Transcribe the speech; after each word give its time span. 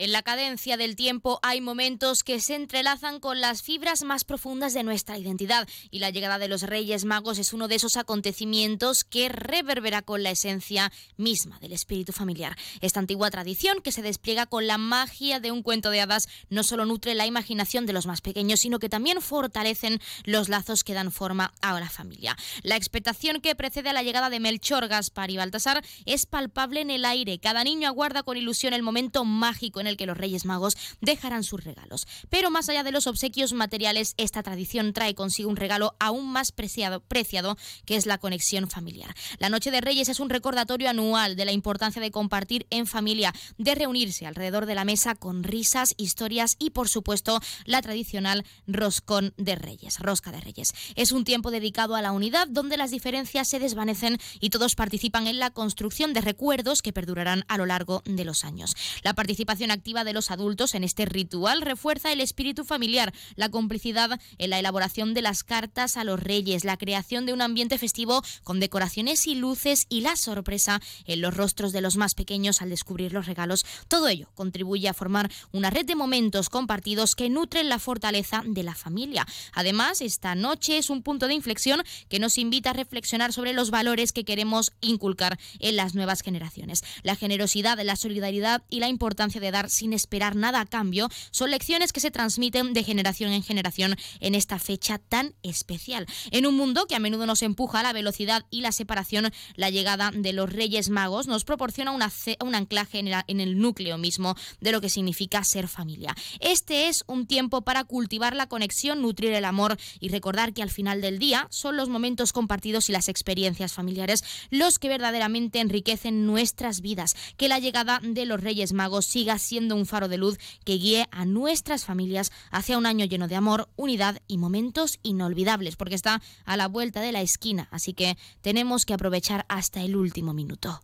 En 0.00 0.12
la 0.12 0.22
cadencia 0.22 0.76
del 0.76 0.94
tiempo 0.94 1.40
hay 1.42 1.60
momentos 1.60 2.22
que 2.22 2.38
se 2.38 2.54
entrelazan 2.54 3.18
con 3.18 3.40
las 3.40 3.62
fibras 3.62 4.04
más 4.04 4.22
profundas 4.22 4.72
de 4.72 4.84
nuestra 4.84 5.18
identidad 5.18 5.66
y 5.90 5.98
la 5.98 6.10
llegada 6.10 6.38
de 6.38 6.46
los 6.46 6.62
Reyes 6.62 7.04
Magos 7.04 7.40
es 7.40 7.52
uno 7.52 7.66
de 7.66 7.74
esos 7.74 7.96
acontecimientos 7.96 9.02
que 9.02 9.28
reverbera 9.28 10.02
con 10.02 10.22
la 10.22 10.30
esencia 10.30 10.92
misma 11.16 11.58
del 11.58 11.72
espíritu 11.72 12.12
familiar. 12.12 12.56
Esta 12.80 13.00
antigua 13.00 13.28
tradición 13.32 13.80
que 13.82 13.90
se 13.90 14.02
despliega 14.02 14.46
con 14.46 14.68
la 14.68 14.78
magia 14.78 15.40
de 15.40 15.50
un 15.50 15.64
cuento 15.64 15.90
de 15.90 16.00
hadas 16.00 16.28
no 16.48 16.62
solo 16.62 16.84
nutre 16.84 17.16
la 17.16 17.26
imaginación 17.26 17.84
de 17.84 17.92
los 17.92 18.06
más 18.06 18.20
pequeños, 18.20 18.60
sino 18.60 18.78
que 18.78 18.88
también 18.88 19.20
fortalecen 19.20 20.00
los 20.22 20.48
lazos 20.48 20.84
que 20.84 20.94
dan 20.94 21.10
forma 21.10 21.52
a 21.60 21.80
la 21.80 21.90
familia. 21.90 22.36
La 22.62 22.76
expectación 22.76 23.40
que 23.40 23.56
precede 23.56 23.88
a 23.88 23.94
la 23.94 24.04
llegada 24.04 24.30
de 24.30 24.38
Melchor, 24.38 24.86
Gaspar 24.86 25.32
y 25.32 25.38
Baltasar 25.38 25.84
es 26.06 26.24
palpable 26.24 26.82
en 26.82 26.92
el 26.92 27.04
aire. 27.04 27.40
Cada 27.40 27.64
niño 27.64 27.88
aguarda 27.88 28.22
con 28.22 28.36
ilusión 28.36 28.74
el 28.74 28.84
momento 28.84 29.24
mágico 29.24 29.80
el 29.88 29.96
que 29.96 30.06
los 30.06 30.16
Reyes 30.16 30.44
Magos 30.44 30.76
dejarán 31.00 31.44
sus 31.44 31.64
regalos. 31.64 32.06
Pero 32.30 32.50
más 32.50 32.68
allá 32.68 32.82
de 32.82 32.92
los 32.92 33.06
obsequios 33.06 33.52
materiales, 33.52 34.14
esta 34.16 34.42
tradición 34.42 34.92
trae 34.92 35.14
consigo 35.14 35.50
un 35.50 35.56
regalo 35.56 35.94
aún 35.98 36.30
más 36.30 36.52
preciado, 36.52 37.00
preciado, 37.00 37.56
que 37.84 37.96
es 37.96 38.06
la 38.06 38.18
conexión 38.18 38.68
familiar. 38.68 39.14
La 39.38 39.48
Noche 39.48 39.70
de 39.70 39.80
Reyes 39.80 40.08
es 40.08 40.20
un 40.20 40.30
recordatorio 40.30 40.90
anual 40.90 41.36
de 41.36 41.44
la 41.44 41.52
importancia 41.52 42.00
de 42.00 42.10
compartir 42.10 42.66
en 42.70 42.86
familia, 42.86 43.34
de 43.56 43.74
reunirse 43.74 44.26
alrededor 44.26 44.66
de 44.66 44.74
la 44.74 44.84
mesa 44.84 45.14
con 45.14 45.42
risas, 45.42 45.94
historias 45.96 46.56
y, 46.58 46.70
por 46.70 46.88
supuesto, 46.88 47.40
la 47.64 47.82
tradicional 47.82 48.44
roscón 48.66 49.34
de 49.36 49.56
Reyes, 49.56 49.98
rosca 49.98 50.32
de 50.32 50.40
Reyes. 50.40 50.74
Es 50.94 51.12
un 51.12 51.24
tiempo 51.24 51.50
dedicado 51.50 51.94
a 51.94 52.02
la 52.02 52.12
unidad 52.12 52.48
donde 52.48 52.76
las 52.76 52.90
diferencias 52.90 53.48
se 53.48 53.58
desvanecen 53.58 54.18
y 54.40 54.50
todos 54.50 54.74
participan 54.74 55.26
en 55.26 55.38
la 55.38 55.50
construcción 55.50 56.12
de 56.12 56.20
recuerdos 56.20 56.82
que 56.82 56.92
perdurarán 56.92 57.44
a 57.48 57.56
lo 57.56 57.66
largo 57.66 58.02
de 58.04 58.24
los 58.24 58.44
años. 58.44 58.74
La 59.02 59.14
participación 59.14 59.70
activa 59.78 60.02
de 60.02 60.12
los 60.12 60.30
adultos 60.30 60.74
en 60.74 60.82
este 60.82 61.06
ritual 61.06 61.62
refuerza 61.62 62.12
el 62.12 62.20
espíritu 62.20 62.64
familiar, 62.64 63.14
la 63.36 63.48
complicidad 63.48 64.20
en 64.38 64.50
la 64.50 64.58
elaboración 64.58 65.14
de 65.14 65.22
las 65.22 65.44
cartas 65.44 65.96
a 65.96 66.04
los 66.04 66.20
reyes, 66.20 66.64
la 66.64 66.76
creación 66.76 67.26
de 67.26 67.32
un 67.32 67.40
ambiente 67.40 67.78
festivo 67.78 68.22
con 68.42 68.58
decoraciones 68.58 69.26
y 69.26 69.36
luces 69.36 69.86
y 69.88 70.00
la 70.00 70.16
sorpresa 70.16 70.80
en 71.06 71.20
los 71.20 71.36
rostros 71.36 71.72
de 71.72 71.80
los 71.80 71.96
más 71.96 72.14
pequeños 72.14 72.60
al 72.60 72.70
descubrir 72.70 73.12
los 73.12 73.26
regalos. 73.26 73.64
Todo 73.86 74.08
ello 74.08 74.28
contribuye 74.34 74.88
a 74.88 74.94
formar 74.94 75.30
una 75.52 75.70
red 75.70 75.86
de 75.86 75.94
momentos 75.94 76.48
compartidos 76.48 77.14
que 77.14 77.30
nutren 77.30 77.68
la 77.68 77.78
fortaleza 77.78 78.42
de 78.44 78.64
la 78.64 78.74
familia. 78.74 79.26
Además, 79.52 80.00
esta 80.00 80.34
noche 80.34 80.78
es 80.78 80.90
un 80.90 81.02
punto 81.02 81.28
de 81.28 81.34
inflexión 81.34 81.82
que 82.08 82.18
nos 82.18 82.36
invita 82.36 82.70
a 82.70 82.72
reflexionar 82.72 83.32
sobre 83.32 83.52
los 83.52 83.70
valores 83.70 84.12
que 84.12 84.24
queremos 84.24 84.72
inculcar 84.80 85.38
en 85.60 85.76
las 85.76 85.94
nuevas 85.94 86.22
generaciones. 86.22 86.82
La 87.04 87.14
generosidad, 87.14 87.78
la 87.80 87.94
solidaridad 87.94 88.62
y 88.68 88.80
la 88.80 88.88
importancia 88.88 89.40
de 89.40 89.52
dar 89.52 89.67
sin 89.68 89.92
esperar 89.92 90.36
nada 90.36 90.60
a 90.60 90.66
cambio, 90.66 91.08
son 91.30 91.50
lecciones 91.50 91.92
que 91.92 92.00
se 92.00 92.10
transmiten 92.10 92.72
de 92.72 92.84
generación 92.84 93.32
en 93.32 93.42
generación 93.42 93.96
en 94.20 94.34
esta 94.34 94.58
fecha 94.58 94.98
tan 94.98 95.34
especial. 95.42 96.06
En 96.30 96.46
un 96.46 96.56
mundo 96.56 96.86
que 96.86 96.94
a 96.94 96.98
menudo 96.98 97.26
nos 97.26 97.42
empuja 97.42 97.80
a 97.80 97.82
la 97.82 97.92
velocidad 97.92 98.46
y 98.50 98.60
la 98.60 98.72
separación, 98.72 99.32
la 99.54 99.70
llegada 99.70 100.10
de 100.14 100.32
los 100.32 100.52
Reyes 100.52 100.90
Magos 100.90 101.26
nos 101.26 101.44
proporciona 101.44 101.92
un 101.92 102.54
anclaje 102.54 102.98
en 102.98 103.40
el 103.40 103.58
núcleo 103.58 103.98
mismo 103.98 104.34
de 104.60 104.72
lo 104.72 104.80
que 104.80 104.88
significa 104.88 105.44
ser 105.44 105.68
familia. 105.68 106.14
Este 106.40 106.88
es 106.88 107.04
un 107.06 107.26
tiempo 107.26 107.62
para 107.62 107.84
cultivar 107.84 108.34
la 108.34 108.48
conexión, 108.48 109.02
nutrir 109.02 109.32
el 109.32 109.44
amor 109.44 109.76
y 110.00 110.08
recordar 110.08 110.52
que 110.52 110.62
al 110.62 110.70
final 110.70 111.00
del 111.00 111.18
día 111.18 111.46
son 111.50 111.76
los 111.76 111.88
momentos 111.88 112.32
compartidos 112.32 112.88
y 112.88 112.92
las 112.92 113.08
experiencias 113.08 113.72
familiares 113.72 114.24
los 114.50 114.78
que 114.78 114.88
verdaderamente 114.88 115.60
enriquecen 115.60 116.26
nuestras 116.26 116.80
vidas. 116.80 117.16
Que 117.36 117.48
la 117.48 117.58
llegada 117.58 118.00
de 118.02 118.26
los 118.26 118.40
Reyes 118.40 118.72
Magos 118.72 119.06
siga 119.06 119.38
siendo 119.38 119.57
un 119.58 119.86
faro 119.86 120.08
de 120.08 120.18
luz 120.18 120.38
que 120.64 120.74
guíe 120.74 121.06
a 121.10 121.24
nuestras 121.24 121.84
familias 121.84 122.32
hacia 122.50 122.78
un 122.78 122.86
año 122.86 123.04
lleno 123.04 123.28
de 123.28 123.36
amor, 123.36 123.68
unidad 123.76 124.20
y 124.26 124.38
momentos 124.38 124.98
inolvidables, 125.02 125.76
porque 125.76 125.94
está 125.94 126.22
a 126.44 126.56
la 126.56 126.68
vuelta 126.68 127.00
de 127.00 127.12
la 127.12 127.22
esquina, 127.22 127.68
así 127.70 127.94
que 127.94 128.16
tenemos 128.40 128.84
que 128.84 128.94
aprovechar 128.94 129.44
hasta 129.48 129.82
el 129.82 129.96
último 129.96 130.32
minuto. 130.32 130.80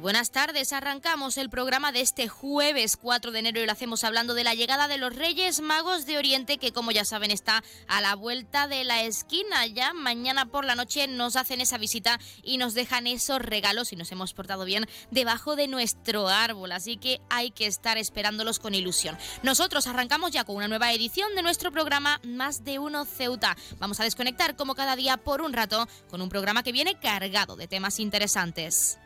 Buenas 0.00 0.30
tardes. 0.30 0.72
Arrancamos 0.72 1.36
el 1.36 1.50
programa 1.50 1.92
de 1.92 2.00
este 2.00 2.26
jueves 2.26 2.96
4 2.96 3.32
de 3.32 3.38
enero 3.38 3.60
y 3.60 3.66
lo 3.66 3.72
hacemos 3.72 4.02
hablando 4.02 4.34
de 4.34 4.44
la 4.44 4.54
llegada 4.54 4.88
de 4.88 4.98
los 4.98 5.14
Reyes 5.14 5.60
Magos 5.60 6.06
de 6.06 6.16
Oriente, 6.16 6.58
que 6.58 6.72
como 6.72 6.90
ya 6.90 7.04
saben 7.04 7.30
está 7.30 7.62
a 7.86 8.00
la 8.00 8.14
vuelta 8.14 8.66
de 8.66 8.84
la 8.84 9.02
esquina. 9.02 9.66
Ya 9.66 9.92
mañana 9.92 10.46
por 10.46 10.64
la 10.64 10.74
noche 10.74 11.06
nos 11.06 11.36
hacen 11.36 11.60
esa 11.60 11.78
visita 11.78 12.18
y 12.42 12.56
nos 12.56 12.74
dejan 12.74 13.06
esos 13.06 13.40
regalos 13.40 13.92
y 13.92 13.96
nos 13.96 14.10
hemos 14.10 14.32
portado 14.32 14.64
bien 14.64 14.86
debajo 15.10 15.54
de 15.54 15.68
nuestro 15.68 16.28
árbol. 16.28 16.72
Así 16.72 16.96
que 16.96 17.20
hay 17.28 17.50
que 17.50 17.66
estar 17.66 17.98
esperándolos 17.98 18.58
con 18.58 18.74
ilusión. 18.74 19.18
Nosotros 19.42 19.86
arrancamos 19.86 20.30
ya 20.30 20.44
con 20.44 20.56
una 20.56 20.68
nueva 20.68 20.92
edición 20.92 21.34
de 21.34 21.42
nuestro 21.42 21.72
programa 21.72 22.20
Más 22.24 22.64
de 22.64 22.78
Uno 22.78 23.04
Ceuta. 23.04 23.56
Vamos 23.78 24.00
a 24.00 24.04
desconectar 24.04 24.56
como 24.56 24.74
cada 24.74 24.96
día 24.96 25.18
por 25.18 25.42
un 25.42 25.52
rato 25.52 25.86
con 26.08 26.22
un 26.22 26.30
programa 26.30 26.62
que 26.62 26.72
viene 26.72 26.98
cargado 26.98 27.56
de 27.56 27.68
temas 27.68 28.00
interesantes. 28.00 28.98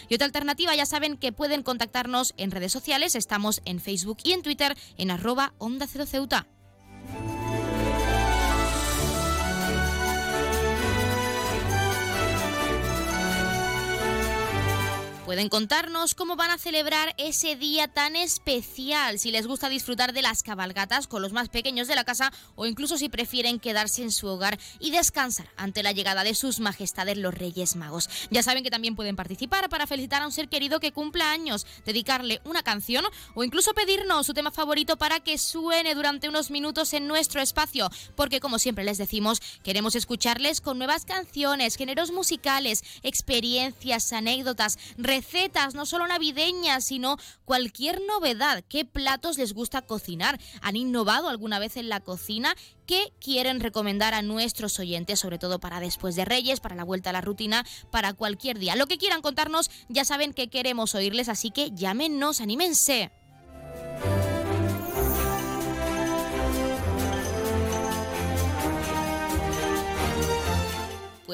Y 0.08 0.14
otra 0.14 0.26
alternativa, 0.26 0.74
ya 0.74 0.86
saben 0.86 1.16
que 1.16 1.30
pueden 1.32 1.62
contactarnos 1.62 2.34
en 2.36 2.50
redes 2.50 2.72
sociales, 2.72 3.14
estamos 3.14 3.62
en 3.64 3.78
Facebook 3.78 4.18
y 4.24 4.32
en 4.32 4.42
Twitter 4.42 4.76
en 4.98 5.12
arroba 5.12 5.54
onda 5.58 5.86
cero 5.86 6.04
ceuta. 6.04 6.48
Pueden 15.24 15.48
contarnos 15.48 16.14
cómo 16.14 16.36
van 16.36 16.50
a 16.50 16.58
celebrar 16.58 17.14
ese 17.16 17.56
día 17.56 17.88
tan 17.88 18.14
especial, 18.14 19.18
si 19.18 19.30
les 19.30 19.46
gusta 19.46 19.70
disfrutar 19.70 20.12
de 20.12 20.20
las 20.20 20.42
cabalgatas 20.42 21.06
con 21.06 21.22
los 21.22 21.32
más 21.32 21.48
pequeños 21.48 21.88
de 21.88 21.94
la 21.94 22.04
casa 22.04 22.30
o 22.56 22.66
incluso 22.66 22.98
si 22.98 23.08
prefieren 23.08 23.58
quedarse 23.58 24.02
en 24.02 24.12
su 24.12 24.26
hogar 24.26 24.58
y 24.80 24.90
descansar 24.90 25.48
ante 25.56 25.82
la 25.82 25.92
llegada 25.92 26.24
de 26.24 26.34
sus 26.34 26.60
majestades 26.60 27.16
los 27.16 27.32
Reyes 27.32 27.74
Magos. 27.74 28.10
Ya 28.30 28.42
saben 28.42 28.62
que 28.62 28.70
también 28.70 28.96
pueden 28.96 29.16
participar 29.16 29.70
para 29.70 29.86
felicitar 29.86 30.20
a 30.20 30.26
un 30.26 30.32
ser 30.32 30.50
querido 30.50 30.78
que 30.78 30.92
cumpla 30.92 31.30
años, 31.30 31.66
dedicarle 31.86 32.42
una 32.44 32.62
canción 32.62 33.06
o 33.34 33.44
incluso 33.44 33.72
pedirnos 33.72 34.26
su 34.26 34.34
tema 34.34 34.50
favorito 34.50 34.98
para 34.98 35.20
que 35.20 35.38
suene 35.38 35.94
durante 35.94 36.28
unos 36.28 36.50
minutos 36.50 36.92
en 36.92 37.08
nuestro 37.08 37.40
espacio, 37.40 37.88
porque 38.14 38.40
como 38.40 38.58
siempre 38.58 38.84
les 38.84 38.98
decimos, 38.98 39.40
queremos 39.62 39.94
escucharles 39.94 40.60
con 40.60 40.76
nuevas 40.76 41.06
canciones, 41.06 41.76
géneros 41.76 42.10
musicales, 42.12 42.84
experiencias, 43.02 44.12
anécdotas, 44.12 44.76
recetas, 45.14 45.74
no 45.74 45.86
solo 45.86 46.08
navideñas, 46.08 46.86
sino 46.86 47.18
cualquier 47.44 48.00
novedad. 48.02 48.64
¿Qué 48.68 48.84
platos 48.84 49.38
les 49.38 49.54
gusta 49.54 49.82
cocinar? 49.82 50.40
¿Han 50.60 50.74
innovado 50.74 51.28
alguna 51.28 51.60
vez 51.60 51.76
en 51.76 51.88
la 51.88 52.00
cocina? 52.00 52.56
¿Qué 52.84 53.12
quieren 53.20 53.60
recomendar 53.60 54.12
a 54.12 54.22
nuestros 54.22 54.80
oyentes, 54.80 55.20
sobre 55.20 55.38
todo 55.38 55.60
para 55.60 55.78
después 55.78 56.16
de 56.16 56.24
Reyes, 56.24 56.58
para 56.58 56.74
la 56.74 56.82
vuelta 56.82 57.10
a 57.10 57.12
la 57.12 57.20
rutina, 57.20 57.64
para 57.92 58.12
cualquier 58.12 58.58
día? 58.58 58.74
Lo 58.74 58.88
que 58.88 58.98
quieran 58.98 59.22
contarnos, 59.22 59.70
ya 59.88 60.04
saben 60.04 60.34
que 60.34 60.48
queremos 60.48 60.96
oírles, 60.96 61.28
así 61.28 61.52
que 61.52 61.70
llámenos, 61.70 62.40
anímense. 62.40 63.12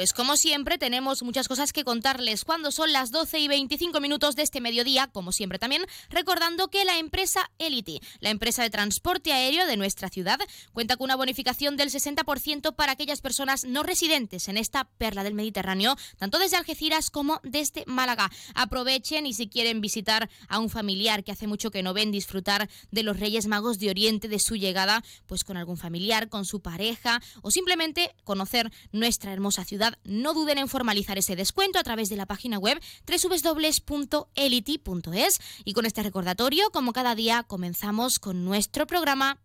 Pues 0.01 0.15
como 0.15 0.39
siempre 0.39 0.79
tenemos 0.79 1.23
muchas 1.23 1.47
cosas 1.47 1.75
que 1.75 1.85
contarles 1.85 2.47
cuando 2.47 2.73
son 2.73 2.91
las 2.91 3.11
12 3.11 3.39
y 3.39 3.49
25 3.49 4.01
minutos 4.01 4.35
de 4.35 4.41
este 4.41 4.63
mediodía, 4.63 5.09
como 5.09 5.31
siempre 5.31 5.59
también, 5.59 5.85
recordando 6.09 6.69
que 6.69 6.87
la 6.87 6.97
empresa 6.97 7.51
Elity, 7.59 8.01
la 8.21 8.31
empresa 8.31 8.63
de 8.63 8.71
transporte 8.71 9.35
aéreo 9.35 9.67
de 9.67 9.77
nuestra 9.77 10.09
ciudad, 10.09 10.39
cuenta 10.73 10.97
con 10.97 11.05
una 11.05 11.17
bonificación 11.17 11.77
del 11.77 11.91
60% 11.91 12.75
para 12.75 12.93
aquellas 12.93 13.21
personas 13.21 13.67
no 13.67 13.83
residentes 13.83 14.49
en 14.49 14.57
esta 14.57 14.85
perla 14.85 15.23
del 15.23 15.35
Mediterráneo, 15.35 15.95
tanto 16.17 16.39
desde 16.39 16.57
Algeciras 16.57 17.11
como 17.11 17.39
desde 17.43 17.85
Málaga. 17.85 18.31
Aprovechen 18.55 19.27
y 19.27 19.35
si 19.35 19.49
quieren 19.49 19.83
visitar 19.83 20.31
a 20.49 20.61
un 20.61 20.71
familiar 20.71 21.25
que 21.25 21.33
hace 21.33 21.47
mucho 21.47 21.71
que 21.71 21.83
no 21.83 21.93
ven, 21.93 22.11
disfrutar 22.11 22.71
de 22.91 23.03
los 23.03 23.21
Reyes 23.21 23.49
Magos 23.49 23.79
de 23.79 23.91
Oriente, 23.91 24.29
de 24.29 24.39
su 24.39 24.57
llegada, 24.57 25.05
pues 25.27 25.45
con 25.45 25.59
algún 25.59 25.77
familiar, 25.77 26.31
con 26.31 26.47
su 26.47 26.61
pareja 26.61 27.21
o 27.43 27.51
simplemente 27.51 28.15
conocer 28.25 28.73
nuestra 28.93 29.35
hermosa 29.35 29.63
ciudad 29.67 29.90
no 30.05 30.35
duden 30.35 30.59
en 30.59 30.69
formalizar 30.69 31.19
ese 31.19 31.37
descuento 31.37 31.79
a 31.79 31.83
través 31.83 32.09
de 32.09 32.17
la 32.17 32.27
página 32.27 32.59
web 32.59 32.81
www.elity.es. 33.07 33.81
Y 35.65 35.73
con 35.73 35.87
este 35.87 36.03
recordatorio, 36.03 36.71
como 36.71 36.93
cada 36.93 37.15
día, 37.15 37.43
comenzamos 37.43 38.19
con 38.19 38.45
nuestro 38.45 38.87
programa 38.87 39.39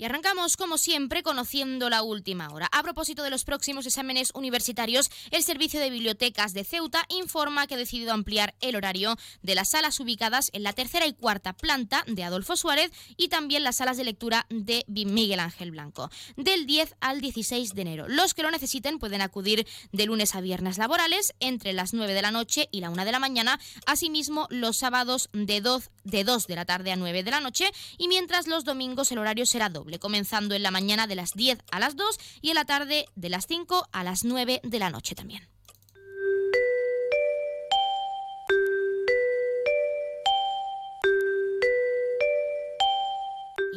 Y 0.00 0.04
arrancamos, 0.04 0.56
como 0.56 0.78
siempre, 0.78 1.24
conociendo 1.24 1.90
la 1.90 2.04
última 2.04 2.50
hora. 2.50 2.68
A 2.70 2.84
propósito 2.84 3.24
de 3.24 3.30
los 3.30 3.42
próximos 3.42 3.84
exámenes 3.84 4.30
universitarios, 4.32 5.10
el 5.32 5.42
Servicio 5.42 5.80
de 5.80 5.90
Bibliotecas 5.90 6.54
de 6.54 6.62
Ceuta 6.62 7.04
informa 7.08 7.66
que 7.66 7.74
ha 7.74 7.78
decidido 7.78 8.12
ampliar 8.12 8.54
el 8.60 8.76
horario 8.76 9.16
de 9.42 9.56
las 9.56 9.70
salas 9.70 9.98
ubicadas 9.98 10.50
en 10.52 10.62
la 10.62 10.72
tercera 10.72 11.08
y 11.08 11.14
cuarta 11.14 11.52
planta 11.52 12.04
de 12.06 12.22
Adolfo 12.22 12.56
Suárez 12.56 12.92
y 13.16 13.26
también 13.26 13.64
las 13.64 13.76
salas 13.76 13.96
de 13.96 14.04
lectura 14.04 14.46
de 14.50 14.84
Miguel 14.86 15.40
Ángel 15.40 15.72
Blanco, 15.72 16.10
del 16.36 16.66
10 16.66 16.94
al 17.00 17.20
16 17.20 17.74
de 17.74 17.82
enero. 17.82 18.06
Los 18.06 18.34
que 18.34 18.44
lo 18.44 18.52
necesiten 18.52 19.00
pueden 19.00 19.20
acudir 19.20 19.66
de 19.90 20.06
lunes 20.06 20.36
a 20.36 20.40
viernes 20.40 20.78
laborales 20.78 21.34
entre 21.40 21.72
las 21.72 21.92
9 21.92 22.14
de 22.14 22.22
la 22.22 22.30
noche 22.30 22.68
y 22.70 22.82
la 22.82 22.90
1 22.90 23.04
de 23.04 23.12
la 23.12 23.18
mañana, 23.18 23.58
asimismo 23.84 24.46
los 24.50 24.76
sábados 24.76 25.28
de 25.32 25.60
2 25.60 25.90
de, 26.10 26.24
2 26.24 26.46
de 26.46 26.56
la 26.56 26.64
tarde 26.64 26.92
a 26.92 26.96
9 26.96 27.22
de 27.22 27.30
la 27.30 27.40
noche 27.40 27.70
y 27.96 28.08
mientras 28.08 28.46
los 28.46 28.64
domingos 28.64 29.12
el 29.12 29.18
horario 29.18 29.46
será 29.46 29.68
doble 29.68 29.98
comenzando 29.98 30.54
en 30.54 30.62
la 30.62 30.70
mañana 30.70 31.06
de 31.06 31.14
las 31.14 31.34
10 31.34 31.58
a 31.70 31.78
las 31.78 31.96
2 31.96 32.18
y 32.40 32.50
en 32.50 32.54
la 32.54 32.64
tarde 32.64 33.06
de 33.14 33.28
las 33.28 33.46
5 33.46 33.88
a 33.92 34.04
las 34.04 34.24
9 34.24 34.60
de 34.62 34.78
la 34.78 34.90
noche 34.90 35.14
también. 35.14 35.57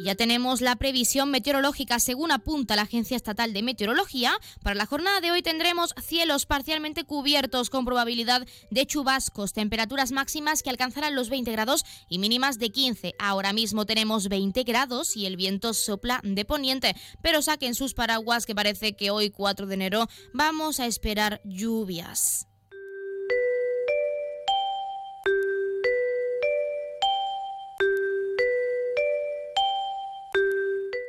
Ya 0.04 0.14
tenemos 0.14 0.60
la 0.60 0.76
previsión 0.76 1.30
meteorológica 1.30 2.00
según 2.00 2.32
apunta 2.32 2.76
la 2.76 2.82
Agencia 2.82 3.16
Estatal 3.16 3.52
de 3.52 3.62
Meteorología. 3.62 4.32
Para 4.62 4.74
la 4.74 4.86
jornada 4.86 5.20
de 5.20 5.30
hoy 5.30 5.42
tendremos 5.42 5.94
cielos 6.02 6.46
parcialmente 6.46 7.04
cubiertos 7.04 7.70
con 7.70 7.84
probabilidad 7.84 8.46
de 8.70 8.86
chubascos, 8.86 9.52
temperaturas 9.52 10.12
máximas 10.12 10.62
que 10.62 10.70
alcanzarán 10.70 11.14
los 11.14 11.28
20 11.28 11.52
grados 11.52 11.84
y 12.08 12.18
mínimas 12.18 12.58
de 12.58 12.70
15. 12.70 13.14
Ahora 13.18 13.52
mismo 13.52 13.86
tenemos 13.86 14.28
20 14.28 14.62
grados 14.64 15.16
y 15.16 15.26
el 15.26 15.36
viento 15.36 15.74
sopla 15.74 16.20
de 16.24 16.44
poniente, 16.44 16.94
pero 17.22 17.42
saquen 17.42 17.74
sus 17.74 17.94
paraguas 17.94 18.46
que 18.46 18.54
parece 18.54 18.94
que 18.94 19.10
hoy 19.10 19.30
4 19.30 19.66
de 19.66 19.74
enero 19.74 20.08
vamos 20.32 20.80
a 20.80 20.86
esperar 20.86 21.40
lluvias. 21.44 22.51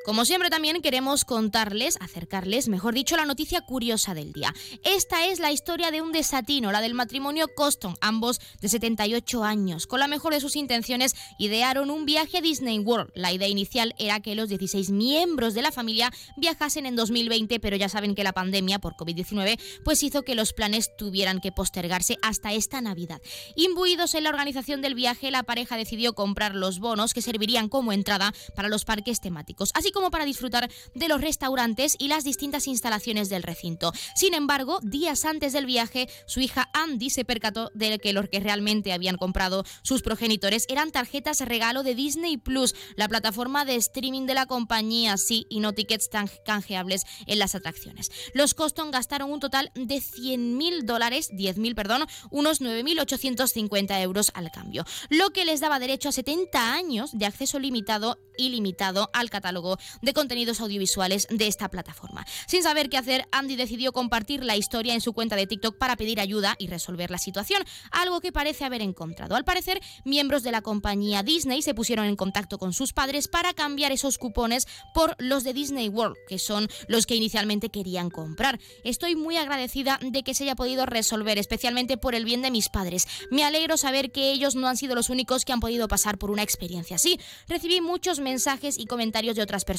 Como 0.04 0.26
siempre 0.26 0.50
también 0.50 0.82
queremos 0.82 1.24
contarles, 1.24 1.98
acercarles, 2.02 2.68
mejor 2.68 2.94
dicho, 2.94 3.16
la 3.16 3.24
noticia 3.24 3.62
curiosa 3.62 4.14
del 4.14 4.34
día. 4.34 4.54
Esta 4.84 5.28
es 5.28 5.40
la 5.40 5.54
historia 5.54 5.92
de 5.92 6.02
un 6.02 6.12
desatino, 6.12 6.74
la 6.74 6.82
del 6.82 6.94
matrimonio 6.94 7.48
Coston, 7.56 7.96
ambos 8.02 8.42
de 8.60 8.68
78 8.68 9.46
años. 9.46 9.88
Con 9.88 10.02
la 10.02 10.10
mejor 10.10 10.34
de 10.34 10.42
sus 10.42 10.58
intenciones 10.58 11.16
idearon 11.40 11.90
un 11.90 12.06
viaje 12.06 12.40
a 12.40 12.42
Disney 12.42 12.80
World. 12.80 13.12
La 13.16 13.32
idea 13.32 13.48
inicial 13.48 13.96
era 13.98 14.20
que 14.20 14.36
los 14.36 14.50
16 14.50 14.92
miembros 14.92 15.54
de 15.54 15.62
la 15.62 15.72
familia 15.72 16.12
viajasen 16.36 16.86
en 16.86 16.98
2020, 16.98 17.62
pero 17.62 17.78
ya 17.78 17.88
saben 17.88 18.14
que 18.14 18.26
la 18.26 18.34
pandemia 18.34 18.80
por 18.80 18.96
COVID-19 18.96 19.58
pues 19.86 20.04
hizo 20.04 20.24
que 20.24 20.36
los 20.36 20.52
planes 20.52 20.90
tuvieran 20.98 21.40
que 21.40 21.54
postergarse 21.54 22.18
hasta 22.22 22.52
esta 22.52 22.82
Navidad. 22.82 23.22
Imbuidos 23.56 24.16
en 24.16 24.26
la 24.26 24.32
organización 24.32 24.82
del 24.82 24.96
viaje, 24.96 25.32
la 25.32 25.44
pareja 25.44 25.78
decidió 25.78 26.12
comprar 26.12 26.56
los 26.56 26.80
bonos 26.80 27.14
que 27.14 27.22
servirían 27.22 27.70
como 27.70 27.94
entrada 27.94 28.34
para 28.54 28.68
los 28.68 28.84
parques 28.84 29.22
temáticos. 29.22 29.72
Así 29.74 29.93
como 29.94 30.12
para 30.12 30.26
disfrutar 30.26 30.70
de 30.94 31.08
los 31.08 31.22
restaurantes 31.22 31.96
y 31.98 32.10
las 32.10 32.24
distintas 32.24 32.68
instalaciones 32.68 33.30
del 33.30 33.44
recinto. 33.44 33.94
Sin 34.16 34.34
embargo, 34.34 34.80
días 34.82 35.24
antes 35.24 35.54
del 35.54 35.66
viaje, 35.66 36.10
su 36.26 36.42
hija 36.42 36.70
Andy 36.74 37.10
se 37.10 37.24
percató 37.24 37.72
de 37.74 38.00
que 38.00 38.12
lo 38.12 38.30
que 38.30 38.40
realmente 38.40 38.92
habían 38.92 39.18
comprado 39.18 39.64
sus 39.84 40.02
progenitores 40.02 40.66
eran 40.68 40.92
tarjetas 40.92 41.40
regalo 41.42 41.84
de 41.84 41.96
Disney 41.96 42.38
Plus, 42.38 42.76
la 42.96 43.08
plataforma 43.08 43.66
de 43.66 43.76
streaming 43.76 44.26
de 44.26 44.34
la 44.34 44.46
compañía, 44.46 45.18
sí, 45.18 45.46
y 45.50 45.60
no 45.60 45.74
tickets 45.74 46.10
tan 46.10 46.30
canjeables 46.46 47.04
en 47.28 47.40
las 47.40 47.56
atracciones. 47.56 48.12
Los 48.34 48.54
Coston 48.54 48.92
gastaron 48.92 49.32
un 49.32 49.40
total 49.40 49.72
de 49.76 49.96
100.000 49.96 50.84
dólares, 50.84 51.30
10.000, 51.32 51.76
perdón, 51.76 52.06
unos 52.32 52.62
9.850 52.62 54.02
euros 54.02 54.32
al 54.34 54.52
cambio, 54.52 54.86
lo 55.10 55.30
que 55.32 55.46
les 55.46 55.60
daba 55.60 55.80
derecho 55.80 56.10
a 56.10 56.12
70 56.12 56.74
años 56.74 57.12
de 57.14 57.26
acceso 57.26 57.60
limitado 57.60 58.18
ilimitado 58.38 59.10
al 59.14 59.30
catálogo 59.30 59.78
de 60.02 60.14
contenidos 60.14 60.62
audiovisuales 60.62 61.28
de 61.30 61.48
esta 61.48 61.70
plataforma. 61.70 62.26
Sin 62.48 62.64
saber 62.64 62.90
qué 62.90 62.98
hacer, 62.98 63.28
Andy 63.32 63.56
decidió 63.56 63.92
compartir 63.92 64.44
la 64.44 64.56
historia 64.56 64.94
en 64.94 65.02
su 65.02 65.14
cuenta 65.14 65.36
de 65.36 65.48
TikTok 65.48 65.78
para 65.78 65.96
pedir 65.96 66.20
ayuda 66.20 66.56
y 66.58 66.68
resolver 66.68 67.12
la 67.12 67.18
situación, 67.18 67.64
algo 67.92 68.22
que 68.22 68.32
parece 68.32 68.66
haber 68.66 68.82
encontrado. 68.82 69.36
Al 69.36 69.44
parecer, 69.44 69.82
miembros 70.06 70.44
de 70.44 70.52
la 70.52 70.62
compañía 70.62 71.24
Disney 71.24 71.62
se 71.62 71.74
pusieron 71.74 72.06
en 72.06 72.16
contacto 72.16 72.58
con 72.58 72.74
sus 72.74 72.94
padres 72.94 73.28
para 73.28 73.54
cambiar 73.54 73.92
esos 73.92 74.18
cupones 74.18 74.68
por 74.94 75.16
los 75.20 75.44
de 75.44 75.54
Disney 75.54 75.90
World, 75.90 76.18
que 76.28 76.40
son 76.40 76.68
los 76.88 77.06
que 77.06 77.16
inicialmente 77.16 77.70
querían 77.70 78.10
comprar. 78.10 78.60
Estoy 78.84 79.16
muy 79.16 79.38
agradecida 79.38 80.00
de 80.02 80.24
que 80.24 80.34
se 80.34 80.44
haya 80.44 80.56
podido 80.56 80.86
resolver, 80.86 81.38
especialmente 81.38 81.98
por 81.98 82.16
el 82.16 82.26
bien 82.26 82.42
de 82.42 82.52
mis 82.52 82.70
padres. 82.70 83.08
Me 83.32 83.44
alegro 83.44 83.78
saber 83.78 84.12
que 84.12 84.32
ellos 84.32 84.56
no 84.56 84.68
han 84.68 84.78
sido 84.78 84.96
los 84.96 85.10
únicos 85.10 85.46
que 85.46 85.54
han 85.54 85.60
podido 85.60 85.88
pasar 85.88 86.18
por 86.18 86.32
una 86.32 86.44
experiencia 86.44 86.96
así. 86.96 87.20
Recibí 87.48 87.82
muchos 87.82 88.20
mensajes 88.20 88.78
y 88.78 88.86
comentarios 88.86 89.36
de 89.36 89.42
otras 89.42 89.66
personas 89.66 89.73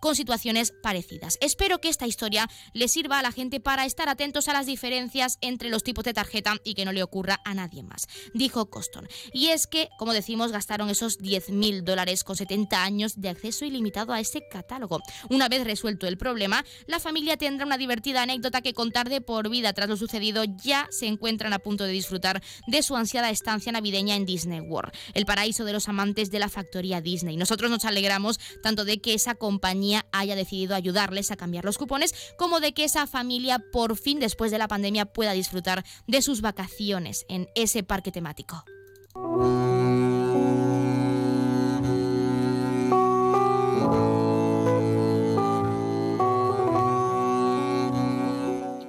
con 0.00 0.16
situaciones 0.16 0.72
parecidas. 0.82 1.38
Espero 1.40 1.80
que 1.80 1.88
esta 1.88 2.06
historia 2.06 2.48
le 2.72 2.88
sirva 2.88 3.18
a 3.18 3.22
la 3.22 3.32
gente 3.32 3.60
para 3.60 3.84
estar 3.84 4.08
atentos 4.08 4.48
a 4.48 4.52
las 4.52 4.66
diferencias 4.66 5.38
entre 5.40 5.68
los 5.68 5.82
tipos 5.82 6.04
de 6.04 6.14
tarjeta 6.14 6.56
y 6.64 6.74
que 6.74 6.84
no 6.84 6.92
le 6.92 7.02
ocurra 7.02 7.40
a 7.44 7.54
nadie 7.54 7.82
más, 7.82 8.06
dijo 8.34 8.70
Coston. 8.70 9.08
Y 9.32 9.48
es 9.48 9.66
que, 9.66 9.88
como 9.98 10.12
decimos, 10.12 10.52
gastaron 10.52 10.90
esos 10.90 11.18
10.000 11.18 11.82
dólares 11.82 12.24
con 12.24 12.36
70 12.36 12.82
años 12.82 13.20
de 13.20 13.28
acceso 13.28 13.64
ilimitado 13.64 14.12
a 14.12 14.20
ese 14.20 14.46
catálogo. 14.48 15.00
Una 15.30 15.48
vez 15.48 15.64
resuelto 15.64 16.06
el 16.06 16.18
problema, 16.18 16.64
la 16.86 17.00
familia 17.00 17.36
tendrá 17.36 17.66
una 17.66 17.78
divertida 17.78 18.22
anécdota 18.22 18.62
que 18.62 18.74
contar 18.74 19.08
de 19.08 19.20
por 19.20 19.48
vida 19.48 19.72
tras 19.72 19.88
lo 19.88 19.96
sucedido. 19.96 20.44
Ya 20.44 20.86
se 20.90 21.06
encuentran 21.06 21.52
a 21.52 21.58
punto 21.58 21.84
de 21.84 21.92
disfrutar 21.92 22.42
de 22.66 22.82
su 22.82 22.96
ansiada 22.96 23.30
estancia 23.30 23.72
navideña 23.72 24.16
en 24.16 24.26
Disney 24.26 24.60
World, 24.60 24.92
el 25.14 25.26
paraíso 25.26 25.64
de 25.64 25.72
los 25.72 25.88
amantes 25.88 26.30
de 26.30 26.38
la 26.38 26.48
factoría 26.48 27.00
Disney. 27.00 27.36
Nosotros 27.36 27.70
nos 27.70 27.84
alegramos 27.84 28.38
tanto 28.62 28.84
de 28.84 29.00
que 29.00 29.14
esa 29.14 29.31
compañía 29.34 30.06
haya 30.12 30.36
decidido 30.36 30.74
ayudarles 30.74 31.30
a 31.30 31.36
cambiar 31.36 31.64
los 31.64 31.78
cupones 31.78 32.14
como 32.36 32.60
de 32.60 32.72
que 32.72 32.84
esa 32.84 33.06
familia 33.06 33.58
por 33.72 33.96
fin 33.96 34.20
después 34.20 34.50
de 34.50 34.58
la 34.58 34.68
pandemia 34.68 35.06
pueda 35.06 35.32
disfrutar 35.32 35.84
de 36.06 36.22
sus 36.22 36.40
vacaciones 36.40 37.24
en 37.28 37.48
ese 37.54 37.82
parque 37.82 38.12
temático. 38.12 38.64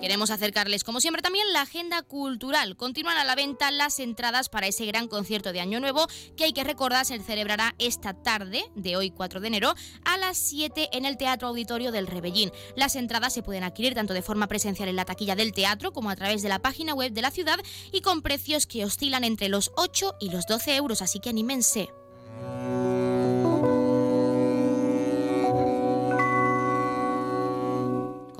Queremos 0.04 0.32
acercarles, 0.32 0.84
como 0.84 1.00
siempre, 1.00 1.22
también 1.22 1.54
la 1.54 1.62
agenda 1.62 2.02
cultural. 2.02 2.76
Continúan 2.76 3.16
a 3.16 3.24
la 3.24 3.36
venta 3.36 3.72
las 3.72 4.00
entradas 4.00 4.50
para 4.50 4.68
ese 4.68 4.86
gran 4.86 5.08
concierto 5.08 5.54
de 5.54 5.62
Año 5.62 5.80
Nuevo 5.80 6.08
que 6.36 6.44
hay 6.44 6.52
que 6.52 6.66
recordar 6.66 7.06
se 7.06 7.18
celebrará 7.20 7.74
esta 7.80 8.14
tarde, 8.14 8.66
de 8.76 8.98
hoy 8.98 9.12
4 9.12 9.40
de 9.40 9.48
enero, 9.48 9.74
a 10.04 10.18
las 10.18 10.38
7 10.38 10.90
en 10.92 11.06
el 11.06 11.16
Teatro 11.16 11.48
Auditorio 11.48 11.94
del 11.94 12.08
Rebellín. 12.08 12.52
Las 12.76 12.98
entradas 12.98 13.34
se 13.34 13.44
pueden 13.44 13.64
adquirir 13.64 13.94
tanto 13.94 14.14
de 14.14 14.22
forma 14.22 14.48
presencial 14.48 14.90
en 14.90 14.98
la 14.98 15.06
taquilla 15.06 15.38
del 15.38 15.54
teatro 15.54 15.94
como 15.94 16.10
a 16.10 16.18
través 16.18 16.42
de 16.42 16.50
la 16.50 16.60
página 16.60 16.94
web 16.94 17.14
de 17.14 17.22
la 17.22 17.32
ciudad 17.32 17.60
y 17.94 18.02
con 18.02 18.22
precios 18.22 18.68
que 18.68 18.84
oscilan 18.84 19.24
entre 19.24 19.48
los 19.48 19.72
8 19.78 20.16
y 20.20 20.32
los 20.32 20.48
12 20.48 20.76
euros, 20.76 21.02
así 21.02 21.22
que 21.22 21.30
anímense. 21.30 21.88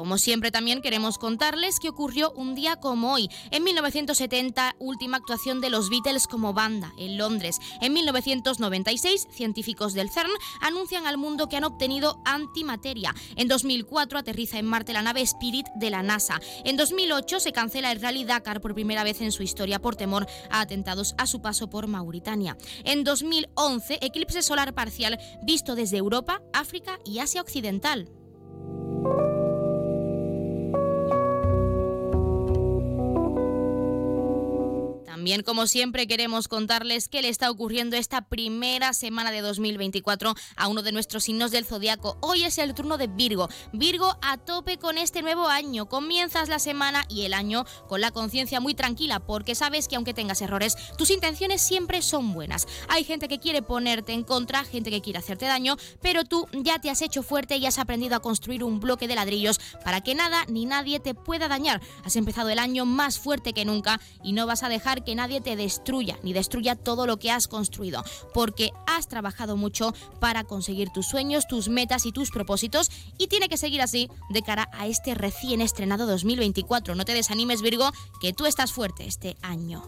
Como 0.04 0.18
siempre 0.18 0.52
también 0.52 0.82
queremos 0.82 1.18
contarles 1.18 1.80
que 1.80 1.88
ocurrió 1.88 2.34
un 2.34 2.56
día 2.56 2.76
como 2.76 3.14
hoy. 3.14 3.30
En 3.52 3.64
1970, 3.64 4.76
última 4.78 5.16
actuación 5.16 5.62
de 5.62 5.70
los 5.70 5.90
Beatles 5.90 6.28
como 6.28 6.52
banda 6.52 6.92
en 6.98 7.18
Londres. 7.18 7.60
En 7.80 7.94
1996, 7.94 9.30
científicos 9.32 9.94
del 9.94 10.10
CERN 10.10 10.30
anuncian 10.60 11.08
al 11.08 11.18
mundo 11.18 11.48
que 11.48 11.56
han 11.56 11.64
obtenido 11.64 12.22
antimateria. 12.26 13.16
En 13.38 13.48
2004 13.48 14.20
aterriza 14.20 14.60
en 14.60 14.66
Marte 14.66 14.92
la 14.92 15.04
nave 15.04 15.22
Spirit 15.22 15.68
de 15.76 15.90
la 15.90 16.04
NASA. 16.04 16.38
En 16.66 16.76
2008 16.76 17.40
se 17.40 17.54
cancela 17.54 17.90
el 17.94 18.02
Rally 18.02 18.26
Dakar 18.26 18.60
por 18.60 18.74
primera 18.74 19.06
vez 19.06 19.22
en 19.22 19.32
su 19.32 19.42
historia 19.42 19.80
por 19.80 19.96
temor 19.96 20.28
a 20.50 20.60
atentados 20.60 21.16
a 21.18 21.28
su 21.28 21.42
paso 21.42 21.70
por 21.70 21.88
Mauritania. 21.88 22.58
En 22.84 23.06
2011, 23.06 24.00
eclipse 24.02 24.42
solar 24.42 24.74
parcial 24.74 25.18
visto 25.44 25.76
desde 25.76 25.96
Europa, 25.96 26.42
África 26.52 27.00
y 27.06 27.20
Asia 27.20 27.40
Occidental. 27.40 28.10
También, 35.14 35.44
como 35.44 35.68
siempre, 35.68 36.08
queremos 36.08 36.48
contarles 36.48 37.08
qué 37.08 37.22
le 37.22 37.30
está 37.30 37.52
ocurriendo 37.52 37.96
esta 37.96 38.22
primera 38.22 38.94
semana 38.94 39.30
de 39.30 39.42
2024 39.42 40.34
a 40.56 40.68
uno 40.68 40.82
de 40.82 40.92
nuestros 40.92 41.26
signos 41.26 41.52
del 41.52 41.66
zodiaco. 41.66 42.18
Hoy 42.22 42.46
es 42.46 42.58
el 42.58 42.74
turno 42.74 42.98
de 42.98 43.06
Virgo. 43.06 43.48
Virgo 43.74 44.18
a 44.24 44.40
tope 44.40 44.80
con 44.80 44.98
este 44.98 45.22
nuevo 45.22 45.50
año. 45.50 45.86
Comienzas 45.88 46.50
la 46.50 46.58
semana 46.58 47.06
y 47.10 47.26
el 47.26 47.36
año 47.36 47.64
con 47.88 48.02
la 48.02 48.10
conciencia 48.10 48.60
muy 48.60 48.74
tranquila 48.74 49.20
porque 49.20 49.54
sabes 49.54 49.88
que 49.88 49.98
aunque 49.98 50.16
tengas 50.16 50.42
errores, 50.42 50.76
tus 50.98 51.12
intenciones 51.12 51.62
siempre 51.62 52.02
son 52.02 52.34
buenas. 52.34 52.66
Hay 52.90 53.04
gente 53.04 53.28
que 53.28 53.38
quiere 53.38 53.62
ponerte 53.62 54.14
en 54.14 54.24
contra, 54.24 54.64
gente 54.64 54.90
que 54.90 55.02
quiere 55.02 55.20
hacerte 55.20 55.46
daño, 55.46 55.78
pero 56.02 56.24
tú 56.24 56.48
ya 56.54 56.80
te 56.80 56.90
has 56.90 57.04
hecho 57.04 57.22
fuerte 57.22 57.58
y 57.58 57.68
has 57.68 57.78
aprendido 57.78 58.16
a 58.16 58.22
construir 58.22 58.64
un 58.64 58.80
bloque 58.80 59.08
de 59.08 59.14
ladrillos 59.14 59.60
para 59.84 60.02
que 60.02 60.16
nada 60.16 60.44
ni 60.48 60.66
nadie 60.66 61.00
te 61.00 61.14
pueda 61.14 61.48
dañar. 61.48 61.82
Has 62.04 62.16
empezado 62.16 62.50
el 62.50 62.58
año 62.58 62.88
más 62.88 63.20
fuerte 63.20 63.54
que 63.54 63.64
nunca 63.64 64.02
y 64.24 64.32
no 64.32 64.48
vas 64.48 64.64
a 64.64 64.70
dejar 64.70 65.03
que 65.04 65.16
nadie 65.16 65.42
te 65.42 65.56
destruya 65.56 66.18
ni 66.24 66.34
destruya 66.34 66.76
todo 66.76 67.06
lo 67.06 67.18
que 67.18 67.32
has 67.32 67.48
construido, 67.48 68.04
porque 68.34 68.72
has 68.88 69.08
trabajado 69.08 69.58
mucho 69.58 69.94
para 70.20 70.44
conseguir 70.44 70.90
tus 70.90 71.08
sueños, 71.08 71.48
tus 71.48 71.70
metas 71.70 72.06
y 72.06 72.12
tus 72.12 72.32
propósitos 72.32 72.90
y 73.18 73.28
tiene 73.28 73.50
que 73.50 73.58
seguir 73.58 73.82
así 73.82 74.10
de 74.30 74.42
cara 74.42 74.70
a 74.74 74.88
este 74.88 75.16
recién 75.16 75.62
estrenado 75.62 76.06
2024. 76.06 76.96
No 76.96 77.06
te 77.06 77.14
desanimes 77.14 77.62
Virgo, 77.62 77.92
que 78.22 78.34
tú 78.34 78.46
estás 78.46 78.72
fuerte 78.72 79.06
este 79.06 79.38
año. 79.42 79.84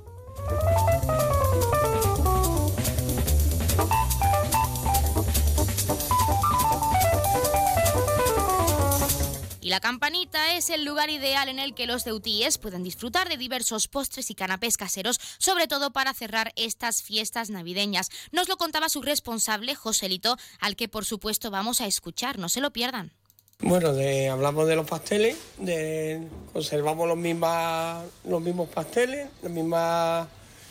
La 9.76 9.82
campanita 9.82 10.56
es 10.56 10.70
el 10.70 10.86
lugar 10.86 11.10
ideal 11.10 11.50
en 11.50 11.60
el 11.60 11.74
que 11.74 11.86
los 11.86 12.06
ceutíes 12.06 12.58
pueden 12.58 12.82
disfrutar 12.82 13.28
de 13.28 13.36
diversos 13.36 13.90
postres 13.90 14.32
y 14.32 14.34
canapés 14.34 14.78
caseros, 14.78 15.20
sobre 15.38 15.68
todo 15.68 15.92
para 15.92 16.14
cerrar 16.14 16.54
estas 16.56 17.04
fiestas 17.04 17.50
navideñas. 17.50 18.08
Nos 18.32 18.48
lo 18.48 18.56
contaba 18.56 18.88
su 18.88 19.02
responsable, 19.02 19.76
Joselito, 19.76 20.38
al 20.62 20.78
que 20.78 20.88
por 20.88 21.04
supuesto 21.04 21.52
vamos 21.52 21.82
a 21.82 21.88
escuchar, 21.88 22.40
no 22.40 22.48
se 22.48 22.62
lo 22.62 22.72
pierdan. 22.72 23.12
Bueno, 23.60 23.90
hablamos 24.32 24.66
de 24.66 24.78
los 24.78 24.88
pasteles, 24.88 25.36
de, 25.58 26.26
conservamos 26.54 27.06
los, 27.06 27.18
mismas, 27.18 28.06
los 28.24 28.42
mismos 28.42 28.70
pasteles, 28.70 29.28
las 29.42 29.52
mismas 29.52 30.30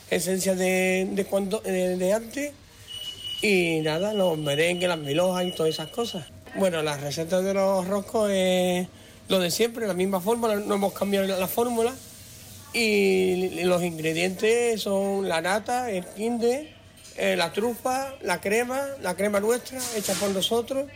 esencias 0.09 0.57
de, 0.59 1.07
de, 1.13 1.97
de 1.99 2.13
antes 2.15 2.55
y 3.43 3.83
nada, 3.83 4.15
los 4.15 4.39
merengues, 4.39 4.89
las 4.89 4.99
milhojas 4.99 5.45
y 5.45 5.53
todas 5.53 5.75
esas 5.75 5.89
cosas. 5.89 6.25
Bueno, 6.57 6.83
las 6.83 7.01
recetas 7.01 7.43
de 7.43 7.53
los 7.53 7.89
roscos 7.89 8.31
es 8.31 8.87
lo 9.29 9.41
de 9.41 9.51
siempre, 9.51 9.89
la 9.89 9.95
misma 9.95 10.21
fórmula, 10.21 10.55
no 10.55 10.77
hemos 10.77 10.93
cambiado 10.93 11.27
la 11.27 11.49
fórmula. 11.49 11.93
Y 12.73 13.65
los 13.65 13.83
ingredientes 13.83 14.81
son 14.81 15.29
la 15.29 15.41
nata, 15.41 15.91
el 15.91 16.07
quinde, 16.07 16.73
eh, 17.17 17.35
la 17.37 17.53
trufa, 17.53 18.15
la 18.23 18.41
crema, 18.41 18.83
la 19.03 19.17
crema 19.17 19.41
nuestra 19.41 19.81
hecha 19.97 20.15
por 20.15 20.31
nosotros, 20.31 20.87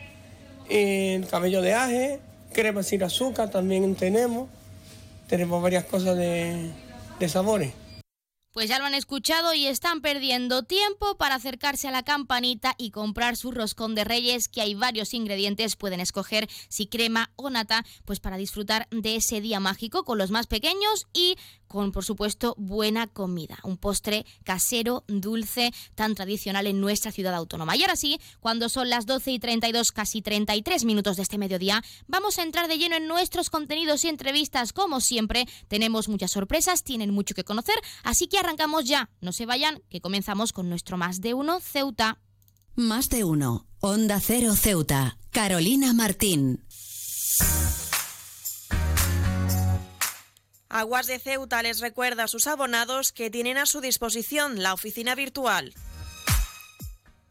el 0.69 1.27
cabello 1.27 1.61
de 1.61 1.75
aje, 1.75 2.21
crema 2.53 2.85
sin 2.85 3.03
azúcar 3.03 3.51
también 3.51 3.95
tenemos. 3.97 4.49
Tenemos 5.27 5.61
varias 5.61 5.85
cosas 5.85 6.17
de, 6.17 6.71
de 7.19 7.29
sabores. 7.29 7.73
Pues 8.53 8.69
ya 8.69 8.79
lo 8.79 8.87
han 8.87 8.95
escuchado 8.95 9.53
y 9.53 9.67
están 9.67 10.01
perdiendo 10.01 10.63
tiempo 10.63 11.19
para 11.19 11.35
acercarse 11.35 11.87
a 11.87 11.91
la 11.91 12.03
campanita 12.03 12.75
y 12.79 12.91
comprar 12.91 13.37
su 13.37 13.51
roscón 13.51 13.95
de 13.95 14.05
reyes, 14.05 14.49
que 14.49 14.63
hay 14.63 14.75
varios 14.75 15.13
ingredientes, 15.13 15.77
pueden 15.77 16.01
escoger 16.01 16.49
si 16.69 16.87
crema 16.87 17.31
o 17.37 17.51
nata, 17.51 17.85
pues 18.07 18.21
para 18.21 18.39
disfrutar 18.39 18.89
de 18.91 19.17
ese 19.17 19.43
día 19.43 19.61
mágico 19.61 20.05
con 20.05 20.17
los 20.17 20.31
más 20.31 20.47
pequeños 20.47 21.07
y 21.13 21.37
con, 21.69 21.93
por 21.93 22.05
supuesto, 22.05 22.55
buena 22.57 23.07
comida. 23.07 23.59
Un 23.63 23.77
postre 23.77 24.25
casero, 24.43 25.05
dulce, 25.07 25.71
tan 25.95 26.15
tradicional 26.15 26.67
en 26.67 26.81
nuestra 26.81 27.13
ciudad 27.13 27.35
autónoma. 27.35 27.77
Y 27.77 27.83
ahora 27.83 27.97
sí, 27.97 28.19
cuando 28.41 28.71
son 28.71 28.89
las 28.89 29.05
12 29.05 29.33
y 29.33 29.39
32, 29.39 29.93
casi 29.93 30.23
33 30.23 30.85
minutos 30.87 31.17
de 31.17 31.23
este 31.23 31.37
mediodía, 31.39 31.85
vamos 32.07 32.39
a 32.39 32.43
entrar 32.43 32.69
de 32.69 32.79
lleno 32.79 32.97
en 32.97 33.07
nuestros 33.07 33.51
contenidos 33.51 34.05
y 34.05 34.09
entrevistas. 34.09 34.73
Como 34.73 35.01
siempre, 35.01 35.47
tenemos 35.69 36.09
muchas 36.09 36.33
sorpresas, 36.33 36.83
tienen 36.83 37.13
mucho 37.13 37.35
que 37.35 37.45
conocer, 37.45 37.77
así 38.03 38.27
que 38.27 38.39
arrancamos 38.49 38.87
ya. 38.87 39.11
No 39.21 39.33
se 39.33 39.45
vayan, 39.45 39.83
que 39.91 40.01
comenzamos 40.01 40.53
con 40.55 40.71
nuestro 40.71 40.97
Más 40.97 41.21
de 41.21 41.35
Uno 41.35 41.61
Ceuta. 41.61 42.19
Más 42.75 43.11
de 43.11 43.23
Uno, 43.23 43.67
Onda 43.81 44.21
Cero 44.21 44.55
Ceuta, 44.55 45.19
Carolina 45.31 45.93
Martín. 45.93 46.65
Aguas 50.71 51.07
de 51.07 51.19
Ceuta 51.19 51.63
les 51.63 51.81
recuerda 51.81 52.25
a 52.25 52.29
sus 52.29 52.47
abonados 52.47 53.13
que 53.13 53.31
tienen 53.31 53.59
a 53.59 53.67
su 53.67 53.81
disposición 53.81 54.63
la 54.63 54.73
oficina 54.73 55.15
virtual 55.15 55.75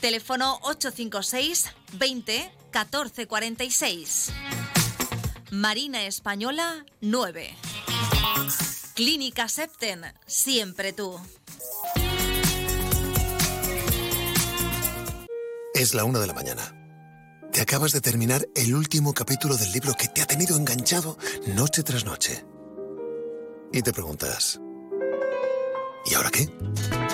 Teléfono 0.00 0.58
856 0.62 1.72
20 1.92 2.32
1446. 2.72 4.32
Marina 5.50 6.04
Española 6.04 6.86
9. 7.00 7.54
Clínica 8.94 9.48
Septen, 9.48 10.04
siempre 10.26 10.92
tú. 10.92 11.18
Es 15.74 15.94
la 15.94 16.04
una 16.04 16.18
de 16.20 16.26
la 16.26 16.34
mañana. 16.34 16.76
Te 17.52 17.60
acabas 17.60 17.92
de 17.92 18.00
terminar 18.00 18.46
el 18.54 18.74
último 18.74 19.12
capítulo 19.12 19.56
del 19.56 19.72
libro 19.72 19.94
que 19.94 20.08
te 20.08 20.22
ha 20.22 20.26
tenido 20.26 20.56
enganchado 20.56 21.18
noche 21.46 21.82
tras 21.82 22.04
noche. 22.04 22.44
Y 23.72 23.82
te 23.82 23.92
preguntas, 23.92 24.60
¿y 26.06 26.14
ahora 26.14 26.30
qué? 26.30 26.48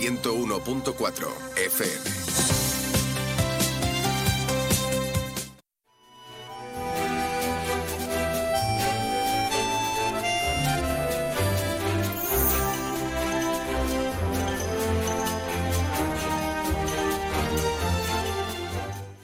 101.4 0.00 1.28
FM. 1.56 2.19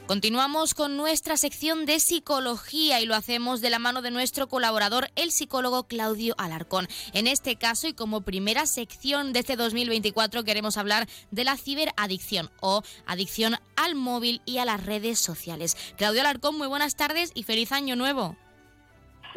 Continuamos 0.07 0.73
con 0.73 0.95
nuestra 0.95 1.35
sección 1.35 1.85
de 1.85 1.99
psicología 1.99 3.01
y 3.01 3.05
lo 3.05 3.13
hacemos 3.13 3.59
de 3.59 3.69
la 3.69 3.77
mano 3.77 4.01
de 4.01 4.09
nuestro 4.09 4.47
colaborador, 4.47 5.09
el 5.17 5.33
psicólogo 5.33 5.83
Claudio 5.83 6.33
Alarcón. 6.37 6.87
En 7.11 7.27
este 7.27 7.57
caso 7.57 7.89
y 7.89 7.93
como 7.93 8.21
primera 8.21 8.65
sección 8.67 9.33
de 9.33 9.39
este 9.39 9.57
2024 9.57 10.45
queremos 10.45 10.77
hablar 10.77 11.09
de 11.31 11.43
la 11.43 11.57
ciberadicción 11.57 12.49
o 12.61 12.83
adicción 13.05 13.57
al 13.75 13.95
móvil 13.95 14.41
y 14.45 14.59
a 14.59 14.65
las 14.65 14.85
redes 14.85 15.19
sociales. 15.19 15.75
Claudio 15.97 16.21
Alarcón, 16.21 16.57
muy 16.57 16.67
buenas 16.67 16.95
tardes 16.95 17.31
y 17.33 17.43
feliz 17.43 17.73
año 17.73 17.97
nuevo. 17.97 18.37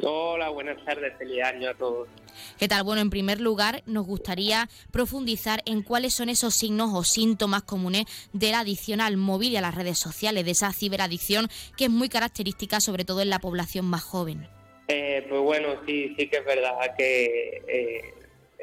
Hola, 0.03 0.49
buenas 0.49 0.83
tardes, 0.85 1.13
feliz 1.19 1.43
año 1.43 1.71
a 1.71 1.75
todos. 1.75 2.09
¿Qué 2.59 2.69
tal? 2.69 2.85
Bueno, 2.85 3.03
en 3.03 3.11
primer 3.11 3.41
lugar, 3.41 3.83
nos 3.87 4.07
gustaría 4.07 4.69
profundizar 4.93 5.61
en 5.67 5.83
cuáles 5.83 6.15
son 6.15 6.29
esos 6.29 6.55
signos 6.55 6.91
o 6.95 7.05
síntomas 7.05 7.63
comunes 7.63 8.05
de 8.33 8.51
la 8.51 8.61
adicción 8.61 9.01
al 9.01 9.17
móvil 9.17 9.53
y 9.53 9.57
a 9.57 9.61
las 9.61 9.75
redes 9.75 9.99
sociales, 9.99 10.45
de 10.45 10.53
esa 10.53 10.73
ciberadicción 10.73 11.49
que 11.77 11.85
es 11.85 11.91
muy 11.91 12.09
característica 12.09 12.81
sobre 12.81 13.05
todo 13.05 13.21
en 13.21 13.31
la 13.31 13.41
población 13.41 13.85
más 13.87 14.03
joven. 14.03 14.47
Eh, 14.89 15.27
pues 15.29 15.41
bueno, 15.41 15.81
sí, 15.87 16.15
sí 16.19 16.29
que 16.29 16.39
es 16.39 16.45
verdad 16.45 16.95
que 16.97 17.63
eh, 17.69 18.15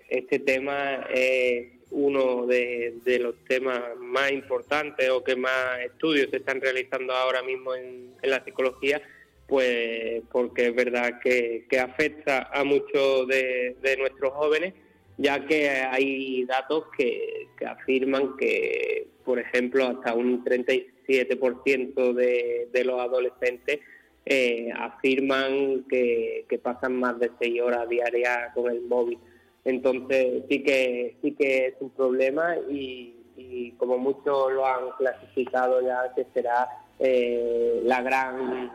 este 0.09 0.39
tema 0.39 1.07
es 1.13 1.67
uno 1.89 2.45
de, 2.45 2.95
de, 3.05 3.19
los 3.19 3.35
temas 3.45 3.81
más 3.97 4.31
importantes 4.31 5.09
o 5.09 5.23
que 5.23 5.37
más 5.37 5.79
estudios 5.85 6.29
se 6.29 6.37
están 6.37 6.59
realizando 6.59 7.13
ahora 7.13 7.41
mismo 7.43 7.73
en, 7.75 8.13
en 8.21 8.29
la 8.29 8.43
psicología 8.43 9.01
pues 9.47 10.23
porque 10.31 10.67
es 10.67 10.75
verdad 10.75 11.19
que, 11.23 11.65
que 11.69 11.79
afecta 11.79 12.49
a 12.53 12.63
muchos 12.63 13.27
de, 13.27 13.77
de, 13.81 13.97
nuestros 13.97 14.33
jóvenes, 14.33 14.73
ya 15.17 15.45
que 15.47 15.69
hay 15.69 16.43
datos 16.45 16.85
que, 16.97 17.47
que, 17.57 17.65
afirman 17.65 18.35
que, 18.37 19.07
por 19.23 19.39
ejemplo, 19.39 19.87
hasta 19.87 20.13
un 20.13 20.43
37% 20.43 22.13
de, 22.13 22.67
de 22.71 22.83
los 22.83 22.99
adolescentes 22.99 23.79
eh, 24.25 24.69
afirman 24.77 25.85
que, 25.89 26.45
que, 26.49 26.59
pasan 26.59 26.99
más 26.99 27.17
de 27.17 27.31
seis 27.39 27.61
horas 27.61 27.87
diarias 27.87 28.53
con 28.53 28.69
el 28.69 28.81
móvil. 28.81 29.17
Entonces 29.63 30.43
sí 30.49 30.63
que 30.63 31.15
sí 31.21 31.31
que 31.31 31.67
es 31.67 31.75
un 31.79 31.89
problema 31.91 32.57
y, 32.69 33.15
y 33.37 33.71
como 33.73 33.97
muchos 33.97 34.51
lo 34.51 34.65
han 34.65 34.91
clasificado 34.97 35.81
ya 35.81 36.13
que 36.13 36.25
será 36.33 36.67
eh, 36.99 37.81
la 37.83 38.01
gran 38.01 38.71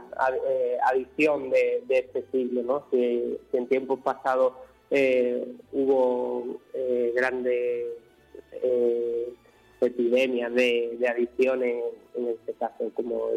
eh, 0.49 0.79
adición 0.85 1.51
de, 1.51 1.83
este 1.89 2.25
siglo, 2.31 2.63
¿no? 2.63 2.87
Si, 2.91 3.39
en 3.53 3.67
tiempos 3.67 4.01
pasados 4.01 4.55
eh, 4.91 5.57
hubo 5.73 6.61
eh, 6.75 7.13
grandes 7.17 7.87
eh, 8.53 9.33
epidemias 9.81 10.55
de, 10.55 10.99
adicciones, 11.09 11.85
en 12.15 12.29
este 12.29 12.53
caso 12.55 12.91
como 12.95 13.31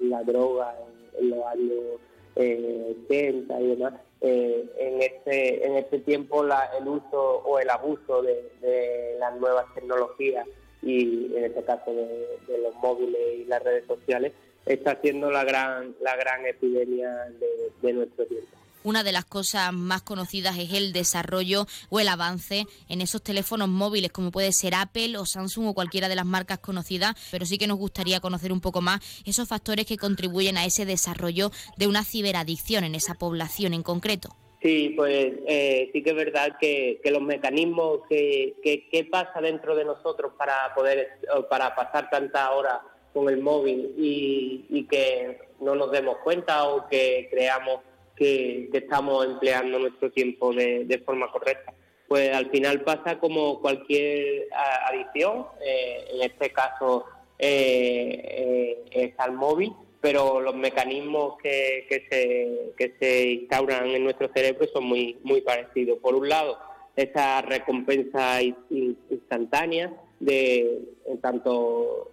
la, 0.00 0.22
droga 0.22 0.74
en, 1.18 1.24
en, 1.24 1.30
los 1.30 1.46
años 1.46 2.00
80 2.36 3.60
y 3.60 3.66
demás, 3.66 3.94
en 4.22 5.02
este 5.02 5.66
en 5.66 5.76
este 5.76 5.98
tiempo 6.00 6.44
la, 6.44 6.70
el 6.78 6.86
uso 6.86 7.42
o 7.44 7.58
el 7.58 7.68
abuso 7.68 8.22
de 8.22 9.16
las 9.18 9.38
nuevas 9.38 9.66
tecnologías 9.74 10.46
y 10.82 11.34
en 11.36 11.44
este 11.44 11.62
caso 11.62 11.92
de, 11.92 12.58
los 12.58 12.74
móviles 12.76 13.20
y 13.38 13.44
las 13.44 13.62
redes 13.62 13.86
sociales, 13.86 14.32
está 14.66 15.00
siendo 15.00 15.30
la 15.30 15.44
gran, 15.44 15.94
la 16.00 16.16
gran 16.16 16.46
epidemia 16.46 17.10
de, 17.38 17.72
de 17.82 17.92
nuestro 17.92 18.26
tiempo. 18.26 18.60
Una 18.82 19.02
de 19.02 19.12
las 19.12 19.26
cosas 19.26 19.74
más 19.74 20.00
conocidas 20.00 20.56
es 20.58 20.72
el 20.72 20.94
desarrollo 20.94 21.66
o 21.90 22.00
el 22.00 22.08
avance 22.08 22.66
en 22.88 23.02
esos 23.02 23.22
teléfonos 23.22 23.68
móviles, 23.68 24.10
como 24.10 24.30
puede 24.30 24.52
ser 24.52 24.74
Apple 24.74 25.18
o 25.18 25.26
Samsung 25.26 25.66
o 25.66 25.74
cualquiera 25.74 26.08
de 26.08 26.16
las 26.16 26.24
marcas 26.24 26.60
conocidas, 26.60 27.14
pero 27.30 27.44
sí 27.44 27.58
que 27.58 27.66
nos 27.66 27.76
gustaría 27.76 28.20
conocer 28.20 28.54
un 28.54 28.62
poco 28.62 28.80
más 28.80 29.00
esos 29.26 29.46
factores 29.46 29.84
que 29.84 29.98
contribuyen 29.98 30.56
a 30.56 30.64
ese 30.64 30.86
desarrollo 30.86 31.50
de 31.76 31.88
una 31.88 32.04
ciberadicción 32.04 32.84
en 32.84 32.94
esa 32.94 33.14
población 33.14 33.74
en 33.74 33.82
concreto. 33.82 34.34
Sí, 34.62 34.92
pues 34.94 35.32
eh, 35.46 35.88
sí 35.92 36.02
que 36.02 36.10
es 36.10 36.16
verdad 36.16 36.56
que, 36.60 37.00
que 37.02 37.10
los 37.10 37.22
mecanismos 37.22 38.00
que, 38.08 38.56
que, 38.62 39.04
pasa 39.10 39.40
dentro 39.40 39.74
de 39.74 39.86
nosotros 39.86 40.32
para 40.36 40.74
poder 40.74 41.08
para 41.48 41.74
pasar 41.74 42.10
tantas 42.10 42.50
horas 42.50 42.80
con 43.12 43.28
el 43.28 43.40
móvil 43.40 43.94
y, 43.96 44.86
que 44.90 45.38
no 45.60 45.74
nos 45.74 45.90
demos 45.90 46.18
cuenta 46.18 46.64
o 46.68 46.86
que 46.88 47.28
creamos 47.30 47.80
que, 48.16 48.68
estamos 48.72 49.24
empleando 49.24 49.78
nuestro 49.78 50.10
tiempo 50.10 50.52
de, 50.52 50.84
de, 50.84 50.98
forma 50.98 51.30
correcta. 51.30 51.72
Pues 52.06 52.34
al 52.34 52.50
final 52.50 52.82
pasa 52.82 53.18
como 53.18 53.60
cualquier 53.60 54.48
adicción, 54.88 55.46
eh, 55.64 56.08
en 56.12 56.22
este 56.22 56.50
caso 56.50 57.06
eh, 57.38 58.20
eh, 58.24 58.84
es 58.90 59.18
al 59.18 59.32
móvil, 59.32 59.72
pero 60.00 60.40
los 60.40 60.54
mecanismos 60.54 61.36
que, 61.42 61.86
que, 61.88 62.06
se, 62.10 62.72
que 62.76 62.94
se 62.98 63.30
instauran 63.32 63.86
en 63.88 64.04
nuestro 64.04 64.30
cerebro 64.32 64.66
son 64.72 64.84
muy, 64.84 65.18
muy 65.22 65.42
parecidos. 65.42 65.98
Por 65.98 66.14
un 66.14 66.28
lado, 66.28 66.58
esa 66.96 67.42
recompensa 67.42 68.40
instantánea 68.42 69.92
de 70.18 70.80
tanto 71.20 72.08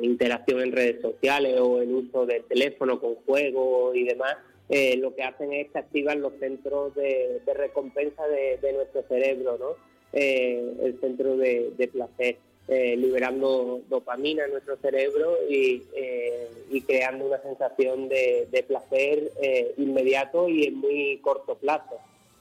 interacción 0.00 0.60
en 0.60 0.72
redes 0.72 1.00
sociales 1.00 1.60
o 1.60 1.80
el 1.80 1.92
uso 1.92 2.26
del 2.26 2.42
teléfono 2.44 3.00
con 3.00 3.14
juegos 3.26 3.94
y 3.94 4.04
demás, 4.04 4.36
eh, 4.68 4.96
lo 4.96 5.14
que 5.14 5.22
hacen 5.22 5.52
es 5.52 5.70
que 5.70 5.78
activan 5.78 6.20
los 6.20 6.32
centros 6.40 6.94
de, 6.94 7.40
recompensa 7.54 8.26
de, 8.26 8.72
nuestro 8.72 9.04
cerebro, 9.08 9.58
¿no? 9.58 9.92
Eh, 10.12 10.74
el 10.82 11.00
centro 11.00 11.36
de 11.36 11.90
placer 11.92 12.36
eh, 12.74 12.96
liberando 12.96 13.82
dopamina 13.90 14.46
en 14.46 14.52
nuestro 14.52 14.78
cerebro 14.78 15.36
y, 15.46 15.82
eh, 15.94 16.48
creando 16.86 17.26
una 17.26 17.36
sensación 17.42 18.08
de, 18.08 18.64
placer 18.66 19.30
eh, 19.42 19.74
inmediato 19.76 20.48
y 20.48 20.64
en 20.64 20.78
muy 20.78 21.18
corto 21.18 21.56
plazo. 21.56 21.98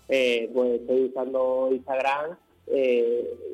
Pues 0.07 0.81
estoy 0.81 1.05
usando 1.05 1.69
Instagram, 1.73 2.37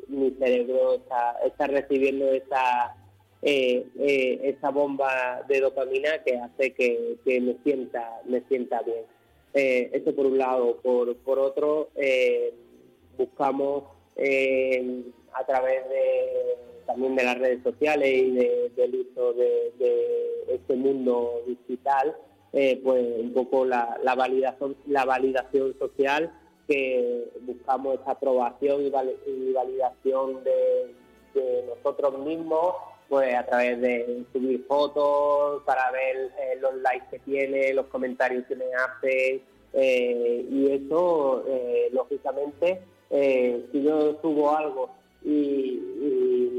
mi 0.06 0.30
cerebro 0.38 0.94
está, 0.94 1.66
recibiendo 1.66 2.30
esa, 2.30 2.94
esa 3.42 4.70
bomba 4.70 5.44
de 5.48 5.60
dopamina 5.60 6.22
que 6.22 6.36
hace 6.38 6.72
que, 6.74 7.16
que 7.24 7.40
me 7.40 7.56
sienta 7.64 8.20
me 8.24 8.40
sienta 8.42 8.82
bien. 8.82 9.04
eso 9.54 10.14
por 10.14 10.26
un 10.26 10.38
lado. 10.38 10.76
Por, 10.76 11.16
por 11.16 11.40
otro, 11.40 11.90
buscamos 13.16 13.84
a 15.38 15.46
través 15.46 15.88
de 15.88 16.56
también 16.88 17.16
de 17.16 17.22
las 17.22 17.38
redes 17.38 17.62
sociales 17.62 18.08
y 18.10 18.30
de, 18.30 18.72
del 18.74 18.94
uso 18.94 19.34
de, 19.34 20.44
este 20.48 20.74
mundo 20.74 21.42
digital, 21.46 22.16
eh, 22.54 22.80
pues 22.82 23.04
un 23.20 23.34
poco 23.34 23.66
la, 23.66 23.98
la, 24.02 24.14
validación, 24.14 24.74
la 24.86 25.04
validación 25.04 25.78
social 25.78 26.32
que 26.66 27.28
buscamos 27.42 28.00
esa 28.00 28.12
aprobación 28.12 28.86
y, 28.86 28.90
val, 28.90 29.14
y 29.26 29.52
validación 29.52 30.42
de, 30.42 30.94
nosotros 31.68 32.18
mismos 32.18 32.74
pues 33.08 33.32
a 33.34 33.46
través 33.46 33.80
de 33.80 34.24
subir 34.32 34.64
fotos, 34.66 35.62
para 35.64 35.90
ver 35.92 36.16
eh, 36.16 36.58
los 36.60 36.74
likes 36.76 37.06
que 37.10 37.18
tiene, 37.20 37.72
los 37.72 37.86
comentarios 37.86 38.44
que 38.46 38.56
me 38.56 38.64
hace, 38.74 39.42
eh, 39.72 40.46
y 40.50 40.72
eso, 40.72 41.44
lógicamente, 41.92 42.80
si 43.10 43.82
yo 43.82 44.18
subo 44.20 44.54
algo 44.54 44.97
y, 45.24 45.82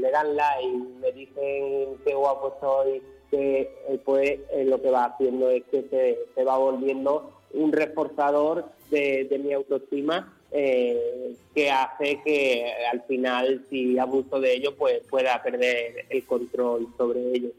me 0.00 0.10
dan 0.10 0.34
like, 0.34 0.78
me 1.00 1.12
dicen 1.12 1.96
qué 2.04 2.14
guapo 2.14 2.56
soy, 2.60 3.02
que 3.30 3.70
pues 4.04 4.40
lo 4.64 4.80
que 4.80 4.90
va 4.90 5.04
haciendo 5.04 5.50
es 5.50 5.62
que 5.70 6.16
se, 6.34 6.44
va 6.44 6.56
volviendo 6.56 7.30
un 7.52 7.72
reforzador 7.72 8.64
de, 8.90 9.40
mi 9.42 9.52
autoestima 9.52 10.36
eh, 10.52 11.36
que 11.54 11.70
hace 11.70 12.20
que 12.24 12.72
al 12.90 13.02
final, 13.02 13.64
si 13.70 13.98
abuso 13.98 14.40
de 14.40 14.54
ello, 14.54 14.74
pues 14.76 15.00
pueda 15.08 15.40
perder 15.42 16.06
el 16.08 16.24
control 16.26 16.88
sobre 16.96 17.20
ello. 17.32 17.50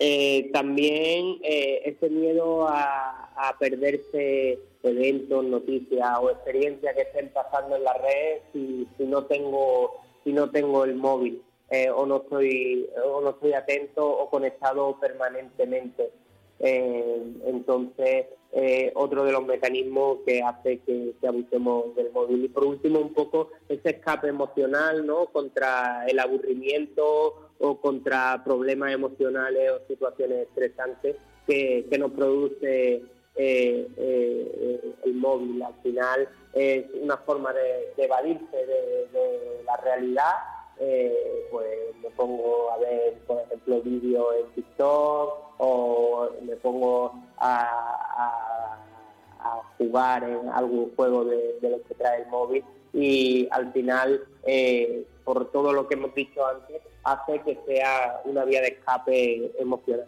Eh, 0.00 0.50
también 0.52 1.38
eh, 1.42 1.82
ese 1.84 2.08
miedo 2.08 2.68
a, 2.68 3.30
a, 3.34 3.58
perderse 3.58 4.60
eventos, 4.84 5.44
noticias 5.44 6.08
o 6.20 6.30
experiencias 6.30 6.94
que 6.94 7.02
estén 7.02 7.30
pasando 7.30 7.74
en 7.74 7.82
la 7.82 7.94
red 7.94 8.38
si, 8.52 8.86
si 8.96 9.04
no 9.04 9.24
tengo 9.24 10.00
si 10.24 10.32
no 10.32 10.50
tengo 10.50 10.84
el 10.84 10.96
móvil 10.96 11.42
o 11.94 12.06
no 12.06 12.16
estoy 12.16 12.88
o 13.04 13.20
no 13.20 13.30
estoy 13.30 13.52
atento 13.52 14.06
o 14.06 14.30
conectado 14.30 14.98
permanentemente. 15.00 16.10
entonces 16.60 18.26
eh, 18.50 18.92
otro 18.94 19.24
de 19.24 19.32
los 19.32 19.44
mecanismos 19.44 20.20
que 20.26 20.42
hace 20.42 20.78
que, 20.78 21.14
abusemos 21.26 21.94
del 21.94 22.10
móvil. 22.12 22.44
Y 22.44 22.48
por 22.48 22.64
último, 22.64 22.98
un 22.98 23.12
poco 23.12 23.50
ese 23.68 23.90
escape 23.90 24.28
emocional, 24.28 25.06
¿no? 25.06 25.26
Contra 25.26 26.06
el 26.06 26.18
aburrimiento 26.18 27.50
o 27.58 27.80
contra 27.80 28.42
problemas 28.44 28.92
emocionales 28.92 29.70
o 29.72 29.86
situaciones 29.86 30.48
estresantes 30.48 31.16
que, 31.46 31.86
nos 31.98 32.12
produce 32.12 33.02
eh, 33.38 33.88
eh, 33.96 34.94
el 35.04 35.14
móvil. 35.14 35.62
Al 35.62 35.74
final 35.82 36.28
es 36.52 36.84
una 37.00 37.16
forma 37.18 37.52
de, 37.52 37.92
evadirse 37.96 38.56
de, 38.56 39.62
la 39.64 39.76
realidad. 39.78 40.34
pues 41.50 41.66
me 42.02 42.10
pongo 42.10 42.70
a 42.70 42.78
ver, 42.78 43.14
por 43.26 43.40
ejemplo, 43.40 43.80
vídeos 43.82 44.34
en 44.40 44.46
TikTok 44.54 45.54
o 45.58 46.28
me 46.42 46.56
pongo 46.56 47.12
a, 47.38 48.76
jugar 49.78 50.24
en 50.24 50.48
algún 50.48 50.94
juego 50.96 51.24
de, 51.24 51.58
de, 51.60 51.70
lo 51.70 51.82
que 51.84 51.94
trae 51.94 52.22
el 52.22 52.28
móvil 52.28 52.64
y 52.92 53.48
al 53.50 53.72
final, 53.72 54.24
eh, 54.44 55.06
por 55.24 55.50
todo 55.50 55.72
lo 55.72 55.86
que 55.86 55.94
hemos 55.94 56.14
dicho 56.14 56.46
antes, 56.46 56.82
hace 57.04 57.40
que 57.40 57.58
sea 57.66 58.20
una 58.24 58.44
vía 58.44 58.60
de 58.60 58.68
escape 58.68 59.52
emocional. 59.58 60.06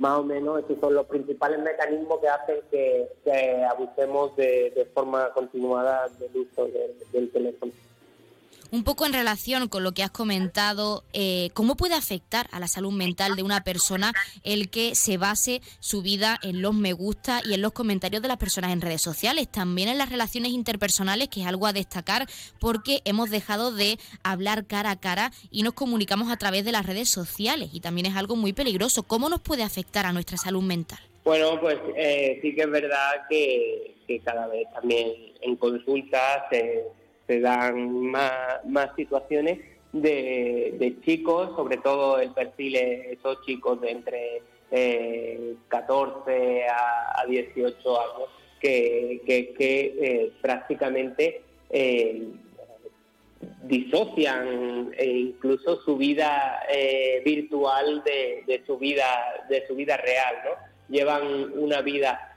Más 0.00 0.18
o 0.18 0.24
menos 0.24 0.64
esos 0.64 0.80
son 0.80 0.94
los 0.94 1.04
principales 1.06 1.58
mecanismos 1.58 2.20
que 2.20 2.28
hacen 2.28 2.56
que, 2.70 3.64
abusemos 3.70 4.34
de, 4.34 4.88
forma 4.94 5.30
continuada 5.34 6.08
del 6.18 6.38
uso 6.38 6.66
del 7.12 7.30
teléfono. 7.30 7.70
Un 8.72 8.84
poco 8.84 9.04
en 9.04 9.12
relación 9.12 9.66
con 9.68 9.82
lo 9.82 9.92
que 9.92 10.04
has 10.04 10.12
comentado, 10.12 11.02
eh, 11.12 11.50
¿cómo 11.54 11.76
puede 11.76 11.94
afectar 11.94 12.46
a 12.52 12.60
la 12.60 12.68
salud 12.68 12.92
mental 12.92 13.34
de 13.34 13.42
una 13.42 13.64
persona 13.64 14.12
el 14.44 14.70
que 14.70 14.94
se 14.94 15.16
base 15.16 15.60
su 15.80 16.02
vida 16.02 16.38
en 16.42 16.62
los 16.62 16.72
me 16.72 16.92
gusta 16.92 17.40
y 17.44 17.54
en 17.54 17.62
los 17.62 17.72
comentarios 17.72 18.22
de 18.22 18.28
las 18.28 18.36
personas 18.36 18.72
en 18.72 18.80
redes 18.80 19.02
sociales? 19.02 19.48
También 19.50 19.88
en 19.88 19.98
las 19.98 20.08
relaciones 20.08 20.52
interpersonales, 20.52 21.28
que 21.28 21.40
es 21.40 21.48
algo 21.48 21.66
a 21.66 21.72
destacar 21.72 22.28
porque 22.60 23.02
hemos 23.04 23.30
dejado 23.30 23.72
de 23.72 23.98
hablar 24.22 24.64
cara 24.66 24.92
a 24.92 25.00
cara 25.00 25.32
y 25.50 25.64
nos 25.64 25.74
comunicamos 25.74 26.30
a 26.30 26.36
través 26.36 26.64
de 26.64 26.70
las 26.70 26.86
redes 26.86 27.08
sociales 27.08 27.70
y 27.72 27.80
también 27.80 28.06
es 28.06 28.14
algo 28.14 28.36
muy 28.36 28.52
peligroso. 28.52 29.02
¿Cómo 29.02 29.28
nos 29.28 29.40
puede 29.40 29.64
afectar 29.64 30.06
a 30.06 30.12
nuestra 30.12 30.36
salud 30.36 30.62
mental? 30.62 31.00
Bueno, 31.24 31.60
pues 31.60 31.76
eh, 31.96 32.38
sí 32.40 32.54
que 32.54 32.62
es 32.62 32.70
verdad 32.70 33.26
que, 33.28 33.96
cada 34.24 34.48
vez 34.48 34.66
también 34.72 35.12
en 35.40 35.56
consultas 35.56 36.42
se 37.30 37.38
dan 37.38 38.06
más, 38.06 38.90
situaciones 38.96 39.60
de, 39.92 40.96
chicos, 41.04 41.54
sobre 41.54 41.76
todo 41.76 42.18
el 42.18 42.32
perfil 42.32 42.74
es 42.74 43.18
esos 43.18 43.40
chicos 43.46 43.80
de 43.80 43.90
entre 43.92 44.42
14 45.68 46.22
eh, 46.26 46.66
a, 46.68 47.24
18 47.28 48.00
años, 48.00 48.28
que, 48.60 49.22
eh, 49.28 50.32
prácticamente 50.40 51.42
eh, 51.70 52.26
disocian 53.62 54.90
incluso 55.00 55.80
su 55.82 55.96
vida 55.96 56.60
virtual 57.24 58.02
de, 58.02 58.60
su 58.66 58.76
vida 58.76 59.06
de 59.48 59.64
su 59.68 59.76
vida 59.76 59.96
real, 59.98 60.34
¿no? 60.44 60.50
Llevan 60.88 61.52
una 61.56 61.80
vida 61.80 62.36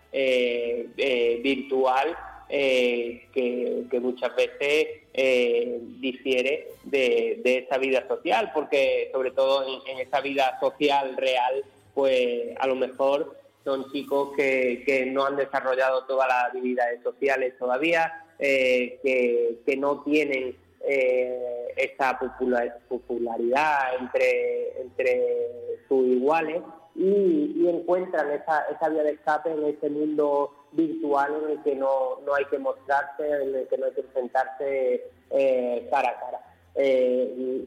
virtual 1.41 2.15
eh, 2.55 3.29
que, 3.33 3.99
muchas 3.99 4.35
veces 4.35 4.85
eh, 5.11 5.79
difiere 5.99 6.67
de, 6.83 7.41
esa 7.43 7.79
vida 7.79 8.07
social, 8.07 8.51
porque 8.53 9.09
sobre 9.11 9.31
todo 9.31 9.65
en, 9.87 9.97
esa 9.97 10.21
vida 10.21 10.59
social 10.59 11.17
real, 11.17 11.63
pues 11.95 12.55
a 12.59 12.67
lo 12.67 12.75
mejor 12.75 13.35
son 13.63 13.91
chicos 13.91 14.35
que, 14.37 15.09
no 15.11 15.25
han 15.25 15.35
desarrollado 15.35 16.05
todas 16.05 16.27
las 16.27 16.51
habilidades 16.51 17.01
sociales 17.01 17.55
todavía, 17.57 18.23
eh, 18.37 18.99
que, 19.01 19.75
no 19.77 20.03
tienen 20.03 20.55
esa 21.75 22.19
popularidad 22.87 23.95
entre, 23.99 24.79
entre 24.79 25.23
sus 25.87 26.05
iguales 26.05 26.61
y, 26.95 27.67
encuentran 27.67 28.29
esa, 28.29 28.65
esa 28.69 28.89
vía 28.89 29.01
de 29.01 29.13
escape 29.13 29.53
en 29.53 29.65
ese 29.65 29.89
mundo 29.89 30.51
virtual 30.75 31.33
en 31.43 31.51
el 31.51 31.63
que 31.63 31.75
no, 31.75 32.19
no 32.25 32.33
hay 32.35 32.45
que 32.45 32.59
mostrarse, 32.59 33.27
en 33.27 33.55
el 33.55 33.67
que 33.67 33.77
no 33.77 33.85
hay 33.85 33.91
que 33.93 34.01
enfrentarse 34.01 35.03
eh, 35.29 35.87
cara 35.89 36.09
a 36.09 36.19
cara. 36.19 36.39
Eh, 36.75 37.65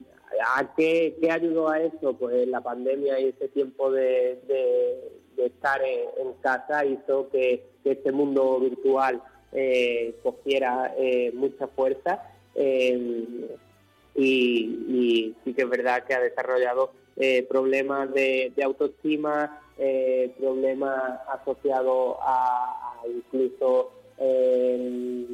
¿A 0.54 0.74
qué, 0.76 1.16
qué, 1.20 1.30
ayudó 1.30 1.68
a 1.68 1.80
eso? 1.80 2.14
Pues 2.14 2.46
la 2.48 2.60
pandemia 2.60 3.18
y 3.20 3.28
ese 3.28 3.48
tiempo 3.48 3.90
de, 3.90 4.40
de, 4.46 5.46
estar 5.46 5.80
en, 5.82 6.32
casa 6.40 6.84
hizo 6.84 7.28
que, 7.30 7.64
este 7.84 8.10
mundo 8.10 8.58
virtual 8.58 9.22
eh, 9.52 10.16
cogiera 10.24 10.92
mucha 11.34 11.68
fuerza 11.68 12.20
y, 12.56 13.46
sí 15.44 15.54
que 15.54 15.62
es 15.62 15.68
verdad 15.68 16.02
que 16.02 16.14
ha 16.14 16.20
desarrollado 16.20 16.90
problemas 17.48 18.12
de, 18.12 18.52
autoestima, 18.64 19.62
problemas 20.38 21.20
asociados 21.28 22.16
a, 22.22 22.85
incluso 23.08 23.90
eh, 24.18 25.26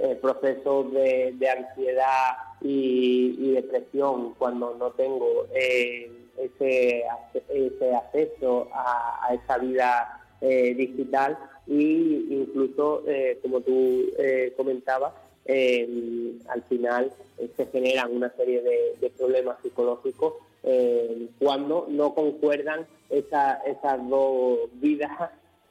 eh, 0.00 0.18
procesos 0.20 0.92
de, 0.92 1.48
ansiedad 1.48 2.36
y, 2.60 3.52
depresión 3.52 4.34
cuando 4.34 4.74
no 4.74 4.90
tengo 4.92 5.46
eh, 5.54 6.10
ese, 6.38 7.04
ese 7.48 7.94
acceso 7.94 8.68
a, 8.72 9.34
esa 9.34 9.58
vida 9.58 10.20
digital. 10.40 11.38
Y 11.66 12.26
incluso 12.30 13.02
como 13.40 13.60
tú 13.62 14.12
comentabas 14.56 15.14
al 15.46 16.62
final 16.68 17.10
se 17.56 17.66
generan 17.66 18.14
una 18.14 18.30
serie 18.36 18.60
de 19.00 19.10
problemas 19.16 19.56
psicológicos 19.62 20.34
eh, 20.66 21.28
cuando 21.38 21.86
no 21.90 22.14
concuerdan 22.14 22.86
esa, 23.10 23.56
esas 23.66 24.08
dos 24.08 24.60
vidas 24.80 25.10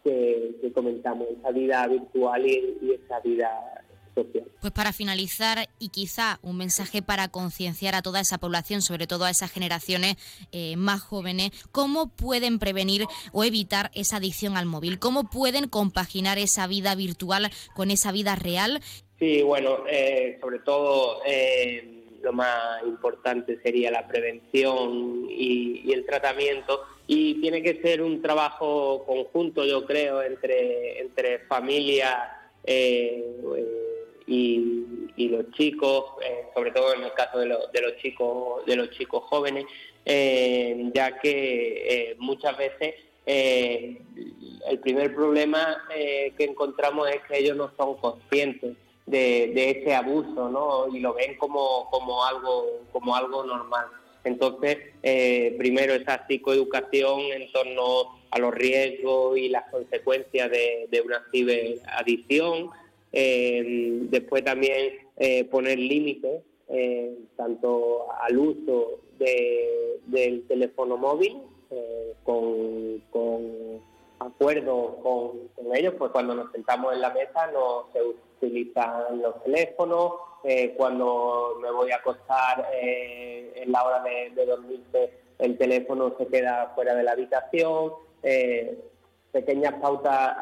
que, 0.03 0.71
comentamos, 0.73 1.27
esa 1.39 1.51
vida 1.51 1.87
virtual 1.87 2.45
y, 2.45 2.91
esa 2.91 3.19
vida 3.19 3.49
social. 4.15 4.45
Pues 4.61 4.73
para 4.73 4.93
finalizar 4.93 5.69
y 5.79 5.89
quizá 5.89 6.39
un 6.41 6.57
mensaje 6.57 7.01
para 7.01 7.27
concienciar 7.29 7.95
a 7.95 8.01
toda 8.01 8.19
esa 8.19 8.37
población, 8.37 8.81
sobre 8.81 9.07
todo 9.07 9.25
a 9.25 9.29
esas 9.29 9.51
generaciones 9.51 10.17
eh, 10.51 10.75
más 10.77 11.01
jóvenes, 11.01 11.51
¿cómo 11.71 12.09
pueden 12.09 12.59
prevenir 12.59 13.05
o 13.31 13.43
evitar 13.43 13.91
esa 13.93 14.17
adicción 14.17 14.55
al 14.55 14.65
móvil? 14.65 14.99
¿Cómo 14.99 15.29
pueden 15.29 15.67
compaginar 15.67 16.37
esa 16.37 16.67
vida 16.67 16.95
virtual 16.95 17.49
con 17.75 17.91
esa 17.91 18.11
vida 18.11 18.35
real? 18.35 18.81
Sí, 19.19 19.41
bueno, 19.41 19.77
eh, 19.89 20.37
sobre 20.41 20.59
todo 20.59 21.23
lo 22.23 22.31
más 22.31 22.81
importante 22.86 23.59
sería 23.62 23.91
la 23.91 24.07
prevención 24.07 25.27
y, 25.29 25.91
el 25.91 26.05
tratamiento. 26.05 26.81
Y 27.05 27.41
tiene 27.41 27.62
que 27.62 27.81
ser 27.81 28.01
un 28.01 28.21
trabajo 28.21 29.03
conjunto 29.05 29.65
yo 29.65 29.86
creo 29.86 30.23
entre 30.23 31.01
entre 31.01 31.39
familia 31.39 32.49
eh, 32.63 33.23
y, 34.25 34.79
los 35.17 35.51
chicos 35.51 36.05
eh, 36.23 36.45
sobre 36.53 36.71
todo 36.71 36.93
en 36.93 37.03
el 37.03 37.13
caso 37.13 37.39
de, 37.39 37.47
de, 37.47 37.81
los 37.81 37.97
chicos 37.97 38.65
de 38.65 38.75
los 38.75 38.89
chicos 38.91 39.23
jóvenes 39.23 39.65
eh, 40.05 40.91
ya 40.93 41.17
que 41.19 42.15
muchas 42.19 42.55
veces 42.55 42.93
el 43.25 44.79
primer 44.81 45.15
problema 45.15 45.83
que 45.89 46.43
encontramos 46.43 47.09
es 47.09 47.21
que 47.27 47.39
ellos 47.39 47.57
no 47.57 47.71
son 47.77 47.95
conscientes 47.97 48.75
de, 49.05 49.69
ese 49.69 49.93
abuso, 49.93 50.49
¿no? 50.49 50.87
Y 50.95 50.99
lo 50.99 51.13
ven 51.13 51.35
como, 51.37 51.89
como, 51.89 52.25
algo, 52.25 52.81
como 52.91 53.15
algo 53.15 53.43
normal. 53.43 53.87
Entonces, 54.23 54.77
eh, 55.01 55.55
primero 55.57 55.93
esa 55.93 56.25
psicoeducación 56.27 57.19
en 57.33 57.51
torno 57.51 58.21
a 58.31 58.39
los 58.39 58.53
riesgos 58.53 59.37
y 59.37 59.49
las 59.49 59.69
consecuencias 59.69 60.49
de, 60.49 61.01
una 61.03 61.23
ciberadicción. 61.31 62.69
Eh, 63.11 63.99
después 64.09 64.43
también 64.43 64.93
eh, 65.17 65.43
poner 65.45 65.77
límites 65.77 66.41
tanto 67.37 68.07
al 68.21 68.35
uso 68.39 69.01
del 69.19 70.43
teléfono 70.47 70.97
móvil 70.97 71.37
con, 72.23 73.03
con 73.11 73.81
acuerdo 74.25 74.97
con, 75.03 75.75
ellos, 75.75 75.93
pues 75.97 76.11
cuando 76.11 76.35
nos 76.35 76.51
sentamos 76.51 76.93
en 76.93 77.01
la 77.01 77.09
mesa 77.11 77.47
no 77.51 77.87
se 77.93 77.99
los 79.21 79.43
teléfonos, 79.43 80.13
eh, 80.43 80.73
cuando 80.75 81.57
me 81.61 81.71
voy 81.71 81.91
a 81.91 81.97
acostar 81.97 82.69
eh, 82.73 83.53
en 83.55 83.71
la 83.71 83.83
hora 83.83 84.03
de, 84.03 84.45
dormirse 84.45 85.23
el 85.39 85.57
teléfono 85.57 86.15
se 86.17 86.27
queda 86.27 86.73
fuera 86.75 86.93
de 86.95 87.03
la 87.03 87.13
habitación, 87.13 87.93
eh, 88.21 88.77
pequeñas 89.31 89.73
pautas 89.81 90.35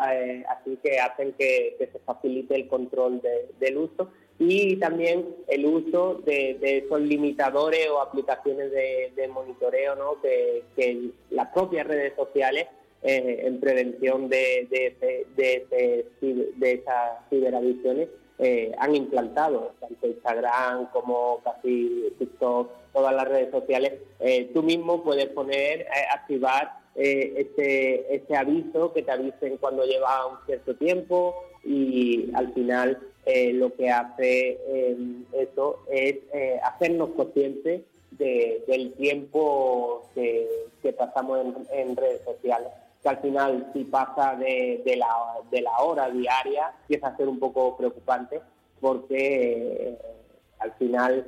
así 0.49 0.77
que 0.83 0.99
hacen 0.99 1.33
que, 1.33 1.77
se 1.79 1.99
facilite 1.99 2.55
el 2.55 2.67
control 2.67 3.21
del 3.59 3.77
uso 3.77 4.09
y 4.37 4.75
también 4.77 5.35
el 5.47 5.65
uso 5.65 6.15
de, 6.25 6.57
esos 6.61 6.99
limitadores 6.99 7.87
o 7.89 8.01
aplicaciones 8.01 8.71
de, 8.71 9.27
monitoreo 9.29 9.95
¿no? 9.95 10.21
que 10.21 11.11
las 11.29 11.47
propias 11.49 11.87
redes 11.87 12.13
sociales 12.15 12.67
eh, 13.03 13.41
en 13.47 13.59
prevención 13.59 14.29
de, 14.29 14.67
de, 14.69 15.25
de, 15.35 16.05
de 16.55 16.71
esas 16.71 17.27
ciberadicciones 17.31 18.09
eh, 18.37 18.71
han 18.77 18.95
implantado, 18.95 19.73
tanto 19.79 20.05
Instagram 20.05 20.91
como 20.91 21.41
casi 21.43 22.13
TikTok, 22.19 22.69
todas 22.93 23.15
las 23.15 23.27
redes 23.27 23.49
sociales. 23.49 23.93
Eh, 24.19 24.51
tú 24.53 24.61
mismo 24.61 25.03
puedes 25.03 25.27
poner, 25.29 25.87
activar 26.13 26.79
ese, 26.93 28.05
ese 28.13 28.35
aviso 28.35 28.93
que 28.93 29.01
te 29.01 29.11
avisen 29.11 29.57
cuando 29.57 29.83
lleva 29.83 30.27
un 30.27 30.37
cierto 30.45 30.75
tiempo 30.75 31.43
y 31.63 32.29
al 32.35 32.53
final 32.53 32.99
lo 33.53 33.73
que 33.75 33.89
hace 33.89 34.59
eso 35.31 35.79
es 35.89 36.17
hacernos 36.63 37.11
conscientes 37.11 37.81
del 38.11 38.93
tiempo 38.97 40.09
que, 40.13 40.67
pasamos 40.97 41.39
en 41.71 41.95
redes 41.95 42.21
sociales 42.25 42.71
que 43.01 43.09
al 43.09 43.17
final 43.19 43.69
si 43.73 43.83
pasa 43.85 44.35
de, 44.35 44.81
de, 44.85 44.95
la, 44.95 45.07
de 45.49 45.61
la 45.61 45.77
hora 45.79 46.09
diaria 46.09 46.71
empieza 46.81 47.07
a 47.07 47.17
ser 47.17 47.27
un 47.27 47.39
poco 47.39 47.75
preocupante 47.77 48.41
porque 48.79 49.87
eh, 49.89 49.97
al 50.59 50.73
final, 50.73 51.25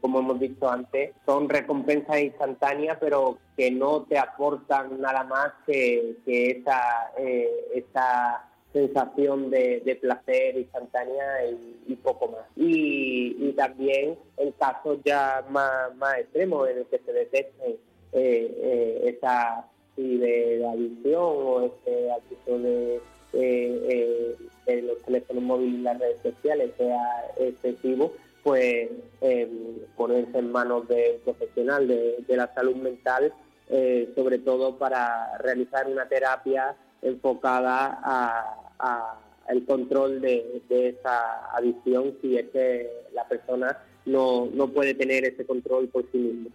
como 0.00 0.18
hemos 0.18 0.38
visto 0.40 0.68
antes, 0.68 1.12
son 1.24 1.48
recompensas 1.48 2.20
instantáneas 2.20 2.98
pero 3.00 3.38
que 3.56 3.70
no 3.70 4.02
te 4.02 4.18
aportan 4.18 5.00
nada 5.00 5.22
más 5.24 5.52
que, 5.64 6.16
que 6.24 6.50
esa, 6.50 7.12
eh, 7.16 7.48
esa 7.74 8.44
sensación 8.72 9.50
de, 9.50 9.98
placer 10.00 10.56
instantánea 10.56 11.44
y, 11.86 11.94
poco 11.96 12.28
más. 12.28 12.46
Y, 12.56 13.52
también 13.52 14.18
en 14.38 14.50
casos 14.52 14.98
ya 15.04 15.44
más, 15.50 15.94
más 15.96 16.18
extremos 16.18 16.68
en 16.68 16.78
el 16.78 16.86
que 16.86 16.98
se 16.98 17.12
detecte 17.12 17.78
eh, 18.12 19.14
esa 19.14 19.68
y 19.96 20.16
de 20.18 20.58
la 20.60 20.72
adicción 20.72 21.20
o 21.20 21.66
este 21.66 22.10
acto 22.12 22.58
de, 22.58 23.00
eh, 23.34 24.36
los 24.82 24.98
teléfonos 25.02 25.42
móviles 25.42 25.80
y 25.80 25.82
las 25.82 25.98
redes 25.98 26.22
sociales 26.22 26.70
sea 26.76 27.34
excesivo, 27.38 28.12
pues 28.42 28.90
eh, 29.20 29.48
ponerse 29.96 30.38
en 30.38 30.52
manos 30.52 30.88
de 30.88 31.16
un 31.16 31.34
profesional 31.34 31.86
de, 31.86 32.24
la 32.28 32.52
salud 32.54 32.76
mental, 32.76 33.32
eh, 33.68 34.10
sobre 34.14 34.38
todo 34.38 34.76
para 34.78 35.38
realizar 35.38 35.86
una 35.88 36.08
terapia 36.08 36.76
enfocada 37.02 38.00
a, 38.02 39.18
el 39.48 39.64
control 39.66 40.20
de, 40.20 40.62
esa 40.68 41.54
adicción 41.54 42.16
si 42.20 42.38
es 42.38 42.48
que 42.50 42.90
la 43.12 43.26
persona 43.28 43.78
no, 44.06 44.48
no 44.52 44.68
puede 44.68 44.94
tener 44.94 45.24
ese 45.24 45.44
control 45.44 45.88
por 45.88 46.04
sí 46.10 46.18
mismo. 46.18 46.50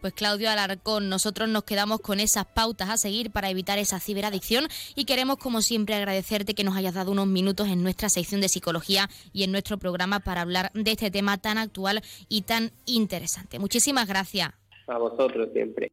Pues 0.00 0.14
Claudio 0.14 0.50
Alarcón, 0.50 1.10
nosotros 1.10 1.48
nos 1.48 1.64
quedamos 1.64 2.00
con 2.00 2.20
esas 2.20 2.46
pautas 2.46 2.88
a 2.88 2.96
seguir 2.96 3.30
para 3.30 3.50
evitar 3.50 3.78
esa 3.78 4.00
ciberadicción 4.00 4.66
y 4.94 5.04
queremos 5.04 5.36
como 5.36 5.60
siempre 5.60 5.94
agradecerte 5.94 6.54
que 6.54 6.64
nos 6.64 6.74
hayas 6.74 6.94
dado 6.94 7.12
unos 7.12 7.26
minutos 7.26 7.68
en 7.68 7.82
nuestra 7.82 8.08
sección 8.08 8.40
de 8.40 8.48
psicología 8.48 9.10
y 9.34 9.44
en 9.44 9.52
nuestro 9.52 9.78
programa 9.78 10.20
para 10.20 10.40
hablar 10.40 10.70
de 10.72 10.90
este 10.90 11.10
tema 11.10 11.36
tan 11.36 11.58
actual 11.58 12.00
y 12.30 12.42
tan 12.42 12.72
interesante. 12.86 13.58
Muchísimas 13.58 14.08
gracias. 14.08 14.52
A 14.86 14.96
vosotros 14.96 15.50
siempre. 15.52 15.92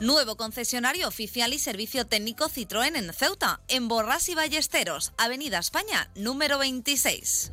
Nuevo 0.00 0.36
concesionario 0.36 1.08
oficial 1.08 1.52
y 1.52 1.58
servicio 1.58 2.06
técnico 2.06 2.48
Citroën 2.48 2.96
en 2.96 3.12
Ceuta, 3.12 3.60
en 3.66 3.88
Borras 3.88 4.28
y 4.28 4.36
Ballesteros, 4.36 5.12
Avenida 5.18 5.58
España, 5.58 6.08
número 6.14 6.58
26. 6.58 7.50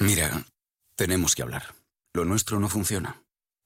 Mira, 0.00 0.44
tenemos 0.96 1.36
que 1.36 1.42
hablar. 1.42 1.76
Lo 2.12 2.24
nuestro 2.24 2.58
no 2.58 2.68
funciona. 2.68 3.22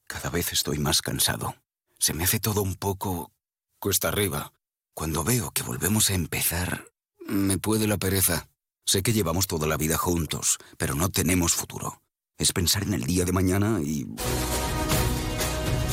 Cada 0.06 0.28
vez 0.28 0.52
estoy 0.52 0.76
más 0.76 1.00
cansado. 1.00 1.56
Se 1.98 2.12
me 2.12 2.24
hace 2.24 2.40
todo 2.40 2.60
un 2.60 2.74
poco 2.74 3.32
cuesta 3.78 4.08
arriba. 4.08 4.52
Cuando 4.92 5.24
veo 5.24 5.50
que 5.50 5.62
volvemos 5.62 6.10
a 6.10 6.14
empezar, 6.14 6.84
me 7.26 7.56
puede 7.56 7.86
la 7.86 7.96
pereza. 7.96 8.48
Sé 8.84 9.02
que 9.02 9.14
llevamos 9.14 9.46
toda 9.46 9.66
la 9.66 9.78
vida 9.78 9.96
juntos, 9.96 10.58
pero 10.76 10.94
no 10.94 11.08
tenemos 11.08 11.54
futuro. 11.54 12.02
Es 12.36 12.52
pensar 12.52 12.82
en 12.82 12.92
el 12.92 13.04
día 13.04 13.24
de 13.24 13.32
mañana 13.32 13.80
y... 13.80 14.06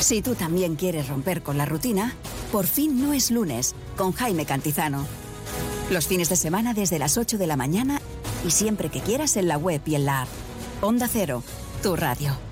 Si 0.02 0.20
tú 0.20 0.34
también 0.34 0.74
quieres 0.74 1.08
romper 1.08 1.44
con 1.44 1.56
la 1.56 1.64
rutina, 1.64 2.16
por 2.50 2.66
fin 2.66 3.00
no 3.00 3.12
es 3.12 3.30
lunes 3.30 3.76
con 3.96 4.10
Jaime 4.10 4.44
Cantizano. 4.44 5.06
Los 5.90 6.08
fines 6.08 6.28
de 6.28 6.34
semana 6.34 6.74
desde 6.74 6.98
las 6.98 7.16
8 7.16 7.38
de 7.38 7.46
la 7.46 7.56
mañana 7.56 8.00
y 8.44 8.50
siempre 8.50 8.88
que 8.88 9.00
quieras 9.00 9.36
en 9.36 9.46
la 9.46 9.58
web 9.58 9.80
y 9.86 9.94
en 9.94 10.04
la 10.04 10.22
app. 10.22 10.28
Onda 10.80 11.06
Cero, 11.06 11.44
tu 11.84 11.94
radio. 11.94 12.51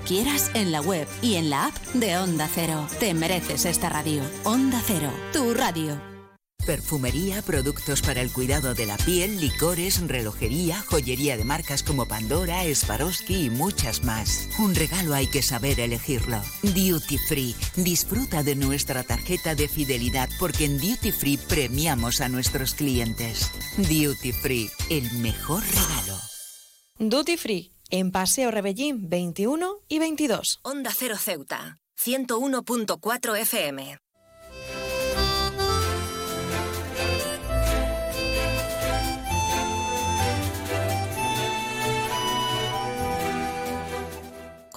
quieras 0.00 0.50
en 0.54 0.72
la 0.72 0.80
web 0.80 1.06
y 1.22 1.34
en 1.34 1.50
la 1.50 1.66
app 1.66 1.76
de 1.94 2.16
Onda 2.18 2.48
Cero. 2.52 2.86
Te 3.00 3.14
mereces 3.14 3.64
esta 3.64 3.88
radio. 3.88 4.22
Onda 4.44 4.82
Cero, 4.86 5.10
tu 5.32 5.54
radio. 5.54 6.00
Perfumería, 6.68 7.40
productos 7.40 8.02
para 8.02 8.20
el 8.20 8.30
cuidado 8.30 8.74
de 8.74 8.84
la 8.84 8.98
piel, 8.98 9.40
licores, 9.40 10.06
relojería, 10.06 10.82
joyería 10.86 11.38
de 11.38 11.44
marcas 11.44 11.82
como 11.82 12.06
Pandora, 12.06 12.62
Swarovski 12.74 13.46
y 13.46 13.50
muchas 13.50 14.04
más. 14.04 14.50
Un 14.58 14.74
regalo 14.74 15.14
hay 15.14 15.28
que 15.28 15.40
saber 15.40 15.80
elegirlo. 15.80 16.42
Duty 16.62 17.16
Free. 17.16 17.56
Disfruta 17.74 18.42
de 18.42 18.54
nuestra 18.54 19.02
tarjeta 19.02 19.54
de 19.54 19.66
fidelidad 19.66 20.28
porque 20.38 20.66
en 20.66 20.76
Duty 20.78 21.10
Free 21.10 21.38
premiamos 21.38 22.20
a 22.20 22.28
nuestros 22.28 22.74
clientes. 22.74 23.50
Duty 23.78 24.32
Free, 24.32 24.70
el 24.90 25.10
mejor 25.20 25.62
regalo. 25.64 26.18
Duty 26.98 27.38
Free 27.38 27.77
en 27.90 28.10
Paseo 28.10 28.50
Rebellín 28.50 29.08
21 29.08 29.80
y 29.88 29.98
22. 29.98 30.60
Onda 30.62 30.90
Cero 30.94 31.16
Ceuta, 31.16 31.78
101.4 31.96 33.38
FM. 33.38 33.98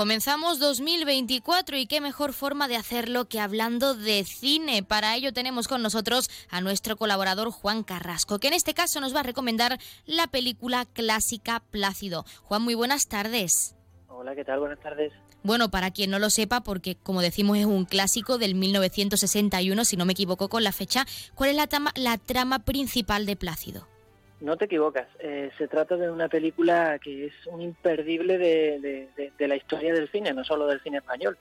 Comenzamos 0.02 0.58
2024 0.58 1.78
y 1.78 1.86
qué 1.86 2.02
mejor 2.02 2.34
forma 2.34 2.68
de 2.68 2.76
hacerlo 2.76 3.26
que 3.26 3.40
hablando 3.40 3.94
de 3.94 4.24
cine. 4.24 4.82
Para 4.82 5.16
ello 5.16 5.32
tenemos 5.32 5.68
con 5.68 5.84
nosotros 5.84 6.28
a 6.50 6.60
nuestro 6.60 6.98
colaborador 6.98 7.52
Juan 7.52 7.84
Carrasco, 7.84 8.40
que 8.40 8.48
en 8.48 8.56
este 8.56 8.74
caso 8.74 9.00
nos 9.00 9.16
va 9.16 9.20
a 9.20 9.24
recomendar 9.24 9.78
la 10.08 10.26
película 10.26 10.86
clásica 10.86 11.62
Plácido. 11.70 12.26
Juan, 12.42 12.64
muy 12.64 12.74
buenas 12.74 13.10
tardes. 13.10 13.76
Hola, 14.08 14.34
¿qué 14.34 14.44
tal? 14.44 14.62
Buenas 14.62 14.80
tardes. 14.80 15.14
Bueno, 15.44 15.70
para 15.70 15.92
quien 15.92 16.10
no 16.10 16.18
lo 16.18 16.32
sepa, 16.32 16.62
porque 16.62 16.96
como 16.96 17.22
decimos 17.22 17.60
es 17.60 17.66
un 17.66 17.86
clásico 17.86 18.40
del 18.40 18.56
1961, 18.56 19.86
si 19.86 19.98
no 19.98 20.06
me 20.06 20.14
equivoco 20.14 20.50
con 20.50 20.64
la 20.64 20.72
fecha, 20.72 21.06
¿cuál 21.36 21.52
es 21.52 21.56
la 21.56 21.68
trama, 21.68 21.92
la 21.94 22.18
trama 22.18 22.58
principal 22.58 23.28
de 23.28 23.36
Plácido? 23.36 23.91
No 24.42 24.58
te 24.58 24.66
equivocas, 24.66 25.08
eh, 25.20 25.52
se 25.60 25.68
trata 25.68 25.96
de 25.98 26.10
una 26.10 26.28
película 26.28 26.98
que 26.98 27.28
es 27.28 27.34
un 27.46 27.62
imperdible 27.62 28.40
de, 28.40 29.32
la 29.38 29.56
historia 29.56 29.94
del 29.94 30.10
cine, 30.10 30.34
no 30.34 30.44
solo 30.44 30.66
del 30.66 30.82
cine 30.82 30.98
español. 30.98 31.38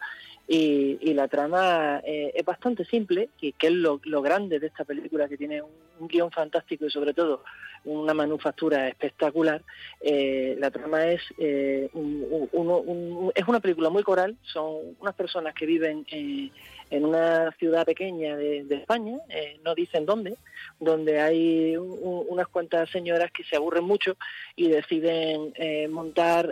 Y, 0.52 1.14
la 1.14 1.28
trama 1.28 2.00
eh, 2.04 2.32
es 2.34 2.44
bastante 2.44 2.84
simple, 2.84 3.28
y 3.40 3.52
que 3.52 3.68
es 3.68 3.72
lo, 3.72 4.00
grande 4.20 4.58
de 4.58 4.66
esta 4.66 4.84
película, 4.84 5.28
que 5.28 5.36
tiene 5.36 5.62
un, 5.62 6.08
guion 6.08 6.32
fantástico 6.32 6.86
y 6.86 6.90
sobre 6.90 7.14
todo 7.14 7.44
una 7.84 8.14
manufactura 8.14 8.88
espectacular. 8.88 9.62
Eh, 10.00 10.56
la 10.58 10.72
trama 10.72 11.06
es, 11.06 11.20
es 11.38 11.88
una 13.46 13.60
película 13.60 13.90
muy 13.90 14.02
coral, 14.02 14.36
son 14.42 14.96
unas 14.98 15.14
personas 15.14 15.54
que 15.54 15.66
viven 15.66 16.04
en 16.90 17.04
una 17.04 17.52
ciudad 17.52 17.86
pequeña 17.86 18.36
de, 18.36 18.66
España, 18.70 19.18
eh, 19.28 19.60
no 19.64 19.74
dicen 19.74 20.04
dónde, 20.04 20.36
donde 20.80 21.20
hay 21.20 21.76
unas 21.76 22.48
cuantas 22.48 22.90
señoras 22.90 23.30
que 23.30 23.44
se 23.44 23.56
aburren 23.56 23.84
mucho 23.84 24.16
y 24.56 24.68
deciden 24.68 25.52
eh, 25.54 25.86
montar 25.88 26.48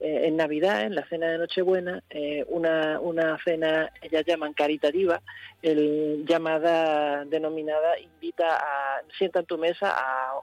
eh, 0.00 0.26
en 0.26 0.36
Navidad, 0.36 0.82
en 0.82 0.94
la 0.94 1.06
cena 1.08 1.30
de 1.30 1.38
Nochebuena, 1.38 2.02
una, 2.46 3.00
una 3.00 3.38
cena, 3.44 3.92
ellas 4.02 4.24
llaman 4.26 4.52
caritativa, 4.52 5.20
llamada, 5.62 7.24
denominada, 7.24 7.98
invita 7.98 8.56
a, 8.56 9.02
sienta 9.16 9.40
en 9.40 9.46
tu 9.46 9.58
mesa 9.58 9.94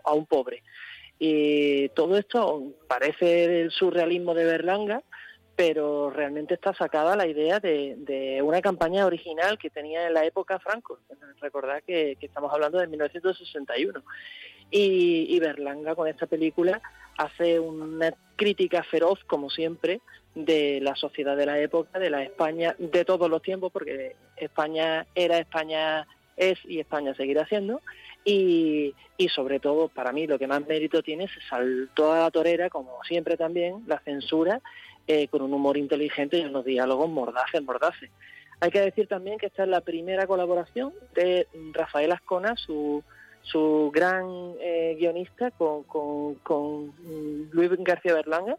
a 0.03 0.13
un 0.13 0.25
pobre. 0.25 0.63
Y 1.19 1.89
todo 1.89 2.17
esto 2.17 2.73
parece 2.87 3.61
el 3.61 3.71
surrealismo 3.71 4.33
de 4.33 4.45
Berlanga, 4.45 5.01
pero 5.55 6.09
realmente 6.09 6.53
está 6.53 6.73
sacada 6.73 7.15
la 7.15 7.27
idea 7.27 7.59
de, 7.59 8.41
una 8.43 8.61
campaña 8.61 9.05
original 9.05 9.57
que 9.57 9.69
tenía 9.69 10.07
en 10.07 10.13
la 10.13 10.25
época 10.25 10.59
Franco. 10.59 10.99
Recordad 11.39 11.81
que, 11.85 12.17
estamos 12.19 12.51
hablando 12.53 12.79
de 12.79 12.87
1961. 12.87 14.03
Y, 14.71 15.27
y, 15.29 15.39
Berlanga 15.39 15.95
con 15.95 16.07
esta 16.07 16.25
película 16.25 16.81
hace 17.17 17.59
una 17.59 18.13
crítica 18.35 18.83
feroz, 18.83 19.23
como 19.25 19.49
siempre, 19.49 20.01
de 20.33 20.79
la 20.81 20.95
sociedad 20.95 21.37
de 21.37 21.45
la 21.45 21.59
época, 21.59 21.99
de 21.99 22.09
la 22.09 22.23
España 22.23 22.75
de 22.77 23.05
todos 23.05 23.29
los 23.29 23.41
tiempos, 23.41 23.71
porque 23.71 24.15
España 24.35 25.05
era, 25.15 25.37
España 25.37 26.07
es 26.35 26.57
y 26.65 26.79
España 26.79 27.13
seguirá 27.15 27.45
siendo. 27.47 27.81
Y, 28.25 28.95
y, 29.17 29.29
sobre 29.29 29.59
todo, 29.59 29.87
para 29.87 30.11
mí, 30.11 30.25
lo 30.25 30.39
que 30.39 30.47
más 30.47 30.65
mérito 30.67 31.03
tiene 31.03 31.25
es 31.25 31.31
saltó 31.47 32.11
a 32.11 32.19
la 32.21 32.31
torera, 32.31 32.69
como 32.69 32.99
siempre 33.03 33.37
también, 33.37 33.83
la 33.85 33.99
censura 33.99 34.61
eh, 35.07 35.27
con 35.27 35.41
un 35.41 35.53
humor 35.53 35.77
inteligente 35.77 36.37
y 36.37 36.45
unos 36.45 36.65
diálogos 36.65 37.09
mordaces, 37.09 37.61
mordaces. 37.63 38.09
Hay 38.59 38.71
que 38.71 38.81
decir 38.81 39.07
también 39.07 39.37
que 39.37 39.47
esta 39.47 39.63
es 39.63 39.69
la 39.69 39.81
primera 39.81 40.27
colaboración 40.27 40.93
de 41.13 41.47
Rafael 41.73 42.11
Ascona, 42.11 42.55
su, 42.55 43.03
su 43.41 43.91
gran 43.93 44.53
eh, 44.59 44.95
guionista, 44.97 45.51
con, 45.51 45.83
con, 45.83 46.93
Luis 47.51 47.69
García 47.79 48.13
Berlanga. 48.13 48.57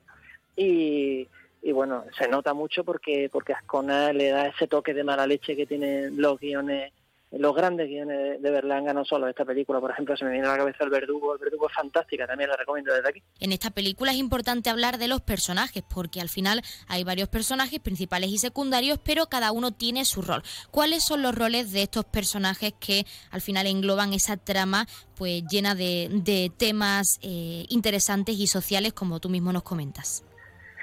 Y, 0.54 1.28
y, 1.62 1.72
bueno, 1.72 2.04
se 2.18 2.28
nota 2.28 2.54
mucho 2.54 2.84
porque, 2.84 3.28
porque 3.32 3.52
Ascona 3.52 4.12
le 4.12 4.28
da 4.28 4.46
ese 4.48 4.66
toque 4.66 4.94
de 4.94 5.04
mala 5.04 5.26
leche 5.26 5.56
que 5.56 5.66
tienen 5.66 6.20
los 6.20 6.38
guiones 6.38 6.92
los 7.32 7.54
grandes 7.54 7.88
guiones 7.88 8.40
de 8.40 8.50
Berlanga, 8.50 8.92
no 8.92 9.04
solo 9.04 9.28
esta 9.28 9.44
película, 9.44 9.80
por 9.80 9.90
ejemplo, 9.90 10.16
se 10.16 10.24
me 10.24 10.30
viene 10.30 10.46
a 10.46 10.52
la 10.52 10.58
cabeza 10.58 10.84
El 10.84 10.90
Verdugo, 10.90 11.34
El 11.34 11.40
Verdugo 11.40 11.68
es 11.68 11.74
fantástica, 11.74 12.26
también 12.26 12.50
la 12.50 12.56
recomiendo 12.56 12.94
desde 12.94 13.08
aquí. 13.08 13.22
En 13.40 13.52
esta 13.52 13.70
película 13.70 14.12
es 14.12 14.18
importante 14.18 14.70
hablar 14.70 14.98
de 14.98 15.08
los 15.08 15.20
personajes, 15.20 15.82
porque 15.82 16.20
al 16.20 16.28
final 16.28 16.62
hay 16.86 17.04
varios 17.04 17.28
personajes 17.28 17.80
principales 17.80 18.30
y 18.30 18.38
secundarios, 18.38 18.98
pero 19.02 19.26
cada 19.26 19.52
uno 19.52 19.72
tiene 19.72 20.04
su 20.04 20.22
rol. 20.22 20.42
¿Cuáles 20.70 21.04
son 21.04 21.22
los 21.22 21.34
roles 21.34 21.72
de 21.72 21.82
estos 21.82 22.04
personajes 22.04 22.74
que 22.78 23.04
al 23.30 23.40
final 23.40 23.66
engloban 23.66 24.12
esa 24.12 24.36
trama 24.36 24.86
pues 25.16 25.42
llena 25.50 25.74
de, 25.74 26.52
temas 26.56 27.18
eh, 27.22 27.64
interesantes 27.68 28.36
y 28.38 28.46
sociales, 28.46 28.92
como 28.92 29.20
tú 29.20 29.28
mismo 29.28 29.52
nos 29.52 29.62
comentas? 29.62 30.25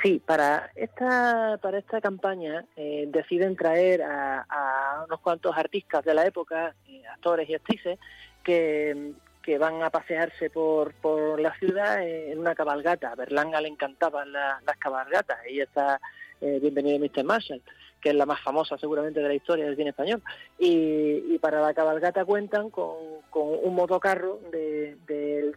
Sí, 0.03 0.21
para 0.25 0.69
esta, 0.75 1.57
para 1.61 1.77
esta 1.77 2.01
campaña 2.01 2.65
eh, 2.75 3.05
deciden 3.07 3.55
traer 3.55 4.01
a, 4.03 5.05
unos 5.07 5.21
cuantos 5.21 5.55
artistas 5.55 6.03
de 6.03 6.13
la 6.13 6.25
época, 6.25 6.75
eh, 6.89 7.03
actores 7.09 7.49
y 7.49 7.55
actrices, 7.55 7.97
que, 8.43 9.13
van 9.57 9.81
a 9.81 9.89
pasearse 9.89 10.49
por, 10.49 10.93
por 10.95 11.39
la 11.39 11.53
ciudad 11.57 12.05
en 12.05 12.37
una 12.37 12.53
cabalgata. 12.53 13.11
A 13.11 13.15
Berlanga 13.15 13.61
le 13.61 13.69
encantaban 13.69 14.31
las 14.33 14.77
cabalgatas. 14.77 15.37
y 15.49 15.61
está 15.61 16.01
eh, 16.41 16.59
Bienvenido 16.61 16.99
Mr. 16.99 17.23
Marshall, 17.23 17.61
que 18.01 18.09
es 18.09 18.15
la 18.15 18.25
más 18.25 18.41
famosa 18.41 18.77
seguramente 18.77 19.21
de 19.21 19.27
la 19.29 19.33
historia 19.33 19.65
del 19.65 19.77
cine 19.77 19.91
español. 19.91 20.21
Y, 20.59 21.37
para 21.39 21.61
la 21.61 21.73
cabalgata 21.73 22.25
cuentan 22.25 22.69
con, 22.69 22.95
un 23.31 23.75
motocarro 23.75 24.39
de, 24.51 24.97
de 25.07 25.53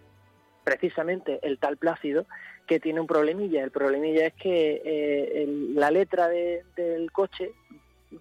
precisamente 0.67 1.39
el 1.43 1.59
tal 1.59 1.77
Plácido, 1.77 2.27
que 2.67 2.81
tiene 2.81 2.99
un 2.99 3.07
problemilla. 3.07 3.63
El 3.63 3.71
problemilla 3.71 4.27
es 4.27 4.35
que 4.35 4.83
eh, 4.85 5.47
la 5.75 5.93
letra 5.93 6.27
del 6.27 7.13
coche 7.13 7.53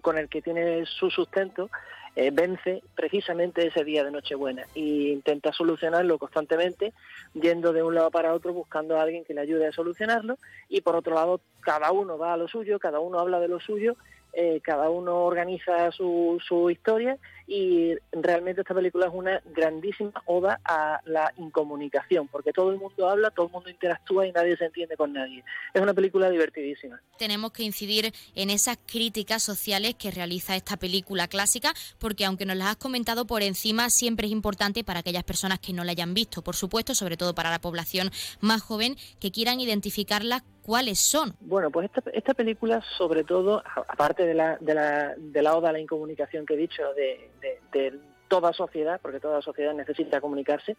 con 0.00 0.16
el 0.16 0.28
que 0.28 0.42
tiene 0.42 0.86
su 0.86 1.10
sustento 1.10 1.70
eh, 2.14 2.30
vence 2.32 2.84
precisamente 2.94 3.66
ese 3.66 3.82
día 3.82 4.04
de 4.04 4.12
Nochebuena 4.12 4.62
e 4.76 5.10
intenta 5.10 5.52
solucionarlo 5.52 6.18
constantemente, 6.18 6.92
yendo 7.34 7.72
de 7.72 7.82
un 7.82 7.96
lado 7.96 8.12
para 8.12 8.32
otro 8.32 8.52
buscando 8.52 8.96
a 8.96 9.02
alguien 9.02 9.24
que 9.24 9.34
le 9.34 9.40
ayude 9.40 9.66
a 9.66 9.72
solucionarlo 9.72 10.38
y 10.68 10.82
por 10.82 10.94
otro 10.94 11.16
lado 11.16 11.40
cada 11.62 11.90
uno 11.90 12.16
va 12.16 12.32
a 12.32 12.36
lo 12.36 12.46
suyo, 12.46 12.78
cada 12.78 13.00
uno 13.00 13.18
habla 13.18 13.40
de 13.40 13.48
lo 13.48 13.58
suyo 13.58 13.96
eh, 14.38 14.60
cada 14.62 14.90
uno 14.90 15.24
organiza 15.24 15.90
su, 15.92 16.38
su 16.46 16.68
historia 16.68 17.18
y 17.46 17.94
realmente 18.12 18.60
esta 18.60 18.74
película 18.74 19.06
es 19.06 19.12
una 19.14 19.40
grandísima 19.46 20.12
oda 20.26 20.60
a 20.62 21.00
la 21.06 21.32
incomunicación, 21.38 22.28
porque 22.28 22.52
todo 22.52 22.70
el 22.70 22.76
mundo 22.76 23.08
habla, 23.08 23.30
todo 23.30 23.46
el 23.46 23.52
mundo 23.52 23.70
interactúa 23.70 24.26
y 24.26 24.32
nadie 24.32 24.58
se 24.58 24.66
entiende 24.66 24.94
con 24.94 25.14
nadie. 25.14 25.42
Es 25.72 25.80
una 25.80 25.94
película 25.94 26.28
divertidísima. 26.28 27.00
Tenemos 27.16 27.52
que 27.52 27.62
incidir 27.62 28.12
en 28.34 28.50
esas 28.50 28.76
críticas 28.84 29.42
sociales 29.42 29.94
que 29.94 30.10
realiza 30.10 30.54
esta 30.54 30.76
película 30.76 31.28
clásica, 31.28 31.72
porque 31.98 32.26
aunque 32.26 32.44
nos 32.44 32.58
las 32.58 32.68
has 32.68 32.76
comentado 32.76 33.26
por 33.26 33.42
encima, 33.42 33.88
siempre 33.88 34.26
es 34.26 34.32
importante 34.34 34.84
para 34.84 35.00
aquellas 35.00 35.24
personas 35.24 35.60
que 35.60 35.72
no 35.72 35.82
la 35.82 35.92
hayan 35.92 36.12
visto, 36.12 36.42
por 36.42 36.56
supuesto, 36.56 36.94
sobre 36.94 37.16
todo 37.16 37.34
para 37.34 37.50
la 37.50 37.62
población 37.62 38.10
más 38.40 38.60
joven, 38.60 38.96
que 39.18 39.30
quieran 39.30 39.60
identificarla 39.60 40.44
cuáles 40.66 40.98
son. 40.98 41.32
Bueno, 41.38 41.70
pues 41.70 41.88
esta, 41.88 42.10
esta 42.10 42.34
película, 42.34 42.82
sobre 42.98 43.22
todo, 43.22 43.62
aparte 43.86 44.26
de 44.26 44.34
la, 44.34 44.56
de 44.58 44.74
la, 44.74 45.14
de 45.16 45.42
la 45.42 45.56
oda 45.56 45.68
a 45.68 45.72
la 45.72 45.78
incomunicación 45.78 46.44
que 46.44 46.54
he 46.54 46.56
dicho, 46.56 46.82
de, 46.94 48.00
toda 48.26 48.52
sociedad, 48.52 48.98
porque 49.00 49.20
toda 49.20 49.40
sociedad 49.40 49.72
necesita 49.72 50.20
comunicarse, 50.20 50.76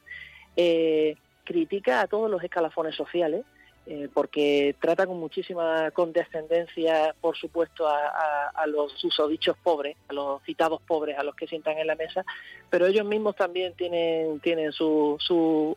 eh, 0.58 1.16
critica 1.46 2.02
a 2.02 2.08
todos 2.08 2.30
los 2.30 2.44
escalafones 2.44 2.96
sociales, 2.96 3.46
eh, 3.90 4.10
porque 4.14 4.76
trata 4.82 5.08
con 5.08 5.18
muchísima 5.18 5.92
condescendencia, 5.92 7.16
por 7.22 7.38
supuesto, 7.38 7.88
a, 7.88 8.68
los 8.68 8.92
susodichos 8.92 9.56
pobres, 9.64 9.96
a 10.10 10.14
los 10.14 10.44
citados 10.44 10.82
pobres, 10.82 11.18
a 11.18 11.24
los 11.24 11.34
que 11.36 11.48
sientan 11.48 11.78
en 11.78 11.88
la 11.88 11.96
mesa, 11.96 12.26
pero 12.70 12.86
ellos 12.86 13.06
mismos 13.06 13.38
también 13.38 13.74
tienen, 13.76 14.42
tienen 14.42 14.74
sus 14.74 15.24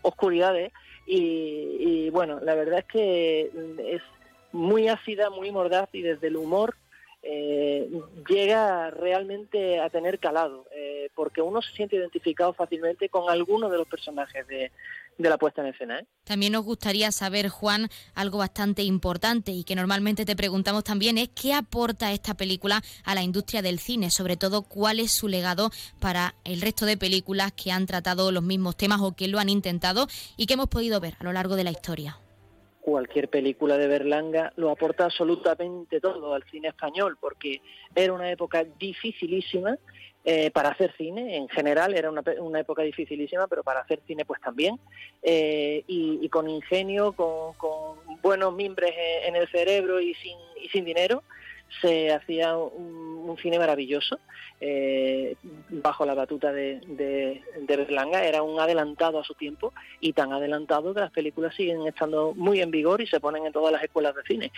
oscuridades 0.03 0.73
y, 1.07 2.11
bueno, 2.11 2.41
la 2.41 2.57
verdad 2.57 2.81
es 2.81 2.85
que 2.87 3.51
es 3.79 4.03
muy 4.51 4.89
ácida, 4.89 5.31
muy 5.31 5.53
mordaz 5.53 5.89
y 5.93 6.03
desde 6.03 6.27
el 6.27 6.37
humor 6.37 6.75
eh, 7.23 7.89
llega 8.29 8.91
realmente 8.91 9.79
a 9.79 9.89
tener 9.89 10.19
calado, 10.19 10.67
eh, 10.73 11.11
porque 11.15 11.43
uno 11.43 11.63
se 11.63 11.73
siente 11.75 11.95
identificado 11.95 12.55
fácilmente 12.55 13.09
con 13.09 13.31
alguno 13.31 13.69
de 13.69 13.79
los 13.79 13.87
personajes 13.87 14.49
de, 14.49 14.73
la 15.29 15.39
puesta 15.39 15.61
en 15.61 15.69
escena. 15.69 15.99
¿eh? 15.99 16.07
También 16.25 16.53
nos 16.53 16.65
gustaría 16.65 17.13
saber, 17.13 17.49
Juan, 17.49 17.89
algo 18.15 18.39
bastante 18.39 18.83
importante 18.83 19.53
y 19.53 19.65
que 19.65 19.75
normalmente 19.75 20.25
te 20.25 20.37
preguntamos 20.37 20.85
también 20.85 21.19
es 21.19 21.29
qué 21.29 21.53
aporta 21.53 22.13
esta 22.13 22.35
película 22.35 22.83
a 23.05 23.15
la 23.15 23.23
industria 23.23 23.63
del 23.63 23.79
cine, 23.79 24.11
sobre 24.11 24.37
todo 24.37 24.63
cuál 24.63 25.01
es 25.01 25.13
su 25.13 25.29
legado 25.29 25.71
para 25.99 26.35
el 26.45 26.61
resto 26.61 26.87
de 26.87 26.97
películas 26.97 27.53
que 27.53 27.73
han 27.73 27.87
tratado 27.87 28.33
los 28.33 28.43
mismos 28.43 28.77
temas 28.77 29.01
o 29.03 29.15
que 29.15 29.29
lo 29.29 29.39
han 29.39 29.49
intentado 29.49 30.07
y 30.37 30.47
que 30.47 30.55
hemos 30.55 30.69
podido 30.69 31.01
ver 31.01 31.15
a 31.19 31.25
lo 31.25 31.33
largo 31.33 31.57
de 31.57 31.65
la 31.65 31.71
historia. 31.71 32.19
cualquier 32.81 33.29
película 33.29 33.77
de 33.77 33.87
Berlanga 33.87 34.53
lo 34.57 34.71
aporta 34.71 35.05
absolutamente 35.05 36.01
todo 36.01 36.35
al 36.35 36.45
cine 36.45 36.69
español, 36.69 37.19
porque 37.21 37.61
era 37.95 38.13
una 38.13 38.31
época 38.31 38.65
dificilísima 38.79 39.77
eh, 40.25 40.51
para 40.51 40.71
hacer 40.71 40.93
cine, 40.99 41.37
en 41.37 41.49
general 41.49 41.95
era 41.95 42.11
una, 42.11 42.23
una, 42.41 42.61
época 42.61 42.83
dificilísima, 42.83 43.47
pero 43.47 43.63
para 43.63 43.81
hacer 43.81 44.01
cine 44.07 44.25
pues 44.27 44.41
también, 44.41 44.79
eh, 45.23 45.83
y, 45.87 46.29
con 46.29 46.49
ingenio, 46.49 47.13
con, 47.13 47.55
buenos 48.21 48.55
mimbres 48.55 48.93
en 49.25 49.35
el 49.37 49.49
cerebro 49.49 49.99
y 50.01 50.15
sin, 50.15 50.37
y 50.63 50.69
sin 50.69 50.85
dinero, 50.85 51.23
se 51.81 52.13
hacía 52.13 52.57
un, 52.57 53.01
cine 53.41 53.61
maravilloso 53.61 54.19
eh, 54.61 55.37
bajo 55.69 56.05
la 56.05 56.15
batuta 56.15 56.53
de, 56.53 56.81
de, 56.81 57.77
Berlanga. 57.77 58.25
Era 58.25 58.43
un 58.43 58.59
adelantado 58.59 59.21
a 59.21 59.25
su 59.25 59.35
tiempo 59.35 59.73
y 60.01 60.13
tan 60.13 60.33
adelantado 60.33 60.93
que 60.93 61.01
las 61.01 61.13
películas 61.13 61.55
siguen 61.55 61.87
estando 61.87 62.35
muy 62.35 62.61
en 62.61 62.73
vigor 62.73 63.01
y 63.01 63.07
se 63.07 63.21
ponen 63.21 63.47
en 63.47 63.53
todas 63.53 63.73
las 63.73 63.85
escuelas 63.85 64.17
de 64.17 64.23
cine. 64.25 64.53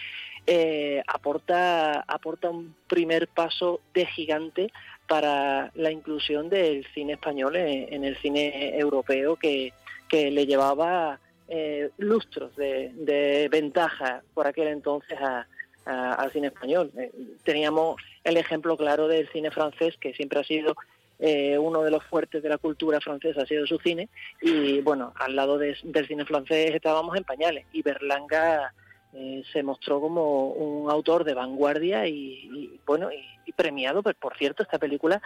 Eh, 0.46 1.02
aporta, 1.06 2.00
aporta 2.00 2.48
un 2.48 2.74
primer 2.88 3.28
paso 3.28 3.80
de 3.92 4.06
gigante 4.06 4.72
para 5.08 5.70
la 5.74 5.90
inclusión 5.90 6.48
del 6.48 6.86
cine 6.94 7.14
español 7.14 7.56
en, 7.56 8.04
el 8.04 8.16
cine 8.18 8.78
europeo 8.78 9.36
que, 9.36 9.72
que 10.08 10.30
le 10.30 10.46
llevaba 10.46 11.18
eh, 11.48 11.90
lustros 11.98 12.54
de, 12.56 12.92
de 12.94 13.48
ventaja 13.50 14.22
por 14.32 14.46
aquel 14.46 14.68
entonces 14.68 15.18
a, 15.20 15.46
al 15.84 16.30
cine 16.32 16.48
español. 16.48 16.90
Eh, 16.96 17.10
teníamos 17.44 18.00
el 18.24 18.36
ejemplo 18.36 18.76
claro 18.76 19.08
del 19.08 19.28
cine 19.30 19.50
francés, 19.50 19.96
que 20.00 20.14
siempre 20.14 20.40
ha 20.40 20.44
sido 20.44 20.74
eh, 21.18 21.58
uno 21.58 21.82
de 21.82 21.90
los 21.90 22.04
fuertes 22.04 22.42
de 22.42 22.48
la 22.48 22.58
cultura 22.58 23.00
francesa, 23.00 23.42
ha 23.42 23.46
sido 23.46 23.66
su 23.66 23.78
cine, 23.78 24.08
y 24.40 24.80
bueno, 24.80 25.12
al 25.16 25.36
lado 25.36 25.58
del 25.58 26.06
cine 26.06 26.24
francés 26.24 26.74
estábamos 26.74 27.16
en 27.16 27.24
pañales, 27.24 27.66
y 27.72 27.82
Berlanga 27.82 28.72
eh, 29.14 29.42
se 29.52 29.62
mostró 29.62 30.00
como 30.00 30.48
un 30.48 30.90
autor 30.90 31.24
de 31.24 31.34
vanguardia 31.34 32.06
y, 32.06 32.80
bueno, 32.86 33.10
y, 33.12 33.52
premiado, 33.52 34.02
pues 34.02 34.16
por 34.16 34.36
cierto, 34.38 34.62
esta 34.62 34.78
película 34.78 35.20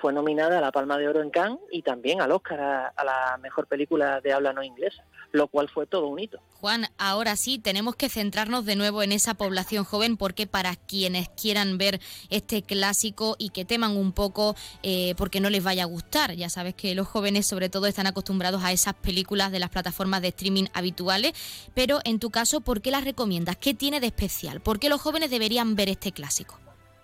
fue 0.00 0.12
nominada 0.12 0.58
a 0.58 0.60
la 0.60 0.72
Palma 0.72 0.96
de 0.96 1.08
Oro 1.08 1.20
en 1.20 1.30
Cannes 1.30 1.58
y 1.70 1.82
también 1.82 2.20
al 2.20 2.32
Oscar 2.32 2.92
a 2.96 3.04
la 3.04 3.38
mejor 3.42 3.66
película 3.66 4.20
de 4.20 4.32
habla 4.32 4.52
no 4.52 4.62
inglesa 4.62 5.04
lo 5.32 5.48
cual 5.48 5.68
fue 5.68 5.86
todo 5.86 6.08
un 6.08 6.18
hito. 6.18 6.40
Juan, 6.60 6.86
ahora 6.98 7.36
sí, 7.36 7.58
tenemos 7.58 7.96
que 7.96 8.08
centrarnos 8.08 8.64
de 8.64 8.76
nuevo 8.76 9.02
en 9.02 9.12
esa 9.12 9.34
población 9.34 9.84
joven 9.84 10.16
porque 10.16 10.46
para 10.46 10.74
quienes 10.76 11.28
quieran 11.28 11.78
ver 11.78 12.00
este 12.30 12.62
clásico 12.62 13.36
y 13.38 13.50
que 13.50 13.64
teman 13.64 13.96
un 13.96 14.12
poco 14.12 14.56
eh, 14.82 15.14
porque 15.16 15.40
no 15.40 15.50
les 15.50 15.62
vaya 15.62 15.84
a 15.84 15.86
gustar, 15.86 16.32
ya 16.34 16.48
sabes 16.48 16.74
que 16.74 16.94
los 16.94 17.06
jóvenes 17.06 17.46
sobre 17.46 17.68
todo 17.68 17.86
están 17.86 18.06
acostumbrados 18.06 18.64
a 18.64 18.72
esas 18.72 18.94
películas 18.94 19.52
de 19.52 19.60
las 19.60 19.70
plataformas 19.70 20.22
de 20.22 20.28
streaming 20.28 20.66
habituales, 20.72 21.32
pero 21.74 22.00
en 22.04 22.18
tu 22.18 22.30
caso, 22.30 22.60
¿por 22.60 22.80
qué 22.80 22.90
las 22.90 23.04
recomiendas? 23.04 23.56
¿Qué 23.56 23.74
tiene 23.74 24.00
de 24.00 24.08
especial? 24.08 24.60
¿Por 24.60 24.80
qué 24.80 24.88
los 24.88 25.00
jóvenes 25.00 25.30
deberían 25.30 25.76
ver 25.76 25.88
este 25.88 26.12
clásico? 26.12 26.58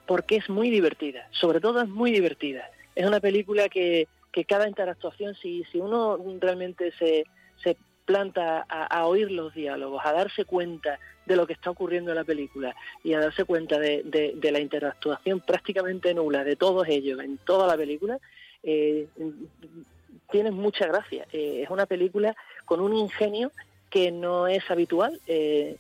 Porque 0.06 0.36
es 0.36 0.48
muy 0.48 0.70
divertida, 0.70 1.28
sobre 1.30 1.60
todo 1.60 1.80
es 1.80 1.88
muy 1.88 2.12
divertida. 2.12 2.70
Es 2.94 3.06
una 3.06 3.20
película 3.20 3.68
que, 3.68 4.06
que 4.32 4.44
cada 4.44 4.68
interactuación, 4.68 5.34
si, 5.36 5.64
si 5.70 5.78
uno 5.78 6.18
realmente 6.40 6.92
se, 6.98 7.24
se 7.62 7.76
planta 8.04 8.66
a, 8.68 9.06
oír 9.06 9.30
los 9.30 9.54
diálogos, 9.54 10.02
a 10.04 10.12
darse 10.12 10.44
cuenta 10.44 10.98
de 11.26 11.36
lo 11.36 11.46
que 11.46 11.54
está 11.54 11.70
ocurriendo 11.70 12.10
en 12.10 12.16
la 12.16 12.24
película 12.24 12.74
y 13.02 13.14
a 13.14 13.20
darse 13.20 13.44
cuenta 13.44 13.78
de, 13.78 14.36
la 14.42 14.60
interactuación 14.60 15.40
prácticamente 15.40 16.12
nula 16.12 16.44
de 16.44 16.56
todos 16.56 16.86
ellos 16.88 17.20
en 17.20 17.38
toda 17.38 17.66
la 17.66 17.76
película, 17.76 18.18
eh, 18.62 19.06
tiene 20.30 20.50
mucha 20.50 20.86
gracia. 20.86 21.26
Eh, 21.32 21.62
es 21.62 21.70
una 21.70 21.86
película 21.86 22.36
con 22.64 22.80
un 22.80 22.94
ingenio 22.94 23.52
que 23.90 24.10
no 24.10 24.48
es 24.48 24.68
habitual. 24.70 25.20
Eh, 25.26 25.76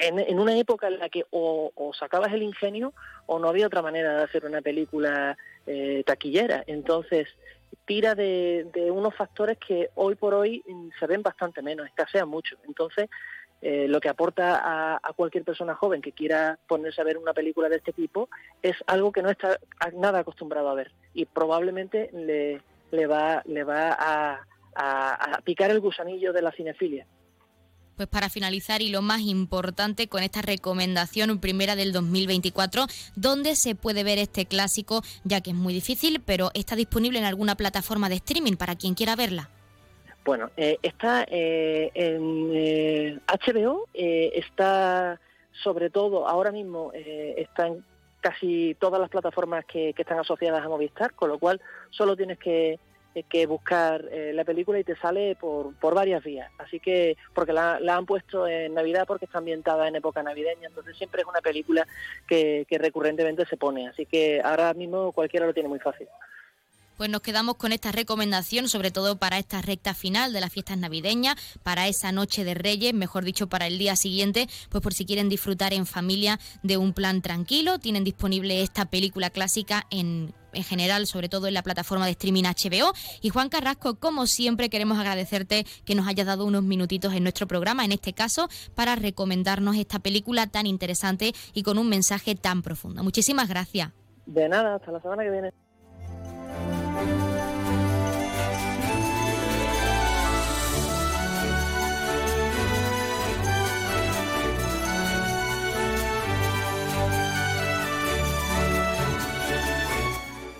en, 0.00 0.38
una 0.38 0.56
época 0.56 0.88
en 0.88 0.98
la 0.98 1.08
que 1.08 1.24
o, 1.30 1.92
sacabas 1.98 2.32
el 2.32 2.42
ingenio 2.42 2.92
o 3.26 3.38
no 3.38 3.48
había 3.48 3.66
otra 3.66 3.82
manera 3.82 4.16
de 4.16 4.24
hacer 4.24 4.44
una 4.44 4.62
película 4.62 5.36
eh, 5.66 6.02
taquillera. 6.06 6.64
Entonces, 6.66 7.28
tira 7.84 8.14
de, 8.14 8.66
unos 8.92 9.14
factores 9.14 9.58
que 9.58 9.90
hoy 9.94 10.14
por 10.14 10.34
hoy 10.34 10.62
mm, 10.66 10.88
se 10.98 11.06
ven 11.06 11.22
bastante 11.22 11.62
menos, 11.62 11.86
escasean 11.86 12.28
mucho. 12.28 12.56
Entonces, 12.66 13.08
eh, 13.62 13.86
lo 13.88 14.00
que 14.00 14.08
aporta 14.08 14.96
a, 14.96 15.12
cualquier 15.14 15.44
persona 15.44 15.74
joven 15.74 16.00
que 16.00 16.12
quiera 16.12 16.58
ponerse 16.66 17.00
a 17.00 17.04
ver 17.04 17.18
una 17.18 17.34
película 17.34 17.68
de 17.68 17.76
este 17.76 17.92
tipo 17.92 18.30
es 18.62 18.76
algo 18.86 19.12
que 19.12 19.22
no 19.22 19.28
está 19.28 19.58
nada 19.94 20.20
acostumbrado 20.20 20.70
a 20.70 20.74
ver 20.74 20.92
y 21.12 21.26
probablemente 21.26 22.08
le, 22.12 23.06
va, 23.06 23.42
a 24.74 25.40
picar 25.44 25.70
el 25.70 25.80
gusanillo 25.80 26.32
de 26.32 26.42
la 26.42 26.52
cinefilia. 26.52 27.06
Pues 28.00 28.08
para 28.08 28.30
finalizar 28.30 28.80
y 28.80 28.88
lo 28.88 29.02
más 29.02 29.20
importante 29.20 30.08
con 30.08 30.22
esta 30.22 30.40
recomendación 30.40 31.38
primera 31.38 31.76
del 31.76 31.92
2024, 31.92 32.86
¿dónde 33.14 33.54
se 33.56 33.74
puede 33.74 34.04
ver 34.04 34.16
este 34.16 34.46
clásico? 34.46 35.02
Ya 35.22 35.42
que 35.42 35.50
es 35.50 35.56
muy 35.56 35.74
difícil, 35.74 36.22
pero 36.24 36.48
está 36.54 36.76
disponible 36.76 37.18
en 37.18 37.26
alguna 37.26 37.56
plataforma 37.56 38.08
de 38.08 38.14
streaming 38.14 38.54
para 38.54 38.74
quien 38.74 38.94
quiera 38.94 39.16
verla. 39.16 39.50
Bueno, 40.24 40.50
eh, 40.56 40.78
está 40.80 41.26
eh, 41.28 41.90
en 41.92 43.20
HBO, 43.26 43.86
eh, 43.92 44.32
está 44.34 45.20
sobre 45.62 45.90
todo 45.90 46.26
ahora 46.26 46.52
mismo 46.52 46.92
está 46.94 47.66
en 47.66 47.84
casi 48.22 48.74
todas 48.80 48.98
las 48.98 49.10
plataformas 49.10 49.66
que, 49.66 49.92
que, 49.92 50.00
están 50.00 50.20
asociadas 50.20 50.64
a 50.64 50.68
Movistar, 50.70 51.12
con 51.12 51.28
lo 51.28 51.38
cual 51.38 51.60
solo 51.90 52.16
tienes 52.16 52.38
que 52.38 52.78
que 53.28 53.46
buscar 53.46 54.04
eh, 54.10 54.32
la 54.34 54.44
película 54.44 54.78
y 54.78 54.84
te 54.84 54.96
sale 54.96 55.36
por, 55.36 55.74
por 55.76 55.94
varias 55.94 56.22
vías. 56.22 56.50
Así 56.58 56.80
que, 56.80 57.16
porque 57.34 57.52
la, 57.52 57.76
han 57.76 58.06
puesto 58.06 58.46
en 58.46 58.74
Navidad 58.74 59.04
porque 59.06 59.24
está 59.24 59.38
ambientada 59.38 59.88
en 59.88 59.96
época 59.96 60.22
navideña, 60.22 60.68
entonces 60.68 60.96
siempre 60.96 61.22
es 61.22 61.28
una 61.28 61.40
película 61.40 61.86
que, 62.26 62.66
que 62.68 62.78
recurrentemente 62.78 63.46
se 63.46 63.56
pone. 63.56 63.88
Así 63.88 64.06
que 64.06 64.40
ahora 64.42 64.72
mismo 64.74 65.12
cualquiera 65.12 65.46
lo 65.46 65.54
tiene 65.54 65.68
muy 65.68 65.80
fácil 65.80 66.08
pues 67.00 67.08
nos 67.08 67.22
quedamos 67.22 67.56
con 67.56 67.72
esta 67.72 67.92
recomendación, 67.92 68.68
sobre 68.68 68.90
todo 68.90 69.16
para 69.16 69.38
esta 69.38 69.62
recta 69.62 69.94
final 69.94 70.34
de 70.34 70.42
las 70.42 70.52
fiestas 70.52 70.76
navideñas, 70.76 71.34
para 71.62 71.88
esa 71.88 72.12
noche 72.12 72.44
de 72.44 72.52
Reyes, 72.52 72.92
mejor 72.92 73.24
dicho, 73.24 73.48
para 73.48 73.66
el 73.66 73.78
día 73.78 73.96
siguiente, 73.96 74.50
pues 74.68 74.82
por 74.82 74.92
si 74.92 75.06
quieren 75.06 75.30
disfrutar 75.30 75.72
en 75.72 75.86
familia 75.86 76.38
de 76.62 76.76
un 76.76 76.92
plan 76.92 77.22
tranquilo, 77.22 77.78
tienen 77.78 78.04
disponible 78.04 78.62
esta 78.62 78.84
película 78.84 79.30
clásica 79.30 79.86
en 79.88 80.34
en 80.52 80.64
general, 80.64 81.06
sobre 81.06 81.28
todo 81.28 81.46
en 81.46 81.54
la 81.54 81.62
plataforma 81.62 82.06
de 82.06 82.12
streaming 82.12 82.44
HBO. 82.44 82.92
Y 83.20 83.30
Juan 83.30 83.48
Carrasco, 83.48 83.96
como 83.96 84.26
siempre, 84.26 84.70
queremos 84.70 84.98
agradecerte 84.98 85.66
que 85.84 85.94
nos 85.94 86.06
hayas 86.06 86.26
dado 86.26 86.44
unos 86.44 86.62
minutitos 86.62 87.14
en 87.14 87.22
nuestro 87.22 87.46
programa, 87.46 87.84
en 87.84 87.92
este 87.92 88.12
caso, 88.12 88.48
para 88.74 88.96
recomendarnos 88.96 89.76
esta 89.76 89.98
película 89.98 90.46
tan 90.46 90.66
interesante 90.66 91.32
y 91.54 91.62
con 91.62 91.78
un 91.78 91.88
mensaje 91.88 92.34
tan 92.34 92.62
profundo. 92.62 93.02
Muchísimas 93.02 93.48
gracias. 93.48 93.90
De 94.26 94.48
nada, 94.48 94.76
hasta 94.76 94.92
la 94.92 95.00
semana 95.00 95.22
que 95.24 95.30
viene. 95.30 95.52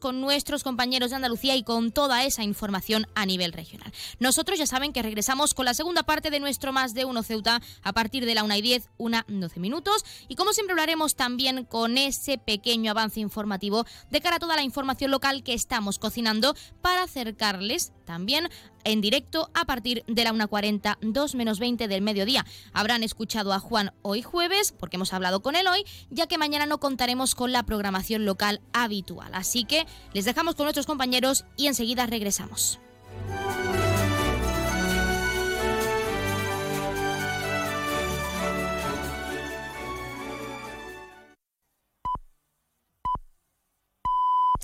con 0.00 0.22
nuestros 0.22 0.64
compañeros 0.64 1.10
de 1.10 1.16
Andalucía 1.16 1.54
y 1.54 1.62
con 1.62 1.92
toda 1.92 2.24
esa 2.24 2.42
información 2.42 3.06
a 3.14 3.26
nivel 3.26 3.52
regional. 3.52 3.92
Nosotros 4.18 4.58
ya 4.58 4.66
saben 4.66 4.94
que 4.94 5.02
regresamos 5.02 5.52
con 5.52 5.66
la 5.66 5.74
segunda 5.74 6.04
parte 6.04 6.30
de 6.30 6.40
nuestro 6.40 6.72
Más 6.72 6.94
de 6.94 7.04
Uno 7.04 7.22
Ceuta 7.22 7.60
a 7.82 7.92
partir 7.92 8.24
de 8.24 8.34
la 8.34 8.44
1 8.44 8.56
y 8.56 8.62
10, 8.62 8.88
una 8.96 9.26
12 9.28 9.60
minutos. 9.60 10.06
Y 10.26 10.36
como 10.36 10.54
siempre 10.54 10.72
hablaremos 10.72 11.16
también 11.16 11.64
con 11.64 11.98
ese 11.98 12.38
pequeño 12.38 12.92
avance 12.92 13.20
informativo 13.20 13.84
de 14.10 14.22
cara 14.22 14.36
a 14.36 14.38
toda 14.38 14.56
la 14.56 14.62
información 14.62 15.10
local 15.10 15.42
que 15.42 15.52
estamos 15.52 15.98
cocinando 15.98 16.56
para 16.80 17.02
acercarles 17.02 17.92
también 18.08 18.48
en 18.84 19.02
directo 19.02 19.50
a 19.52 19.66
partir 19.66 20.02
de 20.08 20.24
la 20.24 20.32
1.40, 20.32 20.96
2 21.02 21.34
menos 21.34 21.58
20 21.58 21.88
del 21.88 22.00
mediodía. 22.00 22.46
Habrán 22.72 23.02
escuchado 23.02 23.52
a 23.52 23.60
Juan 23.60 23.92
hoy 24.00 24.22
jueves, 24.22 24.72
porque 24.72 24.96
hemos 24.96 25.12
hablado 25.12 25.42
con 25.42 25.56
él 25.56 25.66
hoy, 25.68 25.84
ya 26.08 26.26
que 26.26 26.38
mañana 26.38 26.64
no 26.64 26.80
contaremos 26.80 27.34
con 27.34 27.52
la 27.52 27.64
programación 27.64 28.24
local 28.24 28.62
habitual. 28.72 29.34
Así 29.34 29.64
que 29.64 29.86
les 30.14 30.24
dejamos 30.24 30.54
con 30.54 30.64
nuestros 30.64 30.86
compañeros 30.86 31.44
y 31.58 31.66
enseguida 31.66 32.06
regresamos. 32.06 32.80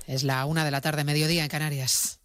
Es 0.07 0.23
la 0.23 0.45
una 0.45 0.65
de 0.65 0.71
la 0.71 0.81
tarde, 0.81 1.03
mediodía 1.03 1.43
en 1.43 1.49
Canarias. 1.49 2.24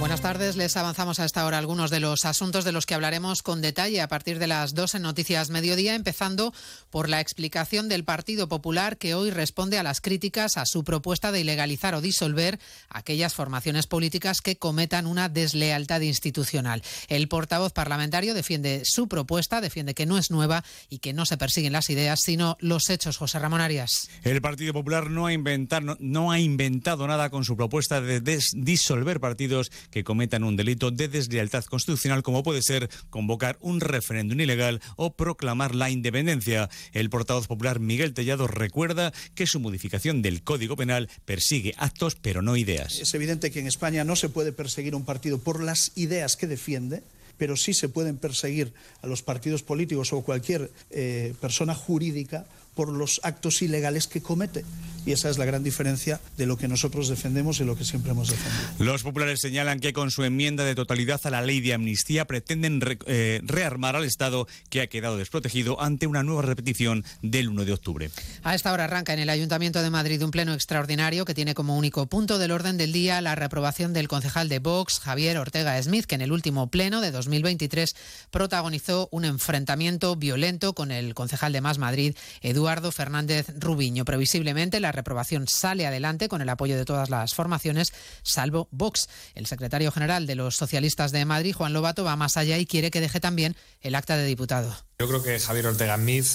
Buenas 0.00 0.22
tardes, 0.22 0.56
les 0.56 0.78
avanzamos 0.78 1.20
a 1.20 1.26
esta 1.26 1.44
hora 1.44 1.58
algunos 1.58 1.90
de 1.90 2.00
los 2.00 2.24
asuntos 2.24 2.64
de 2.64 2.72
los 2.72 2.86
que 2.86 2.94
hablaremos 2.94 3.42
con 3.42 3.60
detalle 3.60 4.00
a 4.00 4.08
partir 4.08 4.38
de 4.38 4.46
las 4.46 4.74
dos 4.74 4.94
en 4.94 5.02
Noticias 5.02 5.50
Mediodía, 5.50 5.94
empezando 5.94 6.54
por 6.88 7.10
la 7.10 7.20
explicación 7.20 7.90
del 7.90 8.02
Partido 8.02 8.48
Popular 8.48 8.96
que 8.96 9.14
hoy 9.14 9.30
responde 9.30 9.78
a 9.78 9.82
las 9.82 10.00
críticas 10.00 10.56
a 10.56 10.64
su 10.64 10.84
propuesta 10.84 11.32
de 11.32 11.40
ilegalizar 11.42 11.94
o 11.94 12.00
disolver 12.00 12.58
aquellas 12.88 13.34
formaciones 13.34 13.86
políticas 13.86 14.40
que 14.40 14.56
cometan 14.56 15.06
una 15.06 15.28
deslealtad 15.28 16.00
institucional. 16.00 16.82
El 17.08 17.28
portavoz 17.28 17.74
parlamentario 17.74 18.32
defiende 18.32 18.80
su 18.86 19.06
propuesta, 19.06 19.60
defiende 19.60 19.94
que 19.94 20.06
no 20.06 20.16
es 20.16 20.30
nueva 20.30 20.64
y 20.88 21.00
que 21.00 21.12
no 21.12 21.26
se 21.26 21.36
persiguen 21.36 21.74
las 21.74 21.90
ideas, 21.90 22.20
sino 22.22 22.56
los 22.60 22.88
hechos. 22.88 23.18
José 23.18 23.38
Ramón 23.38 23.60
Arias. 23.60 24.08
El 24.22 24.40
Partido 24.40 24.72
Popular 24.72 25.10
no 25.10 25.26
ha, 25.26 25.34
inventado, 25.34 25.98
no 26.00 26.30
ha 26.30 26.40
inventado 26.40 27.06
nada 27.06 27.28
con 27.28 27.44
su 27.44 27.54
propuesta 27.54 28.00
de 28.00 28.40
disolver 28.54 29.20
partidos 29.20 29.70
que 29.90 30.04
cometan 30.04 30.44
un 30.44 30.56
delito 30.56 30.90
de 30.90 31.08
deslealtad 31.08 31.64
constitucional 31.64 32.22
como 32.22 32.42
puede 32.42 32.62
ser 32.62 32.88
convocar 33.10 33.58
un 33.60 33.80
referéndum 33.80 34.40
ilegal 34.40 34.80
o 34.96 35.14
proclamar 35.14 35.74
la 35.74 35.90
independencia. 35.90 36.68
El 36.92 37.10
portavoz 37.10 37.46
popular 37.46 37.80
Miguel 37.80 38.14
Tellado 38.14 38.46
recuerda 38.46 39.12
que 39.34 39.46
su 39.46 39.60
modificación 39.60 40.22
del 40.22 40.42
Código 40.42 40.76
Penal 40.76 41.08
persigue 41.24 41.74
actos 41.76 42.16
pero 42.16 42.42
no 42.42 42.56
ideas. 42.56 43.00
Es 43.00 43.14
evidente 43.14 43.50
que 43.50 43.60
en 43.60 43.66
España 43.66 44.04
no 44.04 44.16
se 44.16 44.28
puede 44.28 44.52
perseguir 44.52 44.94
un 44.94 45.04
partido 45.04 45.38
por 45.38 45.62
las 45.62 45.92
ideas 45.96 46.36
que 46.36 46.46
defiende 46.46 47.02
pero 47.40 47.56
sí 47.56 47.72
se 47.72 47.88
pueden 47.88 48.18
perseguir 48.18 48.74
a 49.00 49.06
los 49.06 49.22
partidos 49.22 49.62
políticos 49.62 50.12
o 50.12 50.20
cualquier 50.20 50.70
eh, 50.90 51.32
persona 51.40 51.74
jurídica 51.74 52.44
por 52.80 52.88
los 52.88 53.20
actos 53.24 53.60
ilegales 53.60 54.06
que 54.06 54.22
comete. 54.22 54.64
Y 55.04 55.12
esa 55.12 55.30
es 55.30 55.38
la 55.38 55.46
gran 55.46 55.62
diferencia 55.62 56.20
de 56.36 56.46
lo 56.46 56.56
que 56.56 56.68
nosotros 56.68 57.08
defendemos 57.08 57.60
y 57.60 57.64
lo 57.64 57.76
que 57.76 57.84
siempre 57.84 58.12
hemos 58.12 58.28
defendido. 58.28 58.84
Los 58.84 59.02
populares 59.02 59.40
señalan 59.40 59.80
que 59.80 59.94
con 59.94 60.10
su 60.10 60.24
enmienda 60.24 60.64
de 60.64 60.74
totalidad 60.74 61.20
a 61.24 61.30
la 61.30 61.40
ley 61.40 61.60
de 61.60 61.72
amnistía 61.72 62.26
pretenden 62.26 62.80
eh, 63.06 63.40
rearmar 63.44 63.96
al 63.96 64.04
Estado 64.04 64.46
que 64.68 64.82
ha 64.82 64.86
quedado 64.88 65.16
desprotegido 65.16 65.80
ante 65.80 66.06
una 66.06 66.22
nueva 66.22 66.42
repetición 66.42 67.04
del 67.22 67.48
1 67.48 67.64
de 67.64 67.72
octubre. 67.72 68.10
A 68.44 68.54
esta 68.54 68.72
hora 68.72 68.84
arranca 68.84 69.14
en 69.14 69.20
el 69.20 69.30
Ayuntamiento 69.30 69.82
de 69.82 69.90
Madrid 69.90 70.22
un 70.22 70.30
pleno 70.30 70.52
extraordinario 70.54 71.24
que 71.24 71.34
tiene 71.34 71.54
como 71.54 71.76
único 71.76 72.06
punto 72.06 72.38
del 72.38 72.50
orden 72.50 72.76
del 72.76 72.92
día 72.92 73.20
la 73.22 73.34
reprobación 73.34 73.92
del 73.92 74.08
concejal 74.08 74.48
de 74.48 74.58
Vox, 74.58 75.00
Javier 75.00 75.38
Ortega 75.38 75.82
Smith, 75.82 76.04
que 76.04 76.14
en 76.14 76.22
el 76.22 76.32
último 76.32 76.70
pleno 76.70 77.00
de 77.00 77.10
2023 77.10 77.94
protagonizó 78.30 79.08
un 79.12 79.24
enfrentamiento 79.24 80.16
violento 80.16 80.74
con 80.74 80.90
el 80.90 81.14
concejal 81.14 81.52
de 81.52 81.60
Más 81.62 81.78
Madrid, 81.78 82.14
Eduardo 82.42 82.69
Fernández 82.92 83.46
Rubiño. 83.58 84.04
Previsiblemente 84.04 84.78
la 84.78 84.92
reprobación 84.92 85.48
sale 85.48 85.86
adelante 85.86 86.28
con 86.28 86.40
el 86.40 86.48
apoyo 86.48 86.76
de 86.76 86.84
todas 86.84 87.10
las 87.10 87.34
formaciones, 87.34 87.92
salvo 88.22 88.68
Vox. 88.70 89.08
El 89.34 89.46
secretario 89.46 89.90
general 89.90 90.26
de 90.26 90.36
los 90.36 90.56
socialistas 90.56 91.10
de 91.10 91.24
Madrid, 91.24 91.54
Juan 91.54 91.72
Lobato, 91.72 92.04
va 92.04 92.14
más 92.14 92.36
allá 92.36 92.58
y 92.58 92.66
quiere 92.66 92.92
que 92.92 93.00
deje 93.00 93.18
también 93.18 93.56
el 93.80 93.96
acta 93.96 94.16
de 94.16 94.24
diputado. 94.24 94.74
Yo 95.00 95.08
creo 95.08 95.22
que 95.22 95.40
Javier 95.40 95.66
Ortega 95.66 95.96
Smith 95.96 96.26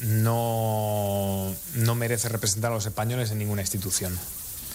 no, 0.00 1.54
no 1.74 1.94
merece 1.94 2.28
representar 2.28 2.72
a 2.72 2.74
los 2.74 2.86
españoles 2.86 3.30
en 3.30 3.38
ninguna 3.38 3.62
institución. 3.62 4.18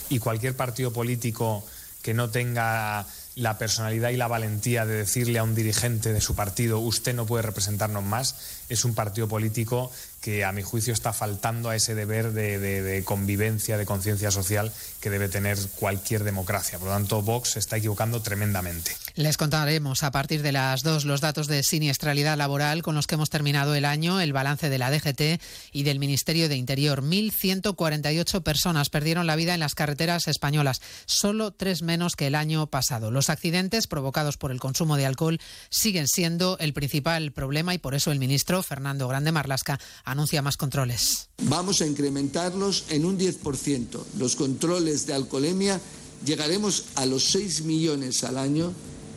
Y 0.09 0.20
cualquier 0.20 0.55
partido 0.55 0.93
político 0.93 1.65
que 2.01 2.13
no 2.13 2.30
tenga 2.30 3.05
la 3.36 3.57
personalidad 3.57 4.09
y 4.09 4.17
la 4.17 4.28
valentía 4.28 4.86
de 4.86 4.95
decirle 4.95 5.39
a 5.39 5.43
un 5.43 5.55
dirigente 5.55 6.11
de 6.11 6.22
su 6.22 6.36
partido, 6.36 6.80
usted 6.80 7.13
no 7.13 7.26
puede 7.26 7.43
representarnos 7.43 8.03
más, 8.03 8.36
es 8.67 8.84
un 8.84 8.93
partido 8.93 9.28
político 9.28 9.91
que 10.22 10.43
a 10.43 10.51
mi 10.51 10.63
juicio 10.63 10.93
está 10.93 11.13
faltando 11.13 11.70
a 11.70 11.76
ese 11.76 11.95
deber 11.95 12.34
de, 12.34 13.01
convivencia, 13.05 13.78
de 13.78 13.86
conciencia 13.86 14.32
social 14.32 14.72
que 14.99 15.09
debe 15.09 15.29
tener 15.29 15.57
cualquier 15.75 16.23
democracia. 16.23 16.79
Por 16.79 16.89
lo 16.89 16.93
tanto, 16.93 17.21
Vox 17.21 17.51
se 17.51 17.59
está 17.59 17.77
equivocando 17.77 18.21
tremendamente. 18.21 18.95
Les 19.15 19.37
contaremos 19.37 20.03
a 20.03 20.11
partir 20.11 20.41
de 20.41 20.51
las 20.51 20.83
dos 20.83 21.05
los 21.05 21.21
datos 21.21 21.47
de 21.47 21.63
siniestralidad 21.63 22.37
laboral 22.37 22.83
con 22.83 22.95
los 22.95 23.07
que 23.07 23.15
hemos 23.15 23.29
terminado 23.29 23.75
el 23.75 23.85
año, 23.85 24.21
el 24.21 24.33
balance 24.33 24.69
de 24.69 24.77
la 24.77 24.91
DGT 24.91 25.41
y 25.71 25.83
del 25.83 25.99
Ministerio 25.99 26.49
de 26.49 26.55
Interior. 26.55 27.03
1.148 27.03 28.43
personas 28.43 28.89
perdieron 28.89 29.27
la 29.27 29.35
vida 29.35 29.53
en 29.53 29.59
las 29.59 29.75
carreteras 29.75 30.27
españolas, 30.27 30.81
solo 31.05 31.51
tres 31.51 31.81
menos 31.81 32.15
que 32.15 32.27
el 32.27 32.35
año 32.35 32.67
pasado. 32.67 33.11
Los 33.11 33.29
accidentes 33.29 33.87
provocados 33.87 34.37
por 34.37 34.51
el 34.51 34.59
consumo 34.59 34.97
de 34.97 35.05
alcohol 35.05 35.39
siguen 35.69 36.07
siendo 36.07 36.57
el 36.59 36.73
principal 36.73 37.31
problema 37.31 37.73
y 37.73 37.77
por 37.77 37.95
eso 37.95 38.11
el 38.11 38.19
ministro 38.19 38.63
Fernando 38.63 39.07
Grande 39.07 39.31
Marlasca 39.31 39.79
anuncia 40.03 40.41
más 40.41 40.57
controles. 40.57 41.29
Vamos 41.43 41.81
a 41.81 41.85
incrementarlos 41.85 42.85
en 42.89 43.05
un 43.05 43.17
10%. 43.17 44.03
Los 44.17 44.35
controles 44.35 44.88
de 44.89 45.13
alcoholemia 45.13 45.79
llegaremos 46.25 46.85
a 46.95 47.05
los 47.05 47.23
6 47.25 47.63
millones 47.63 48.23
al 48.23 48.37
año 48.37 48.73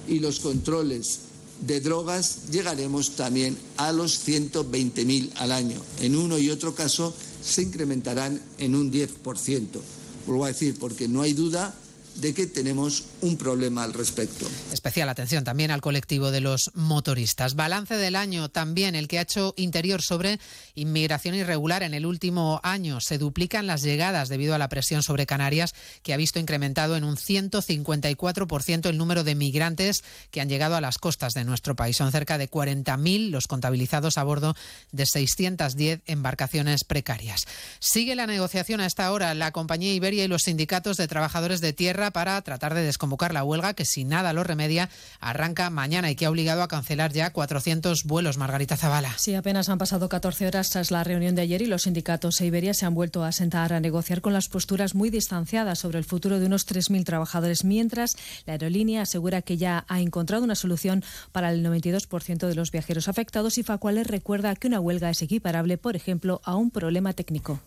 y 0.09 0.19
los 0.19 0.41
controles 0.41 1.21
de 1.67 1.81
drogas 1.81 2.51
llegaremos 2.51 3.13
también 3.13 3.57
a 3.77 3.93
los 3.93 4.27
120.000 4.27 5.31
al 5.37 5.53
año. 5.53 5.81
En 6.01 6.17
uno 6.17 6.39
y 6.39 6.51
otro 6.51 6.75
caso 6.75 7.15
se 7.43 7.63
incrementarán 7.63 8.41
en 8.59 8.75
un 8.75 8.93
10%. 8.93 9.09
Vuelvo 10.27 10.45
a 10.45 10.49
decir, 10.49 10.77
porque 10.79 11.09
no 11.09 11.23
hay 11.23 11.33
duda 11.33 11.75
de 12.17 12.35
que 12.35 12.47
tenemos 12.47 13.05
un 13.21 13.37
problema 13.37 13.85
al 13.85 13.93
respecto. 13.93 14.47
Especial 14.73 15.09
atención 15.09 15.45
también 15.45 15.71
al 15.71 15.81
colectivo 15.81 16.31
de 16.31 16.41
los 16.41 16.71
motoristas. 16.75 17.55
Balance 17.55 17.97
del 17.97 18.17
año 18.17 18.49
también 18.49 18.95
el 18.95 19.09
que 19.09 19.19
ha 19.19 19.23
hecho 19.23 19.55
Interior 19.57 20.03
sobre 20.03 20.39
inmigración 20.75 21.35
irregular 21.35 21.83
en 21.83 21.95
el 21.95 22.07
último 22.07 22.61
año. 22.63 23.01
Se 23.01 23.19
duplican 23.19 23.67
las 23.67 23.83
llegadas 23.83 24.29
debido 24.29 24.55
a 24.55 24.59
la 24.59 24.69
presión 24.69 25.03
sobre 25.03 25.27
Canarias 25.27 25.75
que 26.03 26.13
ha 26.13 26.17
visto 26.17 26.39
incrementado 26.39 26.97
en 26.97 27.05
un 27.05 27.17
154% 27.17 28.89
el 28.89 28.99
número 28.99 29.25
de 29.25 29.35
migrantes 29.35 30.03
que 30.31 30.41
han 30.41 30.49
llegado 30.49 30.77
a 30.77 30.81
las 30.81 30.99
costas 30.99 31.35
de 31.35 31.45
nuestro 31.45 31.77
país. 31.77 31.97
Son 31.97 32.13
cerca 32.13 32.39
de 32.39 32.51
40.000 32.51 33.31
los 33.31 33.47
contabilizados 33.47 34.19
a 34.19 34.25
bordo 34.25 34.55
de 34.91 35.07
610 35.07 36.01
embarcaciones 36.07 36.85
precarias. 36.85 37.47
Sigue 37.79 38.15
la 38.15 38.27
negociación 38.27 38.81
a 38.81 38.87
esta 38.87 39.13
hora 39.13 39.35
la 39.35 39.53
compañía 39.53 39.95
Iberia 39.95 40.25
y 40.25 40.29
los 40.29 40.43
sindicatos 40.43 40.97
de 40.97 41.09
trabajadores 41.09 41.61
de 41.61 41.73
tierra 41.73 42.02
para 42.11 42.41
tratar 42.43 42.75
de 42.75 42.83
desconvocar 42.83 43.33
la 43.33 43.45
huelga 43.45 43.75
que 43.75 43.85
si 43.85 44.05
nada 44.05 44.33
lo 44.33 44.45
remedia 44.45 44.91
arranca 45.21 45.71
mañana 45.71 46.11
y 46.11 46.17
que 46.17 46.27
ha 46.27 46.31
obligado 46.31 46.63
a 46.63 46.69
cancelar 46.69 47.13
ya 47.13 47.33
400 47.33 48.05
vuelos. 48.05 48.37
Margarita 48.37 48.77
Zavala. 48.77 49.15
Sí, 49.19 49.35
apenas 49.35 49.69
han 49.69 49.79
pasado 49.79 50.09
14 50.09 50.47
horas 50.47 50.71
tras 50.71 50.91
la 50.91 51.05
reunión 51.05 51.35
de 51.35 51.43
ayer 51.43 51.63
y 51.63 51.67
los 51.67 51.83
sindicatos 51.83 52.41
e 52.41 52.47
Iberia 52.47 52.75
se 52.75 52.87
han 52.87 52.95
vuelto 52.95 53.25
a 53.25 53.33
sentar 53.33 53.73
a 53.73 53.81
negociar 53.81 54.21
con 54.21 54.33
las 54.33 54.49
posturas 54.49 54.95
muy 54.95 55.11
distanciadas 55.11 55.79
sobre 55.79 55.99
el 55.99 56.05
futuro 56.05 56.39
de 56.39 56.47
unos 56.47 56.67
3.000 56.67 57.05
trabajadores, 57.05 57.65
mientras 57.65 58.17
la 58.47 58.55
aerolínea 58.55 59.03
asegura 59.03 59.43
que 59.43 59.57
ya 59.57 59.85
ha 59.89 60.01
encontrado 60.01 60.45
una 60.45 60.55
solución 60.55 61.05
para 61.33 61.51
el 61.51 61.65
92% 61.65 62.47
de 62.47 62.55
los 62.55 62.71
viajeros 62.71 63.09
afectados 63.09 63.59
y 63.59 63.63
Facuales 63.63 64.07
recuerda 64.07 64.55
que 64.57 64.69
una 64.69 64.81
huelga 64.81 65.11
es 65.11 65.23
equiparable, 65.23 65.79
por 65.79 65.97
ejemplo, 65.97 66.41
a 66.45 66.57
un 66.57 66.71
problema 66.71 67.13
técnico. 67.13 67.61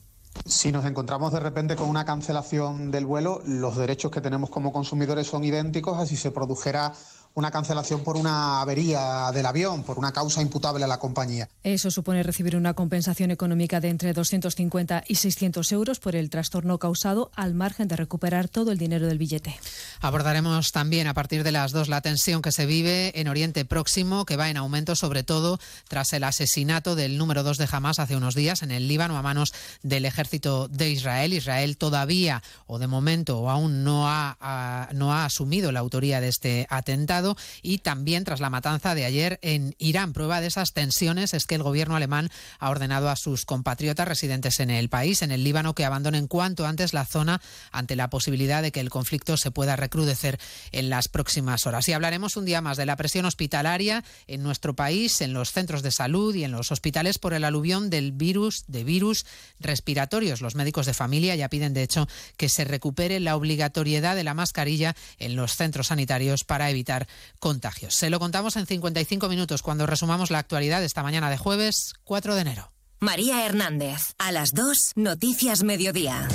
Si 0.43 0.71
nos 0.71 0.85
encontramos 0.85 1.31
de 1.31 1.39
repente 1.39 1.75
con 1.75 1.89
una 1.89 2.05
cancelación 2.05 2.91
del 2.91 3.05
vuelo, 3.05 3.41
los 3.45 3.77
derechos 3.77 4.11
que 4.11 4.21
tenemos 4.21 4.49
como 4.49 4.71
consumidores 4.71 5.27
son 5.27 5.43
idénticos 5.43 5.97
a 5.97 6.05
si 6.05 6.17
se 6.17 6.31
produjera 6.31 6.93
una 7.35 7.51
cancelación 7.51 8.01
por 8.01 8.15
una 8.15 8.61
avería 8.61 9.29
del 9.33 9.45
avión, 9.45 9.83
por 9.83 9.99
una 9.99 10.13
causa 10.13 10.41
imputable 10.41 10.85
a 10.85 10.87
la 10.87 10.99
compañía. 10.99 11.49
Eso 11.63 11.91
supone 11.91 12.23
recibir 12.23 12.55
una 12.55 12.73
compensación 12.73 13.29
económica 13.29 13.81
de 13.81 13.89
entre 13.89 14.13
250 14.13 15.03
y 15.05 15.15
600 15.15 15.71
euros 15.73 15.99
por 15.99 16.15
el 16.15 16.29
trastorno 16.29 16.79
causado, 16.79 17.31
al 17.35 17.53
margen 17.53 17.89
de 17.89 17.97
recuperar 17.97 18.47
todo 18.47 18.71
el 18.71 18.77
dinero 18.77 19.07
del 19.07 19.17
billete. 19.17 19.59
Abordaremos 19.99 20.71
también 20.71 21.07
a 21.07 21.13
partir 21.13 21.43
de 21.43 21.51
las 21.51 21.73
dos 21.73 21.89
la 21.89 22.01
tensión 22.01 22.41
que 22.41 22.53
se 22.53 22.65
vive 22.65 23.19
en 23.19 23.27
Oriente 23.27 23.65
Próximo, 23.65 24.25
que 24.25 24.37
va 24.37 24.49
en 24.49 24.55
aumento 24.55 24.95
sobre 24.95 25.23
todo 25.23 25.59
tras 25.89 26.13
el 26.13 26.23
asesinato 26.23 26.95
del 26.95 27.17
número 27.17 27.43
dos 27.43 27.57
de 27.57 27.67
Hamas 27.69 27.99
hace 27.99 28.15
unos 28.15 28.35
días 28.35 28.63
en 28.63 28.71
el 28.71 28.87
Líbano 28.87 29.17
a 29.17 29.21
manos 29.21 29.53
del 29.83 30.05
ejército 30.05 30.69
de 30.69 30.89
Israel. 30.89 31.33
Israel 31.33 31.75
todavía, 31.75 32.41
o 32.65 32.79
de 32.79 32.87
momento, 32.87 33.39
o 33.39 33.49
aún 33.49 33.83
no 33.83 34.07
ha, 34.07 34.87
no 34.93 35.13
ha 35.13 35.25
asumido 35.25 35.73
la 35.73 35.81
autoría 35.81 36.21
de 36.21 36.29
este 36.29 36.65
atentado 36.69 37.24
y 37.61 37.79
también 37.79 38.23
tras 38.23 38.39
la 38.39 38.49
matanza 38.49 38.95
de 38.95 39.05
ayer 39.05 39.39
en 39.41 39.75
Irán. 39.79 40.13
Prueba 40.13 40.41
de 40.41 40.47
esas 40.47 40.73
tensiones 40.73 41.33
es 41.33 41.45
que 41.45 41.55
el 41.55 41.63
gobierno 41.63 41.95
alemán 41.95 42.29
ha 42.59 42.69
ordenado 42.69 43.09
a 43.09 43.15
sus 43.15 43.45
compatriotas 43.45 44.07
residentes 44.07 44.59
en 44.59 44.69
el 44.69 44.89
país, 44.89 45.21
en 45.21 45.31
el 45.31 45.43
Líbano, 45.43 45.73
que 45.73 45.85
abandonen 45.85 46.27
cuanto 46.27 46.65
antes 46.65 46.93
la 46.93 47.05
zona 47.05 47.41
ante 47.71 47.95
la 47.95 48.09
posibilidad 48.09 48.61
de 48.61 48.71
que 48.71 48.79
el 48.79 48.89
conflicto 48.89 49.37
se 49.37 49.51
pueda 49.51 49.75
recrudecer 49.75 50.39
en 50.71 50.89
las 50.89 51.07
próximas 51.07 51.65
horas. 51.65 51.87
Y 51.87 51.93
hablaremos 51.93 52.37
un 52.37 52.45
día 52.45 52.61
más 52.61 52.77
de 52.77 52.85
la 52.85 52.95
presión 52.95 53.25
hospitalaria 53.25 54.03
en 54.27 54.43
nuestro 54.43 54.75
país, 54.75 55.21
en 55.21 55.33
los 55.33 55.51
centros 55.51 55.81
de 55.81 55.91
salud 55.91 56.35
y 56.35 56.43
en 56.43 56.51
los 56.51 56.71
hospitales 56.71 57.17
por 57.17 57.33
el 57.33 57.43
aluvión 57.43 57.89
del 57.89 58.11
virus, 58.11 58.65
de 58.67 58.83
virus 58.83 59.25
respiratorios. 59.59 60.41
Los 60.41 60.55
médicos 60.55 60.85
de 60.85 60.93
familia 60.93 61.35
ya 61.35 61.49
piden, 61.49 61.73
de 61.73 61.83
hecho, 61.83 62.07
que 62.37 62.49
se 62.49 62.65
recupere 62.65 63.19
la 63.19 63.35
obligatoriedad 63.35 64.15
de 64.15 64.23
la 64.23 64.33
mascarilla 64.33 64.95
en 65.19 65.35
los 65.35 65.55
centros 65.55 65.87
sanitarios 65.87 66.43
para 66.43 66.69
evitar 66.69 67.07
contagios. 67.39 67.95
Se 67.95 68.09
lo 68.09 68.19
contamos 68.19 68.55
en 68.55 68.65
55 68.65 69.27
minutos 69.29 69.61
cuando 69.61 69.85
resumamos 69.85 70.31
la 70.31 70.39
actualidad 70.39 70.83
esta 70.83 71.03
mañana 71.03 71.29
de 71.29 71.37
jueves 71.37 71.93
4 72.03 72.35
de 72.35 72.41
enero. 72.41 72.71
María 72.99 73.45
Hernández, 73.45 74.15
a 74.17 74.31
las 74.31 74.53
2, 74.53 74.93
Noticias 74.95 75.63
Mediodía. 75.63 76.27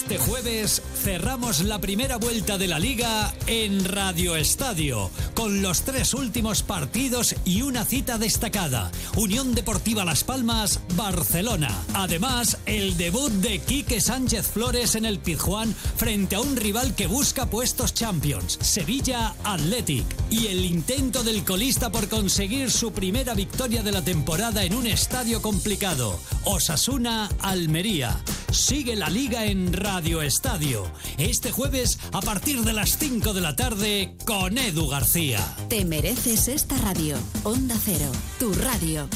Este 0.00 0.16
jueves 0.16 0.82
cerramos 1.04 1.60
la 1.60 1.78
primera 1.78 2.16
vuelta 2.16 2.56
de 2.56 2.66
la 2.66 2.78
liga 2.78 3.34
en 3.46 3.84
Radio 3.84 4.34
Estadio, 4.34 5.10
con 5.34 5.60
los 5.60 5.82
tres 5.82 6.14
últimos 6.14 6.62
partidos 6.62 7.36
y 7.44 7.60
una 7.60 7.84
cita 7.84 8.16
destacada. 8.16 8.90
Unión 9.16 9.54
Deportiva 9.54 10.06
Las 10.06 10.24
Palmas, 10.24 10.80
Barcelona. 10.96 11.70
Además, 11.92 12.56
el 12.64 12.96
debut 12.96 13.30
de 13.30 13.58
Quique 13.58 14.00
Sánchez 14.00 14.48
Flores 14.48 14.94
en 14.94 15.04
el 15.04 15.18
Pizjuán 15.18 15.74
frente 15.96 16.34
a 16.34 16.40
un 16.40 16.56
rival 16.56 16.94
que 16.94 17.06
busca 17.06 17.46
puestos 17.46 17.92
Champions, 17.92 18.58
Sevilla 18.62 19.34
Athletic. 19.44 20.06
Y 20.30 20.46
el 20.46 20.64
intento 20.64 21.22
del 21.22 21.44
colista 21.44 21.92
por 21.92 22.08
conseguir 22.08 22.70
su 22.70 22.92
primera 22.92 23.34
victoria 23.34 23.82
de 23.82 23.92
la 23.92 24.02
temporada 24.02 24.64
en 24.64 24.74
un 24.74 24.86
estadio 24.86 25.42
complicado, 25.42 26.18
Osasuna 26.44 27.28
Almería. 27.42 28.18
Sigue 28.50 28.96
la 28.96 29.08
liga 29.08 29.44
en 29.44 29.72
Radio 29.72 29.89
Estadio. 29.98 30.84
Este 31.18 31.50
jueves 31.50 31.98
a 32.12 32.20
partir 32.20 32.62
de 32.62 32.72
las 32.72 32.96
5 32.96 33.34
de 33.34 33.40
la 33.40 33.56
tarde 33.56 34.16
con 34.24 34.56
Edu 34.56 34.86
García. 34.86 35.40
Te 35.68 35.84
mereces 35.84 36.46
esta 36.46 36.76
radio. 36.78 37.16
Onda 37.42 37.74
Cero, 37.84 38.10
tu 38.38 38.54
radio. 38.54 39.08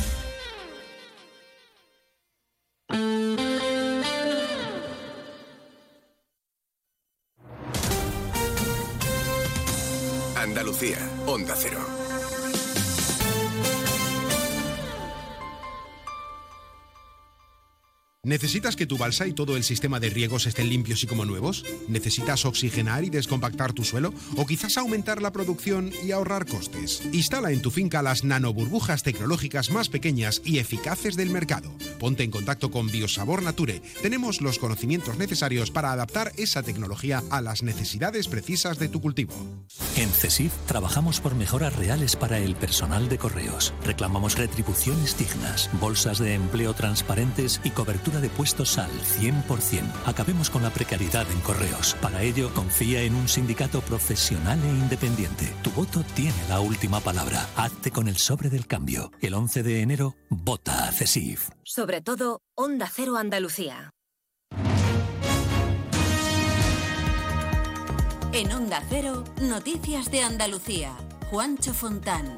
Andalucía, 10.37 10.99
Onda 11.27 11.55
Cero. 11.57 12.04
¿Necesitas 18.25 18.75
que 18.75 18.87
tu 18.87 18.97
balsa 18.97 19.27
y 19.27 19.35
todo 19.35 19.55
el 19.55 19.65
sistema 19.65 20.01
de 20.01 20.09
riegos 20.09 20.47
estén 20.47 20.71
limpios 20.71 21.05
y 21.05 21.07
como 21.07 21.27
nuevos? 21.27 21.63
¿Necesitas 21.89 22.47
oxigenar 22.47 23.05
y 23.05 23.11
descompactar 23.11 23.75
tu 23.75 23.85
suelo? 23.85 24.15
¿O 24.37 24.47
quizás 24.47 24.79
aumentar 24.79 25.21
la 25.21 25.31
producción 25.31 25.91
y 26.03 26.11
ahorrar 26.13 26.47
costes? 26.47 27.03
Instala 27.13 27.53
en 27.53 27.61
tu 27.61 27.71
finca 27.71 28.03
las 28.03 28.25
nanoburbujas 28.25 29.03
tecnológicas 29.03 29.71
más 29.71 29.91
pequeñas 29.91 30.41
y 30.43 30.59
eficaces 30.59 31.17
del 31.17 31.29
mercado. 31.29 31.71
Ponte 32.01 32.23
en 32.23 32.31
contacto 32.31 32.71
con 32.71 32.91
Biosabor 32.91 33.43
Nature. 33.43 33.83
Tenemos 34.01 34.41
los 34.41 34.59
conocimientos 34.59 35.19
necesarios 35.19 35.71
para 35.71 35.93
adaptar 35.93 36.33
esa 36.39 36.63
tecnología 36.63 37.23
a 37.29 37.43
las 37.43 37.63
necesidades 37.63 38.29
precisas 38.29 38.79
de 38.79 38.89
tu 38.89 39.03
cultivo. 39.03 39.35
En 39.97 40.09
CESIF 40.09 40.53
trabajamos 40.67 41.21
por 41.21 41.35
mejoras 41.35 41.77
reales 41.77 42.17
para 42.17 42.39
el 42.39 42.57
personal 42.57 43.11
de 43.11 43.19
correos. 43.19 43.75
Reclamamos 43.85 44.39
retribuciones 44.39 45.19
dignas, 45.19 45.69
bolsas 45.79 46.19
de 46.19 46.33
empleo 46.33 46.73
transparentes 46.73 47.61
y 47.65 47.71
cobertura 47.71 48.14
de 48.21 48.29
puestos 48.29 48.79
al 48.79 48.91
100%. 48.91 49.83
Acabemos 50.07 50.51
con 50.51 50.63
la 50.63 50.71
precariedad 50.71 51.31
en 51.31 51.41
correos. 51.41 51.97
Para 52.01 52.23
ello, 52.23 52.53
confía 52.55 53.03
en 53.03 53.15
un 53.15 53.29
sindicato 53.29 53.81
profesional 53.81 54.59
e 54.65 54.69
independiente. 54.69 55.53
Tu 55.63 55.71
voto 55.71 56.05
tiene 56.15 56.35
la 56.49 56.61
última 56.61 57.01
palabra. 57.01 57.47
Hazte 57.57 57.91
con 57.91 58.09
el 58.09 58.17
sobre 58.17 58.51
del 58.51 58.67
cambio. 58.67 59.11
El 59.21 59.35
11 59.35 59.63
de 59.63 59.81
enero, 59.83 60.15
vota 60.31 60.89
a 60.89 60.93
CESIF. 60.93 61.51
Sobre 61.63 62.01
todo, 62.01 62.41
Onda 62.55 62.91
Cero 62.93 63.17
Andalucía. 63.17 63.91
En 68.33 68.51
Onda 68.51 68.83
Cero, 68.89 69.23
Noticias 69.41 70.11
de 70.11 70.23
Andalucía. 70.23 70.97
Juancho 71.31 71.73
Fontán. 71.73 72.35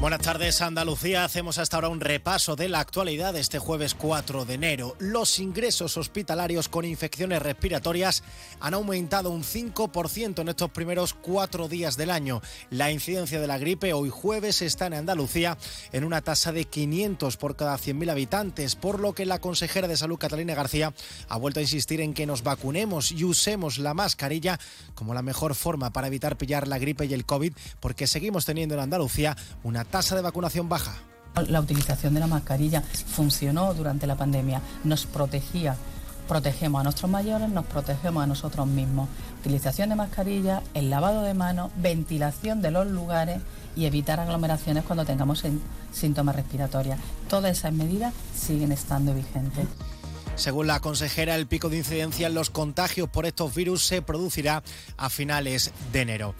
Buenas 0.00 0.20
tardes, 0.20 0.62
Andalucía. 0.62 1.24
Hacemos 1.24 1.58
hasta 1.58 1.76
ahora 1.76 1.88
un 1.88 1.98
repaso 1.98 2.54
de 2.54 2.68
la 2.68 2.78
actualidad 2.78 3.32
de 3.32 3.40
este 3.40 3.58
jueves 3.58 3.94
4 3.94 4.44
de 4.44 4.54
enero. 4.54 4.94
Los 5.00 5.40
ingresos 5.40 5.96
hospitalarios 5.96 6.68
con 6.68 6.84
infecciones 6.84 7.42
respiratorias 7.42 8.22
han 8.60 8.74
aumentado 8.74 9.30
un 9.30 9.42
5% 9.42 10.40
en 10.40 10.48
estos 10.48 10.70
primeros 10.70 11.14
cuatro 11.14 11.66
días 11.66 11.96
del 11.96 12.10
año. 12.10 12.40
La 12.70 12.92
incidencia 12.92 13.40
de 13.40 13.48
la 13.48 13.58
gripe 13.58 13.92
hoy 13.92 14.08
jueves 14.08 14.62
está 14.62 14.86
en 14.86 14.94
Andalucía 14.94 15.58
en 15.90 16.04
una 16.04 16.22
tasa 16.22 16.52
de 16.52 16.64
500 16.64 17.36
por 17.36 17.56
cada 17.56 17.76
100.000 17.76 18.08
habitantes, 18.12 18.76
por 18.76 19.00
lo 19.00 19.14
que 19.14 19.26
la 19.26 19.40
consejera 19.40 19.88
de 19.88 19.96
Salud, 19.96 20.16
Catalina 20.16 20.54
García, 20.54 20.94
ha 21.28 21.36
vuelto 21.38 21.58
a 21.58 21.64
insistir 21.64 22.00
en 22.00 22.14
que 22.14 22.24
nos 22.24 22.44
vacunemos 22.44 23.10
y 23.10 23.24
usemos 23.24 23.78
la 23.78 23.94
mascarilla 23.94 24.60
como 24.94 25.12
la 25.12 25.22
mejor 25.22 25.56
forma 25.56 25.92
para 25.92 26.06
evitar 26.06 26.38
pillar 26.38 26.68
la 26.68 26.78
gripe 26.78 27.06
y 27.06 27.14
el 27.14 27.26
COVID, 27.26 27.52
porque 27.80 28.06
seguimos 28.06 28.44
teniendo 28.44 28.76
en 28.76 28.80
Andalucía 28.82 29.36
una 29.64 29.87
tasa 29.90 30.16
de 30.16 30.22
vacunación 30.22 30.68
baja. 30.68 30.96
La 31.46 31.60
utilización 31.60 32.14
de 32.14 32.20
la 32.20 32.26
mascarilla 32.26 32.82
funcionó 32.82 33.72
durante 33.74 34.06
la 34.06 34.16
pandemia, 34.16 34.60
nos 34.84 35.06
protegía. 35.06 35.76
Protegemos 36.26 36.80
a 36.80 36.84
nuestros 36.84 37.10
mayores, 37.10 37.48
nos 37.48 37.64
protegemos 37.64 38.22
a 38.22 38.26
nosotros 38.26 38.66
mismos. 38.66 39.08
Utilización 39.40 39.88
de 39.88 39.94
mascarilla, 39.94 40.62
el 40.74 40.90
lavado 40.90 41.22
de 41.22 41.32
manos, 41.32 41.70
ventilación 41.76 42.60
de 42.60 42.70
los 42.70 42.86
lugares 42.86 43.40
y 43.76 43.86
evitar 43.86 44.20
aglomeraciones 44.20 44.84
cuando 44.84 45.06
tengamos 45.06 45.42
síntomas 45.92 46.36
respiratorios. 46.36 46.98
Todas 47.28 47.56
esas 47.56 47.72
medidas 47.72 48.12
siguen 48.36 48.72
estando 48.72 49.14
vigentes. 49.14 49.66
Según 50.34 50.66
la 50.66 50.80
consejera, 50.80 51.34
el 51.34 51.46
pico 51.46 51.68
de 51.68 51.78
incidencia 51.78 52.26
en 52.26 52.34
los 52.34 52.50
contagios 52.50 53.08
por 53.08 53.26
estos 53.26 53.54
virus 53.54 53.84
se 53.84 54.02
producirá 54.02 54.62
a 54.96 55.08
finales 55.10 55.72
de 55.92 56.00
enero. 56.00 56.34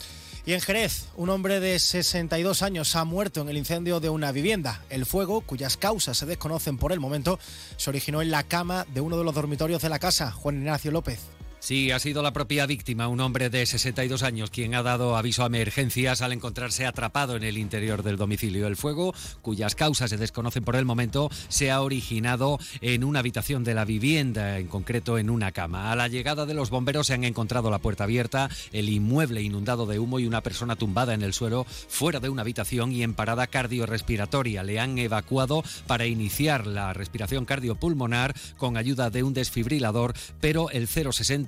Y 0.49 0.55
en 0.55 0.63
Jerez, 0.63 1.09
un 1.17 1.29
hombre 1.29 1.61
de 1.61 1.79
62 1.79 2.63
años 2.63 2.97
ha 2.97 3.05
muerto 3.05 3.43
en 3.43 3.51
el 3.51 3.59
incendio 3.59 4.01
de 4.01 4.09
una 4.09 4.33
vivienda. 4.33 4.83
El 4.89 5.05
fuego, 5.05 5.43
cuyas 5.43 5.77
causas 5.77 6.17
se 6.17 6.25
desconocen 6.25 6.79
por 6.79 6.91
el 6.91 7.01
momento, 7.01 7.39
se 7.77 7.91
originó 7.91 8.23
en 8.23 8.31
la 8.31 8.45
cama 8.45 8.87
de 8.95 9.03
uno 9.03 9.19
de 9.19 9.25
los 9.25 9.35
dormitorios 9.35 9.83
de 9.83 9.91
la 9.91 9.99
casa, 9.99 10.33
Juan 10.33 10.57
Ignacio 10.57 10.91
López. 10.91 11.38
Sí, 11.61 11.91
ha 11.91 11.99
sido 11.99 12.23
la 12.23 12.33
propia 12.33 12.67
víctima, 12.67 13.09
un 13.09 13.21
hombre 13.21 13.51
de 13.51 13.67
62 13.67 14.23
años, 14.23 14.49
quien 14.51 14.77
ha 14.77 14.85
dado 14.85 15.17
aviso 15.17 15.43
a 15.43 15.47
emergencias 15.47 16.23
al 16.23 16.33
encontrarse 16.33 16.87
atrapado 16.87 17.35
en 17.35 17.43
el 17.43 17.59
interior 17.59 18.05
del 18.05 18.17
domicilio. 18.17 18.69
El 18.69 18.77
fuego, 18.77 19.13
cuyas 19.43 19.75
causas 19.75 20.11
se 20.11 20.17
desconocen 20.17 20.63
por 20.63 20.77
el 20.77 20.85
momento, 20.85 21.31
se 21.49 21.73
ha 21.73 21.83
originado 21.83 22.61
en 22.81 23.03
una 23.03 23.19
habitación 23.19 23.65
de 23.65 23.75
la 23.75 23.85
vivienda, 23.85 24.59
en 24.59 24.69
concreto 24.69 25.19
en 25.19 25.31
una 25.31 25.51
cama. 25.51 25.91
A 25.91 25.97
la 25.97 26.07
llegada 26.07 26.47
de 26.47 26.55
los 26.55 26.71
bomberos 26.71 27.09
se 27.09 27.15
han 27.15 27.25
encontrado 27.25 27.71
la 27.71 27.81
puerta 27.81 28.05
abierta, 28.05 28.49
el 28.73 28.89
inmueble 28.89 29.43
inundado 29.43 29.85
de 29.87 29.99
humo 29.99 30.21
y 30.21 30.27
una 30.27 30.43
persona 30.43 30.77
tumbada 30.77 31.13
en 31.13 31.23
el 31.23 31.35
suelo 31.35 31.65
fuera 31.65 32.21
de 32.21 32.29
una 32.29 32.43
habitación 32.43 32.93
y 32.93 33.03
en 33.03 33.15
parada 33.15 33.49
cardiorrespiratoria. 33.49 34.63
Le 34.63 34.79
han 34.79 34.97
evacuado 34.97 35.65
para 35.89 36.07
iniciar 36.07 36.69
la 36.69 36.93
respiración 36.93 37.45
cardiopulmonar 37.45 38.35
con 38.57 38.77
ayuda 38.77 39.11
de 39.11 39.25
un 39.25 39.35
desfibrilador, 39.35 40.15
pero 40.41 40.71
el 40.71 40.87
060 40.87 41.48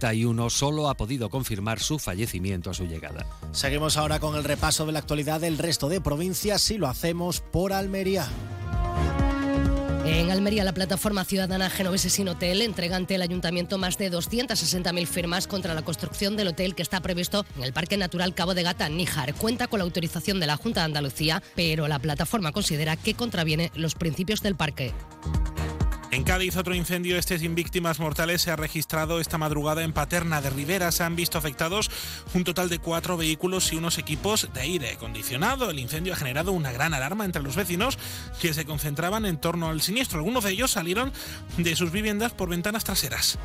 solo 0.50 0.88
ha 0.88 0.96
podido 0.96 1.28
confirmar 1.28 1.80
su 1.80 1.98
fallecimiento 1.98 2.70
a 2.70 2.74
su 2.74 2.84
llegada. 2.84 3.26
Seguimos 3.52 3.96
ahora 3.96 4.18
con 4.18 4.36
el 4.36 4.44
repaso 4.44 4.86
de 4.86 4.92
la 4.92 4.98
actualidad 4.98 5.40
del 5.40 5.58
resto 5.58 5.88
de 5.88 6.00
provincias 6.00 6.70
y 6.70 6.78
lo 6.78 6.88
hacemos 6.88 7.40
por 7.40 7.72
Almería. 7.72 8.26
En 10.04 10.30
Almería, 10.30 10.64
la 10.64 10.72
plataforma 10.72 11.24
ciudadana 11.24 11.70
Genovese 11.70 12.10
Sin 12.10 12.28
Hotel 12.28 12.62
entrega 12.62 12.96
ante 12.96 13.14
el 13.14 13.22
ayuntamiento 13.22 13.78
más 13.78 13.98
de 13.98 14.10
260.000 14.10 15.06
firmas 15.06 15.46
contra 15.46 15.74
la 15.74 15.82
construcción 15.82 16.36
del 16.36 16.48
hotel 16.48 16.74
que 16.74 16.82
está 16.82 17.00
previsto 17.00 17.44
en 17.56 17.64
el 17.64 17.72
Parque 17.72 17.96
Natural 17.96 18.34
Cabo 18.34 18.54
de 18.54 18.62
Gata, 18.62 18.88
Níjar. 18.88 19.34
Cuenta 19.34 19.68
con 19.68 19.78
la 19.78 19.84
autorización 19.84 20.40
de 20.40 20.46
la 20.46 20.56
Junta 20.56 20.80
de 20.80 20.86
Andalucía, 20.86 21.42
pero 21.54 21.86
la 21.86 21.98
plataforma 21.98 22.50
considera 22.50 22.96
que 22.96 23.14
contraviene 23.14 23.70
los 23.74 23.94
principios 23.94 24.42
del 24.42 24.56
parque. 24.56 24.92
En 26.12 26.24
Cádiz, 26.24 26.56
otro 26.56 26.74
incendio, 26.74 27.16
este 27.16 27.38
sin 27.38 27.54
víctimas 27.54 28.00
mortales, 28.00 28.42
se 28.42 28.50
ha 28.50 28.56
registrado 28.56 29.20
esta 29.20 29.38
madrugada 29.38 29.84
en 29.84 29.92
Paterna 29.92 30.40
de 30.40 30.50
Rivera. 30.50 30.90
Se 30.90 31.04
han 31.04 31.14
visto 31.14 31.38
afectados 31.38 31.88
un 32.34 32.42
total 32.42 32.68
de 32.68 32.80
cuatro 32.80 33.16
vehículos 33.16 33.72
y 33.72 33.76
unos 33.76 33.96
equipos 33.96 34.48
de 34.52 34.60
aire 34.60 34.90
acondicionado. 34.90 35.70
El 35.70 35.78
incendio 35.78 36.12
ha 36.12 36.16
generado 36.16 36.50
una 36.50 36.72
gran 36.72 36.94
alarma 36.94 37.24
entre 37.24 37.42
los 37.42 37.54
vecinos 37.54 37.96
que 38.40 38.52
se 38.54 38.64
concentraban 38.64 39.24
en 39.24 39.38
torno 39.38 39.68
al 39.68 39.82
siniestro. 39.82 40.18
Algunos 40.18 40.42
de 40.42 40.50
ellos 40.50 40.72
salieron 40.72 41.12
de 41.58 41.76
sus 41.76 41.92
viviendas 41.92 42.32
por 42.32 42.48
ventanas 42.48 42.82
traseras. 42.82 43.38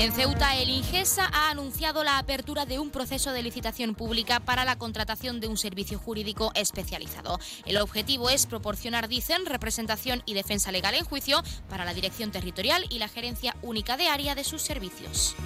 En 0.00 0.12
Ceuta, 0.12 0.56
el 0.56 0.70
Ingesa 0.70 1.30
ha 1.32 1.50
anunciado 1.50 2.02
la 2.02 2.18
apertura 2.18 2.66
de 2.66 2.80
un 2.80 2.90
proceso 2.90 3.32
de 3.32 3.44
licitación 3.44 3.94
pública 3.94 4.40
para 4.40 4.64
la 4.64 4.76
contratación 4.76 5.40
de 5.40 5.46
un 5.46 5.56
servicio 5.56 6.00
jurídico 6.00 6.50
especializado. 6.56 7.38
El 7.64 7.76
objetivo 7.76 8.28
es 8.28 8.46
proporcionar, 8.46 9.06
dicen, 9.06 9.46
representación 9.46 10.22
y 10.26 10.34
defensa 10.34 10.72
legal 10.72 10.94
en 10.94 11.04
juicio 11.04 11.42
para 11.68 11.84
la 11.84 11.94
dirección 11.94 12.32
territorial 12.32 12.84
y 12.90 12.98
la 12.98 13.08
gerencia 13.08 13.56
única 13.62 13.96
de 13.96 14.08
área 14.08 14.34
de 14.34 14.42
sus 14.42 14.62
servicios. 14.62 15.36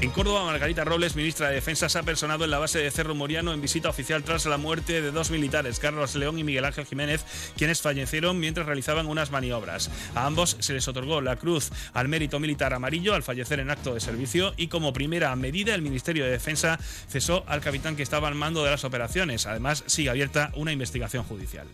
En 0.00 0.10
Córdoba, 0.10 0.44
Margarita 0.44 0.84
Robles, 0.84 1.16
ministra 1.16 1.48
de 1.48 1.56
Defensa, 1.56 1.88
se 1.88 1.98
ha 1.98 2.04
personado 2.04 2.44
en 2.44 2.52
la 2.52 2.60
base 2.60 2.78
de 2.78 2.88
Cerro 2.88 3.16
Moriano 3.16 3.52
en 3.52 3.60
visita 3.60 3.88
oficial 3.88 4.22
tras 4.22 4.46
la 4.46 4.56
muerte 4.56 5.02
de 5.02 5.10
dos 5.10 5.32
militares, 5.32 5.80
Carlos 5.80 6.14
León 6.14 6.38
y 6.38 6.44
Miguel 6.44 6.66
Ángel 6.66 6.86
Jiménez, 6.86 7.24
quienes 7.56 7.82
fallecieron 7.82 8.38
mientras 8.38 8.64
realizaban 8.64 9.08
unas 9.08 9.32
maniobras. 9.32 9.90
A 10.14 10.24
ambos 10.26 10.56
se 10.60 10.72
les 10.72 10.86
otorgó 10.86 11.20
la 11.20 11.34
Cruz 11.34 11.72
al 11.94 12.06
Mérito 12.06 12.38
Militar 12.38 12.74
Amarillo 12.74 13.12
al 13.12 13.24
fallecer 13.24 13.58
en 13.58 13.70
acto 13.70 13.92
de 13.92 13.98
servicio 13.98 14.54
y 14.56 14.68
como 14.68 14.92
primera 14.92 15.34
medida 15.34 15.74
el 15.74 15.82
Ministerio 15.82 16.24
de 16.24 16.30
Defensa 16.30 16.78
cesó 17.08 17.42
al 17.48 17.60
capitán 17.60 17.96
que 17.96 18.04
estaba 18.04 18.28
al 18.28 18.36
mando 18.36 18.62
de 18.62 18.70
las 18.70 18.84
operaciones. 18.84 19.46
Además, 19.46 19.82
sigue 19.86 20.10
abierta 20.10 20.52
una 20.54 20.70
investigación 20.70 21.24
judicial. 21.24 21.66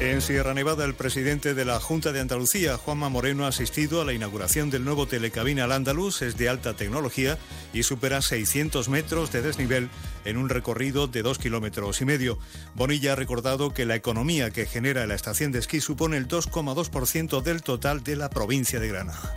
En 0.00 0.20
Sierra 0.20 0.54
Nevada, 0.54 0.84
el 0.84 0.94
presidente 0.94 1.54
de 1.54 1.64
la 1.64 1.80
Junta 1.80 2.12
de 2.12 2.20
Andalucía, 2.20 2.76
Juanma 2.76 3.08
Moreno, 3.08 3.44
ha 3.44 3.48
asistido 3.48 4.00
a 4.00 4.04
la 4.04 4.12
inauguración 4.12 4.70
del 4.70 4.84
nuevo 4.84 5.06
telecabina 5.08 5.64
al 5.64 5.72
Andaluz. 5.72 6.22
Es 6.22 6.36
de 6.36 6.48
alta 6.48 6.74
tecnología 6.74 7.36
y 7.72 7.82
supera 7.82 8.22
600 8.22 8.88
metros 8.88 9.32
de 9.32 9.42
desnivel 9.42 9.90
en 10.24 10.36
un 10.36 10.48
recorrido 10.48 11.08
de 11.08 11.22
dos 11.22 11.38
kilómetros 11.38 12.00
y 12.00 12.04
medio. 12.04 12.38
Bonilla 12.74 13.14
ha 13.14 13.16
recordado 13.16 13.74
que 13.74 13.86
la 13.86 13.96
economía 13.96 14.50
que 14.50 14.66
genera 14.66 15.06
la 15.06 15.14
estación 15.14 15.50
de 15.50 15.58
esquí 15.58 15.80
supone 15.80 16.16
el 16.16 16.28
2,2% 16.28 17.42
del 17.42 17.62
total 17.62 18.04
de 18.04 18.16
la 18.16 18.30
provincia 18.30 18.78
de 18.78 18.88
Granada. 18.88 19.34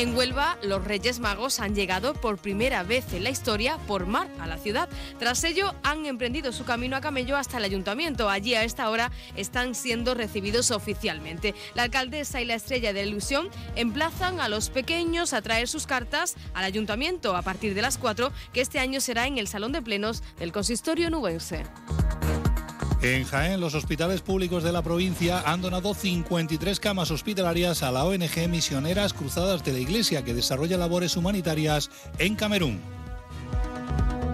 En 0.00 0.16
Huelva, 0.16 0.56
los 0.62 0.82
Reyes 0.82 1.20
Magos 1.20 1.60
han 1.60 1.74
llegado 1.74 2.14
por 2.14 2.38
primera 2.38 2.82
vez 2.82 3.12
en 3.12 3.22
la 3.22 3.28
historia 3.28 3.76
por 3.86 4.06
mar 4.06 4.28
a 4.40 4.46
la 4.46 4.56
ciudad. 4.56 4.88
Tras 5.18 5.44
ello, 5.44 5.74
han 5.82 6.06
emprendido 6.06 6.52
su 6.52 6.64
camino 6.64 6.96
a 6.96 7.02
camello 7.02 7.36
hasta 7.36 7.58
el 7.58 7.64
ayuntamiento. 7.64 8.30
Allí 8.30 8.54
a 8.54 8.64
esta 8.64 8.88
hora 8.88 9.12
están 9.36 9.74
siendo 9.74 10.14
recibidos 10.14 10.70
oficialmente. 10.70 11.54
La 11.74 11.82
alcaldesa 11.82 12.40
y 12.40 12.46
la 12.46 12.54
estrella 12.54 12.94
de 12.94 13.04
ilusión 13.04 13.50
emplazan 13.76 14.40
a 14.40 14.48
los 14.48 14.70
pequeños 14.70 15.34
a 15.34 15.42
traer 15.42 15.68
sus 15.68 15.86
cartas 15.86 16.34
al 16.54 16.64
ayuntamiento 16.64 17.36
a 17.36 17.42
partir 17.42 17.74
de 17.74 17.82
las 17.82 17.98
4, 17.98 18.32
que 18.54 18.62
este 18.62 18.78
año 18.78 19.02
será 19.02 19.26
en 19.26 19.36
el 19.36 19.48
Salón 19.48 19.72
de 19.72 19.82
Plenos 19.82 20.22
del 20.38 20.50
Consistorio 20.50 21.10
Nubense. 21.10 21.66
En 23.02 23.24
Jaén, 23.24 23.60
los 23.60 23.74
hospitales 23.74 24.20
públicos 24.20 24.62
de 24.62 24.72
la 24.72 24.82
provincia 24.82 25.40
han 25.46 25.62
donado 25.62 25.94
53 25.94 26.78
camas 26.80 27.10
hospitalarias 27.10 27.82
a 27.82 27.90
la 27.90 28.04
ONG 28.04 28.46
Misioneras 28.50 29.14
Cruzadas 29.14 29.64
de 29.64 29.72
la 29.72 29.78
Iglesia, 29.78 30.22
que 30.22 30.34
desarrolla 30.34 30.76
labores 30.76 31.16
humanitarias 31.16 31.90
en 32.18 32.36
Camerún. 32.36 32.99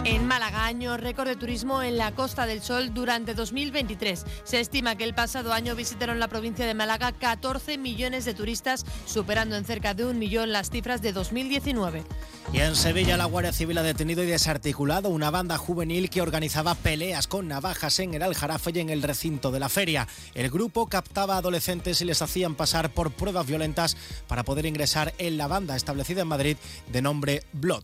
En 0.09 0.25
Málaga, 0.25 0.67
año 0.67 0.97
récord 0.97 1.27
de 1.27 1.35
turismo 1.35 1.83
en 1.83 1.99
la 1.99 2.13
Costa 2.13 2.47
del 2.47 2.63
Sol 2.63 2.95
durante 2.95 3.35
2023. 3.35 4.25
Se 4.45 4.61
estima 4.61 4.95
que 4.95 5.03
el 5.03 5.17
pasado 5.17 5.53
año 5.53 5.75
visitaron 5.75 6.21
la 6.21 6.29
provincia 6.29 6.65
de 6.65 6.75
Málaga 6.75 7.11
14 7.11 7.77
millones 7.77 8.25
de 8.25 8.33
turistas, 8.33 8.87
superando 9.05 9.57
en 9.57 9.65
cerca 9.65 9.95
de 9.95 10.05
un 10.05 10.21
millón 10.21 10.53
las 10.53 10.71
cifras 10.71 11.03
de 11.03 11.13
2019. 11.13 12.05
Y 12.53 12.61
en 12.61 12.77
Sevilla, 12.77 13.17
la 13.17 13.25
Guardia 13.25 13.53
Civil 13.53 13.79
ha 13.79 13.83
detenido 13.83 14.23
y 14.23 14.27
desarticulado 14.27 15.09
una 15.09 15.33
banda 15.33 15.59
juvenil 15.59 16.09
que 16.09 16.23
organizaba 16.23 16.77
peleas 16.77 17.27
con 17.27 17.49
navajas 17.49 17.99
en 17.99 18.15
el 18.15 18.23
Aljarafe 18.23 18.71
y 18.77 18.79
en 18.79 18.91
el 18.91 19.03
recinto 19.03 19.51
de 19.51 19.59
la 19.59 19.69
feria. 19.69 20.07
El 20.35 20.51
grupo 20.51 20.87
captaba 20.87 21.37
adolescentes 21.37 22.01
y 22.01 22.05
les 22.05 22.23
hacían 22.23 22.55
pasar 22.55 22.91
por 22.91 23.11
pruebas 23.11 23.49
violentas 23.49 23.97
para 24.29 24.45
poder 24.45 24.67
ingresar 24.67 25.15
en 25.19 25.37
la 25.37 25.49
banda 25.49 25.75
establecida 25.75 26.23
en 26.23 26.29
Madrid 26.29 26.57
de 26.93 27.03
nombre 27.03 27.43
Blood. 27.53 27.83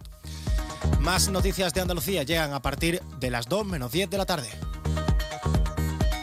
Más 1.01 1.28
noticias 1.28 1.74
de 1.74 1.80
Andalucía 1.80 2.22
llegan 2.22 2.53
a 2.53 2.62
partir 2.62 3.01
de 3.18 3.30
las 3.30 3.47
2 3.47 3.66
menos 3.66 3.93
10 3.93 4.11
de 4.11 4.18
la 4.18 4.26
tarde. 4.26 4.49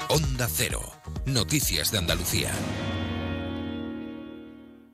Onda 0.09 0.47
Cero. 0.51 0.81
Noticias 1.25 1.91
de 1.91 1.97
Andalucía. 1.99 2.51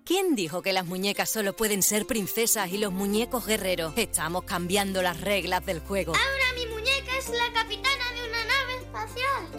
¿Quién 0.05 0.35
dijo 0.35 0.61
que 0.61 0.71
las 0.71 0.85
muñecas 0.85 1.31
solo 1.31 1.55
pueden 1.55 1.81
ser 1.81 2.05
princesas 2.05 2.71
y 2.71 2.77
los 2.77 2.93
muñecos 2.93 3.47
guerreros? 3.47 3.93
Estamos 3.95 4.43
cambiando 4.43 5.01
las 5.01 5.19
reglas 5.19 5.65
del 5.65 5.79
juego. 5.79 6.13
Ahora 6.13 6.53
mi 6.55 6.67
muñeca 6.67 7.17
es 7.17 7.29
la 7.29 7.51
capitana 7.53 8.11
de 8.13 8.29
una 8.29 8.45
nave 8.45 8.74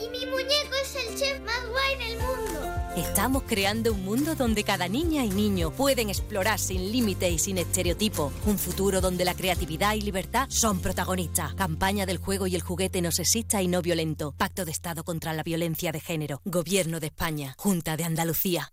y 0.00 0.08
mi 0.08 0.24
muñeco 0.26 0.74
es 0.82 0.96
el 0.96 1.18
chef 1.18 1.40
más 1.40 1.68
guay 1.68 1.96
del 1.98 2.18
mundo. 2.18 2.76
Estamos 2.96 3.42
creando 3.42 3.92
un 3.92 4.02
mundo 4.02 4.34
donde 4.34 4.64
cada 4.64 4.88
niña 4.88 5.24
y 5.24 5.28
niño 5.28 5.70
pueden 5.70 6.08
explorar 6.08 6.58
sin 6.58 6.90
límite 6.90 7.28
y 7.28 7.38
sin 7.38 7.58
estereotipo. 7.58 8.32
Un 8.46 8.58
futuro 8.58 9.02
donde 9.02 9.26
la 9.26 9.34
creatividad 9.34 9.94
y 9.94 10.00
libertad 10.00 10.46
son 10.48 10.80
protagonistas. 10.80 11.54
Campaña 11.54 12.06
del 12.06 12.16
juego 12.16 12.46
y 12.46 12.54
el 12.54 12.62
juguete 12.62 13.02
no 13.02 13.12
sexista 13.12 13.60
y 13.60 13.68
no 13.68 13.82
violento. 13.82 14.32
Pacto 14.38 14.64
de 14.64 14.70
Estado 14.70 15.04
contra 15.04 15.34
la 15.34 15.42
violencia 15.42 15.92
de 15.92 16.00
género. 16.00 16.40
Gobierno 16.46 16.98
de 16.98 17.08
España. 17.08 17.54
Junta 17.58 17.98
de 17.98 18.04
Andalucía. 18.04 18.72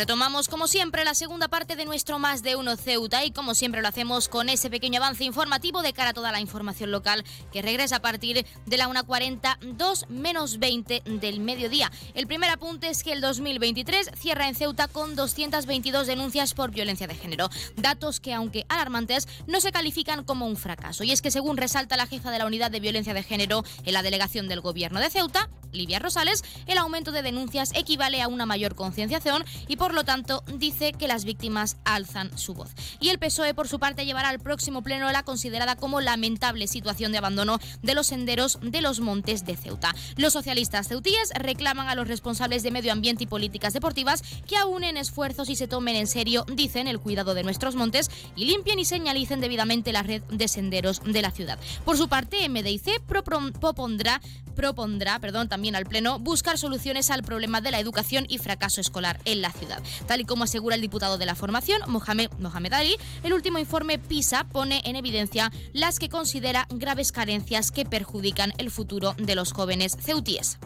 Retomamos 0.00 0.48
como 0.48 0.66
siempre 0.66 1.04
la 1.04 1.14
segunda 1.14 1.48
parte 1.48 1.76
de 1.76 1.84
nuestro 1.84 2.18
Más 2.18 2.42
de 2.42 2.56
Uno 2.56 2.78
Ceuta 2.78 3.22
y 3.26 3.32
como 3.32 3.54
siempre 3.54 3.82
lo 3.82 3.88
hacemos 3.88 4.30
con 4.30 4.48
ese 4.48 4.70
pequeño 4.70 4.98
avance 4.98 5.24
informativo 5.24 5.82
de 5.82 5.92
cara 5.92 6.08
a 6.08 6.12
toda 6.14 6.32
la 6.32 6.40
información 6.40 6.90
local 6.90 7.22
que 7.52 7.60
regresa 7.60 7.96
a 7.96 8.00
partir 8.00 8.46
de 8.64 8.76
la 8.78 8.88
1.40, 8.88 9.58
2 9.60 10.06
menos 10.08 10.58
20 10.58 11.02
del 11.04 11.40
mediodía. 11.40 11.92
El 12.14 12.26
primer 12.26 12.48
apunte 12.48 12.88
es 12.88 13.04
que 13.04 13.12
el 13.12 13.20
2023 13.20 14.12
cierra 14.16 14.48
en 14.48 14.54
Ceuta 14.54 14.88
con 14.88 15.16
222 15.16 16.06
denuncias 16.06 16.54
por 16.54 16.70
violencia 16.70 17.06
de 17.06 17.14
género. 17.14 17.50
Datos 17.76 18.20
que 18.20 18.32
aunque 18.32 18.64
alarmantes 18.70 19.28
no 19.46 19.60
se 19.60 19.70
califican 19.70 20.24
como 20.24 20.46
un 20.46 20.56
fracaso. 20.56 21.04
Y 21.04 21.12
es 21.12 21.20
que 21.20 21.30
según 21.30 21.58
resalta 21.58 21.98
la 21.98 22.06
jefa 22.06 22.30
de 22.30 22.38
la 22.38 22.46
unidad 22.46 22.70
de 22.70 22.80
violencia 22.80 23.12
de 23.12 23.22
género 23.22 23.64
en 23.84 23.92
la 23.92 24.02
delegación 24.02 24.48
del 24.48 24.62
gobierno 24.62 24.98
de 24.98 25.10
Ceuta, 25.10 25.50
Livia 25.72 25.98
Rosales, 25.98 26.42
el 26.66 26.78
aumento 26.78 27.12
de 27.12 27.22
denuncias 27.22 27.72
equivale 27.74 28.22
a 28.22 28.28
una 28.28 28.46
mayor 28.46 28.74
concienciación 28.74 29.44
y 29.68 29.76
por 29.76 29.89
lo 29.94 30.04
tanto 30.04 30.44
dice 30.58 30.92
que 30.92 31.08
las 31.08 31.24
víctimas 31.24 31.76
alzan 31.84 32.36
su 32.36 32.54
voz. 32.54 32.70
Y 33.00 33.08
el 33.08 33.18
PSOE 33.18 33.54
por 33.54 33.68
su 33.68 33.78
parte 33.78 34.04
llevará 34.04 34.28
al 34.28 34.40
próximo 34.40 34.82
pleno 34.82 35.10
la 35.10 35.22
considerada 35.22 35.76
como 35.76 36.00
lamentable 36.00 36.66
situación 36.66 37.12
de 37.12 37.18
abandono 37.18 37.58
de 37.82 37.94
los 37.94 38.08
senderos 38.08 38.58
de 38.62 38.80
los 38.80 39.00
montes 39.00 39.44
de 39.44 39.56
Ceuta. 39.56 39.94
Los 40.16 40.32
socialistas 40.32 40.88
ceutíes 40.88 41.30
reclaman 41.34 41.88
a 41.88 41.94
los 41.94 42.08
responsables 42.08 42.62
de 42.62 42.70
medio 42.70 42.92
ambiente 42.92 43.24
y 43.24 43.26
políticas 43.26 43.72
deportivas 43.72 44.22
que 44.46 44.56
aúnen 44.56 44.96
esfuerzos 44.96 45.48
y 45.48 45.56
se 45.56 45.68
tomen 45.68 45.96
en 45.96 46.06
serio, 46.06 46.44
dicen, 46.48 46.86
el 46.86 47.00
cuidado 47.00 47.34
de 47.34 47.42
nuestros 47.42 47.74
montes 47.74 48.10
y 48.36 48.44
limpien 48.44 48.78
y 48.78 48.84
señalicen 48.84 49.40
debidamente 49.40 49.92
la 49.92 50.02
red 50.02 50.22
de 50.30 50.48
senderos 50.48 51.02
de 51.04 51.22
la 51.22 51.30
ciudad. 51.30 51.58
Por 51.84 51.96
su 51.96 52.08
parte, 52.08 52.48
MDIC 52.48 53.00
propondrá 53.02 54.20
propondrá, 54.60 55.18
perdón, 55.20 55.48
también 55.48 55.74
al 55.74 55.86
Pleno 55.86 56.18
buscar 56.18 56.58
soluciones 56.58 57.10
al 57.10 57.22
problema 57.22 57.60
de 57.62 57.70
la 57.70 57.80
educación 57.80 58.26
y 58.28 58.36
fracaso 58.36 58.80
escolar 58.80 59.18
en 59.24 59.40
la 59.40 59.50
ciudad. 59.52 59.79
Tal 60.06 60.20
y 60.20 60.24
como 60.24 60.44
asegura 60.44 60.74
el 60.74 60.80
diputado 60.80 61.18
de 61.18 61.26
la 61.26 61.34
formación, 61.34 61.80
Mohamed, 61.86 62.30
Mohamed 62.38 62.72
Ali, 62.72 62.96
el 63.22 63.32
último 63.32 63.58
informe 63.58 63.98
PISA 63.98 64.44
pone 64.44 64.82
en 64.84 64.96
evidencia 64.96 65.50
las 65.72 65.98
que 65.98 66.08
considera 66.08 66.66
graves 66.70 67.12
carencias 67.12 67.70
que 67.70 67.84
perjudican 67.84 68.52
el 68.58 68.70
futuro 68.70 69.14
de 69.18 69.34
los 69.34 69.52
jóvenes 69.52 69.96
ceutíes. 70.00 70.58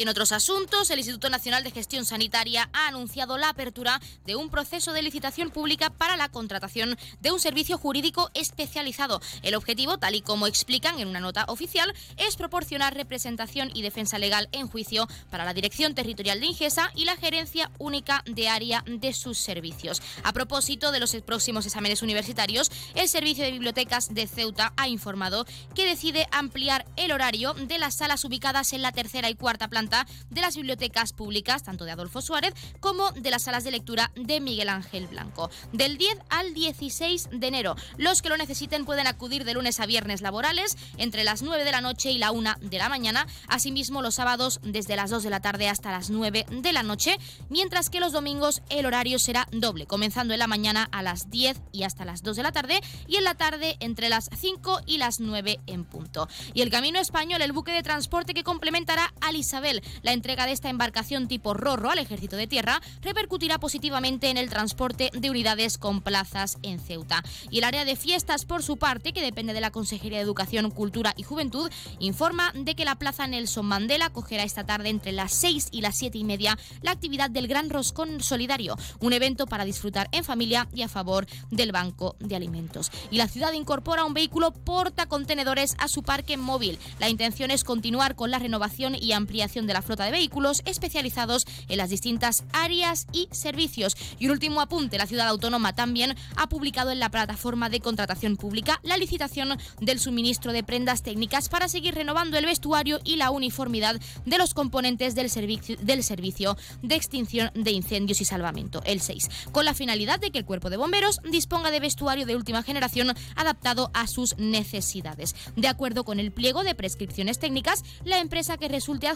Y 0.00 0.04
en 0.04 0.08
otros 0.08 0.32
asuntos, 0.32 0.88
el 0.88 0.98
Instituto 0.98 1.28
Nacional 1.28 1.62
de 1.62 1.72
Gestión 1.72 2.06
Sanitaria 2.06 2.70
ha 2.72 2.88
anunciado 2.88 3.36
la 3.36 3.50
apertura 3.50 4.00
de 4.24 4.34
un 4.34 4.48
proceso 4.48 4.94
de 4.94 5.02
licitación 5.02 5.50
pública 5.50 5.90
para 5.90 6.16
la 6.16 6.30
contratación 6.30 6.96
de 7.20 7.32
un 7.32 7.38
servicio 7.38 7.76
jurídico 7.76 8.30
especializado. 8.32 9.20
El 9.42 9.54
objetivo, 9.54 9.98
tal 9.98 10.14
y 10.14 10.22
como 10.22 10.46
explican 10.46 10.98
en 11.00 11.08
una 11.08 11.20
nota 11.20 11.44
oficial, 11.48 11.92
es 12.16 12.36
proporcionar 12.36 12.94
representación 12.94 13.70
y 13.74 13.82
defensa 13.82 14.18
legal 14.18 14.48
en 14.52 14.68
juicio 14.68 15.06
para 15.28 15.44
la 15.44 15.52
Dirección 15.52 15.94
Territorial 15.94 16.40
de 16.40 16.46
Ingesa 16.46 16.90
y 16.94 17.04
la 17.04 17.18
Gerencia 17.18 17.70
Única 17.76 18.24
de 18.24 18.48
Área 18.48 18.82
de 18.86 19.12
sus 19.12 19.36
servicios. 19.36 20.00
A 20.24 20.32
propósito 20.32 20.92
de 20.92 21.00
los 21.00 21.14
próximos 21.26 21.66
exámenes 21.66 22.00
universitarios, 22.00 22.70
el 22.94 23.10
Servicio 23.10 23.44
de 23.44 23.52
Bibliotecas 23.52 24.14
de 24.14 24.26
Ceuta 24.26 24.72
ha 24.78 24.88
informado 24.88 25.44
que 25.74 25.84
decide 25.84 26.26
ampliar 26.30 26.86
el 26.96 27.12
horario 27.12 27.52
de 27.52 27.78
las 27.78 27.96
salas 27.96 28.24
ubicadas 28.24 28.72
en 28.72 28.80
la 28.80 28.92
tercera 28.92 29.28
y 29.28 29.34
cuarta 29.34 29.68
planta 29.68 29.89
de 30.30 30.40
las 30.40 30.56
bibliotecas 30.56 31.12
públicas, 31.12 31.62
tanto 31.62 31.84
de 31.84 31.90
Adolfo 31.90 32.20
Suárez 32.20 32.54
como 32.80 33.10
de 33.12 33.30
las 33.30 33.42
salas 33.42 33.64
de 33.64 33.70
lectura 33.70 34.12
de 34.14 34.40
Miguel 34.40 34.68
Ángel 34.68 35.06
Blanco. 35.06 35.50
Del 35.72 35.98
10 35.98 36.18
al 36.30 36.54
16 36.54 37.28
de 37.32 37.46
enero, 37.46 37.76
los 37.96 38.22
que 38.22 38.28
lo 38.28 38.36
necesiten 38.36 38.84
pueden 38.84 39.06
acudir 39.06 39.44
de 39.44 39.54
lunes 39.54 39.80
a 39.80 39.86
viernes 39.86 40.20
laborales 40.20 40.76
entre 40.96 41.24
las 41.24 41.42
9 41.42 41.64
de 41.64 41.72
la 41.72 41.80
noche 41.80 42.10
y 42.10 42.18
la 42.18 42.30
1 42.30 42.54
de 42.60 42.78
la 42.78 42.88
mañana, 42.88 43.26
asimismo 43.48 44.02
los 44.02 44.14
sábados 44.14 44.60
desde 44.62 44.96
las 44.96 45.10
2 45.10 45.22
de 45.22 45.30
la 45.30 45.40
tarde 45.40 45.68
hasta 45.68 45.90
las 45.90 46.10
9 46.10 46.46
de 46.50 46.72
la 46.72 46.82
noche, 46.82 47.18
mientras 47.48 47.90
que 47.90 48.00
los 48.00 48.12
domingos 48.12 48.62
el 48.68 48.86
horario 48.86 49.18
será 49.18 49.46
doble, 49.52 49.86
comenzando 49.86 50.34
en 50.34 50.40
la 50.40 50.46
mañana 50.46 50.88
a 50.92 51.02
las 51.02 51.30
10 51.30 51.60
y 51.72 51.84
hasta 51.84 52.04
las 52.04 52.22
2 52.22 52.36
de 52.36 52.42
la 52.42 52.52
tarde 52.52 52.80
y 53.06 53.16
en 53.16 53.24
la 53.24 53.34
tarde 53.34 53.76
entre 53.80 54.08
las 54.08 54.30
5 54.36 54.80
y 54.86 54.98
las 54.98 55.20
9 55.20 55.60
en 55.66 55.84
punto. 55.84 56.28
Y 56.54 56.62
el 56.62 56.70
Camino 56.70 56.98
Español, 56.98 57.42
el 57.42 57.52
buque 57.52 57.72
de 57.72 57.82
transporte 57.82 58.34
que 58.34 58.44
complementará 58.44 59.12
al 59.20 59.36
Isabel, 59.36 59.69
la 60.02 60.12
entrega 60.12 60.46
de 60.46 60.52
esta 60.52 60.70
embarcación 60.70 61.28
tipo 61.28 61.54
Rorro 61.54 61.90
al 61.90 61.98
Ejército 61.98 62.36
de 62.36 62.46
Tierra, 62.46 62.80
repercutirá 63.02 63.58
positivamente 63.58 64.30
en 64.30 64.36
el 64.36 64.50
transporte 64.50 65.10
de 65.12 65.30
unidades 65.30 65.78
con 65.78 66.00
plazas 66.00 66.58
en 66.62 66.80
Ceuta. 66.80 67.22
Y 67.50 67.58
el 67.58 67.64
área 67.64 67.84
de 67.84 67.96
fiestas, 67.96 68.44
por 68.44 68.62
su 68.62 68.76
parte, 68.76 69.12
que 69.12 69.22
depende 69.22 69.52
de 69.52 69.60
la 69.60 69.70
Consejería 69.70 70.18
de 70.18 70.24
Educación, 70.24 70.70
Cultura 70.70 71.14
y 71.16 71.22
Juventud, 71.22 71.70
informa 71.98 72.52
de 72.54 72.74
que 72.74 72.84
la 72.84 72.96
Plaza 72.96 73.26
Nelson 73.26 73.66
Mandela 73.66 74.10
cogerá 74.10 74.42
esta 74.42 74.64
tarde 74.64 74.88
entre 74.88 75.12
las 75.12 75.32
6 75.32 75.68
y 75.70 75.80
las 75.80 75.96
7 75.96 76.18
y 76.18 76.24
media 76.24 76.58
la 76.82 76.90
actividad 76.90 77.30
del 77.30 77.48
Gran 77.48 77.70
Roscón 77.70 78.20
Solidario, 78.22 78.76
un 79.00 79.12
evento 79.12 79.46
para 79.46 79.64
disfrutar 79.64 80.08
en 80.12 80.24
familia 80.24 80.68
y 80.74 80.82
a 80.82 80.88
favor 80.88 81.26
del 81.50 81.72
Banco 81.72 82.16
de 82.18 82.36
Alimentos. 82.36 82.90
Y 83.10 83.18
la 83.18 83.28
ciudad 83.28 83.52
incorpora 83.52 84.04
un 84.04 84.14
vehículo 84.14 84.52
porta 84.52 85.06
contenedores 85.06 85.74
a 85.78 85.88
su 85.88 86.02
parque 86.02 86.36
móvil. 86.36 86.78
La 86.98 87.08
intención 87.08 87.50
es 87.50 87.64
continuar 87.64 88.14
con 88.14 88.30
la 88.30 88.38
renovación 88.38 88.94
y 88.94 89.12
ampliación 89.12 89.59
de 89.66 89.74
la 89.74 89.82
flota 89.82 90.04
de 90.04 90.10
vehículos 90.10 90.62
especializados 90.64 91.44
en 91.68 91.78
las 91.78 91.90
distintas 91.90 92.44
áreas 92.52 93.06
y 93.12 93.28
servicios. 93.32 93.96
Y 94.18 94.26
un 94.26 94.32
último 94.32 94.60
apunte, 94.60 94.98
la 94.98 95.06
ciudad 95.06 95.28
autónoma 95.28 95.74
también 95.74 96.16
ha 96.36 96.48
publicado 96.48 96.90
en 96.90 97.00
la 97.00 97.10
plataforma 97.10 97.68
de 97.68 97.80
contratación 97.80 98.36
pública 98.36 98.80
la 98.82 98.96
licitación 98.96 99.58
del 99.80 100.00
suministro 100.00 100.52
de 100.52 100.64
prendas 100.64 101.02
técnicas 101.02 101.48
para 101.48 101.68
seguir 101.68 101.94
renovando 101.94 102.38
el 102.38 102.46
vestuario 102.46 103.00
y 103.04 103.16
la 103.16 103.30
uniformidad 103.30 104.00
de 104.24 104.38
los 104.38 104.54
componentes 104.54 105.14
del 105.14 105.30
servicio, 105.30 105.76
del 105.80 106.02
servicio 106.02 106.56
de 106.82 106.94
extinción 106.94 107.50
de 107.54 107.70
incendios 107.70 108.20
y 108.20 108.24
salvamento, 108.24 108.82
el 108.84 109.00
6, 109.00 109.28
con 109.52 109.64
la 109.64 109.74
finalidad 109.74 110.20
de 110.20 110.30
que 110.30 110.38
el 110.38 110.44
cuerpo 110.44 110.70
de 110.70 110.76
bomberos 110.76 111.20
disponga 111.30 111.70
de 111.70 111.80
vestuario 111.80 112.26
de 112.26 112.36
última 112.36 112.62
generación 112.62 113.14
adaptado 113.36 113.90
a 113.94 114.06
sus 114.06 114.36
necesidades. 114.38 115.34
De 115.56 115.68
acuerdo 115.68 116.04
con 116.04 116.20
el 116.20 116.32
pliego 116.32 116.64
de 116.64 116.74
prescripciones 116.74 117.38
técnicas, 117.38 117.84
la 118.04 118.18
empresa 118.18 118.56
que 118.56 118.68
resulte 118.68 119.08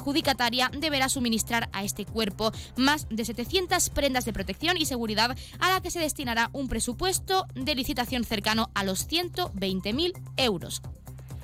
deberá 0.78 1.08
suministrar 1.08 1.68
a 1.72 1.84
este 1.84 2.04
cuerpo 2.04 2.52
más 2.76 3.06
de 3.10 3.24
700 3.24 3.90
prendas 3.90 4.24
de 4.24 4.32
protección 4.32 4.76
y 4.76 4.86
seguridad 4.86 5.36
a 5.58 5.70
la 5.70 5.80
que 5.80 5.90
se 5.90 6.00
destinará 6.00 6.50
un 6.52 6.68
presupuesto 6.68 7.46
de 7.54 7.74
licitación 7.74 8.24
cercano 8.24 8.70
a 8.74 8.84
los 8.84 9.08
120.000 9.08 10.12
euros. 10.36 10.82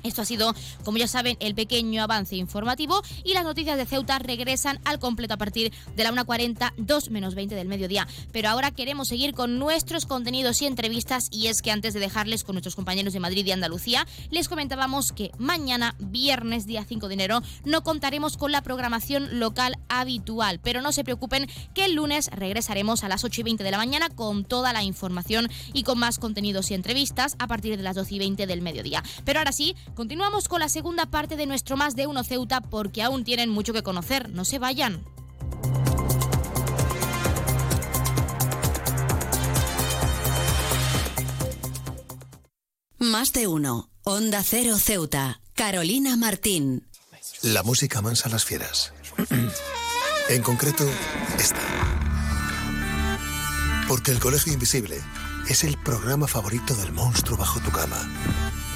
Esto 0.03 0.21
ha 0.21 0.25
sido, 0.25 0.53
como 0.83 0.97
ya 0.97 1.07
saben, 1.07 1.37
el 1.39 1.55
pequeño 1.55 2.03
avance 2.03 2.35
informativo 2.35 3.01
y 3.23 3.33
las 3.33 3.43
noticias 3.43 3.77
de 3.77 3.85
Ceuta 3.85 4.19
regresan 4.19 4.79
al 4.83 4.99
completo 4.99 5.33
a 5.33 5.37
partir 5.37 5.71
de 5.95 6.03
la 6.03 6.11
1.40, 6.11 6.73
2 6.77 7.09
menos 7.09 7.35
20 7.35 7.55
del 7.55 7.67
mediodía. 7.67 8.07
Pero 8.31 8.49
ahora 8.49 8.71
queremos 8.71 9.07
seguir 9.07 9.33
con 9.33 9.59
nuestros 9.59 10.05
contenidos 10.05 10.61
y 10.61 10.65
entrevistas 10.65 11.27
y 11.31 11.47
es 11.47 11.61
que 11.61 11.71
antes 11.71 11.93
de 11.93 11.99
dejarles 11.99 12.43
con 12.43 12.55
nuestros 12.55 12.75
compañeros 12.75 13.13
de 13.13 13.19
Madrid 13.19 13.45
y 13.45 13.51
Andalucía, 13.51 14.07
les 14.29 14.49
comentábamos 14.49 15.11
que 15.11 15.31
mañana, 15.37 15.95
viernes 15.99 16.65
día 16.65 16.85
5 16.87 17.07
de 17.07 17.13
enero, 17.13 17.41
no 17.65 17.83
contaremos 17.83 18.37
con 18.37 18.51
la 18.51 18.61
programación 18.61 19.39
local 19.39 19.77
habitual. 19.89 20.59
Pero 20.61 20.81
no 20.81 20.91
se 20.91 21.03
preocupen 21.03 21.47
que 21.73 21.85
el 21.85 21.93
lunes 21.93 22.29
regresaremos 22.33 23.03
a 23.03 23.09
las 23.09 23.23
8 23.23 23.41
y 23.41 23.43
20 23.43 23.63
de 23.63 23.71
la 23.71 23.77
mañana 23.77 24.09
con 24.09 24.43
toda 24.45 24.73
la 24.73 24.83
información 24.83 25.49
y 25.73 25.83
con 25.83 25.99
más 25.99 26.19
contenidos 26.19 26.71
y 26.71 26.73
entrevistas 26.73 27.35
a 27.39 27.47
partir 27.47 27.77
de 27.77 27.83
las 27.83 27.95
12 27.95 28.15
y 28.15 28.19
20 28.19 28.47
del 28.47 28.61
mediodía. 28.61 29.03
Pero 29.25 29.39
ahora 29.39 29.51
sí, 29.51 29.75
Continuamos 29.95 30.47
con 30.47 30.61
la 30.61 30.69
segunda 30.69 31.05
parte 31.05 31.35
de 31.35 31.45
nuestro 31.45 31.75
Más 31.75 31.95
de 31.95 32.07
Uno 32.07 32.23
Ceuta 32.23 32.61
porque 32.61 33.03
aún 33.03 33.25
tienen 33.25 33.49
mucho 33.49 33.73
que 33.73 33.83
conocer. 33.83 34.29
No 34.29 34.45
se 34.45 34.57
vayan. 34.57 35.03
Más 42.97 43.33
de 43.33 43.47
uno. 43.47 43.89
Onda 44.03 44.41
Cero 44.43 44.77
Ceuta. 44.77 45.41
Carolina 45.55 46.15
Martín. 46.15 46.87
La 47.41 47.61
música 47.61 48.01
mansa 48.01 48.29
a 48.29 48.31
las 48.31 48.45
fieras. 48.45 48.93
en 50.29 50.41
concreto, 50.41 50.85
esta. 51.37 51.59
Porque 53.89 54.11
el 54.11 54.19
Colegio 54.19 54.53
Invisible 54.53 55.01
es 55.49 55.65
el 55.65 55.77
programa 55.77 56.27
favorito 56.27 56.73
del 56.75 56.93
monstruo 56.93 57.37
bajo 57.37 57.59
tu 57.59 57.71
cama 57.71 57.97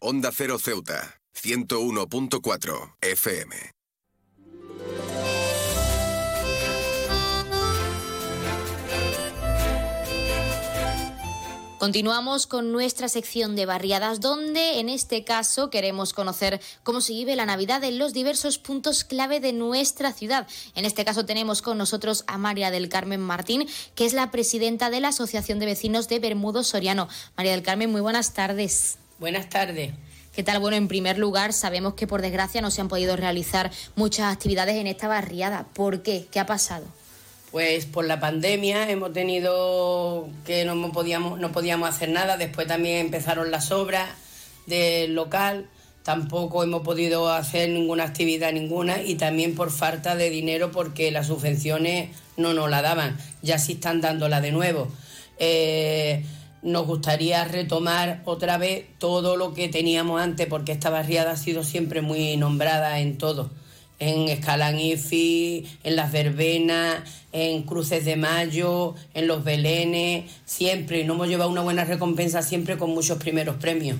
Onda 0.00 0.30
Cero 0.32 0.58
Ceuta, 0.60 1.20
101.4 1.34 2.94
FM. 3.00 3.56
Continuamos 11.80 12.46
con 12.46 12.70
nuestra 12.70 13.08
sección 13.08 13.56
de 13.56 13.66
barriadas, 13.66 14.20
donde 14.20 14.78
en 14.78 14.88
este 14.88 15.24
caso 15.24 15.68
queremos 15.68 16.12
conocer 16.12 16.60
cómo 16.84 17.00
se 17.00 17.14
vive 17.14 17.34
la 17.34 17.46
Navidad 17.46 17.82
en 17.82 17.98
los 17.98 18.12
diversos 18.12 18.58
puntos 18.58 19.02
clave 19.02 19.40
de 19.40 19.52
nuestra 19.52 20.12
ciudad. 20.12 20.46
En 20.76 20.84
este 20.84 21.04
caso 21.04 21.24
tenemos 21.24 21.60
con 21.60 21.76
nosotros 21.76 22.22
a 22.28 22.38
María 22.38 22.70
del 22.70 22.88
Carmen 22.88 23.20
Martín, 23.20 23.68
que 23.96 24.06
es 24.06 24.12
la 24.12 24.30
presidenta 24.30 24.90
de 24.90 25.00
la 25.00 25.08
Asociación 25.08 25.58
de 25.58 25.66
Vecinos 25.66 26.08
de 26.08 26.20
Bermudo 26.20 26.62
Soriano. 26.62 27.08
María 27.36 27.52
del 27.52 27.62
Carmen, 27.64 27.90
muy 27.90 28.00
buenas 28.00 28.32
tardes. 28.32 28.98
Buenas 29.18 29.48
tardes. 29.48 29.92
¿Qué 30.32 30.44
tal? 30.44 30.60
Bueno, 30.60 30.76
en 30.76 30.86
primer 30.86 31.18
lugar, 31.18 31.52
sabemos 31.52 31.94
que 31.94 32.06
por 32.06 32.22
desgracia 32.22 32.60
no 32.60 32.70
se 32.70 32.80
han 32.80 32.86
podido 32.86 33.16
realizar 33.16 33.72
muchas 33.96 34.32
actividades 34.32 34.76
en 34.76 34.86
esta 34.86 35.08
barriada. 35.08 35.66
¿Por 35.74 36.02
qué? 36.02 36.26
¿Qué 36.30 36.38
ha 36.38 36.46
pasado? 36.46 36.86
Pues 37.50 37.86
por 37.86 38.04
la 38.04 38.20
pandemia 38.20 38.88
hemos 38.88 39.12
tenido 39.12 40.28
que 40.46 40.64
no 40.64 40.92
podíamos, 40.92 41.40
no 41.40 41.50
podíamos 41.50 41.88
hacer 41.88 42.10
nada. 42.10 42.36
Después 42.36 42.68
también 42.68 42.98
empezaron 42.98 43.50
las 43.50 43.72
obras 43.72 44.08
del 44.66 45.14
local. 45.14 45.66
Tampoco 46.04 46.62
hemos 46.62 46.82
podido 46.82 47.32
hacer 47.32 47.70
ninguna 47.70 48.04
actividad 48.04 48.52
ninguna 48.52 49.02
y 49.02 49.16
también 49.16 49.56
por 49.56 49.72
falta 49.72 50.14
de 50.14 50.30
dinero 50.30 50.70
porque 50.70 51.10
las 51.10 51.26
subvenciones 51.26 52.10
no 52.36 52.54
nos 52.54 52.70
la 52.70 52.82
daban. 52.82 53.18
Ya 53.42 53.58
sí 53.58 53.72
están 53.72 54.00
dándola 54.00 54.40
de 54.40 54.52
nuevo. 54.52 54.86
Eh, 55.38 56.24
nos 56.62 56.86
gustaría 56.86 57.44
retomar 57.44 58.22
otra 58.24 58.58
vez 58.58 58.86
todo 58.98 59.36
lo 59.36 59.54
que 59.54 59.68
teníamos 59.68 60.20
antes, 60.20 60.46
porque 60.46 60.72
esta 60.72 60.90
barriada 60.90 61.32
ha 61.32 61.36
sido 61.36 61.64
siempre 61.64 62.00
muy 62.00 62.36
nombrada 62.36 63.00
en 63.00 63.18
todo. 63.18 63.50
En 64.00 64.28
Escalanifi, 64.28 65.66
en 65.82 65.96
las 65.96 66.12
verbenas, 66.12 67.02
en 67.32 67.62
Cruces 67.62 68.04
de 68.04 68.16
Mayo, 68.16 68.94
en 69.14 69.26
los 69.26 69.42
Belenes, 69.42 70.30
siempre. 70.44 71.00
Y 71.00 71.04
nos 71.04 71.16
hemos 71.16 71.28
llevado 71.28 71.50
una 71.50 71.62
buena 71.62 71.84
recompensa 71.84 72.42
siempre 72.42 72.78
con 72.78 72.90
muchos 72.90 73.18
primeros 73.18 73.56
premios. 73.56 73.98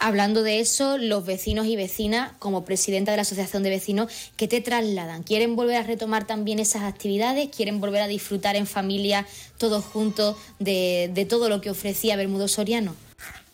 Hablando 0.00 0.44
de 0.44 0.60
eso, 0.60 0.96
los 0.96 1.26
vecinos 1.26 1.66
y 1.66 1.74
vecinas, 1.74 2.30
como 2.38 2.64
presidenta 2.64 3.10
de 3.10 3.16
la 3.16 3.22
Asociación 3.22 3.64
de 3.64 3.70
Vecinos, 3.70 4.12
¿qué 4.36 4.46
te 4.46 4.60
trasladan? 4.60 5.24
¿Quieren 5.24 5.56
volver 5.56 5.76
a 5.76 5.82
retomar 5.82 6.24
también 6.24 6.60
esas 6.60 6.82
actividades? 6.82 7.48
¿Quieren 7.48 7.80
volver 7.80 8.02
a 8.02 8.06
disfrutar 8.06 8.54
en 8.54 8.68
familia, 8.68 9.26
todos 9.56 9.84
juntos, 9.84 10.36
de, 10.60 11.26
todo 11.28 11.48
lo 11.48 11.60
que 11.60 11.70
ofrecía 11.70 12.14
Bermudo 12.14 12.46
Soriano? 12.46 12.94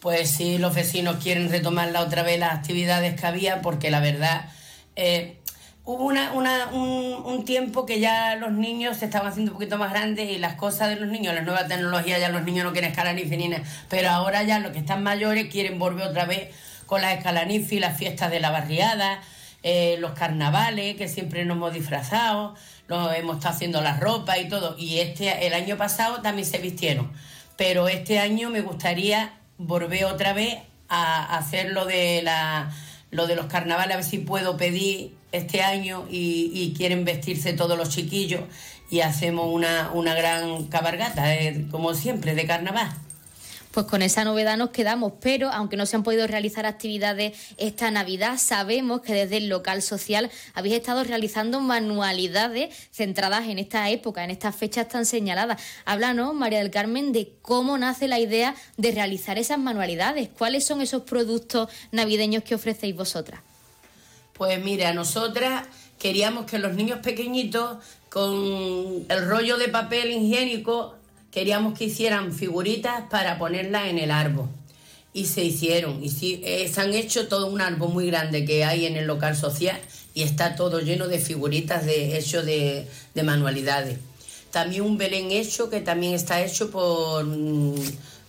Pues 0.01 0.29
sí, 0.29 0.59
los 0.59 0.75
vecinos 0.75 1.17
quieren 1.23 1.49
retomar 1.49 1.91
la 1.93 2.03
otra 2.03 2.23
vez 2.23 2.39
las 2.39 2.53
actividades 2.53 3.19
que 3.19 3.27
había, 3.27 3.63
porque 3.63 3.91
la 3.91 4.01
verdad... 4.01 4.51
Eh, 4.97 5.39
hubo 5.85 6.05
una, 6.05 6.33
una, 6.33 6.69
un, 6.73 7.23
un, 7.25 7.45
tiempo 7.45 7.85
que 7.85 8.01
ya 8.01 8.37
los 8.37 8.53
niños 8.53 8.97
se 8.97 9.05
estaban 9.05 9.29
haciendo 9.29 9.53
un 9.53 9.59
poquito 9.59 9.77
más 9.77 9.93
grandes 9.93 10.31
y 10.31 10.39
las 10.39 10.55
cosas 10.55 10.89
de 10.89 10.97
los 10.97 11.09
niños, 11.09 11.35
las 11.35 11.45
nuevas 11.45 11.69
tecnologías, 11.69 12.21
ya 12.21 12.31
los 12.31 12.43
niños 12.43 12.65
no 12.65 12.73
quieren 12.73 12.91
escalar 12.91 13.15
ni 13.15 13.25
finines, 13.25 13.61
pero 13.89 14.11
ahora 14.11 14.43
ya 14.43 14.59
los 14.61 14.73
que 14.73 14.79
están 14.79 15.03
mayores 15.03 15.51
quieren 15.51 15.79
volver 15.79 16.09
otra 16.09 16.25
vez 16.25 16.55
con 16.87 17.03
las 17.03 17.17
escalanifis, 17.17 17.81
las 17.81 17.99
fiestas 17.99 18.31
de 18.31 18.41
la 18.41 18.51
barriada, 18.51 19.21
eh, 19.63 19.97
los 19.99 20.13
carnavales, 20.13 20.97
que 20.97 21.09
siempre 21.09 21.45
nos 21.45 21.57
hemos 21.57 21.73
disfrazado, 21.73 22.55
nos 22.89 23.15
hemos 23.15 23.37
estado 23.37 23.55
haciendo 23.55 23.81
la 23.81 23.97
ropa 23.97 24.39
y 24.39 24.49
todo. 24.49 24.77
Y 24.79 24.99
este, 24.99 25.47
el 25.47 25.55
año 25.55 25.77
pasado 25.77 26.21
también 26.21 26.47
se 26.47 26.59
vistieron. 26.59 27.11
Pero 27.57 27.89
este 27.89 28.19
año 28.19 28.51
me 28.51 28.61
gustaría 28.61 29.33
volver 29.57 30.05
otra 30.05 30.33
vez 30.33 30.59
a 30.89 31.39
hacer 31.39 31.73
lo 31.73 31.87
de, 31.87 32.21
la, 32.23 32.71
lo 33.15 33.27
de 33.29 33.37
los 33.37 33.47
carnavales, 33.47 33.95
a 33.95 33.97
ver 33.99 34.05
si 34.05 34.19
puedo 34.19 34.57
pedir 34.57 35.15
este 35.31 35.63
año 35.63 36.07
y, 36.11 36.75
quieren 36.77 37.05
vestirse 37.05 37.53
todos 37.53 37.79
los 37.79 37.89
chiquillos 37.89 38.43
y 38.91 39.01
hacemos 39.01 39.47
una, 39.53 39.91
una 39.95 40.15
gran 40.15 40.65
cabargata, 40.67 41.35
eh, 41.35 41.67
como 41.71 41.95
siempre, 41.95 42.35
de 42.35 42.47
carnaval. 42.47 42.89
Pues 43.75 43.87
con 43.87 44.03
esa 44.03 44.23
novedad 44.23 44.57
nos 44.57 44.71
quedamos, 44.71 45.15
pero 45.21 45.51
aunque 45.51 45.77
no 45.77 45.85
se 45.85 45.97
han 45.97 46.05
podido 46.05 46.29
realizar 46.29 46.65
actividades 46.65 47.37
esta 47.57 47.91
Navidad, 47.91 48.39
sabemos 48.39 49.01
que 49.01 49.15
desde 49.15 49.39
el 49.39 49.49
local 49.49 49.83
social 49.83 50.31
habéis 50.55 50.77
estado 50.77 51.03
realizando 51.03 51.59
manualidades 51.59 52.73
centradas 52.93 53.49
en 53.49 53.59
esta 53.59 53.91
época, 53.91 54.23
en 54.23 54.31
estas 54.31 54.55
fechas 54.55 54.87
tan 54.87 55.05
señaladas. 55.05 55.61
Háblanos, 55.87 56.35
María 56.35 56.61
del 56.61 56.71
Carmen, 56.71 57.11
de 57.11 57.33
cómo 57.43 57.77
nace 57.77 58.07
la 58.07 58.21
idea 58.21 58.55
de 58.77 58.93
realizar 58.93 59.39
esas 59.39 59.59
manualidades. 59.59 60.29
¿Cuáles 60.29 60.65
son 60.65 60.81
esos 60.81 61.03
productos 61.03 61.69
navideños 61.91 62.45
que 62.45 62.55
ofrecéis 62.55 62.95
vosotras? 62.95 63.41
Pues 64.35 64.63
mira, 64.63 64.95
nosotras 64.95 65.67
queríamos 65.99 66.47
que 66.47 66.61
los 66.61 66.75
niños 66.75 67.01
pequeñitos 67.01 67.79
con 68.09 69.05
el 69.09 69.29
rollo 69.29 69.57
de 69.57 69.67
papel 69.67 70.13
higiénico 70.13 70.95
queríamos 71.35 71.77
que 71.77 71.87
hicieran 71.87 72.33
figuritas 72.33 73.03
para 73.11 73.39
ponerlas 73.39 73.89
en 73.89 73.99
el 73.99 74.13
árbol. 74.13 74.49
Y 75.13 75.27
se 75.27 75.43
hicieron. 75.45 76.01
Y 76.03 76.41
eh, 76.45 76.71
se 76.73 76.81
han 76.81 76.95
hecho 76.95 77.27
todo 77.27 77.49
un 77.49 77.61
árbol 77.61 77.93
muy 77.93 78.07
grande 78.07 78.45
que 78.45 78.65
hay 78.65 78.87
en 78.87 78.97
el 78.97 79.07
local 79.07 79.37
social 79.37 79.79
y 80.15 80.23
está 80.23 80.55
todo 80.55 80.79
lleno 80.79 81.09
de 81.09 81.19
figuritas 81.19 81.85
de, 81.87 82.17
hecho 82.17 82.45
de, 82.45 82.87
manualidades. 83.23 83.99
También 84.53 84.83
un 84.83 84.97
Belén 84.97 85.33
hecho 85.33 85.69
que 85.69 85.81
también 85.81 86.15
está 86.15 86.41
hecho 86.41 86.71
por, 86.71 87.25
mm, 87.25 87.75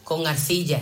con 0.04 0.26
arcilla. 0.26 0.82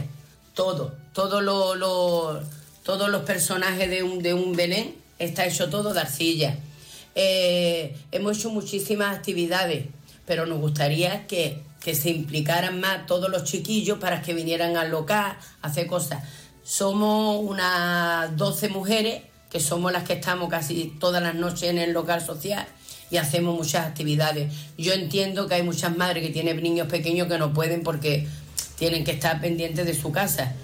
Todo, 0.53 0.93
todo 1.13 1.41
lo, 1.41 2.39
todos 2.83 3.09
los 3.09 3.23
personajes 3.23 3.89
de 3.89 4.03
un, 4.03 4.23
de 4.23 4.33
un 4.33 4.55
Belén 4.55 4.95
está 5.19 5.45
hecho 5.45 5.69
todo 5.69 5.93
de 5.93 5.99
arcilla. 5.99 6.57
Eh, 7.15 7.95
hemos 8.13 8.37
hecho 8.37 8.49
muchísimas 8.49 9.17
actividades, 9.17 9.87
pero 10.25 10.45
nos 10.45 10.59
gustaría 10.59 11.27
que, 11.27 11.61
se 11.95 12.09
implicaran 12.09 12.79
más 12.79 13.05
todos 13.05 13.29
los 13.29 13.43
chiquillos 13.43 13.99
para 13.99 14.21
que 14.21 14.33
vinieran 14.33 14.77
al 14.77 14.91
local 14.91 15.37
a 15.61 15.67
hacer 15.67 15.87
cosas. 15.87 16.23
Somos 16.63 17.43
unas 17.43 18.35
12 18.37 18.69
mujeres 18.69 19.23
que 19.49 19.59
somos 19.59 19.91
las 19.91 20.03
que 20.03 20.13
estamos 20.13 20.49
casi 20.49 20.95
todas 20.99 21.21
las 21.21 21.35
noches 21.35 21.63
en 21.63 21.77
el 21.77 21.91
local 21.91 22.21
social 22.21 22.65
y 23.11 23.17
hacemos 23.17 23.55
muchas 23.55 23.85
actividades. 23.85 24.53
Yo 24.77 24.93
entiendo 24.93 25.47
que 25.47 25.55
hay 25.55 25.63
muchas 25.63 25.95
madres 25.95 26.25
que 26.25 26.31
tienen 26.31 26.61
niños 26.63 26.87
pequeños 26.87 27.27
que 27.27 27.37
no 27.37 27.53
pueden 27.53 27.83
porque 27.83 28.27
tienen 28.77 29.03
que 29.03 29.11
estar 29.11 29.39
pendientes 29.41 29.85
de 29.85 29.93
su 29.93 30.11
casa 30.11 30.55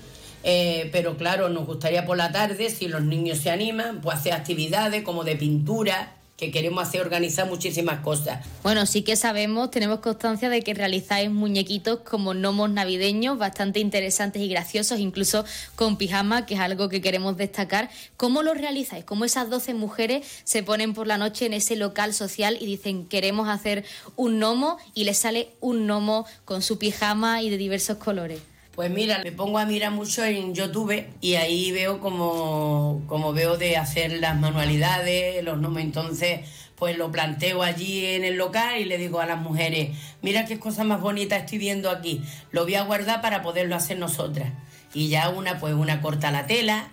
eh, 0.44 0.90
pero 0.92 1.18
claro, 1.18 1.50
nos 1.50 1.66
gustaría 1.66 2.06
por 2.06 2.18
la 2.18 2.32
tarde, 2.32 2.70
si 2.70 2.88
los 2.88 3.04
niños 3.04 3.40
se 3.40 3.52
animan, 3.52 4.02
pues 4.02 4.18
hacer 4.18 4.34
actividades 4.34 5.04
como 5.04 5.24
de 5.24 5.36
pintura, 5.36 6.14
que 6.40 6.52
queremos 6.52 6.88
hacer 6.88 7.02
organizar 7.02 7.48
muchísimas 7.48 8.00
cosas. 8.00 8.46
Bueno, 8.64 8.86
sí 8.86 9.02
que 9.02 9.18
sabemos, 9.18 9.72
tenemos 9.72 10.00
constancia 10.00 10.50
de 10.50 10.62
que 10.62 10.74
realizáis 10.74 11.30
muñequitos 11.30 12.00
como 12.00 12.34
gnomos 12.34 12.70
navideños 12.70 13.38
bastante 13.38 13.82
interesantes 13.82 14.42
y 14.42 14.48
graciosos, 14.48 15.00
incluso 15.00 15.44
con 15.76 15.98
pijama, 15.98 16.46
que 16.46 16.54
es 16.54 16.60
algo 16.62 16.88
que 16.88 17.02
queremos 17.02 17.36
destacar. 17.36 17.90
¿Cómo 18.16 18.42
lo 18.42 18.54
realizáis? 18.54 19.04
¿Cómo 19.04 19.26
esas 19.26 19.50
12 19.50 19.74
mujeres 19.74 20.26
se 20.46 20.64
ponen 20.64 20.94
por 20.94 21.08
la 21.08 21.18
noche 21.18 21.46
en 21.46 21.54
ese 21.54 21.76
local 21.76 22.14
social 22.14 22.58
y 22.60 22.66
dicen 22.66 23.06
queremos 23.08 23.50
hacer 23.50 23.84
un 24.16 24.40
gnomo 24.40 24.78
y 24.94 25.04
les 25.04 25.18
sale 25.18 25.50
un 25.60 25.88
gnomo 25.88 26.26
con 26.46 26.62
su 26.62 26.80
pijama 26.80 27.42
y 27.42 27.50
de 27.50 27.58
diversos 27.58 27.98
colores? 27.98 28.40
Pues 28.80 28.92
mira, 28.92 29.20
me 29.22 29.34
pongo 29.34 29.60
a 29.60 29.66
mirar 29.66 29.92
mucho 29.92 30.24
en 30.24 30.56
YouTube 30.56 31.06
y 31.20 31.36
ahí 31.36 31.70
veo 31.74 32.00
como, 32.00 33.04
como 33.08 33.34
veo 33.34 33.58
de 33.58 33.76
hacer 33.76 34.10
las 34.22 34.40
manualidades, 34.40 35.44
los 35.44 35.60
nombres. 35.60 35.86
Entonces, 35.86 36.48
pues 36.78 36.98
lo 36.98 37.12
planteo 37.12 37.62
allí 37.62 38.06
en 38.06 38.24
el 38.24 38.38
local 38.38 38.80
y 38.80 38.86
le 38.86 38.98
digo 38.98 39.20
a 39.20 39.26
las 39.26 39.42
mujeres, 39.42 39.98
mira 40.22 40.46
qué 40.46 40.60
cosa 40.60 40.86
más 40.86 41.02
bonita 41.02 41.36
estoy 41.36 41.58
viendo 41.58 41.90
aquí, 41.90 42.24
lo 42.52 42.64
voy 42.64 42.76
a 42.76 42.84
guardar 42.84 43.20
para 43.20 43.42
poderlo 43.42 43.76
hacer 43.76 43.98
nosotras. 44.00 44.54
Y 44.94 45.10
ya 45.10 45.28
una, 45.28 45.60
pues 45.60 45.74
una 45.74 46.00
corta 46.00 46.32
la 46.32 46.48
tela, 46.48 46.88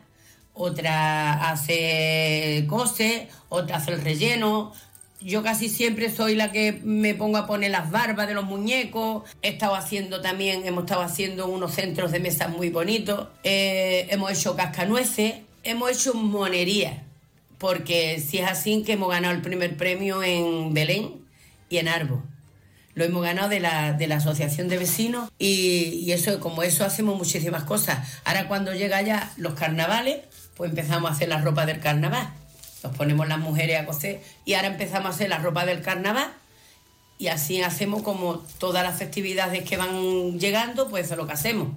otra 0.54 1.50
hace 1.50 2.64
cose, 2.68 3.28
otra 3.48 3.76
hace 3.76 3.92
el 3.92 4.00
relleno, 4.00 4.72
yo 5.20 5.42
casi 5.42 5.68
siempre 5.68 6.10
soy 6.10 6.34
la 6.34 6.52
que 6.52 6.80
me 6.84 7.14
pongo 7.14 7.38
a 7.38 7.46
poner 7.46 7.70
las 7.70 7.90
barbas 7.90 8.28
de 8.28 8.34
los 8.34 8.44
muñecos. 8.44 9.24
He 9.42 9.48
estado 9.48 9.74
haciendo 9.74 10.20
también, 10.20 10.66
hemos 10.66 10.84
estado 10.84 11.02
haciendo 11.02 11.46
unos 11.48 11.74
centros 11.74 12.12
de 12.12 12.20
mesas 12.20 12.50
muy 12.50 12.68
bonitos. 12.68 13.28
Eh, 13.42 14.06
hemos 14.10 14.30
hecho 14.30 14.56
cascanueces, 14.56 15.34
hemos 15.64 15.90
hecho 15.90 16.14
monería. 16.14 17.02
Porque 17.58 18.20
si 18.20 18.38
es 18.38 18.46
así 18.46 18.82
que 18.82 18.92
hemos 18.92 19.08
ganado 19.08 19.34
el 19.34 19.40
primer 19.40 19.76
premio 19.76 20.22
en 20.22 20.74
Belén 20.74 21.14
y 21.70 21.78
en 21.78 21.88
Arbo. 21.88 22.22
Lo 22.94 23.04
hemos 23.04 23.22
ganado 23.22 23.48
de 23.48 23.60
la, 23.60 23.94
de 23.94 24.06
la 24.06 24.16
Asociación 24.16 24.68
de 24.68 24.78
Vecinos 24.78 25.30
y, 25.38 26.02
y 26.04 26.12
eso, 26.12 26.38
como 26.40 26.62
eso 26.62 26.84
hacemos 26.84 27.16
muchísimas 27.16 27.64
cosas. 27.64 28.20
Ahora 28.24 28.48
cuando 28.48 28.74
llega 28.74 29.00
ya 29.02 29.32
los 29.36 29.54
carnavales, 29.54 30.20
pues 30.56 30.70
empezamos 30.70 31.10
a 31.10 31.14
hacer 31.14 31.28
la 31.28 31.40
ropa 31.40 31.66
del 31.66 31.80
carnaval 31.80 32.32
nos 32.82 32.96
ponemos 32.96 33.28
las 33.28 33.38
mujeres 33.38 33.80
a 33.80 33.86
coser 33.86 34.22
y 34.44 34.54
ahora 34.54 34.68
empezamos 34.68 35.06
a 35.06 35.10
hacer 35.10 35.28
la 35.28 35.38
ropa 35.38 35.64
del 35.66 35.82
carnaval 35.82 36.32
y 37.18 37.28
así 37.28 37.62
hacemos 37.62 38.02
como 38.02 38.38
todas 38.58 38.84
las 38.84 38.98
festividades 38.98 39.64
que 39.64 39.76
van 39.76 40.38
llegando, 40.38 40.88
pues 40.88 41.06
eso 41.06 41.14
es 41.14 41.18
lo 41.18 41.26
que 41.26 41.32
hacemos. 41.32 41.68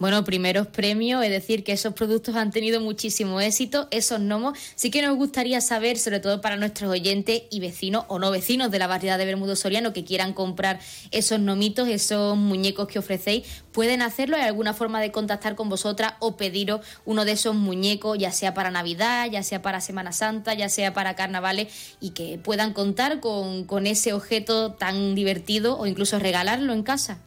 Bueno, 0.00 0.24
primeros 0.24 0.66
premios, 0.66 1.24
es 1.24 1.30
decir, 1.30 1.62
que 1.62 1.70
esos 1.70 1.94
productos 1.94 2.34
han 2.34 2.50
tenido 2.50 2.80
muchísimo 2.80 3.40
éxito, 3.40 3.86
esos 3.92 4.18
gnomos. 4.18 4.58
Sí 4.74 4.90
que 4.90 5.00
nos 5.02 5.16
gustaría 5.16 5.60
saber, 5.60 5.98
sobre 5.98 6.18
todo 6.18 6.40
para 6.40 6.56
nuestros 6.56 6.90
oyentes 6.90 7.42
y 7.48 7.60
vecinos 7.60 8.04
o 8.08 8.18
no 8.18 8.32
vecinos 8.32 8.72
de 8.72 8.80
la 8.80 8.88
variedad 8.88 9.18
de 9.18 9.24
Bermudo 9.24 9.54
Soriano 9.54 9.92
que 9.92 10.04
quieran 10.04 10.32
comprar 10.32 10.80
esos 11.12 11.38
nomitos, 11.38 11.86
esos 11.86 12.36
muñecos 12.36 12.88
que 12.88 12.98
ofrecéis, 12.98 13.46
pueden 13.70 14.02
hacerlo. 14.02 14.36
¿Hay 14.36 14.42
alguna 14.42 14.74
forma 14.74 15.00
de 15.00 15.12
contactar 15.12 15.54
con 15.54 15.68
vosotras 15.68 16.14
o 16.18 16.36
pediros 16.36 16.80
uno 17.04 17.24
de 17.24 17.32
esos 17.32 17.54
muñecos, 17.54 18.18
ya 18.18 18.32
sea 18.32 18.52
para 18.52 18.72
Navidad, 18.72 19.30
ya 19.30 19.44
sea 19.44 19.62
para 19.62 19.80
Semana 19.80 20.10
Santa, 20.10 20.54
ya 20.54 20.68
sea 20.68 20.92
para 20.92 21.14
carnavales, 21.14 21.72
y 22.00 22.10
que 22.10 22.36
puedan 22.42 22.72
contar 22.72 23.20
con, 23.20 23.62
con 23.62 23.86
ese 23.86 24.12
objeto 24.12 24.72
tan 24.72 25.14
divertido 25.14 25.78
o 25.78 25.86
incluso 25.86 26.18
regalarlo 26.18 26.72
en 26.72 26.82
casa? 26.82 27.20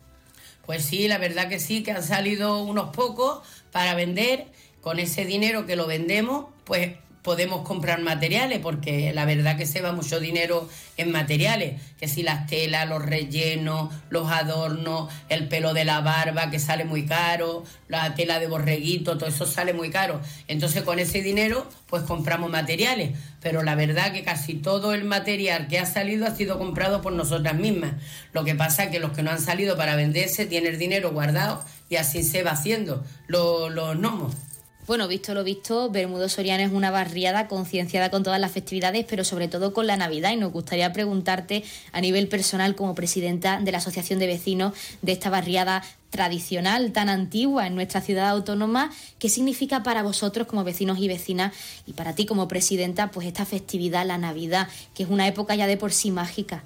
Pues 0.67 0.83
sí, 0.83 1.07
la 1.07 1.17
verdad 1.17 1.47
que 1.47 1.61
sí, 1.61 1.81
que 1.81 1.91
han 1.91 2.03
salido 2.03 2.61
unos 2.61 2.89
pocos 2.95 3.39
para 3.71 3.95
vender. 3.95 4.45
Con 4.81 4.99
ese 4.99 5.25
dinero 5.25 5.65
que 5.65 5.75
lo 5.75 5.87
vendemos, 5.87 6.47
pues 6.63 6.91
podemos 7.27 7.67
comprar 7.67 7.99
materiales, 7.99 8.59
porque 8.59 9.11
la 9.13 9.25
verdad 9.25 9.57
que 9.57 9.65
se 9.65 9.81
va 9.81 9.91
mucho 9.91 10.21
dinero 10.21 10.69
en 10.95 11.11
materiales, 11.11 11.81
que 11.99 12.07
si 12.07 12.23
las 12.23 12.47
telas, 12.47 12.87
los 12.87 13.03
rellenos, 13.03 13.93
los 14.09 14.31
adornos, 14.31 15.11
el 15.27 15.49
pelo 15.49 15.73
de 15.73 15.83
la 15.83 15.99
barba, 15.99 16.49
que 16.49 16.57
sale 16.57 16.85
muy 16.85 17.05
caro, 17.05 17.65
la 17.89 18.15
tela 18.15 18.39
de 18.39 18.47
borreguito, 18.47 19.17
todo 19.17 19.27
eso 19.27 19.45
sale 19.45 19.73
muy 19.73 19.89
caro. 19.89 20.21
Entonces 20.47 20.83
con 20.83 20.99
ese 20.99 21.21
dinero, 21.21 21.69
pues 21.87 22.03
compramos 22.03 22.49
materiales, 22.49 23.11
pero 23.41 23.61
la 23.61 23.75
verdad 23.75 24.13
que 24.13 24.23
casi 24.23 24.53
todo 24.53 24.93
el 24.93 25.03
material 25.03 25.67
que 25.67 25.79
ha 25.79 25.85
salido 25.85 26.27
ha 26.27 26.33
sido 26.33 26.57
comprado 26.57 27.01
por 27.01 27.11
nosotras 27.11 27.55
mismas. 27.55 27.91
Lo 28.31 28.45
que 28.45 28.55
pasa 28.55 28.85
es 28.85 28.89
que 28.89 29.01
los 29.01 29.11
que 29.11 29.21
no 29.21 29.31
han 29.31 29.41
salido 29.41 29.75
para 29.75 29.97
venderse 29.97 30.45
tienen 30.45 30.71
el 30.71 30.79
dinero 30.79 31.11
guardado 31.11 31.61
y 31.89 31.97
así 31.97 32.23
se 32.23 32.43
va 32.43 32.51
haciendo 32.51 33.03
los, 33.27 33.69
los 33.69 33.97
gnomos. 33.97 34.33
Bueno, 34.87 35.09
visto 35.09 35.33
lo 35.33 35.43
visto, 35.43 35.89
Bermudo 35.89 36.29
Soriano 36.29 36.63
es 36.63 36.71
una 36.71 36.91
barriada 36.91 37.49
concienciada 37.49 38.09
con 38.09 38.23
todas 38.23 38.39
las 38.39 38.53
festividades, 38.53 39.03
pero 39.03 39.25
sobre 39.25 39.49
todo 39.49 39.73
con 39.73 39.85
la 39.85 39.97
Navidad. 39.97 40.31
Y 40.31 40.37
nos 40.37 40.53
gustaría 40.53 40.93
preguntarte 40.93 41.65
a 41.91 41.99
nivel 41.99 42.29
personal, 42.29 42.73
como 42.73 42.95
presidenta 42.95 43.59
de 43.59 43.73
la 43.73 43.79
Asociación 43.79 44.17
de 44.17 44.27
Vecinos 44.27 44.73
de 45.01 45.11
esta 45.11 45.29
barriada 45.29 45.83
tradicional 46.09 46.93
tan 46.93 47.09
antigua 47.09 47.67
en 47.67 47.75
nuestra 47.75 47.99
ciudad 47.99 48.29
autónoma, 48.29 48.89
¿qué 49.19 49.27
significa 49.27 49.83
para 49.83 50.03
vosotros 50.03 50.47
como 50.47 50.63
vecinos 50.63 50.99
y 50.99 51.09
vecinas 51.09 51.53
y 51.85 51.91
para 51.91 52.15
ti 52.15 52.25
como 52.25 52.47
presidenta, 52.47 53.11
pues 53.11 53.27
esta 53.27 53.45
festividad, 53.45 54.05
la 54.05 54.17
Navidad, 54.17 54.69
que 54.95 55.03
es 55.03 55.09
una 55.09 55.27
época 55.27 55.53
ya 55.55 55.67
de 55.67 55.75
por 55.75 55.91
sí 55.91 56.11
mágica? 56.11 56.63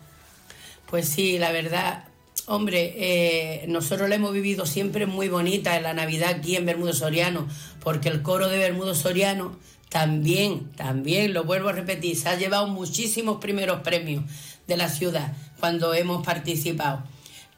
Pues 0.92 1.10
sí, 1.10 1.40
la 1.40 1.52
verdad, 1.52 2.04
Hombre, 2.48 2.96
eh, 2.98 3.66
nosotros 3.68 4.10
la 4.10 4.16
hemos 4.16 4.34
vivido 4.34 4.66
siempre 4.66 5.06
muy 5.06 5.30
bonita 5.30 5.78
en 5.78 5.84
la 5.84 5.94
Navidad 5.94 6.30
aquí 6.30 6.56
en 6.56 6.66
Bermudo 6.66 6.94
Soriano, 6.94 7.48
porque 7.82 8.10
el 8.10 8.24
coro 8.24 8.50
de 8.50 8.58
Bermudo 8.58 8.96
Soriano 8.96 9.58
también, 9.90 10.72
también, 10.72 11.34
lo 11.34 11.44
vuelvo 11.44 11.70
a 11.70 11.74
repetir, 11.74 12.16
se 12.18 12.30
ha 12.30 12.36
llevado 12.36 12.68
muchísimos 12.68 13.38
primeros 13.38 13.82
premios 13.82 14.24
de 14.66 14.78
la 14.78 14.90
ciudad 14.90 15.34
cuando 15.60 15.94
hemos 15.94 16.26
participado. 16.26 17.04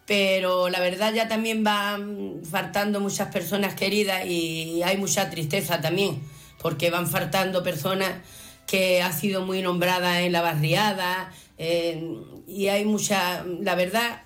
Pero 0.06 0.68
la 0.68 0.80
verdad 0.82 1.14
ya 1.14 1.30
también 1.30 1.64
van 1.64 2.42
faltando 2.44 3.00
muchas 3.00 3.30
personas 3.30 3.76
queridas 3.76 4.26
y 4.26 4.84
hay 4.84 4.98
mucha 4.98 5.30
tristeza 5.30 5.80
también, 5.80 6.22
porque 6.62 6.90
van 6.90 7.08
faltando 7.08 7.64
personas 7.64 8.12
que 8.68 9.02
ha 9.02 9.14
sido 9.14 9.46
muy 9.46 9.62
nombradas 9.62 10.20
en 10.20 10.32
la 10.32 10.42
barriada 10.42 11.32
eh, 11.58 12.18
y 12.48 12.68
hay 12.68 12.84
mucha, 12.84 13.46
la 13.62 13.76
verdad, 13.76 14.23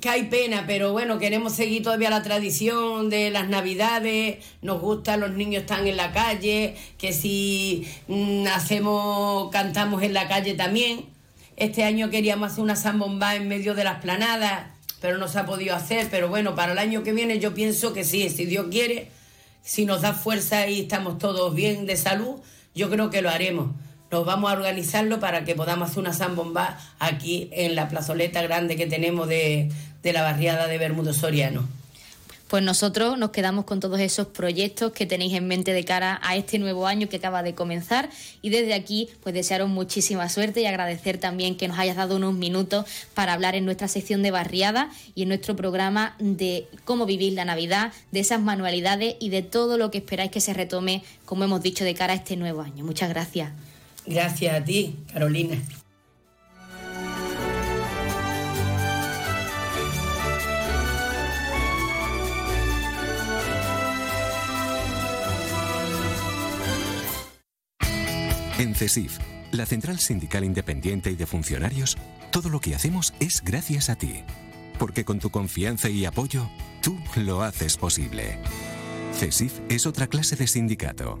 que 0.00 0.08
hay 0.08 0.24
pena, 0.24 0.64
pero 0.66 0.92
bueno, 0.92 1.18
queremos 1.18 1.54
seguir 1.54 1.82
todavía 1.82 2.10
la 2.10 2.22
tradición 2.22 3.08
de 3.08 3.30
las 3.30 3.48
navidades, 3.48 4.44
nos 4.62 4.80
gusta, 4.80 5.16
los 5.16 5.32
niños 5.32 5.62
están 5.62 5.86
en 5.86 5.96
la 5.96 6.12
calle, 6.12 6.76
que 6.98 7.12
si 7.12 7.88
mm, 8.08 8.46
hacemos, 8.48 9.50
cantamos 9.50 10.02
en 10.02 10.12
la 10.12 10.28
calle 10.28 10.54
también. 10.54 11.06
Este 11.56 11.84
año 11.84 12.10
queríamos 12.10 12.52
hacer 12.52 12.62
una 12.62 12.76
zambomba 12.76 13.36
en 13.36 13.48
medio 13.48 13.74
de 13.74 13.84
las 13.84 14.00
planadas, 14.02 14.66
pero 15.00 15.16
no 15.16 15.28
se 15.28 15.38
ha 15.38 15.46
podido 15.46 15.74
hacer, 15.74 16.08
pero 16.10 16.28
bueno, 16.28 16.54
para 16.54 16.72
el 16.72 16.78
año 16.78 17.02
que 17.02 17.12
viene 17.12 17.38
yo 17.38 17.54
pienso 17.54 17.94
que 17.94 18.04
sí, 18.04 18.28
si 18.28 18.44
Dios 18.44 18.66
quiere, 18.70 19.10
si 19.62 19.86
nos 19.86 20.02
da 20.02 20.12
fuerza 20.12 20.68
y 20.68 20.82
estamos 20.82 21.18
todos 21.18 21.54
bien 21.54 21.86
de 21.86 21.96
salud, 21.96 22.36
yo 22.74 22.90
creo 22.90 23.08
que 23.08 23.22
lo 23.22 23.30
haremos 23.30 23.70
nos 24.10 24.24
vamos 24.24 24.50
a 24.50 24.54
organizarlo 24.54 25.20
para 25.20 25.44
que 25.44 25.54
podamos 25.54 25.90
hacer 25.90 26.00
una 26.00 26.12
zambomba 26.12 26.78
aquí 26.98 27.48
en 27.52 27.74
la 27.74 27.88
plazoleta 27.88 28.42
grande 28.42 28.76
que 28.76 28.86
tenemos 28.86 29.28
de, 29.28 29.70
de 30.02 30.12
la 30.12 30.22
barriada 30.22 30.66
de 30.66 30.78
Bermudo 30.78 31.12
Soriano. 31.12 31.66
Pues 32.48 32.62
nosotros 32.62 33.18
nos 33.18 33.30
quedamos 33.30 33.64
con 33.64 33.80
todos 33.80 33.98
esos 33.98 34.28
proyectos 34.28 34.92
que 34.92 35.04
tenéis 35.04 35.34
en 35.34 35.48
mente 35.48 35.72
de 35.72 35.84
cara 35.84 36.20
a 36.22 36.36
este 36.36 36.60
nuevo 36.60 36.86
año 36.86 37.08
que 37.08 37.16
acaba 37.16 37.42
de 37.42 37.56
comenzar 37.56 38.08
y 38.40 38.50
desde 38.50 38.74
aquí 38.74 39.08
pues 39.24 39.34
desearos 39.34 39.68
muchísima 39.68 40.28
suerte 40.28 40.60
y 40.60 40.66
agradecer 40.66 41.18
también 41.18 41.56
que 41.56 41.66
nos 41.66 41.76
hayas 41.76 41.96
dado 41.96 42.14
unos 42.14 42.34
minutos 42.34 42.86
para 43.14 43.32
hablar 43.32 43.56
en 43.56 43.64
nuestra 43.64 43.88
sección 43.88 44.22
de 44.22 44.30
barriada 44.30 44.90
y 45.16 45.22
en 45.22 45.28
nuestro 45.28 45.56
programa 45.56 46.14
de 46.20 46.68
cómo 46.84 47.04
vivir 47.04 47.32
la 47.32 47.44
Navidad, 47.44 47.92
de 48.12 48.20
esas 48.20 48.40
manualidades 48.40 49.16
y 49.18 49.30
de 49.30 49.42
todo 49.42 49.76
lo 49.76 49.90
que 49.90 49.98
esperáis 49.98 50.30
que 50.30 50.40
se 50.40 50.54
retome, 50.54 51.02
como 51.24 51.42
hemos 51.42 51.62
dicho, 51.62 51.82
de 51.82 51.94
cara 51.94 52.12
a 52.12 52.16
este 52.16 52.36
nuevo 52.36 52.62
año. 52.62 52.84
Muchas 52.84 53.08
gracias. 53.08 53.50
Gracias 54.06 54.54
a 54.54 54.64
ti, 54.64 54.96
Carolina. 55.12 55.56
En 68.58 68.74
CESIF, 68.74 69.18
la 69.52 69.66
Central 69.66 69.98
Sindical 69.98 70.42
Independiente 70.42 71.10
y 71.10 71.14
de 71.16 71.26
Funcionarios, 71.26 71.98
todo 72.30 72.48
lo 72.48 72.60
que 72.60 72.74
hacemos 72.74 73.12
es 73.20 73.42
gracias 73.44 73.90
a 73.90 73.96
ti. 73.96 74.22
Porque 74.78 75.04
con 75.04 75.18
tu 75.18 75.28
confianza 75.28 75.90
y 75.90 76.06
apoyo, 76.06 76.48
tú 76.80 76.98
lo 77.16 77.42
haces 77.42 77.76
posible. 77.76 78.38
CESIF 79.12 79.60
es 79.68 79.86
otra 79.86 80.06
clase 80.06 80.36
de 80.36 80.46
sindicato. 80.46 81.20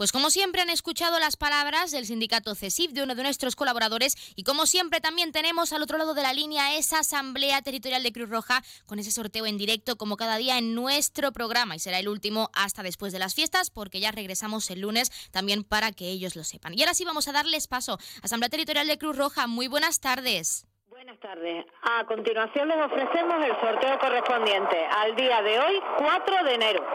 Pues 0.00 0.12
como 0.12 0.30
siempre 0.30 0.62
han 0.62 0.70
escuchado 0.70 1.18
las 1.18 1.36
palabras 1.36 1.90
del 1.90 2.06
sindicato 2.06 2.54
CESIF 2.54 2.92
de 2.92 3.02
uno 3.02 3.14
de 3.14 3.22
nuestros 3.22 3.54
colaboradores 3.54 4.32
y 4.34 4.44
como 4.44 4.64
siempre 4.64 5.02
también 5.02 5.30
tenemos 5.30 5.74
al 5.74 5.82
otro 5.82 5.98
lado 5.98 6.14
de 6.14 6.22
la 6.22 6.32
línea 6.32 6.74
esa 6.74 7.00
asamblea 7.00 7.60
territorial 7.60 8.02
de 8.02 8.10
Cruz 8.10 8.30
Roja 8.30 8.62
con 8.86 8.98
ese 8.98 9.10
sorteo 9.10 9.44
en 9.44 9.58
directo 9.58 9.96
como 9.96 10.16
cada 10.16 10.38
día 10.38 10.56
en 10.56 10.74
nuestro 10.74 11.32
programa 11.32 11.76
y 11.76 11.80
será 11.80 11.98
el 11.98 12.08
último 12.08 12.48
hasta 12.54 12.82
después 12.82 13.12
de 13.12 13.18
las 13.18 13.34
fiestas 13.34 13.68
porque 13.68 14.00
ya 14.00 14.10
regresamos 14.10 14.70
el 14.70 14.80
lunes 14.80 15.10
también 15.32 15.64
para 15.64 15.92
que 15.92 16.08
ellos 16.08 16.34
lo 16.34 16.44
sepan. 16.44 16.72
Y 16.72 16.80
ahora 16.80 16.94
sí 16.94 17.04
vamos 17.04 17.28
a 17.28 17.32
darles 17.32 17.68
paso. 17.68 17.98
Asamblea 18.22 18.48
Territorial 18.48 18.86
de 18.86 18.96
Cruz 18.96 19.18
Roja, 19.18 19.48
muy 19.48 19.68
buenas 19.68 20.00
tardes. 20.00 20.66
Buenas 20.88 21.20
tardes. 21.20 21.66
A 21.82 22.06
continuación 22.06 22.68
les 22.68 22.78
ofrecemos 22.86 23.44
el 23.44 23.52
sorteo 23.60 23.98
correspondiente 23.98 24.82
al 24.96 25.14
día 25.14 25.42
de 25.42 25.58
hoy, 25.58 25.80
4 25.98 26.44
de 26.44 26.54
enero. 26.54 26.86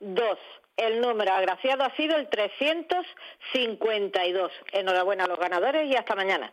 2. 0.00 0.38
El 0.76 1.00
número 1.00 1.32
agraciado 1.32 1.84
ha 1.84 1.96
sido 1.96 2.16
el 2.16 2.28
352. 2.28 4.52
Enhorabuena 4.72 5.24
a 5.24 5.28
los 5.28 5.38
ganadores 5.38 5.90
y 5.90 5.96
hasta 5.96 6.14
mañana. 6.14 6.52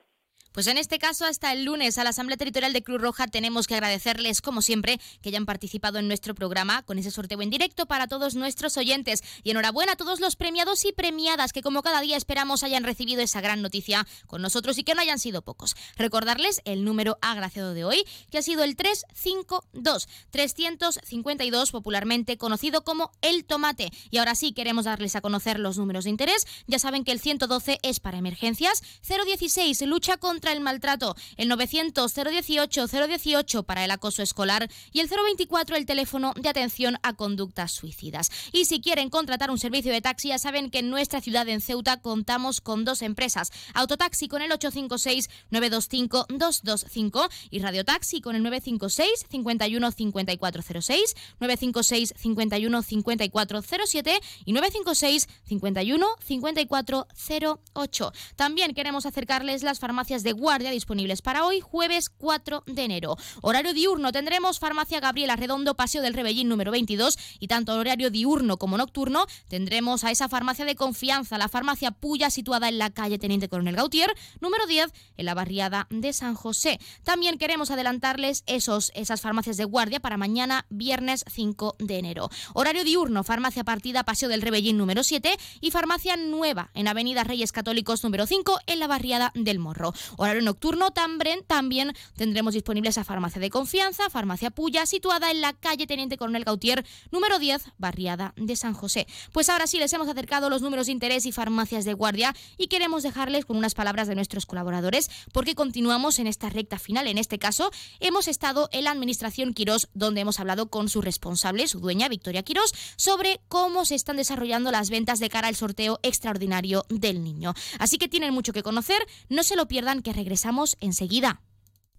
Pues 0.53 0.67
en 0.67 0.77
este 0.77 0.99
caso, 0.99 1.25
hasta 1.25 1.51
el 1.51 1.65
lunes 1.65 1.97
a 1.97 2.03
la 2.03 2.11
Asamblea 2.11 2.37
Territorial 2.37 2.73
de 2.73 2.83
Cruz 2.83 3.01
Roja 3.01 3.25
tenemos 3.25 3.65
que 3.65 3.73
agradecerles, 3.73 4.39
como 4.39 4.61
siempre, 4.61 5.01
que 5.23 5.29
hayan 5.29 5.47
participado 5.47 5.97
en 5.97 6.07
nuestro 6.07 6.35
programa 6.35 6.83
con 6.83 6.99
ese 6.99 7.09
sorteo 7.09 7.41
en 7.41 7.49
directo 7.49 7.87
para 7.87 8.07
todos 8.07 8.35
nuestros 8.35 8.77
oyentes. 8.77 9.23
Y 9.41 9.49
enhorabuena 9.49 9.93
a 9.93 9.95
todos 9.95 10.19
los 10.19 10.35
premiados 10.35 10.85
y 10.85 10.91
premiadas 10.91 11.53
que, 11.53 11.63
como 11.63 11.81
cada 11.81 12.01
día, 12.01 12.17
esperamos 12.17 12.61
hayan 12.61 12.83
recibido 12.83 13.23
esa 13.23 13.41
gran 13.41 13.63
noticia 13.63 14.05
con 14.27 14.43
nosotros 14.43 14.77
y 14.77 14.83
que 14.83 14.93
no 14.93 15.01
hayan 15.01 15.17
sido 15.17 15.41
pocos. 15.41 15.75
Recordarles 15.97 16.61
el 16.65 16.85
número 16.85 17.17
agraciado 17.21 17.73
de 17.73 17.83
hoy, 17.83 18.03
que 18.29 18.37
ha 18.37 18.43
sido 18.43 18.63
el 18.63 18.75
352, 18.75 20.07
352, 20.29 21.71
popularmente 21.71 22.37
conocido 22.37 22.83
como 22.83 23.11
el 23.23 23.43
tomate. 23.43 23.89
Y 24.11 24.19
ahora 24.19 24.35
sí 24.35 24.53
queremos 24.53 24.85
darles 24.85 25.15
a 25.15 25.21
conocer 25.21 25.57
los 25.57 25.79
números 25.79 26.03
de 26.03 26.11
interés. 26.11 26.45
Ya 26.67 26.77
saben 26.77 27.03
que 27.03 27.11
el 27.11 27.19
112 27.19 27.79
es 27.81 27.99
para 27.99 28.19
emergencias, 28.19 28.83
016 29.01 29.81
lucha 29.87 30.17
contra 30.17 30.42
el 30.51 30.61
maltrato, 30.61 31.15
el 31.37 31.49
900-018-018 31.49 33.63
para 33.63 33.85
el 33.85 33.91
acoso 33.91 34.21
escolar 34.21 34.69
y 34.91 34.99
el 34.99 35.07
024 35.07 35.75
el 35.75 35.85
teléfono 35.85 36.33
de 36.35 36.49
atención 36.49 36.97
a 37.03 37.13
conductas 37.13 37.71
suicidas. 37.71 38.31
Y 38.51 38.65
si 38.65 38.81
quieren 38.81 39.09
contratar 39.09 39.49
un 39.51 39.59
servicio 39.59 39.93
de 39.93 40.01
taxi, 40.01 40.29
ya 40.29 40.39
saben 40.39 40.69
que 40.69 40.79
en 40.79 40.89
nuestra 40.89 41.21
ciudad 41.21 41.47
en 41.47 41.61
Ceuta 41.61 42.01
contamos 42.01 42.59
con 42.61 42.85
dos 42.85 43.01
empresas, 43.01 43.51
Autotaxi 43.73 44.27
con 44.27 44.41
el 44.41 44.51
856-925-225 44.51 47.29
y 47.49 47.59
Radiotaxi 47.59 48.19
con 48.21 48.35
el 48.35 48.43
956 48.43 49.25
51 49.29 49.91
5406, 49.91 51.15
956 51.39 52.13
51 52.17 52.83
5407 52.83 54.19
y 54.45 54.53
956 54.53 55.27
51 55.45 56.07
5408. 56.19 58.13
También 58.35 58.73
queremos 58.73 59.05
acercarles 59.05 59.63
las 59.63 59.79
farmacias 59.79 60.23
de 60.23 60.32
guardia 60.33 60.71
disponibles 60.71 61.21
para 61.21 61.45
hoy, 61.45 61.61
jueves 61.61 62.09
4 62.09 62.63
de 62.67 62.83
enero. 62.83 63.17
Horario 63.41 63.73
diurno 63.73 64.11
tendremos 64.11 64.59
Farmacia 64.59 64.99
Gabriela 64.99 65.35
Redondo, 65.35 65.75
Paseo 65.75 66.01
del 66.01 66.13
Rebellín 66.13 66.49
número 66.49 66.71
22 66.71 67.17
y 67.39 67.47
tanto 67.47 67.73
horario 67.73 68.09
diurno 68.09 68.57
como 68.57 68.77
nocturno 68.77 69.25
tendremos 69.47 70.03
a 70.03 70.11
esa 70.11 70.29
farmacia 70.29 70.65
de 70.65 70.75
confianza, 70.75 71.37
la 71.37 71.47
farmacia 71.47 71.91
Puya 71.91 72.29
situada 72.29 72.67
en 72.67 72.77
la 72.77 72.89
calle 72.89 73.19
Teniente 73.19 73.49
Coronel 73.49 73.75
Gautier, 73.75 74.13
número 74.41 74.65
10 74.65 74.91
en 75.17 75.25
la 75.25 75.33
barriada 75.33 75.87
de 75.89 76.13
San 76.13 76.35
José. 76.35 76.79
También 77.03 77.37
queremos 77.37 77.71
adelantarles 77.71 78.43
esos, 78.47 78.91
esas 78.95 79.21
farmacias 79.21 79.57
de 79.57 79.65
guardia 79.65 79.99
para 79.99 80.17
mañana 80.17 80.65
viernes 80.69 81.23
5 81.31 81.75
de 81.79 81.97
enero. 81.97 82.29
Horario 82.53 82.83
diurno, 82.83 83.23
farmacia 83.23 83.63
partida 83.63 84.03
Paseo 84.03 84.29
del 84.29 84.41
Rebellín 84.41 84.77
número 84.77 85.03
7 85.03 85.37
y 85.61 85.71
farmacia 85.71 86.17
nueva 86.17 86.71
en 86.73 86.87
Avenida 86.87 87.23
Reyes 87.23 87.51
Católicos 87.51 88.03
número 88.03 88.25
5 88.25 88.59
en 88.67 88.79
la 88.79 88.87
barriada 88.87 89.31
del 89.35 89.59
Morro. 89.59 89.93
Horario 90.23 90.41
nocturno 90.41 90.91
también, 90.91 91.93
tendremos 92.15 92.53
disponible 92.53 92.89
esa 92.89 93.03
farmacia 93.03 93.41
de 93.41 93.49
confianza, 93.49 94.09
farmacia 94.09 94.51
Puya, 94.51 94.85
situada 94.85 95.31
en 95.31 95.41
la 95.41 95.53
calle 95.53 95.87
Teniente 95.87 96.17
Coronel 96.17 96.45
Gautier 96.45 96.85
número 97.11 97.39
10, 97.39 97.63
barriada 97.77 98.33
de 98.37 98.55
San 98.55 98.73
José. 98.73 99.07
Pues 99.31 99.49
ahora 99.49 99.67
sí 99.67 99.79
les 99.79 99.91
hemos 99.93 100.07
acercado 100.07 100.49
los 100.49 100.61
números 100.61 100.87
de 100.87 100.93
interés 100.93 101.25
y 101.25 101.31
farmacias 101.31 101.85
de 101.85 101.93
guardia 101.93 102.35
y 102.57 102.67
queremos 102.67 103.03
dejarles 103.03 103.45
con 103.45 103.57
unas 103.57 103.73
palabras 103.73 104.07
de 104.07 104.15
nuestros 104.15 104.45
colaboradores 104.45 105.09
porque 105.31 105.55
continuamos 105.55 106.19
en 106.19 106.27
esta 106.27 106.49
recta 106.49 106.79
final. 106.79 107.07
En 107.07 107.17
este 107.17 107.39
caso, 107.39 107.71
hemos 107.99 108.27
estado 108.27 108.69
en 108.71 108.85
la 108.85 108.91
Administración 108.91 109.53
Quirós, 109.53 109.89
donde 109.93 110.21
hemos 110.21 110.39
hablado 110.39 110.69
con 110.69 110.87
su 110.87 111.01
responsable, 111.01 111.67
su 111.67 111.79
dueña, 111.79 112.07
Victoria 112.07 112.43
Quirós, 112.43 112.73
sobre 112.95 113.41
cómo 113.49 113.85
se 113.85 113.95
están 113.95 114.17
desarrollando 114.17 114.71
las 114.71 114.89
ventas 114.89 115.19
de 115.19 115.29
cara 115.29 115.49
al 115.49 115.55
sorteo 115.55 115.99
extraordinario 116.03 116.85
del 116.89 117.23
niño. 117.23 117.53
Así 117.79 117.97
que 117.97 118.07
tienen 118.07 118.33
mucho 118.33 118.53
que 118.53 118.63
conocer, 118.63 119.05
no 119.29 119.43
se 119.43 119.55
lo 119.55 119.67
pierdan 119.67 120.01
que 120.01 120.12
regresamos 120.13 120.77
enseguida. 120.79 121.41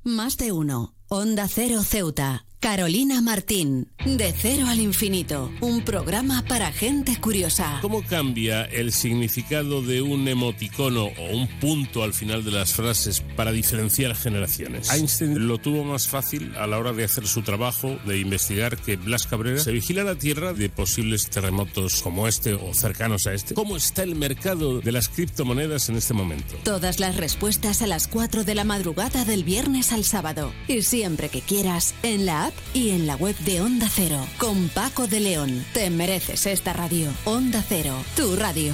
Más 0.03 0.37
de 0.37 0.53
uno. 0.53 0.95
Onda 1.17 1.47
Cero 1.47 1.85
Ceuta. 1.85 2.45
Carolina 2.65 3.21
Martín, 3.21 3.89
de 4.07 4.33
cero 4.33 4.65
al 4.69 4.81
infinito, 4.81 5.53
un 5.61 5.85
programa 5.85 6.43
para 6.49 6.73
gente 6.73 7.15
curiosa. 7.21 7.79
¿Cómo 7.83 8.03
cambia 8.03 8.65
el 8.65 8.91
significado 8.91 9.83
de 9.83 10.01
un 10.01 10.27
emoticono 10.27 11.05
o 11.05 11.37
un 11.37 11.47
punto 11.61 12.03
al 12.03 12.15
final 12.15 12.43
de 12.43 12.53
las 12.53 12.73
frases 12.73 13.21
para 13.37 13.53
diferenciar 13.53 14.17
generaciones? 14.17 14.91
Einstein 14.91 15.47
lo 15.47 15.59
tuvo 15.59 15.85
más 15.85 16.09
fácil 16.09 16.57
a 16.57 16.67
la 16.67 16.79
hora 16.79 16.95
de 16.95 17.05
hacer 17.05 17.27
su 17.27 17.43
trabajo 17.43 17.99
de 18.07 18.19
investigar 18.19 18.79
que 18.79 18.97
Blas 18.97 19.27
Cabrera. 19.27 19.59
Se 19.59 19.71
vigila 19.71 20.03
la 20.03 20.15
Tierra 20.15 20.55
de 20.55 20.71
posibles 20.71 21.29
terremotos 21.29 22.01
como 22.01 22.27
este 22.29 22.55
o 22.55 22.73
cercanos 22.73 23.27
a 23.27 23.35
este. 23.35 23.53
¿Cómo 23.53 23.77
está 23.77 24.05
el 24.05 24.15
mercado 24.15 24.81
de 24.81 24.91
las 24.91 25.11
criptomonedas 25.11 25.91
en 25.91 25.97
este 25.97 26.15
momento? 26.15 26.57
Todas 26.65 26.99
las 26.99 27.19
respuestas 27.19 27.83
a 27.83 27.87
las 27.87 28.09
4 28.09 28.45
de 28.45 28.55
la 28.55 28.65
madrugada 28.65 29.27
del 29.27 29.45
viernes 29.45 29.93
al 29.93 30.05
sábado. 30.05 30.51
Y 30.67 30.81
siempre 31.05 31.29
que 31.29 31.43
quieras, 31.43 31.95
en 32.03 32.25
la 32.25 32.47
app 32.47 32.55
y 32.73 32.89
en 32.89 33.07
la 33.07 33.15
web 33.17 33.37
de 33.41 33.61
Onda 33.61 33.91
Cero. 33.91 34.27
Con 34.39 34.71
Paco 34.71 35.07
de 35.07 35.21
León. 35.21 35.63
Te 35.75 35.91
mereces 35.91 36.47
esta 36.47 36.73
radio. 36.73 37.13
Onda 37.27 37.63
Cero, 37.69 37.93
tu 38.17 38.35
radio. 38.37 38.73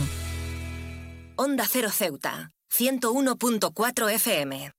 Onda 1.35 1.65
Cero 1.69 1.89
Ceuta, 1.91 2.53
101.4 2.73 4.13
FM. 4.13 4.71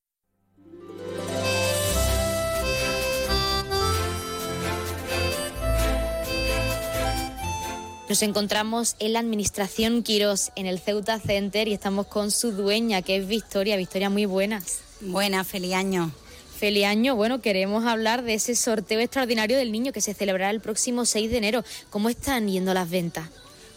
Nos 8.08 8.22
encontramos 8.22 8.96
en 9.00 9.12
la 9.12 9.20
Administración 9.20 10.04
Quirós, 10.04 10.54
en 10.56 10.68
el 10.68 10.80
Ceuta 10.80 11.20
Center, 11.20 11.68
y 11.68 11.74
estamos 11.74 12.08
con 12.08 12.32
su 12.32 12.54
dueña, 12.54 13.02
que 13.02 13.18
es 13.18 13.28
Victoria. 13.28 13.76
Victoria, 13.76 14.10
muy 14.10 14.26
buenas. 14.26 14.80
Buenas, 15.02 15.46
feliz 15.46 15.74
año. 15.74 16.14
Feliz 16.62 16.86
año. 16.86 17.16
Bueno, 17.16 17.42
queremos 17.42 17.86
hablar 17.88 18.22
de 18.22 18.36
ese 18.36 18.56
sorteo 18.56 19.00
extraordinario 19.00 19.58
del 19.58 19.72
niño 19.72 19.92
que 19.92 20.00
se 20.00 20.14
celebrará 20.14 20.52
el 20.52 20.62
próximo 20.62 21.08
6 21.08 21.32
de 21.32 21.38
enero. 21.40 21.64
¿Cómo 21.90 22.08
están 22.08 22.48
yendo 22.48 22.72
las 22.76 22.88
ventas? 22.88 23.30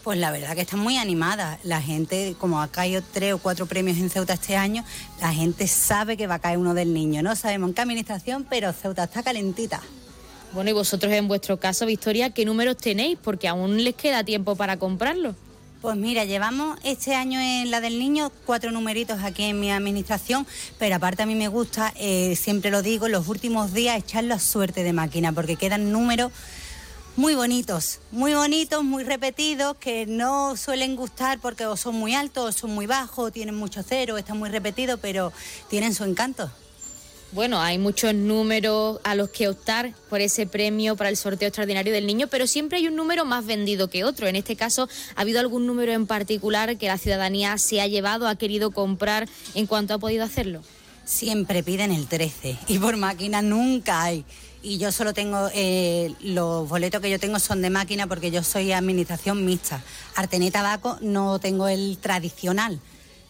Pues 0.03 0.19
la 0.19 0.29
verdad 0.29 0.53
que 0.53 0.61
están 0.61 0.81
muy 0.81 0.97
animadas. 0.97 1.57
La 1.63 1.81
gente, 1.81 2.35
como 2.37 2.61
ha 2.61 2.67
caído 2.67 3.01
tres 3.11 3.33
o 3.33 3.39
cuatro 3.39 3.65
premios 3.65 3.97
en 3.97 4.11
Ceuta 4.11 4.33
este 4.35 4.55
año, 4.55 4.85
la 5.19 5.33
gente 5.33 5.65
sabe 5.67 6.15
que 6.15 6.27
va 6.27 6.35
a 6.35 6.39
caer 6.39 6.59
uno 6.59 6.75
del 6.75 6.93
niño. 6.93 7.23
No 7.23 7.35
sabemos 7.35 7.69
en 7.69 7.73
qué 7.73 7.81
administración, 7.81 8.45
pero 8.47 8.71
Ceuta 8.71 9.05
está 9.05 9.23
calentita. 9.23 9.81
Bueno, 10.53 10.69
y 10.69 10.73
vosotros 10.73 11.11
en 11.11 11.27
vuestro 11.27 11.57
caso, 11.57 11.87
Victoria, 11.87 12.29
¿qué 12.29 12.45
números 12.45 12.77
tenéis? 12.77 13.17
Porque 13.19 13.47
aún 13.47 13.83
les 13.83 13.95
queda 13.95 14.23
tiempo 14.23 14.55
para 14.55 14.77
comprarlo. 14.77 15.35
Pues 15.85 15.97
mira, 15.97 16.25
llevamos 16.25 16.79
este 16.83 17.13
año 17.13 17.39
en 17.39 17.69
la 17.69 17.79
del 17.79 17.99
niño 17.99 18.31
cuatro 18.47 18.71
numeritos 18.71 19.21
aquí 19.21 19.43
en 19.43 19.59
mi 19.59 19.71
administración, 19.71 20.47
pero 20.79 20.95
aparte 20.95 21.21
a 21.21 21.25
mí 21.27 21.35
me 21.35 21.47
gusta, 21.47 21.93
eh, 21.95 22.35
siempre 22.35 22.71
lo 22.71 22.81
digo, 22.81 23.07
los 23.07 23.27
últimos 23.27 23.71
días 23.71 23.95
echarlo 23.95 24.33
a 24.33 24.39
suerte 24.39 24.83
de 24.83 24.93
máquina, 24.93 25.31
porque 25.31 25.57
quedan 25.57 25.91
números 25.91 26.31
muy 27.15 27.35
bonitos, 27.35 27.99
muy 28.09 28.33
bonitos, 28.33 28.83
muy 28.83 29.03
repetidos, 29.03 29.77
que 29.77 30.07
no 30.07 30.57
suelen 30.57 30.95
gustar 30.95 31.37
porque 31.37 31.67
o 31.67 31.77
son 31.77 31.93
muy 31.93 32.15
altos, 32.15 32.55
o 32.55 32.57
son 32.57 32.71
muy 32.71 32.87
bajos, 32.87 33.31
tienen 33.31 33.53
mucho 33.53 33.83
cero, 33.87 34.17
están 34.17 34.39
muy 34.39 34.49
repetidos, 34.49 34.99
pero 34.99 35.31
tienen 35.69 35.93
su 35.93 36.03
encanto. 36.03 36.49
Bueno, 37.35 37.59
hay 37.59 37.77
muchos 37.77 38.15
números 38.15 39.01
a 39.03 39.13
los 39.13 39.29
que 39.29 39.49
optar 39.49 39.93
por 40.09 40.21
ese 40.21 40.47
premio 40.47 40.95
para 40.95 41.09
el 41.09 41.17
sorteo 41.17 41.49
extraordinario 41.49 41.91
del 41.91 42.07
niño, 42.07 42.27
pero 42.27 42.47
siempre 42.47 42.77
hay 42.77 42.87
un 42.87 42.95
número 42.95 43.25
más 43.25 43.45
vendido 43.45 43.89
que 43.89 44.05
otro. 44.05 44.27
En 44.27 44.37
este 44.37 44.55
caso, 44.55 44.87
¿ha 45.17 45.21
habido 45.21 45.41
algún 45.41 45.67
número 45.67 45.91
en 45.91 46.07
particular 46.07 46.77
que 46.77 46.87
la 46.87 46.97
ciudadanía 46.97 47.57
se 47.57 47.81
ha 47.81 47.87
llevado, 47.87 48.29
ha 48.29 48.37
querido 48.37 48.71
comprar 48.71 49.27
en 49.53 49.67
cuanto 49.67 49.93
ha 49.93 49.97
podido 49.97 50.23
hacerlo? 50.23 50.61
Siempre 51.03 51.61
piden 51.61 51.91
el 51.91 52.07
13 52.07 52.57
y 52.69 52.79
por 52.79 52.95
máquina 52.95 53.41
nunca 53.41 54.03
hay. 54.03 54.23
Y 54.63 54.77
yo 54.77 54.93
solo 54.93 55.13
tengo, 55.13 55.49
eh, 55.53 56.13
los 56.21 56.69
boletos 56.69 57.01
que 57.01 57.09
yo 57.09 57.19
tengo 57.19 57.39
son 57.39 57.61
de 57.61 57.69
máquina 57.69 58.07
porque 58.07 58.31
yo 58.31 58.43
soy 58.43 58.71
administración 58.71 59.43
mixta. 59.43 59.83
Artené 60.15 60.51
Tabaco 60.51 60.97
no 61.01 61.39
tengo 61.39 61.67
el 61.67 61.97
tradicional, 61.97 62.79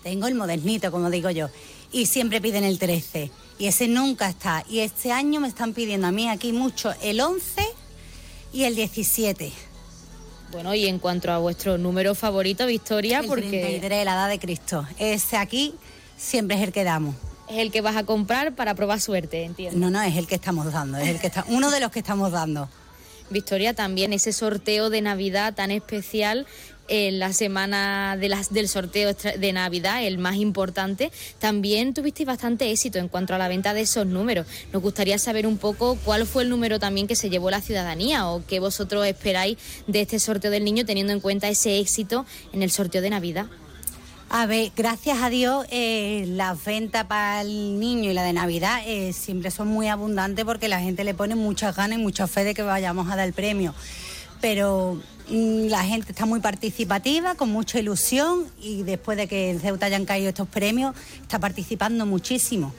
tengo 0.04 0.28
el 0.28 0.36
modernito, 0.36 0.92
como 0.92 1.10
digo 1.10 1.32
yo. 1.32 1.50
Y 1.92 2.08
siempre 2.08 2.42
piden 2.42 2.64
el 2.64 2.80
13 2.80 3.32
y 3.58 3.68
ese 3.68 3.88
nunca 3.88 4.30
está. 4.30 4.64
Y 4.70 4.80
este 4.80 5.12
año 5.12 5.40
me 5.40 5.48
están 5.48 5.74
pidiendo 5.74 6.08
a 6.08 6.12
mí 6.12 6.30
aquí 6.30 6.52
mucho 6.52 6.94
el 7.02 7.22
11 7.22 7.62
y 8.54 8.64
el 8.64 8.76
17. 8.76 9.52
Bueno, 10.52 10.74
y 10.76 10.86
en 10.86 11.00
cuanto 11.00 11.32
a 11.32 11.38
vuestro 11.38 11.78
número 11.78 12.16
favorito, 12.16 12.66
Victoria, 12.66 13.20
el 13.20 13.28
porque... 13.28 13.62
33, 13.62 14.06
la 14.06 14.14
edad 14.14 14.30
de 14.30 14.40
Cristo. 14.40 14.88
Ese 14.98 15.38
aquí 15.38 15.74
siempre 16.18 16.58
es 16.58 16.64
el 16.64 16.72
que 16.72 16.84
damos. 16.84 17.16
Es 17.50 17.58
el 17.58 17.72
que 17.72 17.82
vas 17.82 17.96
a 17.96 18.04
comprar 18.04 18.56
para 18.56 18.74
probar 18.74 19.00
suerte, 19.00 19.44
entiendo. 19.44 19.78
No, 19.78 19.90
no, 19.90 20.02
es 20.02 20.16
el 20.16 20.28
que 20.28 20.36
estamos 20.36 20.72
dando, 20.72 20.98
es 20.98 21.10
el 21.10 21.20
que 21.20 21.28
está, 21.28 21.46
uno 21.50 21.72
de 21.72 21.80
los 21.80 21.92
que 21.92 22.00
estamos 22.00 22.32
dando. 22.32 22.70
Victoria, 23.30 23.74
también 23.74 24.14
ese 24.14 24.34
sorteo 24.34 24.90
de 24.90 25.02
Navidad 25.02 25.54
tan 25.56 25.72
especial 25.72 26.46
en 26.88 27.20
la 27.20 27.34
semana 27.34 28.18
del 28.18 28.68
sorteo 28.68 29.14
de 29.14 29.54
Navidad, 29.54 30.04
el 30.04 30.18
más 30.18 30.36
importante, 30.36 31.12
también 31.40 31.94
tuvisteis 31.94 32.28
bastante 32.28 32.72
éxito 32.72 33.00
en 33.00 33.08
cuanto 33.08 33.34
a 33.34 33.38
la 33.38 33.48
venta 33.48 33.74
de 33.74 33.82
esos 33.82 34.06
números. 34.06 34.46
Nos 34.72 34.82
gustaría 34.82 35.18
saber 35.18 35.48
un 35.48 35.58
poco 35.58 35.98
cuál 36.04 36.26
fue 36.26 36.44
el 36.44 36.50
número 36.50 36.80
también 36.80 37.08
que 37.08 37.16
se 37.16 37.30
llevó 37.30 37.50
la 37.50 37.62
ciudadanía 37.62 38.28
o 38.28 38.46
qué 38.46 38.60
vosotros 38.60 39.06
esperáis 39.06 39.58
de 39.88 40.02
este 40.02 40.20
sorteo 40.20 40.52
del 40.52 40.64
niño 40.64 40.86
teniendo 40.86 41.14
en 41.14 41.20
cuenta 41.20 41.48
ese 41.48 41.80
éxito 41.80 42.26
en 42.54 42.62
el 42.62 42.72
sorteo 42.72 43.02
de 43.02 43.10
Navidad. 43.10 43.48
A 44.30 44.48
ver, 44.48 44.72
gracias 44.76 45.20
a 45.22 45.30
Dios, 45.30 45.66
eh, 45.70 46.26
las 46.28 46.64
ventas 46.66 47.06
para 47.06 47.42
el 47.42 47.80
niño 47.80 48.10
y 48.10 48.14
la 48.14 48.24
de 48.24 48.34
Navidad 48.34 48.82
eh, 48.86 49.14
siempre 49.14 49.52
son 49.52 49.68
muy 49.68 49.88
abundantes 49.88 50.44
porque 50.46 50.68
la 50.68 50.80
gente 50.80 51.04
le 51.04 51.14
pone 51.14 51.36
muchas 51.36 51.76
ganas 51.76 52.00
y 52.00 52.02
mucha 52.02 52.28
fe 52.28 52.44
de 52.44 52.54
que 52.54 52.64
vayamos 52.64 53.10
a 53.10 53.16
dar 53.16 53.28
el 53.28 53.34
premio. 53.34 53.76
Pero 54.42 55.00
la 55.30 55.84
gente 55.84 56.12
está 56.12 56.26
muy 56.26 56.40
participativa, 56.40 57.36
con 57.36 57.50
mucha 57.50 57.80
ilusión 57.80 58.46
y 58.62 58.84
después 58.84 59.18
de 59.18 59.28
que 59.28 59.50
en 59.50 59.60
Ceuta 59.60 59.88
hayan 59.88 60.06
caído 60.06 60.30
estos 60.30 60.48
premios, 60.48 60.96
está 61.22 61.40
participando 61.40 62.06
muchísimo. 62.06 62.74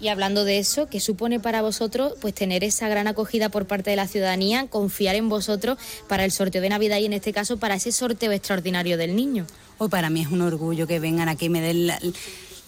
Y 0.00 0.08
hablando 0.08 0.44
de 0.44 0.58
eso, 0.58 0.88
¿qué 0.88 1.00
supone 1.00 1.38
para 1.38 1.62
vosotros 1.62 2.14
pues 2.20 2.34
tener 2.34 2.64
esa 2.64 2.88
gran 2.88 3.06
acogida 3.06 3.48
por 3.48 3.66
parte 3.66 3.90
de 3.90 3.96
la 3.96 4.08
ciudadanía, 4.08 4.66
confiar 4.66 5.14
en 5.14 5.28
vosotros 5.28 5.78
para 6.08 6.24
el 6.24 6.32
sorteo 6.32 6.60
de 6.60 6.68
Navidad 6.68 6.98
y 6.98 7.06
en 7.06 7.12
este 7.12 7.32
caso 7.32 7.58
para 7.58 7.76
ese 7.76 7.92
sorteo 7.92 8.32
extraordinario 8.32 8.98
del 8.98 9.14
niño? 9.14 9.46
Hoy 9.78 9.88
para 9.88 10.10
mí 10.10 10.20
es 10.20 10.28
un 10.28 10.40
orgullo 10.40 10.86
que 10.86 10.98
vengan 10.98 11.28
aquí 11.28 11.46
y 11.46 11.48
me 11.48 11.60
den 11.60 11.86
la, 11.86 12.00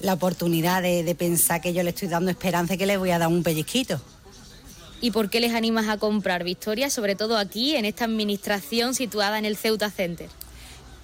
la 0.00 0.14
oportunidad 0.14 0.82
de, 0.82 1.02
de 1.02 1.14
pensar 1.14 1.60
que 1.60 1.72
yo 1.72 1.82
le 1.82 1.90
estoy 1.90 2.08
dando 2.08 2.30
esperanza 2.30 2.74
y 2.74 2.78
que 2.78 2.86
le 2.86 2.96
voy 2.96 3.10
a 3.10 3.18
dar 3.18 3.28
un 3.28 3.42
pellizquito. 3.42 4.00
¿Y 5.00 5.10
por 5.10 5.28
qué 5.28 5.40
les 5.40 5.52
animas 5.52 5.88
a 5.88 5.98
comprar 5.98 6.42
Victoria, 6.42 6.88
sobre 6.90 7.16
todo 7.16 7.36
aquí, 7.36 7.76
en 7.76 7.84
esta 7.84 8.04
administración 8.04 8.94
situada 8.94 9.38
en 9.38 9.44
el 9.44 9.56
Ceuta 9.56 9.90
Center? 9.90 10.28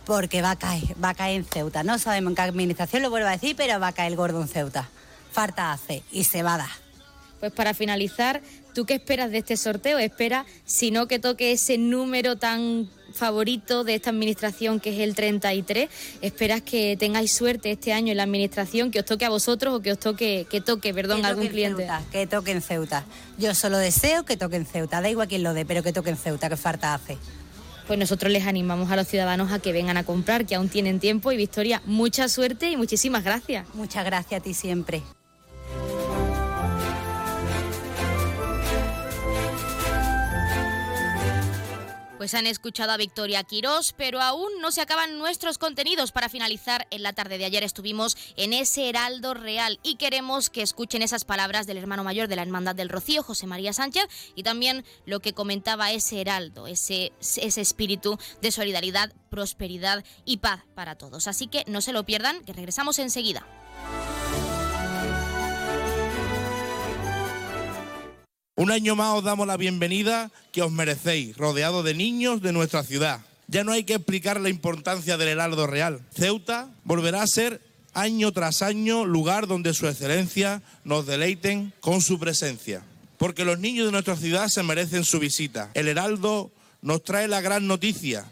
Porque 0.07 0.43
va 0.43 0.53
a 0.53 0.57
caer, 0.57 0.97
va 1.03 1.11
a 1.11 1.15
caer 1.15 1.37
en 1.37 1.45
Ceuta. 1.45 1.85
No 1.85 1.99
sabemos 1.99 2.31
en 2.31 2.35
qué 2.37 2.43
administración 2.43 3.03
lo 3.03 3.11
vuelvo 3.11 3.29
a 3.29 3.33
decir, 3.33 3.55
pero 3.57 3.79
va 3.79 3.89
a 3.89 3.93
caer 3.93 4.13
el 4.13 4.17
gordo 4.17 4.41
en 4.41 4.49
Ceuta. 4.49 4.89
Falta 5.31 5.73
hace 5.73 6.03
y 6.11 6.25
se 6.25 6.43
va 6.43 6.55
a 6.55 6.59
dar. 6.59 6.71
pues 7.39 7.53
para 7.53 7.75
finalizar, 7.75 8.41
¿tú 8.75 8.87
qué 8.87 8.95
esperas 8.95 9.31
de 9.31 9.39
este 9.39 9.57
sorteo? 9.57 9.99
¿Esperas, 9.99 10.47
si 10.65 10.91
no, 10.91 11.07
que 11.09 11.19
toque 11.19 11.53
ese 11.53 11.79
número 11.79 12.37
tan 12.37 12.89
favorito 13.15 13.85
de 13.85 13.95
esta 13.95 14.11
administración 14.11 14.81
que 14.81 14.95
es 14.95 15.01
el 15.01 15.15
33? 15.15 15.89
¿Esperas 16.21 16.63
que 16.63 16.97
tengáis 16.99 17.33
suerte 17.33 17.71
este 17.71 17.93
año 17.93 18.11
en 18.11 18.17
la 18.17 18.23
administración, 18.23 18.91
que 18.91 19.01
os 19.01 19.05
toque 19.05 19.25
a 19.25 19.31
vosotros 19.31 19.75
o 19.75 19.81
que 19.81 19.93
os 19.93 19.99
toque, 19.99 20.47
que 20.51 20.61
toque, 20.61 20.95
perdón, 20.95 21.25
a 21.25 21.29
algún 21.29 21.49
cliente? 21.49 21.83
Ceuta, 21.83 22.03
que 22.11 22.27
toque 22.27 22.51
en 22.53 22.63
Ceuta. 22.63 23.05
Yo 23.39 23.55
solo 23.55 23.79
deseo 23.79 24.25
que 24.25 24.37
toque 24.37 24.57
en 24.57 24.67
Ceuta, 24.67 25.01
da 25.01 25.11
igual 25.11 25.29
quién 25.29 25.43
lo 25.43 25.55
dé, 25.55 25.65
pero 25.65 25.83
que 25.83 25.93
toque 25.93 26.11
en 26.11 26.17
Ceuta, 26.17 26.49
que 26.49 26.57
falta 26.57 26.95
hace 26.95 27.19
pues 27.87 27.99
nosotros 27.99 28.33
les 28.33 28.47
animamos 28.47 28.91
a 28.91 28.97
los 28.97 29.09
ciudadanos 29.09 29.53
a 29.53 29.59
que 29.59 29.73
vengan 29.73 29.97
a 29.97 30.05
comprar, 30.05 30.47
que 30.47 30.55
aún 30.55 30.69
tienen 30.69 31.01
tiempo. 31.01 31.33
Y 31.33 31.37
Victoria, 31.37 31.83
mucha 31.85 32.29
suerte 32.29 32.71
y 32.71 32.77
muchísimas 32.77 33.25
gracias. 33.25 33.67
Muchas 33.75 34.05
gracias 34.05 34.41
a 34.41 34.43
ti 34.43 34.55
siempre. 34.55 35.03
Pues 42.23 42.35
han 42.35 42.47
escuchado 42.47 42.93
a 42.93 42.97
Victoria 42.97 43.43
Quirós, 43.43 43.95
pero 43.97 44.21
aún 44.21 44.49
no 44.61 44.71
se 44.71 44.81
acaban 44.81 45.19
nuestros 45.19 45.59
contenidos. 45.59 46.13
Para 46.13 46.29
finalizar, 46.29 46.87
en 46.93 47.03
la 47.03 47.13
tarde 47.13 47.37
de 47.37 47.47
ayer 47.47 47.65
estuvimos 47.65 48.17
en 48.37 48.53
ese 48.53 48.89
Heraldo 48.89 49.35
Real 49.35 49.81
y 49.83 49.97
queremos 49.97 50.49
que 50.49 50.63
escuchen 50.63 51.03
esas 51.03 51.25
palabras 51.25 51.67
del 51.67 51.79
hermano 51.79 52.05
mayor 52.05 52.29
de 52.29 52.37
la 52.37 52.43
Hermandad 52.43 52.77
del 52.77 52.91
Rocío, 52.91 53.25
José 53.25 53.49
María 53.49 53.73
Sánchez, 53.73 54.07
y 54.37 54.45
también 54.45 54.85
lo 55.05 55.19
que 55.19 55.33
comentaba 55.33 55.91
ese 55.91 56.21
Heraldo, 56.21 56.69
ese, 56.69 57.11
ese 57.19 57.61
espíritu 57.61 58.17
de 58.41 58.53
solidaridad, 58.53 59.13
prosperidad 59.29 60.05
y 60.25 60.37
paz 60.37 60.61
para 60.77 60.95
todos. 60.95 61.27
Así 61.27 61.49
que 61.49 61.65
no 61.67 61.81
se 61.81 61.93
lo 61.93 62.07
pierdan, 62.07 62.45
que 62.45 62.53
regresamos 62.53 63.01
enseguida. 63.01 63.45
Un 68.63 68.71
año 68.71 68.95
más 68.95 69.17
os 69.17 69.25
damos 69.25 69.49
la 69.49 69.57
bienvenida 69.57 70.31
que 70.53 70.63
os 70.63 70.71
merecéis, 70.71 71.37
rodeado 71.37 71.83
de 71.83 71.95
niños 71.95 72.43
de 72.43 72.53
nuestra 72.53 72.85
ciudad. 72.85 73.19
Ya 73.49 73.65
no 73.65 73.73
hay 73.73 73.83
que 73.83 73.95
explicar 73.95 74.41
la 74.41 74.51
importancia 74.51 75.17
del 75.17 75.31
Heraldo 75.31 75.67
Real. 75.67 76.01
Ceuta 76.15 76.69
volverá 76.85 77.23
a 77.23 77.27
ser 77.27 77.61
año 77.93 78.31
tras 78.31 78.63
año 78.63 79.05
lugar 79.05 79.49
donde 79.49 79.75
su 79.75 79.89
excelencia 79.89 80.63
nos 80.85 81.07
deleiten 81.07 81.73
con 81.81 82.03
su 82.03 82.21
presencia. 82.21 82.85
Porque 83.19 83.45
los 83.45 83.59
niños 83.59 83.87
de 83.87 83.91
nuestra 83.91 84.15
ciudad 84.15 84.47
se 84.47 84.63
merecen 84.63 85.03
su 85.03 85.19
visita. 85.19 85.73
El 85.75 85.89
Heraldo 85.89 86.53
nos 86.83 87.03
trae 87.03 87.27
la 87.27 87.41
gran 87.41 87.67
noticia, 87.67 88.27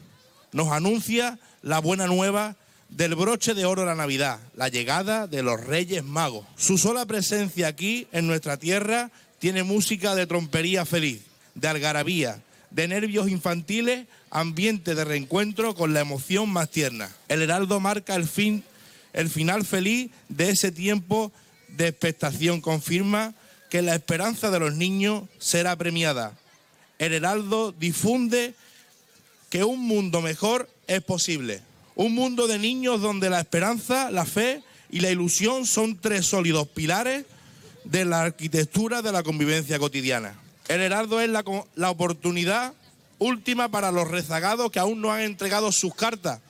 nos 0.52 0.68
anuncia 0.68 1.40
la 1.62 1.80
buena 1.80 2.06
nueva 2.06 2.54
del 2.88 3.16
broche 3.16 3.54
de 3.54 3.64
oro 3.64 3.82
de 3.82 3.88
la 3.88 3.94
Navidad, 3.96 4.38
la 4.54 4.68
llegada 4.68 5.26
de 5.26 5.42
los 5.42 5.60
Reyes 5.60 6.04
Magos. 6.04 6.46
Su 6.56 6.78
sola 6.78 7.04
presencia 7.04 7.66
aquí 7.66 8.06
en 8.12 8.28
nuestra 8.28 8.58
tierra 8.58 9.10
tiene 9.40 9.64
música 9.64 10.14
de 10.14 10.26
trompería 10.26 10.84
feliz, 10.84 11.22
de 11.54 11.66
algarabía, 11.66 12.42
de 12.70 12.86
nervios 12.86 13.28
infantiles, 13.28 14.06
ambiente 14.30 14.94
de 14.94 15.04
reencuentro 15.04 15.74
con 15.74 15.94
la 15.94 16.00
emoción 16.00 16.50
más 16.50 16.70
tierna. 16.70 17.10
El 17.26 17.42
Heraldo 17.42 17.80
marca 17.80 18.14
el 18.14 18.28
fin, 18.28 18.62
el 19.14 19.30
final 19.30 19.64
feliz 19.64 20.10
de 20.28 20.50
ese 20.50 20.70
tiempo 20.70 21.32
de 21.68 21.88
expectación. 21.88 22.60
Confirma 22.60 23.34
que 23.70 23.80
la 23.80 23.94
esperanza 23.94 24.50
de 24.50 24.60
los 24.60 24.74
niños 24.74 25.24
será 25.38 25.74
premiada. 25.74 26.38
El 26.98 27.14
Heraldo 27.14 27.72
difunde 27.72 28.54
que 29.48 29.64
un 29.64 29.80
mundo 29.80 30.20
mejor 30.20 30.68
es 30.86 31.00
posible. 31.00 31.62
Un 31.94 32.14
mundo 32.14 32.46
de 32.46 32.58
niños 32.58 33.00
donde 33.00 33.30
la 33.30 33.40
esperanza, 33.40 34.10
la 34.10 34.26
fe 34.26 34.62
y 34.90 35.00
la 35.00 35.10
ilusión 35.10 35.64
son 35.64 35.96
tres 35.98 36.26
sólidos 36.26 36.68
pilares 36.68 37.24
de 37.90 38.04
la 38.04 38.22
arquitectura 38.22 39.02
de 39.02 39.12
la 39.12 39.22
convivencia 39.22 39.78
cotidiana. 39.78 40.34
El 40.68 40.80
Heraldo 40.80 41.20
es 41.20 41.28
la, 41.28 41.44
la 41.74 41.90
oportunidad 41.90 42.72
última 43.18 43.68
para 43.68 43.90
los 43.90 44.08
rezagados 44.08 44.70
que 44.70 44.78
aún 44.78 45.00
no 45.00 45.12
han 45.12 45.22
entregado 45.22 45.72
sus 45.72 45.94
cartas 45.94 46.40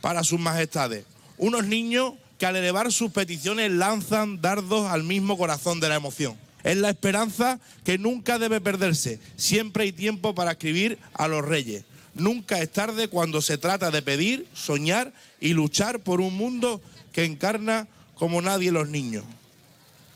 para 0.00 0.24
sus 0.24 0.40
majestades. 0.40 1.04
Unos 1.38 1.64
niños 1.64 2.14
que 2.38 2.46
al 2.46 2.56
elevar 2.56 2.92
sus 2.92 3.12
peticiones 3.12 3.70
lanzan 3.70 4.40
dardos 4.40 4.90
al 4.90 5.04
mismo 5.04 5.38
corazón 5.38 5.80
de 5.80 5.88
la 5.88 5.94
emoción. 5.94 6.36
Es 6.64 6.76
la 6.76 6.90
esperanza 6.90 7.60
que 7.84 7.98
nunca 7.98 8.38
debe 8.38 8.60
perderse. 8.60 9.20
Siempre 9.36 9.84
hay 9.84 9.92
tiempo 9.92 10.34
para 10.34 10.52
escribir 10.52 10.98
a 11.12 11.28
los 11.28 11.44
reyes. 11.44 11.84
Nunca 12.14 12.60
es 12.60 12.70
tarde 12.70 13.08
cuando 13.08 13.42
se 13.42 13.58
trata 13.58 13.90
de 13.90 14.02
pedir, 14.02 14.46
soñar 14.54 15.12
y 15.40 15.52
luchar 15.52 16.00
por 16.00 16.20
un 16.20 16.36
mundo 16.36 16.80
que 17.12 17.24
encarna 17.24 17.86
como 18.14 18.40
nadie 18.40 18.72
los 18.72 18.88
niños. 18.88 19.24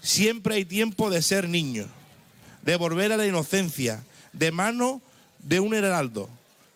Siempre 0.09 0.55
hay 0.55 0.65
tiempo 0.65 1.11
de 1.11 1.21
ser 1.21 1.51
niño, 1.51 1.87
de 2.63 2.77
volver 2.77 3.13
a 3.13 3.19
la 3.19 3.27
inocencia, 3.27 4.03
de 4.33 4.51
mano 4.51 5.03
de 5.41 5.61
un 5.61 5.75
heraldo 5.75 6.31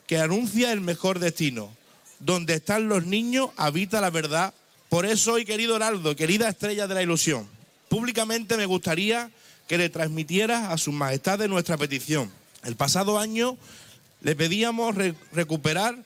que 0.06 0.18
anuncia 0.18 0.70
el 0.70 0.82
mejor 0.82 1.18
destino. 1.18 1.74
Donde 2.18 2.52
están 2.52 2.90
los 2.90 3.06
niños 3.06 3.48
habita 3.56 4.02
la 4.02 4.10
verdad. 4.10 4.52
Por 4.90 5.06
eso 5.06 5.32
hoy, 5.32 5.46
querido 5.46 5.76
heraldo, 5.76 6.14
querida 6.14 6.46
estrella 6.46 6.86
de 6.86 6.94
la 6.94 7.02
ilusión, 7.02 7.48
públicamente 7.88 8.58
me 8.58 8.66
gustaría 8.66 9.30
que 9.66 9.78
le 9.78 9.88
transmitieras 9.88 10.70
a 10.70 10.76
sus 10.76 10.92
majestades 10.92 11.48
nuestra 11.48 11.78
petición. 11.78 12.30
El 12.62 12.76
pasado 12.76 13.18
año 13.18 13.56
le 14.20 14.36
pedíamos 14.36 14.94
recuperar, 15.32 15.96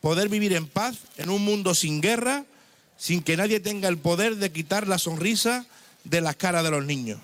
poder 0.00 0.30
vivir 0.30 0.54
en 0.54 0.66
paz 0.66 0.96
en 1.18 1.28
un 1.28 1.44
mundo 1.44 1.74
sin 1.74 2.00
guerra, 2.00 2.46
sin 2.96 3.22
que 3.22 3.36
nadie 3.36 3.60
tenga 3.60 3.90
el 3.90 3.98
poder 3.98 4.36
de 4.36 4.50
quitar 4.52 4.88
la 4.88 4.96
sonrisa 4.96 5.66
de 6.04 6.20
las 6.20 6.36
caras 6.36 6.64
de 6.64 6.70
los 6.70 6.84
niños. 6.84 7.18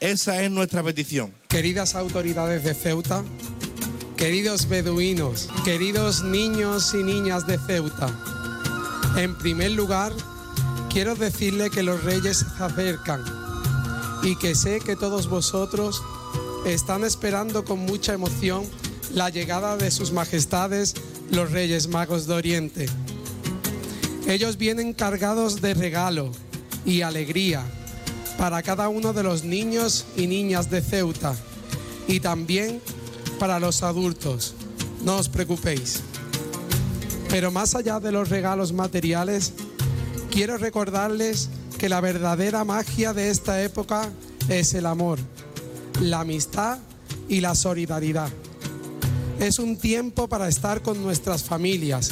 Esa 0.00 0.42
es 0.42 0.50
nuestra 0.50 0.82
petición. 0.82 1.32
Queridas 1.48 1.94
autoridades 1.94 2.64
de 2.64 2.74
Ceuta, 2.74 3.22
queridos 4.16 4.68
beduinos, 4.68 5.48
queridos 5.64 6.22
niños 6.22 6.94
y 6.94 7.02
niñas 7.02 7.46
de 7.46 7.58
Ceuta, 7.58 8.08
en 9.16 9.36
primer 9.36 9.72
lugar, 9.72 10.12
quiero 10.90 11.14
decirle 11.14 11.68
que 11.68 11.82
los 11.82 12.02
reyes 12.04 12.38
se 12.38 12.64
acercan 12.64 13.22
y 14.22 14.36
que 14.36 14.54
sé 14.54 14.80
que 14.80 14.96
todos 14.96 15.28
vosotros 15.28 16.02
están 16.64 17.04
esperando 17.04 17.64
con 17.64 17.80
mucha 17.80 18.14
emoción 18.14 18.64
la 19.12 19.28
llegada 19.28 19.76
de 19.76 19.90
sus 19.90 20.12
majestades 20.12 20.94
los 21.30 21.50
reyes 21.50 21.88
magos 21.88 22.26
de 22.26 22.34
Oriente. 22.34 22.86
Ellos 24.26 24.56
vienen 24.56 24.92
cargados 24.92 25.60
de 25.60 25.74
regalo 25.74 26.30
y 26.84 27.02
alegría 27.02 27.64
para 28.38 28.62
cada 28.62 28.88
uno 28.88 29.12
de 29.12 29.22
los 29.22 29.44
niños 29.44 30.06
y 30.16 30.26
niñas 30.26 30.70
de 30.70 30.80
Ceuta 30.80 31.34
y 32.08 32.20
también 32.20 32.80
para 33.38 33.58
los 33.58 33.82
adultos. 33.82 34.54
No 35.04 35.16
os 35.16 35.28
preocupéis. 35.28 36.00
Pero 37.28 37.50
más 37.50 37.74
allá 37.74 38.00
de 38.00 38.12
los 38.12 38.28
regalos 38.28 38.72
materiales, 38.72 39.52
quiero 40.30 40.58
recordarles 40.58 41.48
que 41.78 41.88
la 41.88 42.00
verdadera 42.00 42.64
magia 42.64 43.14
de 43.14 43.30
esta 43.30 43.62
época 43.62 44.10
es 44.48 44.74
el 44.74 44.86
amor, 44.86 45.18
la 46.00 46.20
amistad 46.20 46.78
y 47.28 47.40
la 47.40 47.54
solidaridad. 47.54 48.28
Es 49.38 49.58
un 49.58 49.78
tiempo 49.78 50.28
para 50.28 50.48
estar 50.48 50.82
con 50.82 51.00
nuestras 51.00 51.44
familias, 51.44 52.10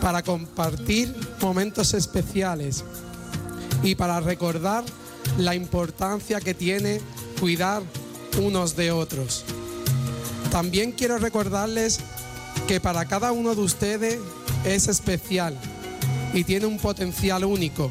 para 0.00 0.22
compartir 0.22 1.14
momentos 1.42 1.92
especiales 1.92 2.84
y 3.82 3.96
para 3.96 4.20
recordar 4.20 4.84
la 5.40 5.54
importancia 5.54 6.38
que 6.40 6.52
tiene 6.52 7.00
cuidar 7.40 7.82
unos 8.42 8.76
de 8.76 8.92
otros. 8.92 9.44
También 10.50 10.92
quiero 10.92 11.18
recordarles 11.18 12.00
que 12.68 12.78
para 12.78 13.06
cada 13.06 13.32
uno 13.32 13.54
de 13.54 13.62
ustedes 13.62 14.18
es 14.64 14.88
especial 14.88 15.56
y 16.34 16.44
tiene 16.44 16.66
un 16.66 16.78
potencial 16.78 17.44
único. 17.44 17.90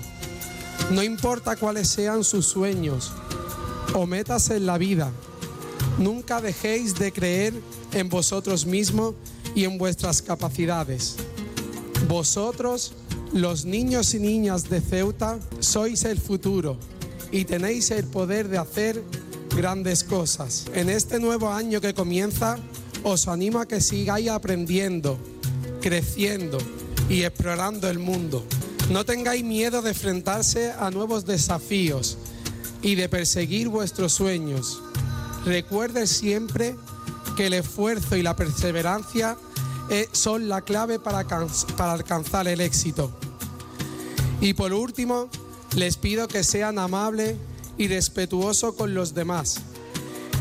No 0.92 1.02
importa 1.02 1.56
cuáles 1.56 1.88
sean 1.88 2.24
sus 2.24 2.46
sueños 2.46 3.12
o 3.96 4.06
metas 4.06 4.52
en 4.52 4.68
la 4.68 4.78
vida, 4.78 5.12
nunca 5.98 6.42
dejéis 6.42 6.96
de 6.96 7.12
creer 7.12 7.54
en 7.94 8.10
vosotros 8.10 8.68
mismos 8.68 9.16
y 9.56 9.64
en 9.64 9.80
vuestras 9.80 10.22
capacidades. 10.22 11.16
Vosotros, 12.08 12.94
los 13.34 13.66
niños 13.66 14.14
y 14.14 14.20
niñas 14.20 14.70
de 14.70 14.82
Ceuta, 14.82 15.40
sois 15.60 16.04
el 16.04 16.20
futuro 16.20 16.78
y 17.32 17.46
tenéis 17.46 17.92
el 17.92 18.06
poder 18.06 18.48
de 18.48 18.58
hacer 18.58 19.04
grandes 19.56 20.04
cosas. 20.04 20.66
En 20.74 20.90
este 20.90 21.20
nuevo 21.20 21.52
año 21.52 21.82
que 21.82 21.94
comienza, 21.94 22.58
os 23.04 23.28
animo 23.28 23.60
a 23.60 23.68
que 23.68 23.82
sigáis 23.82 24.30
aprendiendo, 24.30 25.18
creciendo 25.82 26.58
y 27.10 27.24
explorando 27.24 27.90
el 27.90 28.00
mundo. 28.00 28.46
No 28.92 29.06
tengáis 29.06 29.44
miedo 29.44 29.82
de 29.82 29.90
enfrentarse 29.90 30.72
a 30.72 30.90
nuevos 30.92 31.26
desafíos 31.26 32.18
y 32.82 32.96
de 32.96 33.10
perseguir 33.10 33.70
vuestros 33.70 34.14
sueños. 34.14 34.82
Recuerde 35.46 36.08
siempre 36.08 36.76
que 37.36 37.48
el 37.48 37.54
esfuerzo 37.54 38.16
y 38.16 38.24
la 38.24 38.36
perseverancia 38.36 39.38
eh, 39.90 40.08
son 40.12 40.50
la 40.50 40.62
clave 40.62 41.00
para, 41.00 41.26
para 41.78 41.94
alcanzar 41.94 42.48
el 42.48 42.62
éxito. 42.62 43.12
Y 44.42 44.54
por 44.54 44.74
último, 44.74 45.30
les 45.76 45.98
pido 45.98 46.28
que 46.28 46.44
sean 46.44 46.80
amables 46.80 47.36
y 47.78 47.88
respetuoso 47.88 48.76
con 48.76 48.94
los 48.94 49.14
demás. 49.14 49.62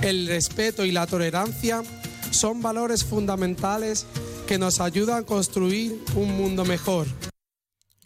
El 0.03 0.27
respeto 0.27 0.85
y 0.85 0.93
la 0.93 1.07
tolerancia 1.07 1.83
son 2.31 2.63
valores 2.63 3.05
fundamentales 3.05 4.07
que 4.47 4.59
nos 4.59 4.81
ayudan 4.81 5.23
a 5.23 5.27
construir 5.27 6.03
un 6.15 6.37
mundo 6.37 6.65
mejor. 6.65 7.07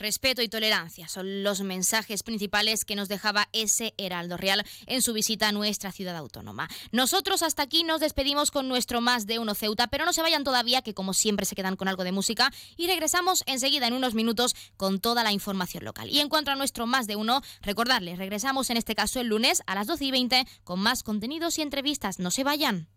Respeto 0.03 0.43
y 0.43 0.49
tolerancia 0.49 1.07
son 1.07 1.45
los 1.45 1.61
mensajes 1.61 2.25
principales 2.25 2.85
que 2.85 2.97
nos 2.97 3.07
dejaba 3.07 3.49
ese 3.53 3.95
Heraldo 3.99 4.37
Real 4.37 4.65
en 4.87 5.01
su 5.01 5.13
visita 5.13 5.47
a 5.47 5.53
nuestra 5.53 5.93
ciudad 5.93 6.17
autónoma. 6.17 6.69
Nosotros 6.91 7.45
hasta 7.45 7.63
aquí 7.63 7.85
nos 7.85 8.01
despedimos 8.01 8.51
con 8.51 8.67
nuestro 8.67 9.01
más 9.01 9.29
de 9.29 9.39
uno 9.39 9.55
Ceuta, 9.55 9.87
pero 9.87 10.05
no 10.05 10.13
se 10.13 10.21
vayan 10.21 10.43
todavía, 10.43 10.83
que 10.83 10.93
como 10.93 11.15
siempre 11.15 11.47
se 11.47 11.55
quedan 11.55 11.77
con 11.77 11.87
algo 11.87 12.03
de 12.03 12.11
música, 12.11 12.53
y 12.77 12.89
regresamos 12.89 13.45
enseguida 13.47 13.87
en 13.87 13.95
unos 13.95 14.15
minutos 14.15 14.57
con 14.77 14.99
toda 14.99 15.23
la 15.23 15.31
información 15.31 15.85
local. 15.85 16.11
Y 16.11 16.19
en 16.19 16.29
cuanto 16.29 16.51
a 16.51 16.57
nuestro 16.57 16.89
más 16.89 17.07
de 17.07 17.15
uno, 17.15 17.41
recordarles, 17.61 18.19
regresamos 18.19 18.71
en 18.71 18.79
este 18.79 18.97
caso 18.97 19.21
el 19.21 19.29
lunes 19.29 19.63
a 19.69 19.77
las 19.77 19.87
12 19.87 20.05
y 20.07 20.11
20 20.11 20.47
con 20.65 20.81
más 20.81 21.05
contenidos 21.05 21.59
y 21.59 21.63
entrevistas. 21.63 22.19
No 22.19 22.33
se 22.33 22.43
vayan. 22.43 22.89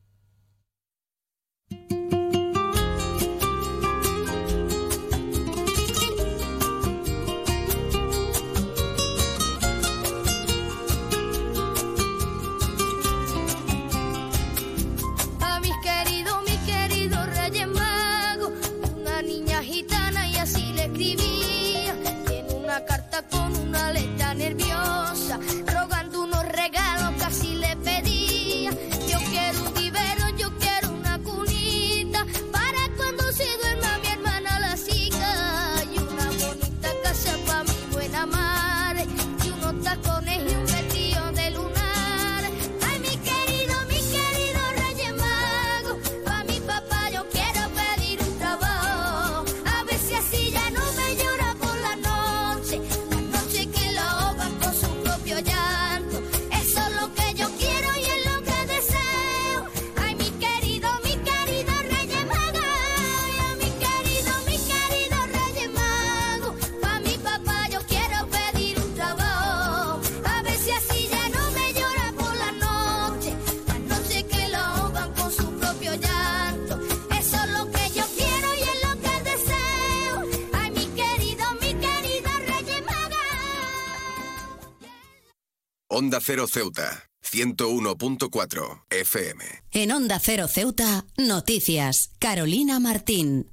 Onda 85.97 86.19
Cero 86.21 86.45
Ceuta, 86.45 87.09
101.4 87.23 88.83
FM. 88.89 89.45
En 89.71 89.93
Onda 89.93 90.19
Cero 90.19 90.49
Ceuta, 90.49 91.05
noticias. 91.15 92.11
Carolina 92.19 92.81
Martín. 92.81 93.49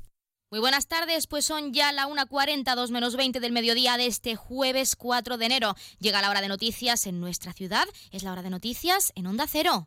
Muy 0.50 0.58
buenas 0.58 0.88
tardes, 0.88 1.28
pues 1.28 1.44
son 1.44 1.72
ya 1.72 1.92
la 1.92 2.08
1.40, 2.08 2.74
2 2.74 2.90
menos 2.90 3.14
20 3.14 3.38
del 3.38 3.52
mediodía 3.52 3.96
de 3.96 4.06
este 4.06 4.34
jueves 4.34 4.96
4 4.96 5.38
de 5.38 5.46
enero. 5.46 5.76
Llega 6.00 6.20
la 6.20 6.30
hora 6.30 6.40
de 6.40 6.48
noticias 6.48 7.06
en 7.06 7.20
nuestra 7.20 7.52
ciudad, 7.52 7.86
es 8.10 8.24
la 8.24 8.32
hora 8.32 8.42
de 8.42 8.50
noticias 8.50 9.12
en 9.14 9.28
Onda 9.28 9.46
Cero. 9.46 9.86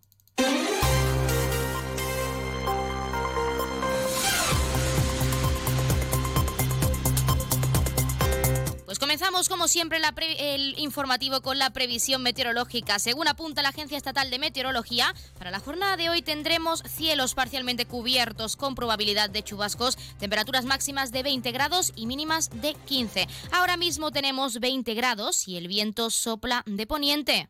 Pues 8.95 9.01
comenzamos 9.01 9.49
como 9.49 9.67
siempre 9.67 9.99
el 10.39 10.79
informativo 10.79 11.41
con 11.41 11.59
la 11.59 11.71
previsión 11.71 12.23
meteorológica. 12.23 12.97
Según 12.97 13.27
apunta 13.27 13.61
la 13.61 13.67
Agencia 13.67 13.97
Estatal 13.97 14.29
de 14.29 14.39
Meteorología, 14.39 15.13
para 15.37 15.51
la 15.51 15.59
jornada 15.59 15.97
de 15.97 16.09
hoy 16.09 16.21
tendremos 16.21 16.81
cielos 16.87 17.33
parcialmente 17.33 17.85
cubiertos 17.85 18.55
con 18.55 18.73
probabilidad 18.73 19.29
de 19.29 19.43
chubascos, 19.43 19.97
temperaturas 20.17 20.63
máximas 20.63 21.11
de 21.11 21.23
20 21.23 21.51
grados 21.51 21.91
y 21.97 22.05
mínimas 22.05 22.49
de 22.61 22.73
15. 22.73 23.27
Ahora 23.51 23.75
mismo 23.75 24.11
tenemos 24.11 24.61
20 24.61 24.93
grados 24.93 25.45
y 25.45 25.57
el 25.57 25.67
viento 25.67 26.09
sopla 26.09 26.63
de 26.65 26.87
poniente. 26.87 27.49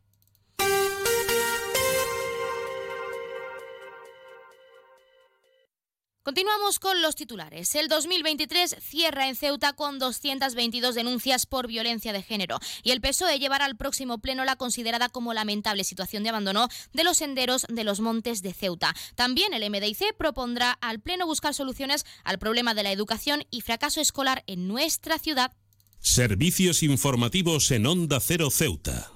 Continuamos 6.25 6.79
con 6.79 7.03
los 7.03 7.15
titulares. 7.15 7.75
El 7.75 7.87
2023 7.87 8.77
cierra 8.81 9.29
en 9.29 9.35
Ceuta 9.35 9.73
con 9.73 9.99
222 9.99 10.95
denuncias 10.95 11.45
por 11.45 11.67
violencia 11.67 12.13
de 12.13 12.23
género 12.23 12.57
y 12.81 12.89
el 12.89 12.99
PSOE 12.99 13.37
llevará 13.37 13.65
al 13.65 13.77
próximo 13.77 14.17
pleno 14.17 14.43
la 14.43 14.55
considerada 14.55 15.07
como 15.07 15.35
lamentable 15.35 15.83
situación 15.83 16.23
de 16.23 16.29
abandono 16.29 16.67
de 16.93 17.03
los 17.03 17.17
senderos 17.17 17.67
de 17.69 17.83
los 17.83 17.99
montes 17.99 18.41
de 18.41 18.53
Ceuta. 18.53 18.95
También 19.13 19.53
el 19.53 19.69
MDIC 19.69 20.15
propondrá 20.17 20.71
al 20.71 20.99
pleno 20.99 21.27
buscar 21.27 21.53
soluciones 21.53 22.07
al 22.23 22.39
problema 22.39 22.73
de 22.73 22.81
la 22.81 22.91
educación 22.91 23.43
y 23.51 23.61
fracaso 23.61 24.01
escolar 24.01 24.43
en 24.47 24.67
nuestra 24.67 25.19
ciudad. 25.19 25.53
Servicios 25.99 26.81
informativos 26.81 27.69
en 27.69 27.85
Onda 27.85 28.19
Cero 28.19 28.49
Ceuta. 28.49 29.14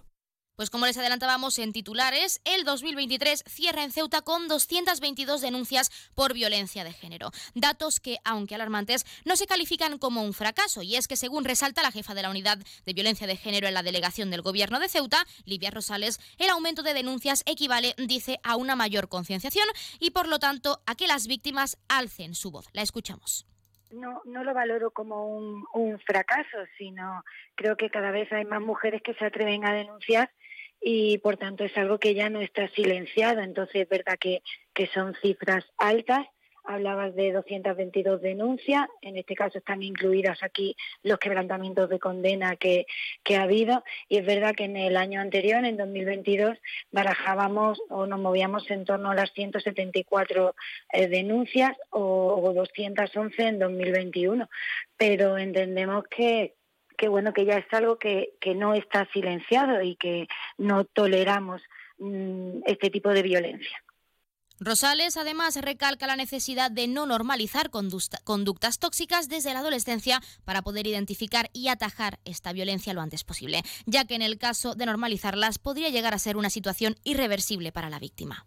Pues 0.60 0.70
como 0.70 0.86
les 0.86 0.98
adelantábamos 0.98 1.58
en 1.58 1.72
titulares, 1.72 2.42
el 2.44 2.66
2023 2.66 3.46
cierra 3.48 3.86
en 3.86 3.94
Ceuta 3.94 4.22
con 4.24 4.50
222 4.50 5.40
denuncias 5.40 6.12
por 6.16 6.34
violencia 6.34 6.84
de 6.84 6.92
género. 6.92 7.32
Datos 7.56 8.02
que, 8.02 8.18
aunque 8.26 8.56
alarmantes, 8.56 9.06
no 9.24 9.38
se 9.38 9.48
califican 9.48 9.98
como 9.98 10.22
un 10.22 10.34
fracaso. 10.34 10.82
Y 10.82 10.98
es 10.98 11.08
que, 11.08 11.16
según 11.16 11.46
resalta 11.46 11.82
la 11.82 11.94
jefa 11.94 12.14
de 12.14 12.24
la 12.24 12.30
Unidad 12.30 12.58
de 12.86 12.94
Violencia 12.94 13.26
de 13.26 13.38
Género 13.38 13.70
en 13.70 13.74
la 13.74 13.84
delegación 13.84 14.32
del 14.32 14.42
Gobierno 14.42 14.82
de 14.82 14.90
Ceuta, 14.90 15.24
Livia 15.46 15.72
Rosales, 15.72 16.20
el 16.38 16.50
aumento 16.50 16.84
de 16.84 16.94
denuncias 16.94 17.42
equivale, 17.46 17.96
dice, 17.98 18.42
a 18.44 18.58
una 18.58 18.76
mayor 18.76 19.08
concienciación 19.08 19.66
y, 20.02 20.12
por 20.12 20.28
lo 20.28 20.40
tanto, 20.40 20.82
a 20.86 20.96
que 20.96 21.08
las 21.08 21.28
víctimas 21.28 21.78
alcen 21.88 22.36
su 22.36 22.52
voz. 22.52 22.68
La 22.74 22.82
escuchamos. 22.82 23.48
No, 23.92 24.22
no 24.26 24.44
lo 24.44 24.54
valoro 24.54 24.92
como 24.92 25.26
un, 25.26 25.66
un 25.74 26.00
fracaso, 26.00 26.58
sino 26.78 27.24
creo 27.56 27.78
que 27.78 27.90
cada 27.90 28.12
vez 28.12 28.30
hay 28.34 28.44
más 28.44 28.60
mujeres 28.60 29.02
que 29.02 29.14
se 29.14 29.24
atreven 29.24 29.66
a 29.66 29.72
denunciar 29.72 30.30
y 30.82 31.18
por 31.20 31.38
tanto 31.38 31.64
es 31.64 31.76
algo 31.78 32.00
que 32.00 32.14
ya 32.14 32.30
no 32.30 32.42
está 32.42 32.68
silenciado. 32.70 33.42
Entonces 33.42 33.84
es 33.84 33.90
verdad 33.90 34.18
que, 34.20 34.42
que 34.74 34.88
son 34.88 35.16
cifras 35.22 35.66
altas. 35.78 36.28
Hablabas 36.66 37.16
de 37.16 37.32
222 37.32 38.22
denuncias, 38.22 38.86
en 39.02 39.18
este 39.18 39.34
caso 39.34 39.58
están 39.58 39.82
incluidas 39.82 40.44
aquí 40.44 40.76
los 41.02 41.18
quebrantamientos 41.18 41.90
de 41.90 41.98
condena 41.98 42.58
que, 42.58 42.86
que 43.24 43.38
ha 43.38 43.44
habido 43.44 43.84
y 44.08 44.18
es 44.18 44.26
verdad 44.26 44.54
que 44.54 44.66
en 44.66 44.78
el 44.78 44.96
año 44.96 45.20
anterior, 45.20 45.66
en 45.66 45.78
2022, 45.78 46.60
barajábamos 46.92 47.82
o 47.90 48.06
nos 48.06 48.20
movíamos 48.20 48.70
en 48.70 48.86
torno 48.86 49.10
a 49.10 49.16
las 49.16 49.32
174 49.34 50.54
eh, 50.94 51.08
denuncias 51.08 51.76
o, 51.90 52.40
o 52.44 52.54
211 52.54 53.42
en 53.42 53.58
2021, 53.58 54.48
pero 54.96 55.40
entendemos 55.40 56.04
que, 56.08 56.54
que 57.00 57.08
bueno 57.08 57.34
que 57.34 57.46
ya 57.46 57.58
es 57.58 57.74
algo 57.74 57.98
que, 57.98 58.34
que 58.42 58.54
no 58.54 58.74
está 58.74 59.08
silenciado 59.14 59.82
y 59.82 59.96
que 59.96 60.28
no 60.58 60.84
toleramos 60.84 61.62
mm, 61.98 62.62
este 62.66 62.90
tipo 62.90 63.10
de 63.10 63.24
violencia. 63.24 63.82
Rosales 64.62 65.16
además 65.16 65.56
recalca 65.56 66.06
la 66.06 66.18
necesidad 66.18 66.70
de 66.70 66.90
no 66.90 67.06
normalizar 67.06 67.70
conductas 67.70 68.80
tóxicas 68.80 69.30
desde 69.30 69.54
la 69.54 69.60
adolescencia 69.60 70.22
para 70.44 70.62
poder 70.62 70.86
identificar 70.86 71.50
y 71.54 71.70
atajar 71.70 72.20
esta 72.26 72.52
violencia 72.52 72.94
lo 72.94 73.00
antes 73.00 73.24
posible, 73.24 73.62
ya 73.86 74.04
que 74.04 74.16
en 74.16 74.22
el 74.22 74.38
caso 74.38 74.76
de 74.76 74.86
normalizarlas 74.86 75.60
podría 75.60 75.90
llegar 75.90 76.14
a 76.14 76.20
ser 76.20 76.36
una 76.36 76.50
situación 76.50 76.96
irreversible 77.06 77.72
para 77.72 77.90
la 77.90 78.00
víctima. 78.00 78.46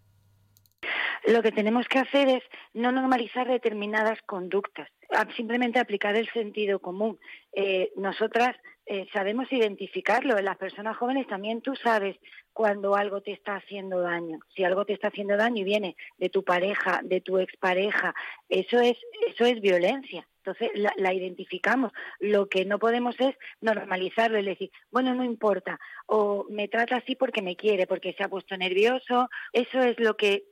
Lo 1.26 1.42
que 1.42 1.52
tenemos 1.52 1.86
que 1.88 2.00
hacer 2.00 2.28
es 2.28 2.42
no 2.74 2.90
normalizar 2.90 3.46
determinadas 3.46 4.20
conductas, 4.22 4.88
simplemente 5.36 5.78
aplicar 5.78 6.16
el 6.16 6.28
sentido 6.30 6.80
común. 6.80 7.18
Eh, 7.52 7.92
nosotras 7.96 8.56
eh, 8.86 9.06
sabemos 9.12 9.52
identificarlo, 9.52 10.36
en 10.36 10.44
las 10.44 10.56
personas 10.56 10.96
jóvenes 10.96 11.28
también 11.28 11.60
tú 11.60 11.76
sabes 11.76 12.16
cuando 12.52 12.96
algo 12.96 13.20
te 13.20 13.32
está 13.32 13.56
haciendo 13.56 14.00
daño. 14.00 14.40
Si 14.54 14.64
algo 14.64 14.84
te 14.84 14.92
está 14.94 15.08
haciendo 15.08 15.36
daño 15.36 15.62
y 15.62 15.64
viene 15.64 15.96
de 16.18 16.28
tu 16.28 16.42
pareja, 16.42 17.00
de 17.04 17.20
tu 17.20 17.38
expareja, 17.38 18.14
eso 18.48 18.80
es, 18.80 18.98
eso 19.28 19.44
es 19.44 19.60
violencia. 19.60 20.26
Entonces 20.44 20.70
la, 20.74 21.14
identificamos. 21.14 21.92
Lo 22.18 22.48
que 22.48 22.64
no 22.64 22.80
podemos 22.80 23.14
es 23.20 23.36
normalizarlo, 23.60 24.38
es 24.38 24.44
decir, 24.44 24.70
bueno, 24.90 25.14
no 25.14 25.22
importa, 25.22 25.78
o 26.06 26.46
me 26.50 26.66
trata 26.66 26.96
así 26.96 27.14
porque 27.14 27.42
me 27.42 27.54
quiere, 27.54 27.86
porque 27.86 28.12
se 28.14 28.24
ha 28.24 28.28
puesto 28.28 28.56
nervioso. 28.56 29.30
Eso 29.52 29.80
es 29.80 29.98
lo 30.00 30.16
que 30.16 30.44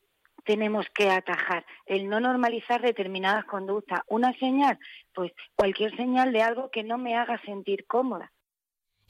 tenemos 0.44 0.86
que 0.94 1.10
atajar, 1.10 1.64
el 1.86 2.08
no 2.08 2.20
normalizar 2.20 2.82
determinadas 2.82 3.44
conductas. 3.44 4.00
Una 4.08 4.32
señal, 4.38 4.78
pues 5.14 5.32
cualquier 5.56 5.96
señal 5.96 6.32
de 6.32 6.42
algo 6.42 6.70
que 6.70 6.82
no 6.82 6.98
me 6.98 7.16
haga 7.16 7.40
sentir 7.44 7.86
cómoda. 7.86 8.32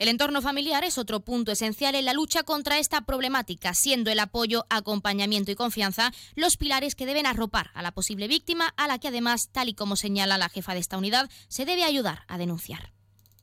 El 0.00 0.08
entorno 0.08 0.40
familiar 0.40 0.82
es 0.82 0.96
otro 0.96 1.20
punto 1.20 1.52
esencial 1.52 1.94
en 1.94 2.06
la 2.06 2.14
lucha 2.14 2.42
contra 2.42 2.78
esta 2.78 3.02
problemática, 3.02 3.74
siendo 3.74 4.10
el 4.10 4.18
apoyo, 4.18 4.64
acompañamiento 4.70 5.50
y 5.50 5.56
confianza 5.56 6.10
los 6.36 6.56
pilares 6.56 6.94
que 6.94 7.04
deben 7.04 7.26
arropar 7.26 7.66
a 7.74 7.82
la 7.82 7.92
posible 7.92 8.26
víctima, 8.26 8.72
a 8.78 8.88
la 8.88 8.98
que 8.98 9.08
además, 9.08 9.50
tal 9.52 9.68
y 9.68 9.74
como 9.74 9.96
señala 9.96 10.38
la 10.38 10.48
jefa 10.48 10.72
de 10.72 10.80
esta 10.80 10.96
unidad, 10.96 11.28
se 11.48 11.66
debe 11.66 11.84
ayudar 11.84 12.20
a 12.28 12.38
denunciar. 12.38 12.92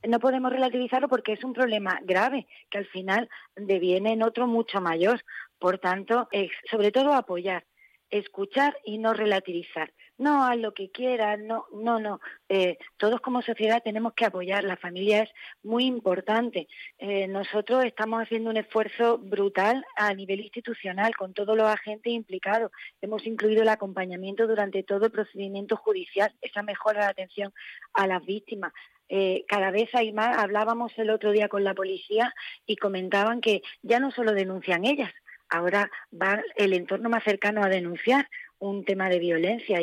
No 0.08 0.20
podemos 0.20 0.52
relativizarlo 0.52 1.08
porque 1.08 1.34
es 1.34 1.44
un 1.44 1.54
problema 1.54 2.00
grave 2.04 2.48
que 2.72 2.80
al 2.80 2.88
final 2.88 3.30
deviene 3.56 4.14
en 4.14 4.24
otro 4.24 4.48
mucho 4.48 4.82
mayor. 4.82 5.24
Por 5.60 5.78
tanto, 5.78 6.28
sobre 6.72 6.92
todo 6.92 7.14
apoyar, 7.14 7.66
escuchar 8.10 8.78
y 8.84 8.98
no 8.98 9.14
relativizar 9.14 9.92
no, 10.18 10.44
haz 10.44 10.58
lo 10.58 10.74
que 10.74 10.90
quieras, 10.90 11.40
no, 11.40 11.66
no, 11.74 12.00
no. 12.00 12.20
Eh, 12.50 12.78
todos 12.98 13.22
como 13.22 13.42
sociedad 13.42 13.84
tenemos 13.84 14.14
que 14.14 14.26
apoyar, 14.26 14.64
la 14.64 14.78
familia 14.78 15.24
es 15.24 15.30
muy 15.64 15.86
importante. 15.86 16.68
Eh, 16.98 17.28
nosotros 17.28 17.86
estamos 17.86 18.22
haciendo 18.22 18.50
un 18.50 18.58
esfuerzo 18.58 19.20
brutal 19.20 19.86
a 19.96 20.14
nivel 20.14 20.40
institucional 20.40 21.16
con 21.16 21.34
todos 21.34 21.56
los 21.56 21.68
agentes 21.68 22.12
implicados. 22.12 22.72
Hemos 23.02 23.26
incluido 23.28 23.62
el 23.62 23.70
acompañamiento 23.70 24.48
durante 24.48 24.84
todo 24.84 25.06
el 25.06 25.12
procedimiento 25.12 25.78
judicial, 25.78 26.34
esa 26.42 26.64
mejora 26.64 27.06
de 27.06 27.12
atención 27.12 27.54
a 27.94 28.08
las 28.08 28.26
víctimas. 28.26 28.74
Eh, 29.10 29.46
cada 29.48 29.72
vez 29.72 29.94
hay 29.94 30.12
más, 30.12 30.38
hablábamos 30.38 30.92
el 30.98 31.12
otro 31.12 31.32
día 31.32 31.48
con 31.48 31.64
la 31.64 31.76
policía 31.76 32.34
y 32.66 32.76
comentaban 32.76 33.40
que 33.40 33.62
ya 33.82 34.00
no 34.00 34.12
solo 34.12 34.34
denuncian 34.34 34.84
ellas, 34.84 35.14
ahora 35.50 35.90
va 36.14 36.42
el 36.56 36.74
entorno 36.74 37.10
más 37.10 37.24
cercano 37.24 37.64
a 37.64 37.70
denunciar 37.70 38.30
un 38.60 38.84
tema 38.86 39.10
de 39.10 39.20
violencia. 39.20 39.80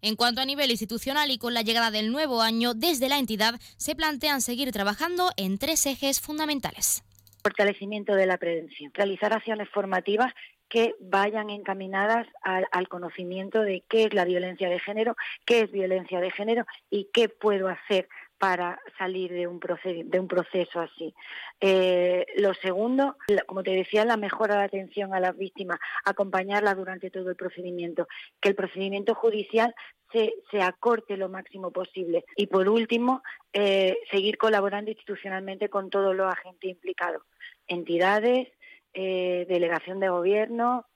En 0.00 0.14
cuanto 0.14 0.40
a 0.40 0.44
nivel 0.44 0.70
institucional 0.70 1.30
y 1.30 1.38
con 1.38 1.54
la 1.54 1.62
llegada 1.62 1.90
del 1.90 2.12
nuevo 2.12 2.40
año, 2.40 2.74
desde 2.74 3.08
la 3.08 3.18
entidad 3.18 3.54
se 3.76 3.96
plantean 3.96 4.40
seguir 4.40 4.70
trabajando 4.70 5.30
en 5.36 5.58
tres 5.58 5.86
ejes 5.86 6.20
fundamentales. 6.20 7.02
Fortalecimiento 7.42 8.14
de 8.14 8.26
la 8.26 8.36
prevención, 8.36 8.92
realizar 8.94 9.32
acciones 9.32 9.68
formativas 9.70 10.32
que 10.68 10.94
vayan 11.00 11.50
encaminadas 11.50 12.26
al, 12.42 12.88
conocimiento 12.88 13.62
de 13.62 13.82
qué 13.88 14.04
es 14.04 14.14
la 14.14 14.24
violencia 14.24 14.68
de 14.68 14.78
género, 14.78 15.16
qué 15.46 15.60
es 15.62 15.72
violencia 15.72 16.20
de 16.20 16.30
género 16.30 16.66
y 16.90 17.08
qué 17.12 17.28
puedo 17.28 17.68
hacer 17.68 18.08
para 18.38 18.80
salir 18.96 19.32
de 19.32 19.46
un, 19.46 19.60
de 19.60 20.20
un 20.20 20.28
proceso 20.28 20.80
así. 20.80 21.12
Eh, 21.60 22.24
lo 22.36 22.54
segundo, 22.54 23.16
como 23.46 23.62
te 23.62 23.72
decía, 23.72 24.04
la 24.04 24.16
mejora 24.16 24.58
de 24.58 24.64
atención 24.64 25.12
a 25.12 25.20
las 25.20 25.36
víctimas, 25.36 25.80
acompañarlas 26.04 26.76
durante 26.76 27.10
todo 27.10 27.30
el 27.30 27.36
procedimiento, 27.36 28.06
que 28.40 28.50
el 28.50 28.54
procedimiento 28.54 29.14
judicial 29.14 29.74
se, 30.12 30.34
se 30.50 30.62
acorte 30.62 31.16
lo 31.16 31.28
máximo 31.28 31.72
posible. 31.72 32.24
Y 32.36 32.46
por 32.46 32.68
último, 32.68 33.22
eh, 33.52 33.98
seguir 34.10 34.38
colaborando 34.38 34.90
institucionalmente 34.90 35.68
con 35.68 35.90
todos 35.90 36.14
los 36.14 36.32
agentes 36.32 36.70
implicados, 36.70 37.22
entidades, 37.66 38.48
eh, 38.94 39.46
delegación 39.48 40.00
de 40.00 40.08
gobierno, 40.08 40.86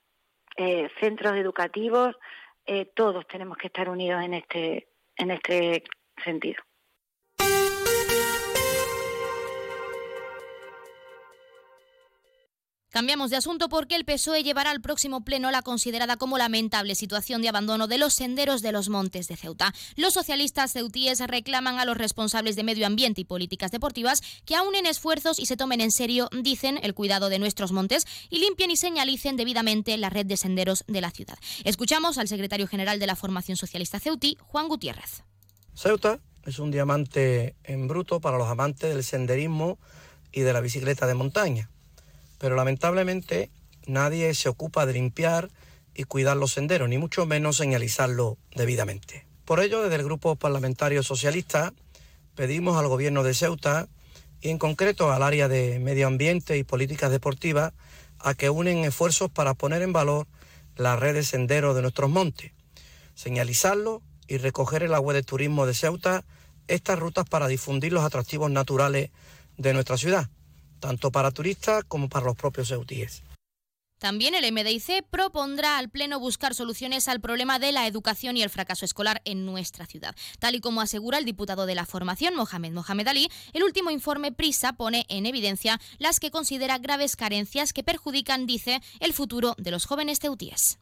centros 1.01 1.35
educativos, 1.37 2.15
todos 2.95 3.27
tenemos 3.27 3.57
que 3.57 3.69
estar 3.69 3.89
unidos 3.89 4.23
en 4.23 4.35
este, 4.35 4.89
en 5.17 5.31
este 5.31 5.83
sentido. 6.23 6.63
Cambiamos 12.93 13.31
de 13.31 13.37
asunto 13.37 13.71
porque 13.71 13.97
el 13.97 14.05
PSOE 14.05 14.43
llevará 14.43 14.71
al 14.71 14.83
próximo 14.83 15.25
pleno 15.25 15.51
la 15.51 15.63
considerada 15.63 16.19
como 16.19 16.37
lamentable 16.37 16.95
situación 16.95 17.41
de 17.41 17.49
abandono 17.49 17.87
de 17.87 17.97
los 17.97 18.13
senderos 18.13 18.61
de 18.61 18.71
los 18.71 18.91
montes 18.91 19.29
de 19.29 19.37
Ceuta. 19.37 19.73
Los 19.97 20.13
socialistas 20.13 20.75
ceutíes 20.75 21.19
reclaman 21.21 21.79
a 21.79 21.87
los 21.87 21.97
responsables 21.97 22.55
de 22.55 22.65
medio 22.65 22.87
ambiente 22.87 23.23
y 23.23 23.25
políticas 23.25 23.71
deportivas 23.71 24.21
que 24.45 24.57
aunen 24.57 24.85
esfuerzos 24.85 25.39
y 25.39 25.47
se 25.47 25.57
tomen 25.57 25.81
en 25.81 25.91
serio, 25.91 26.29
dicen, 26.33 26.79
el 26.83 26.93
cuidado 26.93 27.31
de 27.31 27.39
nuestros 27.39 27.73
montes 27.73 28.07
y 28.29 28.41
limpien 28.41 28.71
y 28.71 28.77
señalicen 28.77 29.39
debidamente 29.39 29.97
la 29.97 30.11
red 30.11 30.27
de 30.27 30.37
senderos 30.37 30.85
de 30.87 31.01
la 31.01 31.11
ciudad. 31.11 31.39
Escuchamos 31.65 32.19
al 32.19 32.29
secretario 32.29 32.69
general 32.69 32.99
de 32.99 33.07
la 33.07 33.17
Formación 33.17 33.57
Socialista 33.57 34.01
Ceutí, 34.01 34.37
Juan 34.39 34.69
Gutiérrez. 34.69 35.25
Ceuta 35.73 36.21
es 36.45 36.59
un 36.59 36.71
diamante 36.71 37.57
en 37.65 37.89
bruto 37.89 38.21
para 38.21 38.37
los 38.37 38.49
amantes 38.49 38.93
del 38.93 39.03
senderismo 39.03 39.79
y 40.31 40.43
de 40.43 40.53
la 40.53 40.61
bicicleta 40.61 41.07
de 41.07 41.15
montaña 41.15 41.71
pero 42.43 42.57
lamentablemente 42.57 43.53
nadie 43.87 44.35
se 44.35 44.49
ocupa 44.49 44.85
de 44.85 44.95
limpiar 44.95 45.49
y 45.95 46.03
cuidar 46.03 46.37
los 46.37 46.51
senderos, 46.51 46.89
ni 46.89 46.99
mucho 46.99 47.25
menos 47.25 47.59
señalizarlo 47.59 48.37
debidamente. 48.57 49.29
Por 49.45 49.61
ello, 49.61 49.81
desde 49.81 49.95
el 49.95 50.03
Grupo 50.03 50.35
Parlamentario 50.35 51.05
Socialista, 51.05 51.73
pedimos 52.35 52.77
al 52.77 52.89
Gobierno 52.89 53.23
de 53.23 53.35
Ceuta 53.35 53.87
y 54.41 54.49
en 54.49 54.59
concreto 54.59 55.13
al 55.13 55.23
área 55.23 55.47
de 55.47 55.79
medio 55.79 56.09
ambiente 56.09 56.59
y 56.59 56.65
políticas 56.65 57.13
deportivas 57.13 57.75
a 58.19 58.35
que 58.35 58.51
unen 58.51 58.79
esfuerzos 58.79 59.31
para 59.31 59.55
poner 59.55 59.81
en 59.83 59.93
valor 59.93 60.27
la 60.75 60.97
red 60.97 61.15
de 61.15 61.23
senderos 61.23 61.77
de 61.77 61.83
nuestros 61.83 62.11
montes, 62.11 62.51
señalizarlo 63.15 64.03
y 64.27 64.39
recoger 64.39 64.83
el 64.83 64.95
agua 64.95 65.15
de 65.15 65.23
turismo 65.23 65.65
de 65.65 65.75
Ceuta 65.75 66.25
estas 66.67 66.99
rutas 66.99 67.25
para 67.25 67.47
difundir 67.47 67.93
los 67.93 68.03
atractivos 68.03 68.51
naturales 68.51 69.11
de 69.59 69.75
nuestra 69.75 69.97
ciudad 69.97 70.29
tanto 70.83 71.13
para 71.13 71.31
turistas 71.31 71.85
como 71.85 72.09
para 72.09 72.27
los 72.27 72.37
propios 72.37 72.69
ceutíes. 72.69 73.23
También 73.99 74.35
el 74.35 74.51
MDIC 74.53 75.05
propondrá 75.09 75.79
al 75.79 75.89
Pleno 75.89 76.19
buscar 76.19 76.57
soluciones 76.57 77.07
al 77.07 77.21
problema 77.21 77.61
de 77.61 77.71
la 77.71 77.87
educación 77.87 78.37
y 78.37 78.43
el 78.43 78.51
fracaso 78.51 78.85
escolar 78.85 79.23
en 79.25 79.47
nuestra 79.47 79.87
ciudad. 79.87 80.17
Tal 80.41 80.57
y 80.57 80.61
como 80.61 80.81
asegura 80.81 81.19
el 81.19 81.25
diputado 81.25 81.67
de 81.67 81.77
la 81.77 81.87
formación, 81.87 82.35
Mohamed 82.35 82.73
Mohamed 82.73 83.07
Ali, 83.07 83.29
el 83.53 83.63
último 83.63 83.93
informe 83.93 84.33
PRISA 84.33 84.73
pone 84.73 85.07
en 85.09 85.25
evidencia 85.25 85.81
las 85.99 86.19
que 86.19 86.33
considera 86.33 86.79
graves 86.79 87.15
carencias 87.15 87.73
que 87.73 87.85
perjudican, 87.85 88.45
dice, 88.45 88.83
el 88.99 89.13
futuro 89.13 89.55
de 89.57 89.71
los 89.71 89.85
jóvenes 89.85 90.19
ceutíes. 90.19 90.81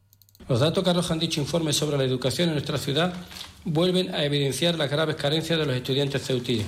Los 0.49 0.61
datos 0.61 0.83
que 0.83 0.89
arrojan 0.89 1.19
dicho 1.19 1.43
informe 1.43 1.75
sobre 1.75 1.99
la 1.99 2.05
educación 2.05 2.49
en 2.49 2.55
nuestra 2.55 2.79
ciudad 2.79 3.13
vuelven 3.67 4.15
a 4.15 4.25
evidenciar 4.25 4.77
las 4.77 4.91
graves 4.91 5.17
carencias 5.17 5.59
de 5.59 5.67
los 5.67 5.77
estudiantes 5.77 6.23
ceutíes. 6.23 6.65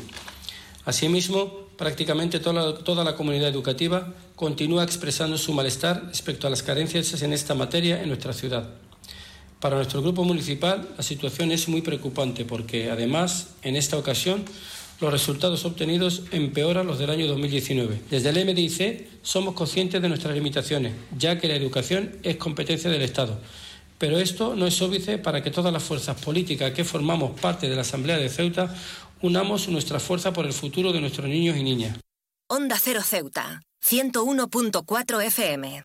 Asimismo, 0.84 1.68
prácticamente 1.82 2.38
toda 2.38 3.02
la, 3.02 3.16
comunidad 3.16 3.48
educativa 3.48 4.06
continúa 4.36 4.84
expresando 4.84 5.36
su 5.36 5.52
malestar 5.52 6.04
respecto 6.06 6.46
a 6.46 6.50
las 6.50 6.62
carencias 6.62 7.20
en 7.22 7.32
esta 7.32 7.56
materia 7.56 8.00
en 8.00 8.06
nuestra 8.06 8.32
ciudad. 8.32 8.68
Para 9.58 9.74
nuestro 9.74 10.00
grupo 10.00 10.22
municipal 10.22 10.88
la 10.96 11.02
situación 11.02 11.50
es 11.50 11.66
muy 11.66 11.82
preocupante 11.82 12.44
porque, 12.44 12.88
además, 12.88 13.54
en 13.64 13.74
esta 13.74 13.98
ocasión, 13.98 14.44
los 15.00 15.10
resultados 15.10 15.64
obtenidos 15.64 16.22
empeoran 16.30 16.86
los 16.86 17.00
del 17.00 17.10
año 17.10 17.26
2019. 17.26 18.02
Desde 18.08 18.28
el 18.28 18.46
MDIC 18.46 19.08
somos 19.22 19.54
conscientes 19.54 20.00
de 20.00 20.08
nuestras 20.08 20.36
limitaciones, 20.36 20.92
ya 21.18 21.40
que 21.40 21.48
la 21.48 21.56
educación 21.56 22.12
es 22.22 22.36
competencia 22.36 22.90
del 22.90 23.02
Estado. 23.02 23.40
Pero 23.98 24.20
esto 24.20 24.54
no 24.54 24.68
es 24.68 24.80
óbice 24.82 25.18
para 25.18 25.42
que 25.42 25.50
todas 25.50 25.72
las 25.72 25.82
fuerzas 25.82 26.20
políticas 26.20 26.70
que 26.70 26.84
formamos 26.84 27.40
parte 27.40 27.68
de 27.68 27.74
la 27.74 27.82
Asamblea 27.82 28.18
de 28.18 28.28
Ceuta 28.28 28.72
unamos 29.22 29.68
nuestra 29.68 29.98
fuerza 29.98 30.32
por 30.32 30.44
el 30.46 30.52
futuro 30.52 30.92
de 30.92 31.00
nuestros 31.00 31.28
niños 31.28 31.56
y 31.56 31.62
niñas. 31.62 31.98
Onda 32.48 32.76
Cero 32.78 33.00
Ceuta, 33.02 33.62
101.4 33.82 35.24
FM. 35.24 35.82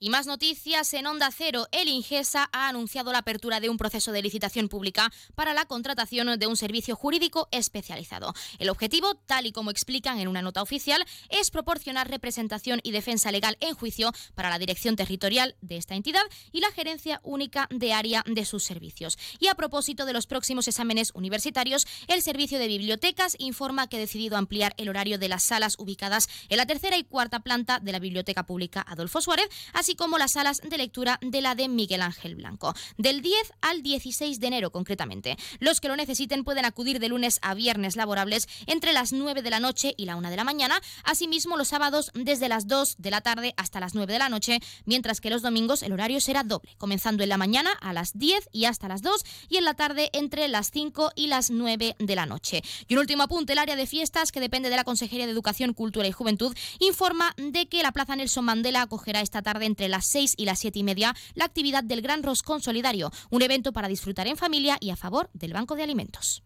Y 0.00 0.10
más 0.10 0.28
noticias 0.28 0.94
en 0.94 1.08
Onda 1.08 1.28
Cero. 1.36 1.66
El 1.72 1.88
Ingesa 1.88 2.48
ha 2.52 2.68
anunciado 2.68 3.10
la 3.10 3.18
apertura 3.18 3.58
de 3.58 3.68
un 3.68 3.78
proceso 3.78 4.12
de 4.12 4.22
licitación 4.22 4.68
pública 4.68 5.10
para 5.34 5.54
la 5.54 5.64
contratación 5.64 6.38
de 6.38 6.46
un 6.46 6.56
servicio 6.56 6.94
jurídico 6.94 7.48
especializado. 7.50 8.32
El 8.60 8.70
objetivo, 8.70 9.16
tal 9.16 9.46
y 9.46 9.52
como 9.52 9.72
explican 9.72 10.20
en 10.20 10.28
una 10.28 10.40
nota 10.40 10.62
oficial, 10.62 11.04
es 11.30 11.50
proporcionar 11.50 12.08
representación 12.08 12.78
y 12.84 12.92
defensa 12.92 13.32
legal 13.32 13.56
en 13.58 13.74
juicio 13.74 14.12
para 14.36 14.50
la 14.50 14.60
dirección 14.60 14.94
territorial 14.94 15.56
de 15.62 15.78
esta 15.78 15.96
entidad 15.96 16.22
y 16.52 16.60
la 16.60 16.70
gerencia 16.70 17.20
única 17.24 17.66
de 17.68 17.92
área 17.92 18.22
de 18.24 18.44
sus 18.44 18.62
servicios. 18.62 19.18
Y 19.40 19.48
a 19.48 19.56
propósito 19.56 20.06
de 20.06 20.12
los 20.12 20.28
próximos 20.28 20.68
exámenes 20.68 21.10
universitarios, 21.14 21.88
el 22.06 22.22
Servicio 22.22 22.60
de 22.60 22.68
Bibliotecas 22.68 23.34
informa 23.40 23.88
que 23.88 23.96
ha 23.96 24.00
decidido 24.00 24.36
ampliar 24.36 24.74
el 24.76 24.90
horario 24.90 25.18
de 25.18 25.28
las 25.28 25.42
salas 25.42 25.74
ubicadas 25.76 26.28
en 26.50 26.58
la 26.58 26.66
tercera 26.66 26.96
y 26.96 27.02
cuarta 27.02 27.40
planta 27.40 27.80
de 27.80 27.90
la 27.90 27.98
Biblioteca 27.98 28.46
Pública 28.46 28.86
Adolfo 28.86 29.20
Suárez, 29.20 29.48
así 29.72 29.87
así 29.88 29.96
como 29.96 30.18
las 30.18 30.32
salas 30.32 30.60
de 30.60 30.76
lectura 30.76 31.18
de 31.22 31.40
la 31.40 31.54
de 31.54 31.66
Miguel 31.66 32.02
Ángel 32.02 32.34
Blanco. 32.34 32.74
Del 32.98 33.22
10 33.22 33.54
al 33.62 33.82
16 33.82 34.38
de 34.38 34.46
enero, 34.46 34.70
concretamente. 34.70 35.38
Los 35.60 35.80
que 35.80 35.88
lo 35.88 35.96
necesiten 35.96 36.44
pueden 36.44 36.66
acudir 36.66 37.00
de 37.00 37.08
lunes 37.08 37.38
a 37.40 37.54
viernes 37.54 37.96
laborables 37.96 38.48
entre 38.66 38.92
las 38.92 39.14
9 39.14 39.40
de 39.40 39.48
la 39.48 39.60
noche 39.60 39.94
y 39.96 40.04
la 40.04 40.16
1 40.16 40.28
de 40.28 40.36
la 40.36 40.44
mañana, 40.44 40.78
asimismo 41.04 41.56
los 41.56 41.68
sábados 41.68 42.10
desde 42.12 42.50
las 42.50 42.66
2 42.66 42.96
de 42.98 43.10
la 43.10 43.22
tarde 43.22 43.54
hasta 43.56 43.80
las 43.80 43.94
9 43.94 44.12
de 44.12 44.18
la 44.18 44.28
noche, 44.28 44.60
mientras 44.84 45.22
que 45.22 45.30
los 45.30 45.40
domingos 45.40 45.82
el 45.82 45.94
horario 45.94 46.20
será 46.20 46.42
doble, 46.42 46.76
comenzando 46.76 47.22
en 47.22 47.30
la 47.30 47.38
mañana 47.38 47.72
a 47.80 47.94
las 47.94 48.18
10 48.18 48.50
y 48.52 48.66
hasta 48.66 48.88
las 48.88 49.00
2 49.00 49.24
y 49.48 49.56
en 49.56 49.64
la 49.64 49.72
tarde 49.72 50.10
entre 50.12 50.48
las 50.48 50.70
5 50.70 51.12
y 51.16 51.28
las 51.28 51.50
9 51.50 51.96
de 51.98 52.14
la 52.14 52.26
noche. 52.26 52.60
Y 52.88 52.92
un 52.92 53.00
último 53.00 53.22
apunte, 53.22 53.54
el 53.54 53.58
área 53.58 53.74
de 53.74 53.86
fiestas, 53.86 54.32
que 54.32 54.40
depende 54.40 54.68
de 54.68 54.76
la 54.76 54.84
Consejería 54.84 55.24
de 55.24 55.32
Educación, 55.32 55.72
Cultura 55.72 56.06
y 56.06 56.12
Juventud, 56.12 56.54
informa 56.78 57.32
de 57.38 57.70
que 57.70 57.82
la 57.82 57.92
Plaza 57.92 58.16
Nelson 58.16 58.44
Mandela 58.44 58.82
acogerá 58.82 59.22
esta 59.22 59.40
tarde 59.40 59.64
entre 59.78 59.88
las 59.88 60.06
6 60.06 60.34
y 60.36 60.44
las 60.44 60.58
7 60.58 60.80
y 60.80 60.82
media 60.82 61.14
la 61.34 61.44
actividad 61.44 61.84
del 61.84 62.02
Gran 62.02 62.24
Roscón 62.24 62.60
Solidario, 62.60 63.12
un 63.30 63.42
evento 63.42 63.72
para 63.72 63.86
disfrutar 63.86 64.26
en 64.26 64.36
familia 64.36 64.76
y 64.80 64.90
a 64.90 64.96
favor 64.96 65.30
del 65.34 65.52
Banco 65.52 65.76
de 65.76 65.84
Alimentos. 65.84 66.42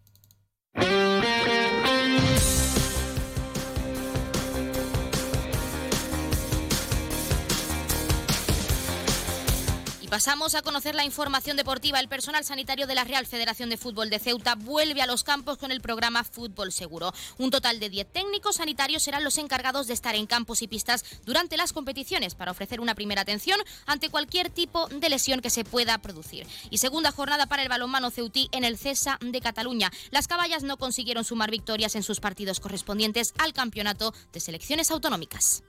Pasamos 10.13 10.55
a 10.55 10.61
conocer 10.61 10.95
la 10.95 11.07
información 11.07 11.57
deportiva. 11.57 11.99
El 11.99 12.07
personal 12.07 12.45
sanitario 12.45 12.87
de 12.87 12.95
la 12.95 13.05
Real 13.05 13.27
Federación 13.27 13.71
de 13.71 13.79
Fútbol 13.79 14.11
de 14.11 14.19
Ceuta 14.19 14.57
vuelve 14.57 15.01
a 15.01 15.07
los 15.07 15.25
campos 15.25 15.57
con 15.57 15.73
el 15.73 15.81
programa 15.81 16.23
Fútbol 16.23 16.71
Seguro. 16.71 17.15
Un 17.39 17.51
total 17.51 17.81
de 17.81 17.89
10 17.89 18.13
técnicos 18.13 18.57
sanitarios 18.57 19.03
serán 19.03 19.25
los 19.25 19.39
encargados 19.39 19.87
de 19.87 19.95
estar 19.95 20.15
en 20.15 20.27
campos 20.27 20.61
y 20.61 20.69
pistas 20.69 21.03
durante 21.25 21.57
las 21.57 21.73
competiciones 21.73 22.35
para 22.35 22.51
ofrecer 22.51 22.83
una 22.83 22.95
primera 22.95 23.23
atención 23.23 23.59
ante 23.87 24.11
cualquier 24.11 24.51
tipo 24.51 24.87
de 24.89 25.09
lesión 25.09 25.41
que 25.41 25.49
se 25.49 25.65
pueda 25.65 25.97
producir. 25.97 26.47
Y 26.69 26.77
segunda 26.77 27.11
jornada 27.11 27.47
para 27.47 27.63
el 27.63 27.71
balonmano 27.71 28.11
ceutí 28.11 28.51
en 28.53 28.65
el 28.65 28.77
CESA 28.77 29.17
de 29.23 29.41
Cataluña. 29.41 29.91
Las 30.11 30.29
caballas 30.29 30.63
no 30.63 30.77
consiguieron 30.77 31.25
sumar 31.25 31.51
victorias 31.51 31.97
en 31.97 32.03
sus 32.03 32.21
partidos 32.21 32.61
correspondientes 32.61 33.33
al 33.39 33.55
campeonato 33.55 34.13
de 34.31 34.41
selecciones 34.41 34.91
autonómicas. 34.91 35.63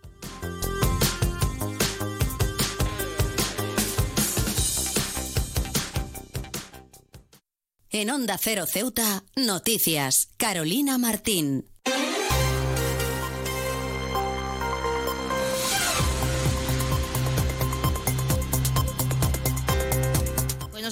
En 7.95 8.10
Onda 8.10 8.40
Cero 8.40 8.65
Ceuta, 8.65 9.24
noticias. 9.36 10.30
Carolina 10.38 10.98
Martín. 10.98 11.68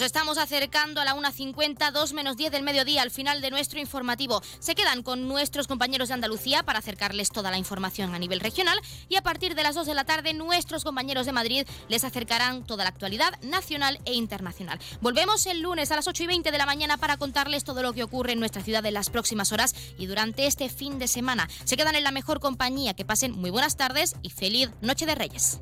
Nos 0.02 0.08
estamos 0.08 0.40
acercando 0.40 1.00
a 1.00 1.06
la 1.06 1.14
1.50, 1.14 1.92
2 1.92 2.14
menos 2.14 2.36
10 2.36 2.52
del 2.52 2.64
mediodía, 2.64 3.04
al 3.04 3.12
final 3.12 3.40
de 3.40 3.52
nuestro 3.52 3.80
informativo. 3.80 4.42
Se 4.58 4.74
quedan 4.74 5.04
con 5.04 5.28
nuestros 5.28 5.68
compañeros 5.68 6.08
de 6.08 6.16
Andalucía 6.16 6.64
para 6.64 6.80
acercarles 6.80 7.30
toda 7.30 7.52
la 7.52 7.60
información 7.60 8.16
a 8.16 8.18
nivel 8.18 8.40
regional 8.40 8.80
y 9.10 9.18
a 9.18 9.22
partir 9.22 9.54
de 9.54 9.62
las 9.62 9.76
2 9.76 9.86
de 9.86 9.94
la 9.94 10.04
tarde 10.04 10.34
nuestros 10.34 10.84
compañeros 10.84 11.28
de 11.28 11.34
Madrid 11.34 11.68
les 11.88 12.04
acercarán 12.04 12.64
toda 12.64 12.84
la 12.84 12.90
actualidad 12.90 13.40
nacional 13.44 14.00
e 14.06 14.16
internacional. 14.16 14.80
Volvemos 15.02 15.46
el 15.46 15.62
lunes 15.62 15.92
a 15.92 15.98
las 15.98 16.08
8 16.08 16.24
y 16.24 16.26
20 16.26 16.50
de 16.50 16.58
la 16.58 16.66
mañana 16.66 16.98
para 16.98 17.18
contarles 17.18 17.64
todo 17.64 17.84
lo 17.84 17.94
que 17.94 18.02
ocurre 18.02 18.32
en 18.32 18.40
nuestra 18.40 18.64
ciudad 18.64 18.84
en 18.84 18.96
las 18.96 19.12
próximas 19.12 19.52
horas 19.52 19.76
y 20.00 20.08
durante 20.08 20.48
este 20.48 20.68
fin 20.70 20.98
de 20.98 21.08
semana. 21.08 21.48
Se 21.64 21.78
quedan 21.78 21.94
en 21.94 22.04
la 22.04 22.12
mejor 22.12 22.40
compañía. 22.40 22.96
Que 22.96 23.06
pasen 23.06 23.34
muy 23.34 23.52
buenas 23.52 23.78
tardes 23.78 24.16
y 24.24 24.32
feliz 24.32 24.72
Noche 24.82 25.06
de 25.06 25.14
Reyes. 25.14 25.60